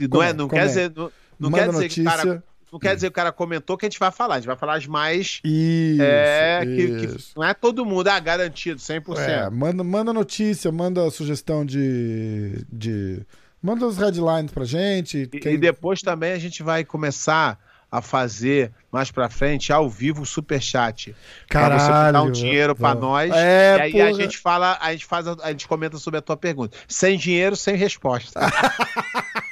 Não 0.09 0.23
é, 0.23 0.33
não 0.33 0.47
quer 0.47 0.65
dizer, 0.67 0.91
não, 0.95 1.11
não 1.39 1.51
quer 1.51 1.69
dizer 1.69 1.89
que 1.89 2.01
o 2.01 2.05
cara. 2.05 2.43
Não 2.71 2.79
quer 2.79 2.93
dizer 2.95 3.07
que 3.07 3.11
o 3.11 3.15
cara 3.15 3.31
comentou 3.31 3.77
que 3.77 3.85
a 3.85 3.89
gente 3.89 3.99
vai 3.99 4.11
falar. 4.11 4.35
A 4.35 4.37
gente 4.39 4.47
vai 4.47 4.55
falar 4.57 4.75
as 4.77 4.85
mais. 4.87 5.39
Isso. 5.43 6.01
é, 6.01 6.61
que, 6.65 6.87
que 6.99 7.05
isso. 7.15 7.31
não 7.35 7.43
é 7.43 7.53
todo 7.53 7.85
mundo, 7.85 8.07
ah, 8.09 8.19
garantido, 8.19 8.79
100%. 8.81 9.17
É, 9.19 9.49
manda, 9.49 9.83
manda 9.83 10.11
notícia, 10.11 10.71
manda 10.71 11.09
sugestão 11.11 11.65
de, 11.65 12.65
de. 12.71 13.21
Manda 13.61 13.85
os 13.85 13.97
headlines 13.97 14.51
pra 14.51 14.65
gente. 14.65 15.19
E, 15.19 15.27
quem- 15.27 15.53
e 15.53 15.57
depois 15.57 16.01
também 16.01 16.33
a 16.33 16.39
gente 16.39 16.61
vai 16.61 16.83
começar 16.83 17.57
a 17.91 18.01
fazer 18.01 18.71
mais 18.91 19.09
pra 19.09 19.29
frente 19.29 19.71
ao 19.71 19.89
vivo 19.89 20.23
o 20.23 20.25
superchat. 20.25 21.15
Pra 21.47 21.61
você 21.79 21.85
botar 21.85 22.09
um 22.09 22.11
Caralho, 22.11 22.31
dinheiro 22.31 22.75
pra 22.75 22.93
nós. 22.93 23.31
É, 23.33 23.77
e 23.77 23.81
aí 23.81 24.01
a 24.01 24.05
porra. 24.07 24.21
gente 24.21 24.37
fala, 24.37 24.77
a 24.81 24.91
gente 24.91 25.05
faz, 25.05 25.27
a, 25.27 25.35
a 25.43 25.51
gente 25.51 25.67
comenta 25.67 25.97
sobre 25.97 26.17
a 26.17 26.21
tua 26.21 26.35
pergunta. 26.35 26.75
Sem 26.89 27.17
dinheiro, 27.17 27.55
sem 27.55 27.75
resposta. 27.75 28.39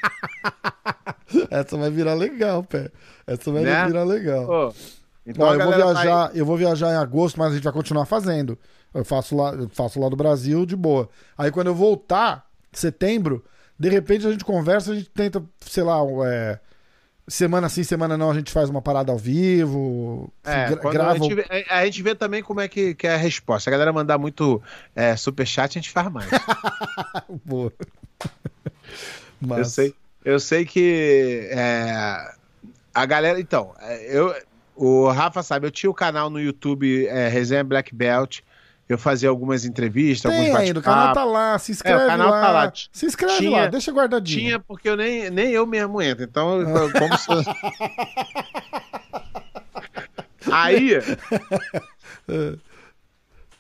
Essa 1.49 1.77
vai 1.77 1.89
virar 1.91 2.13
legal, 2.13 2.63
pé. 2.63 2.89
Essa 3.27 3.51
vai 3.51 3.63
Né? 3.63 3.85
virar 3.87 4.03
legal. 4.03 4.45
Pô, 4.45 4.73
então 5.25 5.47
Ó, 5.47 5.53
eu 5.53 5.59
vou 5.63 5.71
tá 5.71 5.77
viajar, 5.77 6.31
eu 6.35 6.45
vou 6.45 6.57
viajar 6.57 6.91
em 6.91 6.97
agosto, 6.97 7.37
mas 7.39 7.51
a 7.51 7.55
gente 7.55 7.63
vai 7.63 7.73
continuar 7.73 8.05
fazendo. 8.05 8.57
Eu 8.93 9.03
faço 9.05 9.35
lá, 9.35 9.53
eu 9.53 9.69
faço 9.69 9.99
lá 9.99 10.09
do 10.09 10.15
Brasil 10.15 10.65
de 10.65 10.75
boa. 10.75 11.09
Aí 11.37 11.49
quando 11.51 11.67
eu 11.67 11.75
voltar, 11.75 12.45
setembro, 12.71 13.43
de 13.79 13.89
repente 13.89 14.27
a 14.27 14.31
gente 14.31 14.45
conversa, 14.45 14.91
a 14.91 14.95
gente 14.95 15.09
tenta, 15.09 15.41
sei 15.61 15.81
lá, 15.83 15.97
é, 16.27 16.59
semana 17.27 17.69
sim, 17.69 17.83
semana 17.83 18.17
não, 18.17 18.29
a 18.29 18.33
gente 18.35 18.51
faz 18.51 18.69
uma 18.69 18.81
parada 18.81 19.11
ao 19.11 19.17
vivo, 19.17 20.31
É, 20.43 20.69
gra- 20.75 20.91
grava. 20.91 21.11
a, 21.13 21.17
gente 21.17 21.33
vê, 21.33 21.45
a- 21.69 21.85
gente 21.85 22.03
vê 22.03 22.13
também 22.13 22.43
como 22.43 22.59
é 22.61 22.67
que, 22.67 22.93
que 22.93 23.07
é 23.07 23.13
a 23.15 23.17
resposta. 23.17 23.63
Se 23.63 23.69
a 23.69 23.71
galera 23.71 23.91
mandar 23.93 24.17
muito 24.17 24.61
é, 24.95 25.15
superchat, 25.15 25.71
a 25.77 25.81
gente 25.81 25.89
faz 25.89 26.11
mais. 26.11 26.29
Boa. 27.45 27.71
eu, 28.21 28.29
Mas- 29.41 29.69
sei, 29.71 29.95
eu 30.25 30.39
sei 30.39 30.65
que 30.65 31.47
é, 31.51 32.33
a 32.93 33.05
galera. 33.05 33.39
Então, 33.39 33.73
é, 33.79 34.17
eu, 34.17 34.33
o 34.75 35.07
Rafa 35.09 35.43
sabe, 35.43 35.67
eu 35.67 35.71
tinha 35.71 35.89
o 35.89 35.93
canal 35.93 36.29
no 36.29 36.39
YouTube 36.39 37.07
é, 37.07 37.27
Resenha 37.27 37.63
Black 37.63 37.93
Belt. 37.93 38.39
Eu 38.89 38.97
fazia 38.97 39.29
algumas 39.29 39.63
entrevistas, 39.63 40.29
Tem 40.29 40.41
alguns 40.41 40.55
ainda, 40.59 40.79
o 40.81 40.83
canal 40.83 41.13
tá 41.13 41.23
lá, 41.23 41.57
se 41.57 41.71
inscreve 41.71 42.05
canal 42.05 42.29
lá. 42.29 42.41
tá 42.41 42.51
lá. 42.51 42.73
Se 42.91 43.05
inscreve 43.05 43.37
Tinha- 43.37 43.61
lá, 43.61 43.67
deixa 43.67 43.91
guardadinho. 43.93 44.39
Tinha, 44.41 44.59
porque 44.59 44.89
eu 44.89 44.97
nem, 44.97 45.29
nem 45.29 45.51
eu 45.51 45.65
mesmo 45.65 46.01
entro. 46.01 46.25
Então, 46.25 46.59
eu- 46.61 46.91
como 46.91 47.17
se. 47.17 47.27
Aí. 50.51 50.91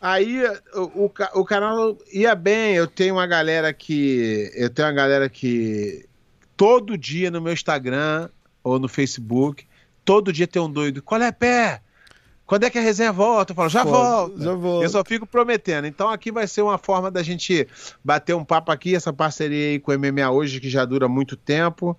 Aí 0.01 0.43
o, 0.75 1.05
o, 1.05 1.11
o 1.35 1.45
canal 1.45 1.97
ia 2.11 2.35
bem. 2.35 2.75
Eu 2.75 2.85
tenho 2.87 3.15
uma 3.15 3.25
galera 3.25 3.71
que. 3.73 4.51
Eu 4.53 4.69
tenho 4.69 4.89
uma 4.89 4.93
galera 4.93 5.29
que. 5.29 6.05
Todo 6.63 6.97
dia 6.97 7.29
no 7.29 7.41
meu 7.41 7.51
Instagram 7.53 8.29
ou 8.63 8.79
no 8.79 8.87
Facebook, 8.87 9.65
todo 10.05 10.31
dia 10.31 10.47
tem 10.47 10.61
um 10.61 10.69
doido. 10.71 11.01
Qual 11.01 11.21
é 11.21 11.31
pé? 11.31 11.81
Quando 12.45 12.63
é 12.65 12.69
que 12.69 12.77
a 12.77 12.81
resenha 12.81 13.11
volta? 13.11 13.51
Eu 13.51 13.55
falo, 13.55 13.69
já 13.69 13.83
volto. 13.83 14.37
já. 14.41 14.51
Eu 14.85 14.89
só 14.89 15.03
fico 15.03 15.25
prometendo. 15.25 15.85
Então 15.87 16.09
aqui 16.09 16.31
vai 16.31 16.45
ser 16.47 16.61
uma 16.61 16.77
forma 16.77 17.09
da 17.09 17.23
gente 17.23 17.67
bater 18.03 18.33
um 18.35 18.43
papo 18.45 18.71
aqui, 18.71 18.95
essa 18.95 19.11
parceria 19.13 19.71
aí 19.71 19.79
com 19.79 19.91
o 19.91 19.97
MMA 19.99 20.29
hoje, 20.29 20.59
que 20.59 20.69
já 20.69 20.85
dura 20.85 21.07
muito 21.07 21.35
tempo. 21.35 21.97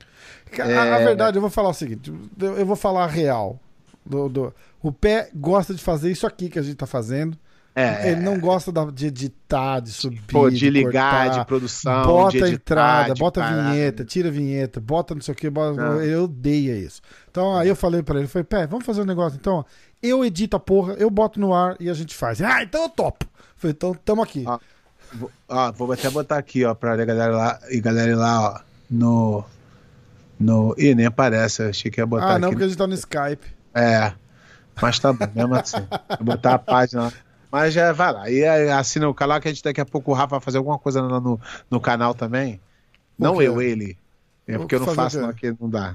É. 0.52 0.76
A, 0.76 0.96
a 0.96 0.98
verdade, 0.98 1.36
eu 1.36 1.40
vou 1.42 1.50
falar 1.50 1.70
o 1.70 1.74
seguinte: 1.74 2.12
eu, 2.40 2.58
eu 2.58 2.66
vou 2.66 2.76
falar 2.76 3.04
a 3.04 3.08
real. 3.08 3.58
Do- 4.04 4.28
do- 4.28 4.54
o 4.82 4.92
pé 4.92 5.30
gosta 5.34 5.74
de 5.74 5.82
fazer 5.82 6.10
isso 6.12 6.26
aqui 6.26 6.48
que 6.50 6.58
a 6.58 6.62
gente 6.62 6.76
tá 6.76 6.86
fazendo. 6.86 7.36
É, 7.76 8.12
Ele 8.12 8.20
não 8.20 8.38
gosta 8.38 8.72
de 8.92 9.06
editar, 9.06 9.80
de 9.80 9.90
subir. 9.90 10.22
pô, 10.28 10.48
de 10.48 10.70
ligar, 10.70 11.24
cortar. 11.26 11.40
de 11.40 11.46
produção, 11.46 12.06
Bota 12.06 12.30
de 12.38 12.44
a 12.44 12.46
editar, 12.46 12.54
entrada, 12.54 13.14
de 13.14 13.20
bota 13.20 13.40
a 13.40 13.48
parar. 13.48 13.72
vinheta, 13.72 14.04
tira 14.04 14.28
a 14.28 14.30
vinheta, 14.30 14.80
bota 14.80 15.14
não 15.14 15.20
sei 15.22 15.32
o 15.32 15.36
que, 15.36 15.50
bota... 15.50 15.72
Não. 15.72 16.00
ele 16.00 16.14
odeia 16.14 16.76
isso. 16.76 17.02
Então 17.28 17.56
aí 17.56 17.68
eu 17.68 17.74
falei 17.74 18.02
pra 18.02 18.18
ele, 18.18 18.28
falei, 18.28 18.44
pé, 18.44 18.66
vamos 18.66 18.86
fazer 18.86 19.02
um 19.02 19.06
negócio. 19.06 19.36
Então, 19.36 19.66
eu 20.00 20.24
edito 20.24 20.56
a 20.56 20.60
porra, 20.60 20.92
eu 20.94 21.10
boto 21.10 21.40
no 21.40 21.52
ar 21.52 21.76
e 21.80 21.90
a 21.90 21.94
gente 21.94 22.14
faz. 22.14 22.40
Ah, 22.40 22.62
então 22.62 22.82
eu 22.82 22.88
topo. 22.88 23.26
Falei, 23.56 23.72
então 23.72 23.92
tamo 24.04 24.22
aqui. 24.22 24.44
Ó, 24.46 24.58
Vou, 25.14 25.30
ó, 25.48 25.72
vou 25.72 25.92
até 25.92 26.10
botar 26.10 26.38
aqui, 26.38 26.64
ó, 26.64 26.74
pra 26.74 26.96
galera 26.96 27.36
lá, 27.36 27.60
e 27.70 27.80
galera 27.80 28.10
ir 28.10 28.16
lá, 28.16 28.40
ó, 28.40 28.60
no. 28.90 29.44
no 30.38 30.74
Ih, 30.76 30.94
nem 30.94 31.06
aparece, 31.06 31.62
achei 31.62 31.90
que 31.90 32.00
ia 32.00 32.06
botar 32.06 32.34
ah, 32.34 32.38
não, 32.38 32.48
aqui. 32.48 32.56
porque 32.56 32.64
a 32.64 32.68
gente 32.68 32.78
tá 32.78 32.86
no 32.86 32.94
Skype. 32.94 33.46
É, 33.74 34.12
mas 34.80 34.98
tá 34.98 35.12
bom, 35.12 35.28
mesmo 35.34 35.54
assim. 35.54 35.76
Vou 36.18 36.34
botar 36.34 36.54
a 36.54 36.58
página 36.58 37.04
lá. 37.04 37.12
Mas 37.54 37.72
já 37.72 37.92
vai 37.92 38.12
lá. 38.12 38.28
E 38.28 38.44
aí, 38.44 38.68
assina 38.68 39.08
o 39.08 39.14
canal 39.14 39.40
que 39.40 39.46
a 39.46 39.50
gente 39.52 39.62
daqui 39.62 39.80
a 39.80 39.86
pouco 39.86 40.10
o 40.10 40.14
Rafa 40.14 40.30
vai 40.30 40.40
fazer 40.40 40.58
alguma 40.58 40.76
coisa 40.76 41.00
no, 41.00 41.40
no, 41.70 41.80
canal 41.80 42.12
também. 42.12 42.60
Não 43.16 43.36
quê? 43.36 43.44
eu, 43.44 43.62
ele. 43.62 43.96
É 44.44 44.56
O 44.56 44.62
porque 44.62 44.74
eu 44.74 44.80
não 44.80 44.92
faço, 44.92 45.20
o 45.20 45.22
não, 45.22 45.32
que 45.32 45.54
não 45.60 45.70
dá. 45.70 45.94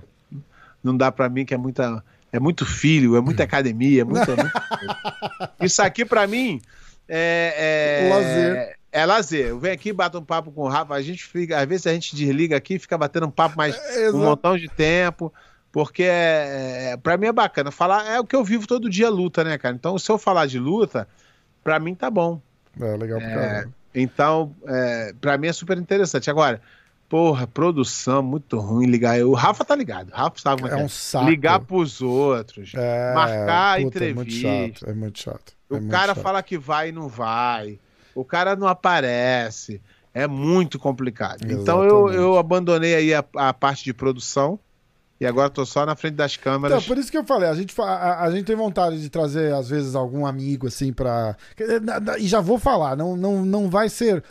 Não 0.81 0.95
dá 0.95 1.11
pra 1.11 1.27
mim, 1.27 1.43
que 1.43 1.53
é 1.53 1.57
muita. 1.57 2.01
É 2.31 2.39
muito 2.39 2.65
filho, 2.65 3.17
é 3.17 3.19
muita 3.19 3.43
academia, 3.43 4.03
é 4.03 4.05
Isso 5.65 5.81
aqui 5.81 6.05
pra 6.05 6.25
mim 6.27 6.61
é. 7.09 8.05
é 8.05 8.09
Lazer. 8.09 8.79
É 8.89 9.05
lazer. 9.05 9.47
Eu 9.47 9.59
venho 9.59 9.73
aqui, 9.73 9.91
bato 9.91 10.17
um 10.17 10.23
papo 10.23 10.53
com 10.53 10.61
o 10.61 10.69
Rafa, 10.69 10.93
a 10.93 11.01
gente 11.01 11.25
fica, 11.25 11.59
às 11.59 11.67
vezes 11.67 11.85
a 11.87 11.93
gente 11.93 12.15
desliga 12.15 12.55
aqui 12.55 12.79
fica 12.79 12.97
batendo 12.97 13.25
um 13.25 13.31
papo 13.31 13.57
mais 13.57 13.75
É, 13.75 14.11
um 14.11 14.19
montão 14.19 14.57
de 14.57 14.69
tempo, 14.69 15.33
porque 15.73 16.03
é, 16.03 16.91
é, 16.93 16.97
para 16.97 17.17
mim 17.17 17.27
é 17.27 17.33
bacana. 17.33 17.69
Falar 17.69 18.05
é 18.05 18.17
o 18.17 18.23
que 18.23 18.35
eu 18.37 18.45
vivo 18.45 18.65
todo 18.65 18.89
dia 18.89 19.09
luta, 19.09 19.43
né, 19.43 19.57
cara? 19.57 19.75
Então, 19.75 19.99
se 19.99 20.09
eu 20.09 20.17
falar 20.17 20.45
de 20.45 20.57
luta, 20.57 21.05
pra 21.69 21.79
mim 21.79 21.93
tá 21.93 22.09
bom. 22.09 22.41
É, 22.79 22.97
legal 22.97 23.19
pra 23.19 23.29
caramba. 23.29 23.73
Então, 23.93 24.55
é, 24.67 25.13
para 25.21 25.37
mim 25.37 25.47
é 25.47 25.53
super 25.53 25.77
interessante. 25.77 26.29
Agora, 26.29 26.59
porra, 27.07 27.45
produção 27.45 28.23
muito 28.23 28.57
ruim 28.59 28.87
ligar. 28.87 29.19
O 29.21 29.33
Rafa 29.33 29.63
tá 29.63 29.75
ligado. 29.75 30.09
O 30.09 30.15
Rafa 30.15 30.39
sabe 30.39 30.61
como 30.61 30.73
É 30.73 30.75
é, 30.75 30.79
que 30.79 30.83
um 30.85 30.89
saco. 30.89 31.29
ligar 31.29 31.59
pros 31.59 32.01
outros. 32.01 32.71
É, 32.75 33.13
marcar 33.13 33.79
a 33.79 33.83
puta, 33.83 34.03
É 34.05 34.13
muito 34.13 34.29
entrevista. 34.31 34.79
chato, 34.79 34.89
é 34.89 34.93
muito 34.93 35.19
chato. 35.19 35.53
O 35.69 35.75
é 35.75 35.79
muito 35.79 35.91
cara 35.91 36.15
chato. 36.15 36.23
fala 36.23 36.41
que 36.43 36.57
vai 36.57 36.89
e 36.89 36.91
não 36.91 37.07
vai. 37.07 37.79
O 38.15 38.25
cara 38.25 38.55
não 38.55 38.67
aparece. 38.67 39.79
É 40.13 40.25
muito 40.27 40.79
complicado. 40.79 41.43
Então 41.45 41.83
eu, 41.83 42.07
Exatamente. 42.07 42.17
eu 42.17 42.37
abandonei 42.39 42.95
aí 42.95 43.13
a, 43.13 43.23
a 43.35 43.53
parte 43.53 43.83
de 43.83 43.93
produção 43.93 44.59
e 45.19 45.25
agora 45.25 45.49
tô 45.49 45.65
só 45.65 45.85
na 45.85 45.95
frente 45.95 46.15
das 46.15 46.37
câmeras. 46.37 46.77
Então, 46.77 46.87
por 46.87 46.97
isso 46.97 47.11
que 47.11 47.17
eu 47.17 47.25
falei, 47.25 47.49
a 47.49 47.53
gente, 47.53 47.73
a, 47.81 48.23
a 48.23 48.31
gente 48.31 48.45
tem 48.45 48.55
vontade 48.55 49.01
de 49.01 49.09
trazer, 49.09 49.53
às 49.53 49.69
vezes, 49.69 49.95
algum 49.95 50.25
amigo, 50.25 50.67
assim, 50.67 50.93
pra. 50.93 51.35
E 52.17 52.27
já 52.27 52.39
vou 52.39 52.57
falar, 52.57 52.95
não, 52.95 53.17
não, 53.17 53.45
não 53.45 53.69
vai 53.69 53.89
ser 53.89 54.17
É 54.17 54.23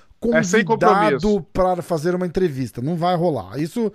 convidado 0.64 0.64
compromisso. 0.64 1.46
para 1.52 1.82
fazer 1.82 2.14
uma 2.14 2.26
entrevista. 2.26 2.80
Não 2.80 2.96
vai 2.96 3.14
rolar. 3.16 3.58
Isso 3.58 3.92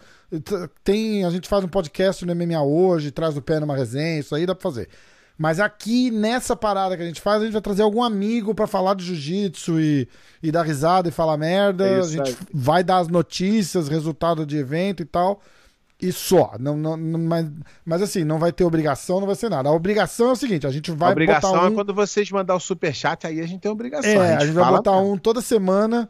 tem. 0.83 1.25
A 1.25 1.29
gente 1.29 1.49
faz 1.49 1.63
um 1.63 1.67
podcast 1.67 2.25
no 2.25 2.35
MMA 2.35 2.61
hoje, 2.61 3.11
traz 3.11 3.35
o 3.35 3.41
pé 3.41 3.59
numa 3.59 3.75
resenha, 3.75 4.19
isso 4.19 4.35
aí 4.35 4.45
dá 4.45 4.53
pra 4.53 4.61
fazer. 4.61 4.87
Mas 5.35 5.59
aqui, 5.59 6.11
nessa 6.11 6.55
parada 6.55 6.95
que 6.95 7.01
a 7.01 7.05
gente 7.07 7.19
faz, 7.19 7.41
a 7.41 7.45
gente 7.45 7.53
vai 7.53 7.61
trazer 7.61 7.81
algum 7.81 8.03
amigo 8.03 8.53
pra 8.53 8.67
falar 8.67 8.93
de 8.93 9.03
jiu-jitsu 9.03 9.79
e, 9.79 10.07
e 10.43 10.51
dar 10.51 10.61
risada 10.61 11.09
e 11.09 11.11
falar 11.11 11.37
merda. 11.37 11.87
É 11.87 11.99
a 11.99 12.03
gente 12.03 12.37
vai 12.53 12.83
dar 12.83 12.99
as 12.99 13.07
notícias, 13.07 13.89
resultado 13.89 14.45
de 14.45 14.57
evento 14.57 15.01
e 15.01 15.05
tal. 15.05 15.41
E 16.03 16.11
só. 16.11 16.53
Não, 16.59 16.75
não, 16.75 16.97
não- 16.97 17.19
mas, 17.19 17.47
mas 17.85 18.01
assim, 18.01 18.23
não 18.23 18.37
vai 18.39 18.51
ter 18.51 18.63
obrigação, 18.65 19.19
não 19.19 19.27
vai 19.27 19.35
ser 19.35 19.49
nada. 19.49 19.69
A 19.69 19.71
obrigação 19.71 20.29
é 20.29 20.31
o 20.33 20.35
seguinte: 20.35 20.67
a 20.67 20.71
gente 20.71 20.91
vai 20.91 21.09
a 21.09 21.11
obrigação 21.13 21.51
botar 21.51 21.63
um. 21.63 21.71
é 21.71 21.75
quando 21.75 21.93
vocês 21.93 22.29
mandar 22.29 22.55
o 22.55 22.59
superchat, 22.59 23.25
aí 23.25 23.39
a 23.39 23.47
gente 23.47 23.61
tem 23.61 23.71
obrigação. 23.71 24.09
É, 24.11 24.35
a 24.35 24.39
gente, 24.45 24.53
vai 24.53 24.63
fala 24.65 24.77
botar 24.77 24.91
mesmo. 24.97 25.13
um 25.13 25.17
toda 25.17 25.39
semana. 25.41 26.09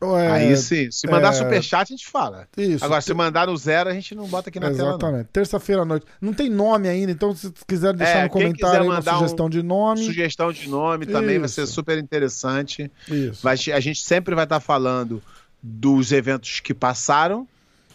é, 0.00 0.30
Aí 0.30 0.56
sim, 0.56 0.90
se 0.90 1.06
mandar 1.08 1.30
é, 1.30 1.32
superchat, 1.32 1.92
a 1.92 1.96
gente 1.96 2.06
fala. 2.06 2.46
Isso. 2.56 2.84
Agora, 2.84 3.00
se 3.00 3.12
mandar 3.12 3.48
no 3.48 3.56
zero, 3.56 3.90
a 3.90 3.92
gente 3.92 4.14
não 4.14 4.26
bota 4.28 4.48
aqui 4.48 4.58
na 4.60 4.68
tela. 4.70 4.78
Não. 4.78 4.88
Exatamente. 4.90 5.26
Terça-feira 5.32 5.82
à 5.82 5.84
noite. 5.84 6.06
Não 6.20 6.32
tem 6.32 6.48
nome 6.48 6.88
ainda, 6.88 7.10
então 7.12 7.34
se 7.34 7.52
quiser 7.66 7.92
deixar 7.94 8.18
É, 8.20 8.22
no 8.24 8.30
quem 8.30 8.42
comentário 8.42 8.54
quiser 8.76 8.80
aí 8.80 8.86
uma 8.88 8.94
mandar 8.94 9.14
sugestão 9.18 9.46
um- 9.46 9.50
de 9.50 9.62
nome. 9.62 10.04
Sugestão 10.04 10.52
de 10.52 10.68
nome 10.68 11.04
também 11.04 11.36
vai 11.38 11.46
Isso. 11.46 11.54
ser 11.56 11.66
super 11.66 11.98
interessante. 11.98 12.90
Isso. 13.08 13.42
Vai- 13.42 13.56
a 13.74 13.80
gente 13.80 14.00
sempre 14.02 14.34
vai 14.34 14.44
estar 14.44 14.60
falando 14.60 15.20
dos 15.62 16.12
eventos 16.12 16.60
que 16.60 16.72
passaram 16.72 17.46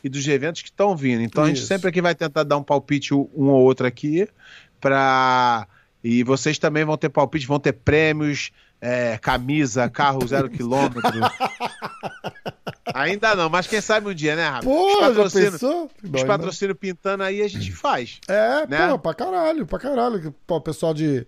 e 0.04 0.10
dos 0.10 0.28
eventos 0.28 0.62
que 0.62 0.70
estão 0.70 0.96
vindo. 0.96 1.22
Então 1.22 1.44
a 1.44 1.48
gente 1.48 1.58
Isso. 1.58 1.68
sempre 1.68 1.90
aqui 1.90 2.02
vai 2.02 2.14
tentar 2.14 2.44
dar 2.44 2.58
um 2.58 2.64
palpite 2.64 3.14
um 3.14 3.48
ou 3.50 3.62
outro 3.62 3.88
aqui 3.88 4.28
para 4.82 5.68
e 6.04 6.22
vocês 6.24 6.60
também 6.60 6.84
vão 6.84 6.98
ter 6.98 7.08
palpite, 7.08 7.48
vão 7.48 7.60
ter 7.60 7.72
prêmios, 7.72 8.52
é, 8.82 9.18
camisa, 9.18 9.90
carro 9.90 10.20
zero 10.28 10.50
quilômetro. 10.50 11.02
Ainda 12.94 13.34
não, 13.34 13.50
mas 13.50 13.66
quem 13.66 13.80
sabe 13.80 14.10
um 14.10 14.14
dia, 14.14 14.36
né, 14.36 14.46
Rafa? 14.46 14.64
Pô, 14.64 15.08
os 15.08 15.16
já 15.16 15.50
pensou? 15.50 15.90
os 16.04 16.10
Dói, 16.10 16.22
né? 16.22 16.28
patrocínios 16.28 16.78
pintando 16.78 17.24
aí 17.24 17.42
a 17.42 17.48
gente 17.48 17.72
faz. 17.72 18.20
É, 18.28 18.68
né? 18.68 18.90
pô, 18.90 19.00
pra 19.00 19.14
caralho, 19.14 19.66
pra 19.66 19.80
caralho. 19.80 20.36
Pô, 20.46 20.58
o 20.58 20.62
pessoal 20.62 20.94
de 20.94 21.26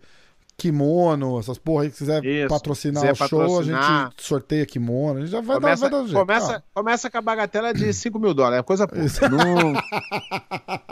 kimono, 0.58 1.38
essas 1.40 1.58
porra 1.58 1.84
aí 1.84 1.92
que 1.92 1.98
quiser 1.98 2.24
Isso, 2.24 2.48
patrocinar 2.48 3.02
quiser 3.02 3.14
o 3.14 3.28
show, 3.28 3.40
patrocinar. 3.40 3.84
a 3.84 4.04
gente 4.10 4.24
sorteia 4.24 4.66
kimono. 4.66 5.20
A 5.20 5.22
gente 5.22 5.32
já 5.32 5.42
vai, 5.42 5.58
Começa, 5.60 5.84
dar, 5.84 5.90
vai 5.90 6.00
dar 6.00 6.06
jeito. 6.08 6.20
começa, 6.20 6.56
Ah, 6.58 6.64
começa 6.74 7.10
com 7.12 7.18
a 7.18 7.22
bagatela 7.22 7.74
de 7.74 7.92
5 7.94 8.18
mil 8.20 8.34
dólares, 8.34 8.60
é 8.60 8.64
coisa 8.64 8.88
pouca. 8.88 9.30
Não... 9.30 9.74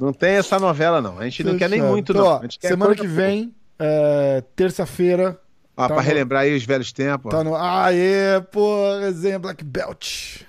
não 0.00 0.12
tem 0.12 0.30
essa 0.32 0.58
novela, 0.58 1.00
não. 1.00 1.18
A 1.18 1.24
gente 1.24 1.44
não 1.44 1.56
quer 1.56 1.68
nem 1.68 1.80
fechado. 1.80 1.92
muito, 1.92 2.12
Então, 2.12 2.24
não. 2.24 2.30
ó, 2.32 2.40
semana 2.60 2.94
que 2.94 3.06
vem, 3.06 3.54
é, 3.78 4.42
terça-feira, 4.56 5.38
Ó, 5.76 5.82
tá 5.82 5.88
pra 5.94 5.96
no- 5.96 6.02
relembrar 6.08 6.42
aí 6.42 6.54
os 6.56 6.64
velhos 6.64 6.92
tempos. 6.92 7.30
tá 7.30 7.42
no. 7.42 7.54
Aê, 7.56 8.40
pô, 8.50 8.98
resenha 9.00 9.38
Black 9.38 9.64
Belt. 9.64 10.42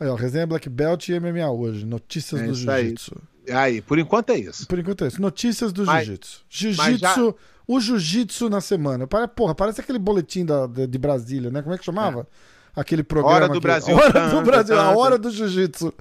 Aí, 0.00 0.08
ó, 0.08 0.14
resenha 0.14 0.46
Black 0.46 0.68
Belt 0.68 1.08
e 1.08 1.18
MMA 1.18 1.50
hoje. 1.50 1.84
Notícias 1.84 2.40
É 2.40 2.46
do. 2.46 2.54
Jiu-Jitsu. 2.54 3.16
Aí, 3.52 3.80
por 3.80 3.98
enquanto 3.98 4.30
é 4.30 4.38
isso. 4.38 4.66
Por 4.66 4.78
enquanto 4.78 5.04
é 5.04 5.08
isso. 5.08 5.20
Notícias 5.20 5.72
do 5.72 5.84
Jiu-Jitsu. 5.84 6.40
mas 6.76 6.98
já- 6.98 7.14
Jiu-Jitsu. 7.14 7.34
O 7.66 7.80
Jiu-Jitsu 7.80 8.48
na 8.48 8.60
semana. 8.60 9.06
Porra, 9.06 9.54
parece 9.54 9.80
aquele 9.80 9.98
boletim 9.98 10.44
da, 10.44 10.66
de, 10.66 10.98
Brasília, 10.98 11.50
né? 11.50 11.60
Como 11.62 11.74
é 11.74 11.78
que 11.78 11.84
chamava? 11.84 12.26
Aquele 12.74 13.02
programa. 13.02 13.34
Hora 13.34 13.48
do 13.48 13.54
que- 13.54 13.60
Brasil. 13.60 13.94
Hora 13.96 14.28
do 14.30 14.42
Brasil, 14.42 14.74
a 14.78 14.84
Tan, 14.84 14.92
tan. 14.92 14.98
hora 14.98 15.18
do 15.18 15.30
Jiu-Jitsu. 15.30 15.92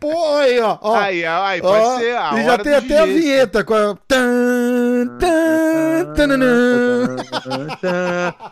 Pô, 0.00 0.36
aí, 0.36 0.58
ó. 0.60 0.76
ó 0.82 0.96
aí, 0.96 1.24
aí, 1.24 1.60
ó, 1.60 1.62
pode 1.62 2.00
ser 2.02 2.16
a 2.16 2.40
E 2.40 2.44
já 2.44 2.58
tem 2.58 2.74
até 2.74 2.98
a 2.98 3.06
jiu-jitsu. 3.06 3.22
vinheta 3.22 3.64
com 3.64 3.74
a. 3.74 3.96
Tan, 4.08 5.16
tan, 5.18 6.12
tananã. 6.14 7.16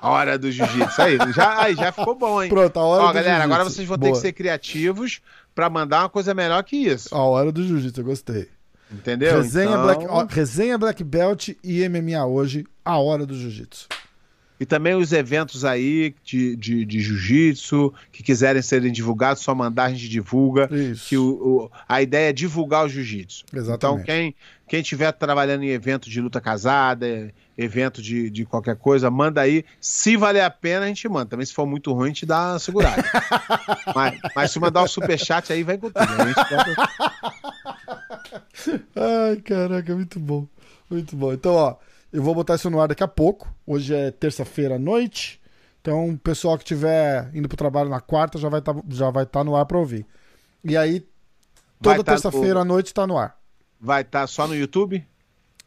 A 0.01 0.11
hora 0.11 0.39
do 0.39 0.51
jiu-jitsu. 0.51 1.03
Aí 1.03 1.19
já, 1.35 1.61
aí, 1.63 1.75
já 1.75 1.93
ficou 1.93 2.15
bom, 2.15 2.43
hein? 2.43 2.49
Pronto, 2.49 2.79
a 2.79 2.83
hora 2.85 3.03
Ó, 3.05 3.09
do 3.09 3.15
galera, 3.15 3.45
agora 3.45 3.65
jiu-jitsu. 3.65 3.77
vocês 3.77 3.89
vão 3.89 3.99
ter 3.99 4.07
Boa. 4.07 4.13
que 4.17 4.21
ser 4.21 4.33
criativos 4.33 5.21
pra 5.57 5.69
mandar 5.71 6.03
uma 6.03 6.09
coisa 6.11 6.33
melhor 6.35 6.63
que 6.63 6.77
isso. 6.77 7.13
A 7.15 7.19
hora 7.23 7.51
do 7.51 7.67
Jiu-Jitsu, 7.67 8.01
eu 8.01 8.05
gostei. 8.05 8.49
Entendeu? 8.93 9.35
Resenha, 9.43 9.71
Então- 9.71 9.83
Black, 9.83 10.07
ó, 10.09 10.25
resenha 10.29 10.79
Black 10.79 11.03
Belt 11.03 11.49
e 11.65 11.83
MMA 11.89 12.25
hoje, 12.25 12.65
a 12.85 12.99
hora 12.99 13.27
do 13.27 13.35
Jiu-Jitsu. 13.35 13.89
E 14.59 14.65
também 14.65 14.95
os 14.95 15.13
eventos 15.13 15.65
aí 15.65 16.15
de, 16.25 16.57
de, 16.57 16.85
de 16.85 17.01
jiu-jitsu, 17.01 17.93
que 18.11 18.23
quiserem 18.23 18.63
serem 18.63 18.91
divulgados, 18.91 19.43
só 19.43 19.55
mandar, 19.55 19.85
a 19.85 19.91
gente 19.91 20.09
divulga. 20.09 20.69
Isso. 20.75 21.09
Que 21.09 21.17
o, 21.19 21.25
o- 21.65 21.71
a 21.89 22.01
ideia 22.01 22.31
é 22.31 22.33
divulgar 22.33 22.85
o 22.85 22.89
jiu-jitsu. 22.89 23.45
Exatamente. 23.53 23.77
Então, 24.03 24.03
quem 24.05 24.35
quem 24.69 24.81
estiver 24.81 25.13
trabalhando 25.13 25.63
em 25.63 25.69
evento 25.69 26.11
de 26.11 26.21
luta 26.21 26.41
casada, 26.41 27.33
evento 27.57 28.03
de, 28.03 28.29
de 28.29 28.45
qualquer 28.45 28.75
coisa, 28.75 29.09
manda 29.09 29.41
aí. 29.41 29.65
Se 29.81 30.17
valer 30.17 30.41
a 30.41 30.51
pena, 30.51 30.87
a 30.87 30.89
gente 30.89 31.09
manda. 31.09 31.27
Também, 31.27 31.47
se 31.47 31.55
for 31.55 31.65
muito 31.67 31.93
ruim, 31.93 32.07
a 32.07 32.09
gente 32.09 32.27
dá 32.27 32.53
uma 32.53 32.59
segurada. 32.59 33.05
mas, 33.95 34.19
mas 34.35 34.51
se 34.51 34.59
mandar 34.59 34.83
o 34.83 34.89
superchat 34.89 35.53
aí, 35.53 35.63
vai 35.63 35.79
com 35.79 35.89
tudo. 35.89 36.01
A 36.01 36.27
gente 36.27 36.35
bota- 36.51 36.91
Ai, 38.97 39.37
caraca, 39.37 39.95
muito 39.95 40.19
bom. 40.19 40.47
Muito 40.91 41.15
bom. 41.17 41.33
Então, 41.33 41.53
ó, 41.55 41.77
eu 42.13 42.23
vou 42.23 42.35
botar 42.35 42.55
isso 42.55 42.71
no 42.71 42.81
ar 42.81 42.89
daqui 42.89 43.03
a 43.03 43.09
pouco. 43.09 43.53
Hoje 43.67 43.95
é 43.95 44.11
terça-feira 44.11 44.77
à 44.77 44.79
noite. 44.79 45.41
Então, 45.81 46.11
o 46.11 46.19
pessoal 46.19 46.57
que 46.59 46.65
estiver 46.65 47.31
indo 47.35 47.49
pro 47.49 47.57
trabalho 47.57 47.89
na 47.89 48.01
quarta 48.01 48.39
já 48.39 48.49
vai 48.49 48.61
estar 48.61 48.75
já 48.89 49.11
vai 49.11 49.25
tá 49.25 49.45
no 49.45 49.55
ar 49.55 49.67
pra 49.67 49.79
ouvir. 49.79 50.07
E 50.65 50.77
aí, 50.77 51.07
toda 51.81 52.03
tá 52.03 52.13
terça-feira 52.13 52.61
à 52.61 52.65
noite 52.65 52.93
tá 52.93 53.07
no 53.07 53.17
ar. 53.17 53.39
Vai 53.81 54.03
estar 54.03 54.27
só 54.27 54.49
no 54.49 54.55
YouTube? 54.55 55.07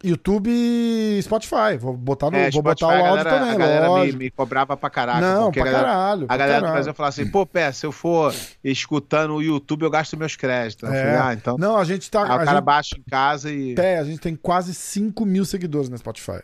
YouTube 0.04 0.50
e 0.50 1.22
Spotify. 1.22 1.78
Vou 1.80 1.96
botar, 1.96 2.32
no, 2.32 2.38
É, 2.38 2.50
vou 2.50 2.62
Spotify, 2.62 2.86
botar 2.86 2.88
o 2.88 3.06
áudio 3.06 3.24
galera, 3.24 3.30
também, 3.30 3.50
a 3.50 3.58
galera 3.58 4.06
me, 4.06 4.12
me 4.14 4.30
cobrava 4.32 4.78
pra 4.78 4.90
caraca. 4.90 5.20
Não, 5.20 5.52
pra 5.52 5.66
galera, 5.66 5.84
caralho. 5.84 6.26
a 6.30 6.38
galera 6.38 6.60
do 6.60 6.62
caralho. 6.62 6.74
Brasil 6.74 6.94
falava 6.94 7.10
assim, 7.10 7.30
pô, 7.30 7.46
Pé, 7.46 7.72
se 7.72 7.86
eu 7.86 7.92
for 7.92 8.34
escutando 8.64 9.36
o 9.36 9.42
YouTube, 9.42 9.84
eu 9.84 9.90
gasto 9.90 10.16
meus 10.16 10.36
créditos. 10.36 10.90
É. 10.90 11.04
falei, 11.04 11.16
ah, 11.16 11.34
então. 11.34 11.58
Não, 11.58 11.78
a 11.78 11.84
gente 11.84 12.10
tá. 12.10 12.22
Aí 12.22 12.26
o 12.26 12.46
cara 12.46 12.52
gente, 12.52 12.64
baixa 12.64 12.96
em 12.98 13.04
casa 13.10 13.52
e. 13.52 13.76
é, 13.78 14.00
a 14.00 14.04
gente 14.04 14.20
tem 14.20 14.36
quase 14.36 14.74
5 14.74 15.26
mil 15.26 15.44
seguidores 15.44 15.90
no 15.90 15.98
Spotify. 15.98 16.42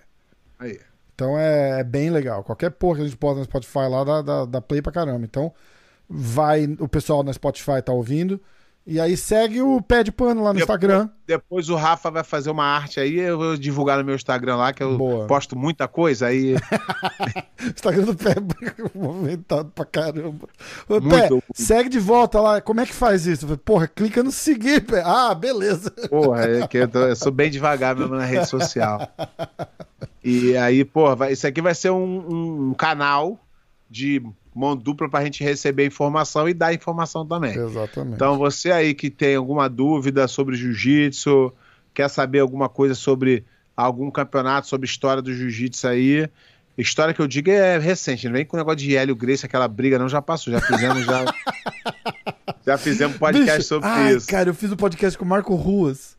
Aí. 0.60 0.80
Então 1.14 1.40
é, 1.40 1.80
é 1.80 1.84
bem 1.84 2.10
legal. 2.10 2.44
Qualquer 2.44 2.72
porra 2.72 2.98
que 2.98 3.02
a 3.03 3.06
gente 3.06 3.18
posta 3.18 3.40
no 3.40 3.45
Spotify 3.45 3.88
lá 3.90 4.03
dá, 4.03 4.22
dá, 4.22 4.45
dá 4.45 4.61
play 4.61 4.82
pra 4.82 4.91
caramba. 4.91 5.23
Então 5.23 5.53
vai, 6.10 6.65
o 6.80 6.90
pessoal 6.90 7.23
no 7.23 7.34
Spotify 7.34 7.82
tá 7.84 7.94
ouvindo. 7.94 8.41
E 8.88 8.99
aí 8.99 9.18
segue 9.18 9.64
o 9.64 9.82
pé 9.82 10.03
de 10.03 10.12
pano 10.12 10.44
lá 10.44 10.53
no 10.53 10.60
Depois- 10.60 10.78
Instagram. 10.78 11.10
Depois 11.26 11.70
o 11.70 11.76
Rafa 11.76 12.12
vai 12.12 12.24
fazer 12.24 12.52
uma 12.52 12.64
arte 12.66 12.99
aí, 12.99 13.16
eu 13.18 13.36
vou 13.36 13.57
divulgar 13.57 13.98
no 13.98 14.03
meu 14.03 14.14
Instagram 14.14 14.57
lá, 14.57 14.72
que 14.72 14.84
eu 14.84 14.95
Boa. 14.95 15.26
posto 15.26 15.56
muita 15.57 15.88
coisa 15.88 16.28
aí. 16.28 16.53
Instagram 17.76 18.03
do 18.03 18.16
pé 18.16 18.36
movimentado 18.94 19.72
pra 19.74 19.86
caramba. 19.86 20.48
Ô, 20.88 21.02
pé, 21.02 21.30
segue 21.56 21.90
de 21.90 21.98
volta 21.99 22.40
lá. 22.40 22.62
Como 22.62 22.80
é 22.80 22.86
que 22.86 22.94
faz 22.94 23.26
isso? 23.26 23.57
Porra, 23.57 23.88
clica 23.88 24.22
no 24.22 24.32
seguir, 24.32 24.86
pé. 24.86 25.02
Ah, 25.03 25.34
beleza. 25.34 25.90
Porra, 26.07 26.44
é 26.44 26.68
que 26.68 26.78
eu, 26.78 26.88
tô- 26.88 26.99
eu 27.07 27.16
sou 27.16 27.32
bem 27.32 27.49
devagar 27.49 27.95
mesmo 27.95 28.16
na 28.16 28.26
rede 28.26 28.48
social. 28.48 29.10
E 30.24 30.56
aí, 30.57 30.86
porra, 30.86 31.16
vai- 31.16 31.32
isso 31.34 31.48
aqui 31.48 31.60
vai 31.62 31.74
ser 31.74 31.90
um, 31.90 32.70
um 32.70 32.74
canal 32.76 33.40
de 33.90 34.22
mão 34.56 34.76
dupla 34.76 35.10
pra 35.10 35.23
gente 35.23 35.44
receber 35.44 35.86
informação 35.86 36.48
e 36.48 36.53
dar 36.53 36.73
informação 36.73 37.26
também. 37.26 37.53
Exatamente. 37.53 38.15
Então, 38.15 38.38
você 38.38 38.72
aí 38.72 38.94
que 38.94 39.10
tem 39.10 39.36
alguma 39.36 39.69
dúvida 39.69 40.27
sobre 40.30 40.56
jiu-jitsu, 40.56 41.53
quer 41.94 42.10
saber 42.10 42.40
alguma 42.40 42.69
coisa 42.69 42.95
sobre 42.95 43.44
algum 43.76 44.10
campeonato, 44.10 44.68
sobre 44.68 44.88
história 44.88 45.22
do 45.22 45.34
jiu-jitsu 45.34 45.88
aí. 45.88 46.30
História 46.77 47.14
que 47.14 47.22
eu 47.22 47.27
digo 47.27 47.49
é 47.49 47.77
recente, 47.77 48.26
não 48.26 48.34
vem 48.34 48.45
com 48.45 48.56
o 48.56 48.60
negócio 48.60 48.77
de 48.77 48.95
Hélio 48.95 49.15
Grace, 49.15 49.45
aquela 49.45 49.68
briga, 49.68 49.99
não, 49.99 50.10
já 50.10 50.22
passou, 50.22 50.52
já 50.52 50.60
fizemos, 50.60 51.06
já. 51.06 51.26
já 52.65 52.77
fizemos 52.77 53.18
podcast 53.18 53.57
Bicho, 53.57 53.68
sobre 53.69 53.88
ai, 53.88 54.15
isso. 54.15 54.27
cara, 54.27 54.49
eu 54.49 54.53
fiz 54.53 54.72
um 54.72 54.76
podcast 54.76 55.18
com 55.18 55.23
o 55.23 55.27
Marco 55.27 55.56
Ruas. 55.56 56.15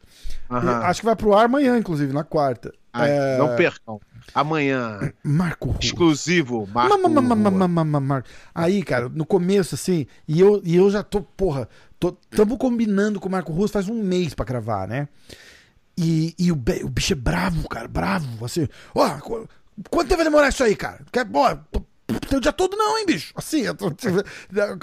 Aham. 0.50 0.82
Acho 0.84 1.00
que 1.00 1.06
vai 1.06 1.16
pro 1.16 1.34
ar 1.34 1.46
amanhã, 1.46 1.76
inclusive, 1.78 2.12
na 2.12 2.24
quarta. 2.24 2.72
Ai, 2.92 3.10
É, 3.10 3.38
Não 3.38 3.54
percam. 3.56 4.00
Amanhã, 4.34 5.12
Marco 5.22 5.68
Ruas. 5.70 5.84
exclusivo, 5.84 6.66
Marco. 6.72 6.96
Ma- 6.98 7.84
ma- 7.84 8.00
ma- 8.00 8.24
Aí, 8.54 8.82
cara, 8.82 9.08
no 9.08 9.24
começo, 9.24 9.74
assim, 9.74 10.06
e 10.26 10.40
eu, 10.40 10.60
e 10.64 10.74
eu 10.76 10.90
já 10.90 11.02
tô, 11.02 11.20
porra, 11.22 11.68
tô, 11.98 12.12
tamo 12.30 12.56
combinando 12.58 13.20
com 13.20 13.28
o 13.28 13.30
Marco 13.32 13.52
Russo 13.52 13.72
faz 13.72 13.88
um 13.88 14.02
mês 14.02 14.34
pra 14.34 14.44
gravar, 14.44 14.88
né? 14.88 15.08
E, 15.96 16.34
e 16.38 16.50
o, 16.50 16.54
o 16.54 16.88
bicho 16.88 17.12
é 17.12 17.16
bravo, 17.16 17.68
cara, 17.68 17.86
bravo, 17.88 18.44
assim, 18.44 18.68
ó, 18.94 19.10
qu- 19.20 19.48
quanto 19.90 20.08
tempo 20.08 20.16
vai 20.16 20.24
demorar 20.24 20.48
isso 20.48 20.62
aí, 20.64 20.74
cara? 20.76 21.00
Quer, 21.12 21.24
tô- 21.70 21.82
tem 22.28 22.38
o 22.38 22.40
dia 22.40 22.52
todo 22.52 22.76
não, 22.76 22.98
hein, 22.98 23.06
bicho? 23.06 23.32
Assim, 23.36 23.62
eu 23.62 23.74
tô, 23.74 23.86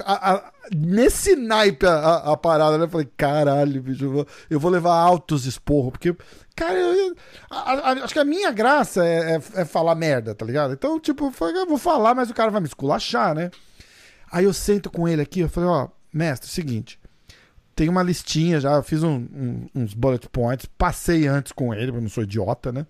a- 0.05 0.33
a- 0.33 0.51
nesse 0.75 1.35
naipe 1.35 1.85
a, 1.85 2.15
a- 2.31 2.37
parada, 2.37 2.77
né? 2.77 2.85
Eu 2.85 2.89
falei, 2.89 3.09
caralho, 3.17 3.81
bicho, 3.81 4.05
eu 4.05 4.11
vou, 4.11 4.27
eu 4.49 4.59
vou 4.59 4.71
levar 4.71 4.95
altos 4.95 5.45
esporros, 5.45 5.91
porque, 5.91 6.15
cara, 6.55 6.77
eu- 6.79 7.15
acho 8.03 8.13
que 8.13 8.19
a 8.19 8.25
minha 8.25 8.51
graça 8.51 9.05
é, 9.05 9.35
é- 9.35 9.61
é 9.61 9.65
falar 9.65 9.95
merda, 9.95 10.33
tá 10.33 10.45
ligado? 10.45 10.73
Então, 10.73 10.99
tipo, 10.99 11.25
eu 11.25 11.31
falei, 11.31 11.55
eu 11.61 11.67
vou 11.67 11.77
falar, 11.77 12.15
mas 12.15 12.29
o 12.29 12.33
cara 12.33 12.51
vai 12.51 12.61
me 12.61 12.67
esculachar, 12.67 13.35
né? 13.35 13.51
Aí 14.31 14.45
eu 14.45 14.53
sento 14.53 14.89
com 14.89 15.07
ele 15.07 15.21
aqui, 15.21 15.41
eu 15.41 15.49
falei, 15.49 15.69
ó, 15.69 15.87
mestre, 16.11 16.49
seguinte, 16.49 16.99
tem 17.75 17.89
uma 17.89 18.03
listinha 18.03 18.59
já, 18.59 18.81
fiz 18.83 19.03
um- 19.03 19.27
um- 19.33 19.67
uns 19.75 19.93
bullet 19.93 20.27
points, 20.29 20.67
passei 20.77 21.27
antes 21.27 21.51
com 21.51 21.73
ele, 21.73 21.87
porque 21.87 21.97
eu 21.97 22.01
não 22.01 22.09
sou 22.09 22.23
idiota, 22.23 22.71
né? 22.71 22.85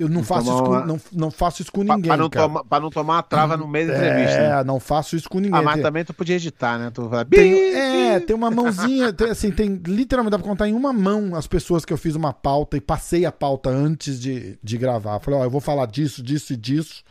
Eu 0.00 0.08
não, 0.08 0.24
faço, 0.24 0.46
tomar 0.46 0.54
isso 0.56 0.64
com, 0.64 0.70
uma- 0.70 0.86
não, 0.86 1.00
não 1.12 1.30
faço 1.30 1.60
isso 1.60 1.70
com 1.70 1.84
Pra, 1.84 1.94
ninguém, 1.94 2.08
pra 2.08 2.16
não 2.16 2.30
pra 2.64 2.80
não 2.80 2.88
tomar 2.88 3.16
uma 3.16 3.22
trava 3.22 3.54
no 3.54 3.68
meio 3.68 3.86
da 3.88 3.96
entrevista. 3.98 4.38
né? 4.38 4.60
É, 4.60 4.64
não 4.64 4.80
faço 4.80 5.14
isso 5.14 5.28
com 5.28 5.38
ninguém. 5.38 5.58
Ah, 5.58 5.62
mas 5.62 5.82
também 5.82 6.02
tu 6.06 6.14
podia 6.14 6.36
editar, 6.36 6.78
né? 6.78 6.90
Tu 6.90 7.06
vai. 7.06 7.22
tem, 7.26 7.52
é, 7.76 8.18
tem 8.18 8.34
uma 8.34 8.50
mãozinha, 8.50 9.12
tem, 9.12 9.28
assim, 9.28 9.50
tem 9.50 9.74
literalmente 9.86 10.30
dá 10.32 10.38
pra 10.38 10.48
contar 10.48 10.66
em 10.68 10.72
uma 10.72 10.90
mão 10.90 11.34
as 11.36 11.46
pessoas 11.46 11.84
que 11.84 11.92
eu 11.92 11.98
fiz 11.98 12.14
uma 12.16 12.32
pauta 12.32 12.78
e 12.78 12.80
passei 12.80 13.26
a 13.26 13.30
pauta 13.30 13.68
antes 13.68 14.18
de, 14.18 14.58
de 14.62 14.78
gravar. 14.78 15.20
Falei, 15.20 15.38
ó, 15.40 15.44
eu 15.44 15.50
vou 15.50 15.60
falar 15.60 15.84
disso, 15.86 16.22
disso 16.22 16.54
e 16.54 16.56
disso. 16.56 17.04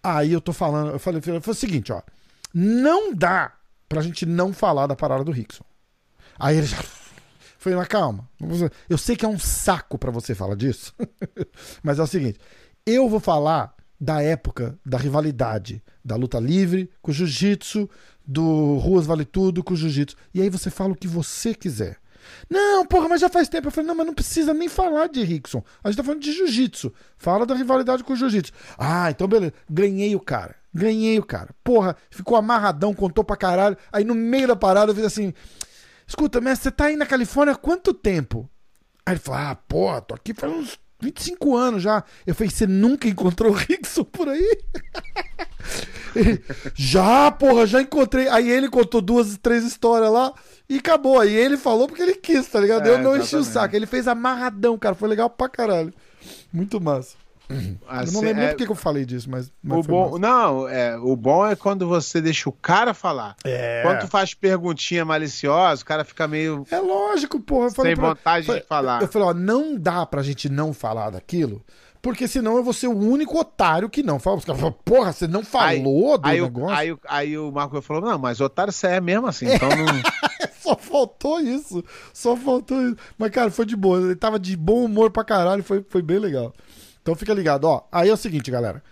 Aí 0.00 0.32
eu 0.32 0.40
tô 0.40 0.52
falando, 0.52 0.92
eu 0.92 0.98
falei, 1.00 1.20
foi 1.20 1.52
o 1.52 1.54
seguinte, 1.54 1.92
ó, 1.92 2.00
não 2.54 3.12
dá 3.12 3.52
pra 3.88 4.02
gente 4.02 4.24
não 4.24 4.52
falar 4.52 4.86
da 4.86 4.94
parada 4.94 5.24
do 5.24 5.32
Rickson. 5.32 5.64
Aí 6.38 6.58
ele 6.58 6.66
já 6.66 6.76
foi 7.64 7.74
na 7.74 7.86
calma. 7.86 8.28
Eu 8.90 8.98
sei 8.98 9.16
que 9.16 9.24
é 9.24 9.28
um 9.28 9.38
saco 9.38 9.96
pra 9.96 10.10
você 10.10 10.34
falar 10.34 10.54
disso, 10.54 10.92
mas 11.82 11.98
é 11.98 12.02
o 12.02 12.06
seguinte, 12.06 12.38
eu 12.84 13.08
vou 13.08 13.18
falar 13.18 13.74
da 13.98 14.20
época 14.22 14.78
da 14.84 14.98
rivalidade 14.98 15.82
da 16.04 16.14
luta 16.14 16.38
livre 16.38 16.90
com 17.00 17.10
o 17.10 17.14
jiu-jitsu, 17.14 17.88
do 18.26 18.76
Ruas 18.76 19.06
Vale 19.06 19.24
Tudo 19.24 19.64
com 19.64 19.72
o 19.72 19.76
jiu-jitsu. 19.76 20.14
E 20.34 20.42
aí 20.42 20.50
você 20.50 20.68
fala 20.68 20.92
o 20.92 20.96
que 20.96 21.08
você 21.08 21.54
quiser. 21.54 21.96
Não, 22.50 22.84
porra, 22.84 23.08
mas 23.08 23.22
já 23.22 23.30
faz 23.30 23.48
tempo. 23.48 23.68
Eu 23.68 23.72
falei, 23.72 23.88
não, 23.88 23.94
mas 23.94 24.06
não 24.06 24.14
precisa 24.14 24.52
nem 24.52 24.68
falar 24.68 25.08
de 25.08 25.22
Rickson. 25.22 25.62
A 25.82 25.88
gente 25.88 25.96
tá 25.96 26.04
falando 26.04 26.20
de 26.20 26.32
jiu-jitsu. 26.32 26.92
Fala 27.16 27.46
da 27.46 27.54
rivalidade 27.54 28.04
com 28.04 28.12
o 28.12 28.16
jiu-jitsu. 28.16 28.52
Ah, 28.76 29.10
então 29.10 29.26
beleza. 29.26 29.54
Ganhei 29.70 30.14
o 30.14 30.20
cara. 30.20 30.54
Ganhei 30.72 31.18
o 31.18 31.24
cara. 31.24 31.54
Porra, 31.62 31.96
ficou 32.10 32.36
amarradão, 32.36 32.92
contou 32.92 33.24
pra 33.24 33.36
caralho. 33.36 33.76
Aí 33.90 34.04
no 34.04 34.14
meio 34.14 34.48
da 34.48 34.56
parada 34.56 34.90
eu 34.90 34.94
fiz 34.94 35.04
assim: 35.04 35.32
Escuta, 36.06 36.40
mestre, 36.40 36.64
você 36.64 36.70
tá 36.70 36.86
aí 36.86 36.96
na 36.96 37.06
Califórnia 37.06 37.54
há 37.54 37.56
quanto 37.58 37.94
tempo? 37.94 38.48
Aí 39.06 39.14
ele 39.14 39.20
falou: 39.20 39.40
Ah, 39.40 39.54
porra, 39.54 40.00
tô 40.00 40.14
aqui 40.14 40.34
faz 40.34 40.52
uns 40.52 40.78
25 41.00 41.56
anos 41.56 41.82
já. 41.82 42.04
Eu 42.26 42.34
falei: 42.34 42.50
Você 42.50 42.66
nunca 42.66 43.08
encontrou 43.08 43.52
o 43.52 43.54
Rickson 43.54 44.04
por 44.04 44.28
aí? 44.28 44.58
Ele, 46.14 46.40
já, 46.74 47.28
porra, 47.32 47.66
já 47.66 47.80
encontrei. 47.82 48.28
Aí 48.28 48.48
ele 48.48 48.68
contou 48.68 49.00
duas, 49.00 49.36
três 49.38 49.64
histórias 49.64 50.12
lá 50.12 50.32
e 50.68 50.78
acabou. 50.78 51.18
Aí 51.18 51.34
ele 51.34 51.56
falou 51.56 51.88
porque 51.88 52.02
ele 52.02 52.14
quis, 52.14 52.46
tá 52.46 52.60
ligado? 52.60 52.86
É, 52.86 52.90
eu 52.90 52.98
não 52.98 53.16
enchi 53.16 53.34
o 53.34 53.40
exatamente. 53.40 53.52
saco. 53.52 53.76
Ele 53.76 53.86
fez 53.86 54.06
amarradão, 54.06 54.78
cara. 54.78 54.94
Foi 54.94 55.08
legal 55.08 55.28
pra 55.28 55.48
caralho. 55.48 55.92
Muito 56.52 56.80
massa. 56.80 57.16
Eu 57.48 58.12
não 58.12 58.20
lembro 58.22 58.40
nem 58.40 58.48
por 58.50 58.56
que 58.56 58.66
que 58.66 58.72
eu 58.72 58.76
falei 58.76 59.04
disso, 59.04 59.28
mas. 59.30 59.52
mas 59.62 59.78
O 59.78 59.82
bom, 59.82 60.18
não, 60.18 60.68
é, 60.68 60.96
o 60.96 61.14
bom 61.14 61.46
é 61.46 61.54
quando 61.54 61.86
você 61.86 62.20
deixa 62.20 62.48
o 62.48 62.52
cara 62.52 62.94
falar. 62.94 63.36
É. 63.44 63.82
Quando 63.82 64.00
tu 64.00 64.08
faz 64.08 64.32
perguntinha 64.34 65.04
maliciosa, 65.04 65.82
o 65.82 65.86
cara 65.86 66.04
fica 66.04 66.26
meio 66.26 66.66
É 66.70 66.78
lógico, 66.78 67.38
porra. 67.40 67.66
Eu 67.66 67.72
falei 67.72 67.92
sem 67.92 68.00
pra- 68.00 68.08
vontade 68.10 68.46
falei- 68.46 68.62
de 68.62 68.66
falar. 68.66 69.02
Eu 69.02 69.08
falei, 69.08 69.28
ó, 69.28 69.34
não 69.34 69.76
dá 69.76 70.06
pra 70.06 70.22
gente 70.22 70.48
não 70.48 70.72
falar 70.72 71.10
daquilo, 71.10 71.62
porque 72.00 72.26
senão 72.26 72.56
eu 72.56 72.64
vou 72.64 72.72
ser 72.72 72.86
o 72.86 72.96
único 72.98 73.38
otário 73.38 73.88
que 73.90 74.02
não 74.02 74.18
fala. 74.18 74.36
Os 74.38 74.44
caras 74.44 74.60
falam, 74.60 74.76
porra, 74.84 75.12
você 75.12 75.26
não 75.26 75.44
falou 75.44 76.16
do 76.18 76.26
aí, 76.28 76.40
o- 76.40 76.44
negócio? 76.44 76.74
aí, 76.76 76.92
o- 76.92 77.00
aí 77.08 77.38
o 77.38 77.50
Marco 77.52 77.80
falou: 77.82 78.02
Não, 78.02 78.18
mas 78.18 78.40
otário 78.40 78.72
você 78.72 78.86
é 78.86 79.00
mesmo 79.00 79.26
assim, 79.26 79.46
então 79.52 79.68
não. 79.68 79.84
Só 80.64 80.76
faltou 80.76 81.40
isso. 81.40 81.84
Só 82.14 82.34
faltou 82.34 82.80
isso. 82.82 82.96
Mas, 83.18 83.30
cara, 83.30 83.50
foi 83.50 83.66
de 83.66 83.76
boa. 83.76 83.98
Ele 84.00 84.16
tava 84.16 84.38
de 84.38 84.56
bom 84.56 84.82
humor 84.86 85.10
pra 85.10 85.22
caralho. 85.22 85.62
Foi, 85.62 85.84
foi 85.90 86.00
bem 86.00 86.18
legal. 86.18 86.54
Então 87.04 87.14
fica 87.14 87.34
ligado. 87.34 87.64
Ó, 87.64 87.82
aí 87.92 88.08
é 88.08 88.12
o 88.12 88.16
seguinte, 88.16 88.50
galera. 88.50 88.82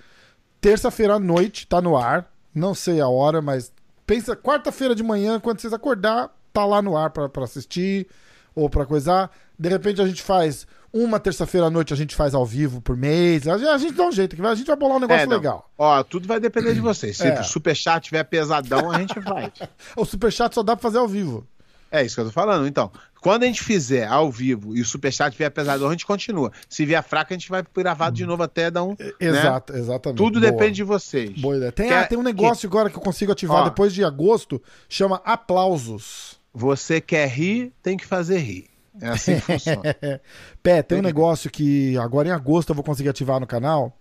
Terça-feira 0.60 1.14
à 1.14 1.18
noite, 1.18 1.66
tá 1.66 1.80
no 1.80 1.96
ar. 1.96 2.30
Não 2.54 2.74
sei 2.74 3.00
a 3.00 3.08
hora, 3.08 3.40
mas 3.40 3.72
pensa, 4.06 4.36
quarta-feira 4.36 4.94
de 4.94 5.02
manhã, 5.02 5.40
quando 5.40 5.58
vocês 5.60 5.72
acordar, 5.72 6.30
tá 6.52 6.64
lá 6.66 6.82
no 6.82 6.94
ar 6.96 7.08
pra, 7.10 7.26
pra 7.28 7.44
assistir 7.44 8.06
ou 8.54 8.68
pra 8.68 8.84
coisar. 8.84 9.30
De 9.58 9.68
repente 9.68 10.02
a 10.02 10.06
gente 10.06 10.22
faz 10.22 10.66
uma 10.92 11.18
terça-feira 11.18 11.68
à 11.68 11.70
noite, 11.70 11.94
a 11.94 11.96
gente 11.96 12.14
faz 12.14 12.34
ao 12.34 12.44
vivo 12.44 12.82
por 12.82 12.94
mês. 12.98 13.48
A 13.48 13.56
gente, 13.78 13.94
dá 13.94 14.04
um 14.06 14.12
jeito, 14.12 14.36
que 14.36 14.42
vai- 14.42 14.52
a 14.52 14.54
gente 14.54 14.66
vai 14.66 14.76
bolar 14.76 14.98
um 14.98 15.00
negócio 15.00 15.22
É, 15.22 15.26
legal. 15.26 15.70
Ó, 15.78 16.02
tudo 16.02 16.28
vai 16.28 16.38
depender 16.38 16.74
de 16.74 16.80
vocês. 16.80 17.16
Se 17.16 17.26
É. 17.26 17.40
o 17.40 17.44
superchat 17.44 18.04
tiver 18.04 18.22
pesadão, 18.24 18.90
a 18.92 18.98
gente 18.98 19.18
faz. 19.22 19.50
O 19.96 20.04
superchat 20.04 20.54
só 20.54 20.62
dá 20.62 20.76
pra 20.76 20.82
fazer 20.82 20.98
ao 20.98 21.08
vivo. 21.08 21.46
É 21.90 22.04
isso 22.04 22.14
que 22.16 22.20
eu 22.20 22.26
tô 22.26 22.30
falando. 22.32 22.66
Então, 22.66 22.92
quando 23.22 23.44
a 23.44 23.46
gente 23.46 23.62
fizer 23.62 24.04
ao 24.04 24.32
vivo 24.32 24.76
e 24.76 24.80
o 24.80 24.84
superchat 24.84 25.38
vier 25.38 25.48
pesadão, 25.48 25.86
a 25.86 25.92
gente 25.92 26.04
continua. 26.04 26.50
Se 26.68 26.84
vier 26.84 27.00
fraco, 27.04 27.32
a 27.32 27.36
gente 27.36 27.48
vai 27.48 27.64
gravado 27.74 28.16
de 28.16 28.26
novo 28.26 28.42
até 28.42 28.68
dar 28.68 28.82
um. 28.82 28.96
né? 28.98 29.12
Exato, 29.20 29.76
exatamente. 29.76 30.18
Tudo 30.18 30.40
Boa. 30.40 30.50
depende 30.50 30.72
de 30.72 30.82
vocês. 30.82 31.30
Boa 31.40 31.56
ideia. 31.56 31.70
Tem, 31.70 31.86
Que 31.86 31.94
ah, 31.94 32.04
tem 32.04 32.18
um 32.18 32.22
negócio 32.22 32.68
agora 32.68 32.90
que 32.90 32.96
eu 32.96 33.00
consigo 33.00 33.30
ativar 33.30 33.62
Ó. 33.62 33.64
depois 33.68 33.94
de 33.94 34.02
agosto, 34.04 34.60
chama 34.88 35.22
aplausos. 35.24 36.40
Você 36.52 37.00
quer 37.00 37.28
rir, 37.28 37.72
tem 37.80 37.96
que 37.96 38.04
fazer 38.04 38.38
rir. 38.38 38.66
É 39.00 39.10
assim 39.10 39.36
que 39.36 39.42
funciona. 39.42 39.82
Pé, 40.60 40.82
tem 40.82 40.98
um 40.98 41.02
negócio 41.02 41.48
que 41.48 41.96
agora 41.98 42.26
em 42.26 42.32
agosto 42.32 42.70
eu 42.70 42.74
vou 42.74 42.84
conseguir 42.84 43.08
ativar 43.08 43.38
no 43.38 43.46
canal, 43.46 43.96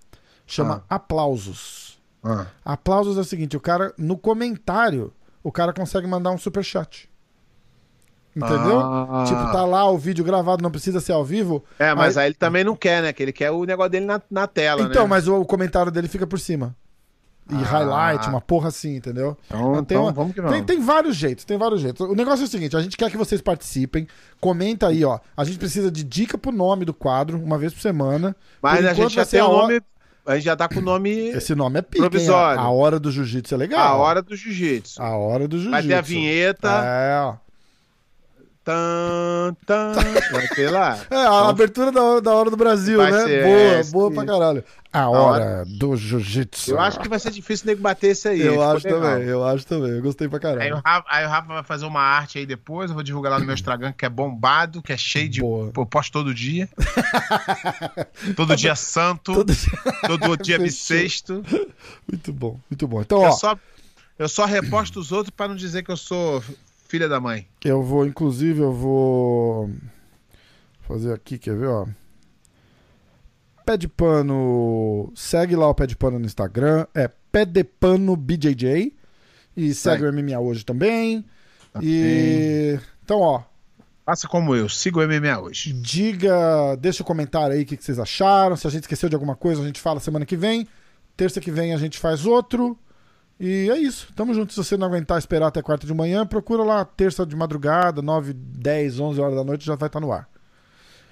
chama 0.48 0.84
aplausos. 0.90 2.02
Ah. 2.24 2.48
Aplausos 2.66 3.20
é 3.20 3.22
o 3.22 3.24
seguinte, 3.24 3.56
o 3.56 3.60
cara, 3.60 3.94
no 4.00 4.18
comentário, 4.18 5.14
o 5.44 5.52
cara 5.52 5.72
consegue 5.72 6.08
mandar 6.08 6.32
um 6.32 6.40
superchat. 6.40 7.08
Entendeu? 8.36 8.80
Ah. 8.80 9.26
Tipo, 9.28 9.52
tá 9.52 9.66
lá 9.66 9.90
o 9.90 9.98
vídeo 9.98 10.24
gravado, 10.24 10.64
não 10.64 10.72
precisa 10.72 11.00
ser 11.02 11.12
ao 11.12 11.24
vivo. 11.26 11.64
É, 11.78 11.94
mas 11.94 12.16
Aí- 12.18 12.24
aí 12.24 12.28
ele 12.30 12.36
também 12.36 12.64
não 12.64 12.76
quer, 12.76 13.02
né? 13.02 13.12
Que 13.12 13.22
ele 13.22 13.34
quer 13.34 13.52
o 13.52 13.66
negócio 13.66 13.92
dele 13.92 14.06
na, 14.06 14.22
na 14.32 14.48
tela, 14.48 14.84
Então, 14.84 15.04
né? 15.04 15.10
mas 15.10 15.28
o, 15.28 15.42
o 15.42 15.46
comentário 15.46 15.92
dele 15.92 16.08
fica 16.08 16.26
por 16.26 16.40
cima. 16.40 16.74
e 17.50 17.56
highlight, 17.56 18.30
uma 18.30 18.40
porra 18.40 18.70
assim, 18.70 18.96
entendeu? 18.96 19.38
Então, 19.48 19.72
tem, 19.74 19.82
então 19.82 20.04
uma- 20.04 20.12
vamos 20.14 20.34
que 20.34 20.40
tem, 20.42 20.50
vamos. 20.50 20.66
tem 20.66 20.80
vários 20.80 21.18
jeitos, 21.18 21.44
tem 21.44 21.58
vários 21.58 21.82
jeitos. 21.82 22.00
O 22.08 22.16
negócio 22.16 22.44
é 22.44 22.46
o 22.46 22.50
seguinte, 22.50 22.78
a 22.78 22.82
gente 22.82 22.96
quer 22.96 23.12
que 23.12 23.18
vocês 23.18 23.42
participem. 23.42 24.08
Comenta 24.40 24.88
aí, 24.88 25.04
ó. 25.04 25.20
A 25.36 25.44
gente 25.44 25.58
precisa 25.58 25.92
de 25.92 26.02
dica 26.04 26.38
pro 26.38 26.54
nome 26.54 26.86
do 26.86 26.94
quadro, 26.94 27.38
uma 27.38 27.58
vez 27.58 27.74
por 27.74 27.82
semana. 27.82 28.34
Mas 28.62 28.80
Por 28.80 28.88
a 28.88 28.94
gente 28.94 29.14
já 29.16 29.26
ser 29.26 29.38
tem 29.38 29.46
o 29.46 29.52
nome. 29.52 29.82
A 30.26 30.36
gente 30.36 30.46
já 30.46 30.56
tá 30.56 30.70
com 30.70 30.80
o 30.80 30.82
nome. 30.84 31.10
Esse 31.30 31.54
nome 31.56 31.80
é 31.80 31.82
pica, 31.82 32.04
hein? 32.06 32.10
Provisório. 32.10 32.62
A, 32.62 32.64
a 32.64 32.70
hora 32.70 33.00
do 33.00 33.12
jiu-jitsu 33.12 33.56
é 33.56 33.58
legal. 33.58 33.96
A 33.96 33.98
hora 33.98 34.22
do 34.22 34.36
jiu-jitsu. 34.36 35.02
A 35.02 35.18
hora 35.18 35.48
do 35.48 35.58
jiu-jitsu. 35.58 35.72
Vai 35.72 35.84
ter 35.84 35.96
a 35.96 36.02
vinheta. 36.02 36.70
É, 36.86 37.22
ó. 37.26 37.36
Tan, 38.72 39.56
tan, 39.66 39.94
vai 40.32 40.48
ter 40.48 40.70
lá. 40.70 40.98
É, 41.12 41.16
a 41.16 41.50
abertura 41.50 41.92
da 41.92 42.02
hora, 42.02 42.22
da 42.22 42.34
hora 42.34 42.50
do 42.50 42.56
Brasil, 42.56 43.00
né? 43.00 43.10
boa, 43.10 43.58
essa. 43.80 43.92
boa 43.92 44.12
pra 44.12 44.26
caralho. 44.26 44.64
A 44.94 45.10
hora 45.10 45.64
do 45.66 45.96
jiu-jitsu. 45.96 46.72
Eu 46.72 46.80
acho 46.80 47.00
que 47.00 47.08
vai 47.10 47.20
ser 47.20 47.32
difícil 47.32 47.66
nego 47.68 47.82
bater 47.82 48.12
isso 48.12 48.28
aí. 48.28 48.42
Eu 48.42 48.62
acho 48.62 48.86
legal. 48.86 49.02
também, 49.02 49.28
eu 49.28 49.46
acho 49.46 49.66
também. 49.66 49.92
Eu 49.92 50.02
gostei 50.02 50.28
pra 50.28 50.38
Aí 50.38 50.54
o, 50.54 50.58
caralho. 50.58 50.82
Rafa, 50.86 51.06
aí 51.10 51.26
o 51.26 51.30
Rafa 51.30 51.48
vai 51.54 51.64
fazer 51.64 51.86
uma 51.86 52.02
arte 52.02 52.38
aí 52.40 52.46
depois, 52.46 52.90
eu 52.90 52.94
vou 52.94 53.04
divulgar 53.04 53.32
lá 53.34 53.40
no 53.40 53.46
meu 53.46 53.54
Instagram, 53.54 53.94
que 53.94 54.06
é 54.06 54.10
bombado, 54.10 54.82
que 54.82 54.92
é 54.94 54.98
cheio 54.98 55.30
de. 55.30 55.42
Boa. 55.42 55.72
Pô, 55.72 55.82
eu 55.82 55.86
posto 55.86 56.12
todo 56.12 56.34
dia. 56.34 56.68
todo 58.36 58.56
dia 58.56 58.76
santo, 58.76 59.34
todo, 59.34 59.54
Todo- 60.20 60.38
dia 60.38 60.60
bissexto. 60.60 61.44
Muito 62.10 62.32
bom, 62.34 62.60
muito 62.70 62.88
bom. 62.88 63.02
Então, 63.02 63.22
Eu 63.24 63.30
ó, 63.30 63.32
só, 63.32 63.58
eu 64.20 64.30
só 64.30 64.46
reposto 64.46 65.00
os 65.00 65.12
outros 65.12 65.34
pra 65.36 65.48
não 65.48 65.56
dizer 65.56 65.84
que 65.84 65.92
eu 65.92 65.98
sou 65.98 66.44
filha 66.92 67.08
da 67.08 67.22
mãe. 67.22 67.48
eu 67.64 67.82
vou, 67.82 68.06
inclusive, 68.06 68.60
eu 68.60 68.74
vou 68.74 69.72
fazer 70.82 71.14
aqui, 71.14 71.38
quer 71.38 71.56
ver, 71.56 71.68
ó. 71.68 71.88
Pé 73.66 73.78
de 73.78 73.88
pano. 73.88 75.10
Segue 75.16 75.56
lá 75.56 75.70
o 75.70 75.74
Pé 75.74 75.88
de 75.88 75.96
Pano 75.96 76.20
no 76.20 76.26
Instagram. 76.26 76.86
É 76.94 77.10
Pé 77.32 77.46
de 77.46 77.64
Pano 77.64 78.18
BJJ. 78.18 78.94
E 79.56 79.74
segue 79.74 80.04
o 80.04 80.12
MMA 80.12 80.38
hoje 80.38 80.66
também. 80.66 81.24
E. 81.82 82.78
Então, 83.04 83.20
ó, 83.20 83.44
Faça 84.06 84.28
como 84.28 84.54
eu, 84.54 84.68
siga 84.68 85.00
o 85.00 85.08
MMA 85.08 85.40
hoje. 85.40 85.72
Diga, 85.72 86.76
deixa 86.76 87.04
o 87.04 87.06
comentário 87.06 87.56
aí 87.56 87.62
o 87.62 87.66
que, 87.66 87.78
que 87.78 87.84
vocês 87.86 88.00
acharam. 88.00 88.58
Se 88.58 88.68
a 88.68 88.70
gente 88.70 88.84
esqueceu 88.84 89.08
de 89.08 89.16
alguma 89.16 89.36
coisa, 89.36 89.62
a 89.62 89.66
gente 89.66 89.80
fala 89.80 90.02
semana 90.02 90.26
que 90.26 90.36
vem. 90.36 90.68
Terça 91.16 91.40
que 91.40 91.52
vem 91.52 91.74
a 91.74 91.78
gente 91.78 91.98
faz 91.98 92.26
outro. 92.26 92.78
E 93.44 93.72
é 93.72 93.78
isso. 93.80 94.08
Tamo 94.16 94.36
junto. 94.36 94.54
Se 94.54 94.64
você 94.64 94.78
não 94.78 94.86
aguentar 94.86 95.18
esperar 95.18 95.48
até 95.48 95.64
quarta 95.64 95.88
de 95.88 95.94
manhã, 95.96 96.28
procura 96.28 96.62
lá 96.62 96.86
terça 96.86 97.26
de 97.26 97.36
madrugada, 97.36 98.00
9, 98.00 98.34
10, 98.34 99.00
11 99.00 99.20
horas 99.20 99.36
da 99.36 99.44
noite, 99.44 99.66
já 99.66 99.74
vai 99.74 99.88
estar 99.88 100.00
no 100.00 100.12
ar. 100.12 100.30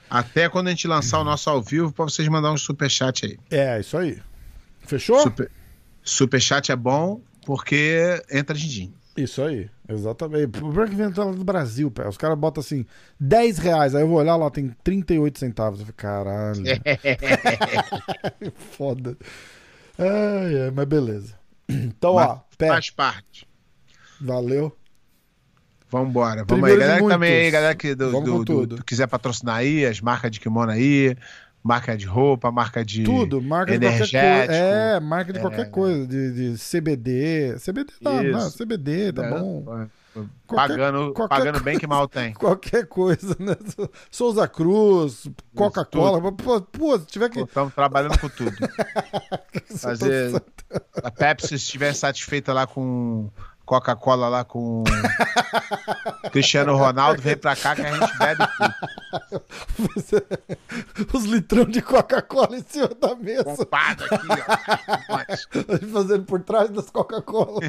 Até 0.08 0.48
quando 0.48 0.68
a 0.68 0.70
gente 0.70 0.88
lançar 0.88 1.20
o 1.20 1.24
nosso 1.24 1.50
ao 1.50 1.60
vivo, 1.60 1.92
pra 1.92 2.06
vocês 2.06 2.28
mandar 2.28 2.52
um 2.52 2.58
superchat 2.58 3.26
aí. 3.26 3.40
É, 3.50 3.80
isso 3.80 3.98
aí. 3.98 4.22
Fechou? 4.82 5.20
Super, 5.22 5.50
superchat 6.04 6.72
é 6.72 6.76
bom 6.76 7.20
porque 7.48 8.22
entra 8.32 8.56
din-din. 8.56 8.94
Isso 9.18 9.42
aí, 9.42 9.68
exatamente. 9.88 10.46
O 10.46 10.52
problema 10.52 10.86
é 10.86 10.90
que 10.90 10.96
vem 10.96 11.10
do 11.10 11.44
Brasil, 11.44 11.90
pé. 11.90 12.08
Os 12.08 12.16
caras 12.16 12.38
botam 12.38 12.62
assim, 12.62 12.86
10 13.20 13.58
reais. 13.58 13.96
Aí 13.96 14.04
eu 14.04 14.08
vou 14.08 14.20
olhar 14.20 14.36
lá, 14.36 14.52
tem 14.52 14.70
38 14.84 15.40
centavos. 15.40 15.80
Eu 15.80 15.88
falei, 15.88 15.96
caralho. 15.98 16.64
Foda. 18.78 19.18
Ai, 19.98 20.62
ai, 20.62 20.72
mas 20.72 20.86
beleza. 20.86 21.39
Então, 21.70 22.16
ó, 22.16 22.40
pé, 22.58 22.68
Faz 22.70 22.90
parte. 22.90 23.48
valeu. 24.20 24.76
Vambora, 25.92 26.44
vamos 26.48 26.70
aí. 26.70 26.78
Galera 26.78 27.02
que 27.02 27.08
também, 27.08 27.34
aí, 27.46 27.52
galera 27.52 27.76
que 27.76 27.96
do, 27.96 28.12
do- 28.22 28.46
do- 28.46 28.68
do- 28.68 28.84
quiser 28.84 29.08
patrocinar 29.08 29.56
aí, 29.58 29.86
as 29.86 30.00
marcas 30.00 30.30
de 30.30 30.40
kimono 30.40 30.72
aí, 30.72 31.16
marca 31.64 31.98
de 31.98 32.06
roupa, 32.06 32.52
marca 32.52 32.86
de. 32.86 33.04
Tudo, 33.04 33.42
marca 33.42 33.72
de 33.78 33.80
qualquer 33.80 33.98
coisa. 34.00 34.18
energético. 34.18 34.54
É, 34.54 35.00
marca 35.00 35.34
de 35.34 35.40
qualquer 35.40 35.72
coisa. 35.72 36.06
De, 36.08 36.54
de 36.54 36.58
CBD. 36.60 37.56
CBD 37.60 37.94
tá, 38.04 38.22
não, 38.22 38.50
CBD, 38.52 39.14
tá 39.14 39.26
É, 39.26 39.30
bom. 39.32 39.88
Qualquer, 40.14 40.68
pagando, 40.78 41.14
qualquer 41.14 41.38
pagando 41.38 41.60
bem 41.62 41.78
que 41.78 41.86
mal 41.86 42.08
tem. 42.08 42.34
Qualquer 42.40 42.88
coisa, 42.88 43.36
né? 43.40 43.56
Souza 44.10 44.48
Cruz, 44.48 45.30
Coca-Cola. 45.56 46.32
Pô, 46.32 46.62
pô, 46.62 47.00
se 47.00 47.06
tiver 47.06 47.30
que. 47.30 47.42
Estamos 47.42 47.74
trabalhando 47.74 48.18
com 48.20 48.30
tudo. 48.30 48.56
Fazer. 49.78 50.42
A 51.04 51.12
Pepsi, 51.12 51.48
se 51.50 51.56
estiver 51.56 51.94
satisfeita 51.94 52.54
lá 52.54 52.66
com 52.66 53.30
Coca-Cola, 53.70 54.28
lá 54.30 54.44
com 54.44 54.84
Cristiano 56.32 56.76
Ronaldo, 56.76 57.22
vem 57.22 57.38
pra 57.38 57.56
cá 57.56 57.76
que 57.76 57.84
a 57.84 57.94
gente 57.94 58.18
bebe 58.18 58.44
tudo. 58.58 58.74
Os 61.14 61.26
litrão 61.26 61.66
de 61.66 61.80
Coca-Cola 61.80 62.58
em 62.58 62.64
cima 62.68 62.90
da 63.00 63.14
mesa. 63.14 63.44
Pompado 63.44 64.06
aqui, 64.06 64.28
ó. 64.28 65.94
Fazendo 65.94 66.24
por 66.26 66.42
trás 66.42 66.72
das 66.72 66.90
Coca-Cola. 66.90 67.60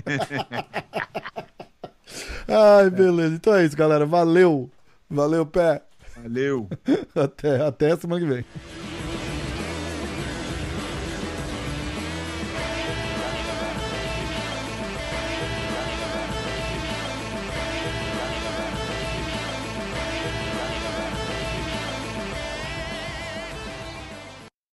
Ai, 2.49 2.91
beleza. 2.91 3.35
Então 3.35 3.55
é 3.55 3.65
isso, 3.65 3.77
galera. 3.77 4.07
Valeu. 4.07 4.71
Valeu, 5.09 5.45
pé. 5.47 5.83
Valeu. 6.23 6.69
Até, 7.15 7.63
até 7.63 7.97
semana 7.97 8.21
que 8.21 8.27
vem. 8.27 8.45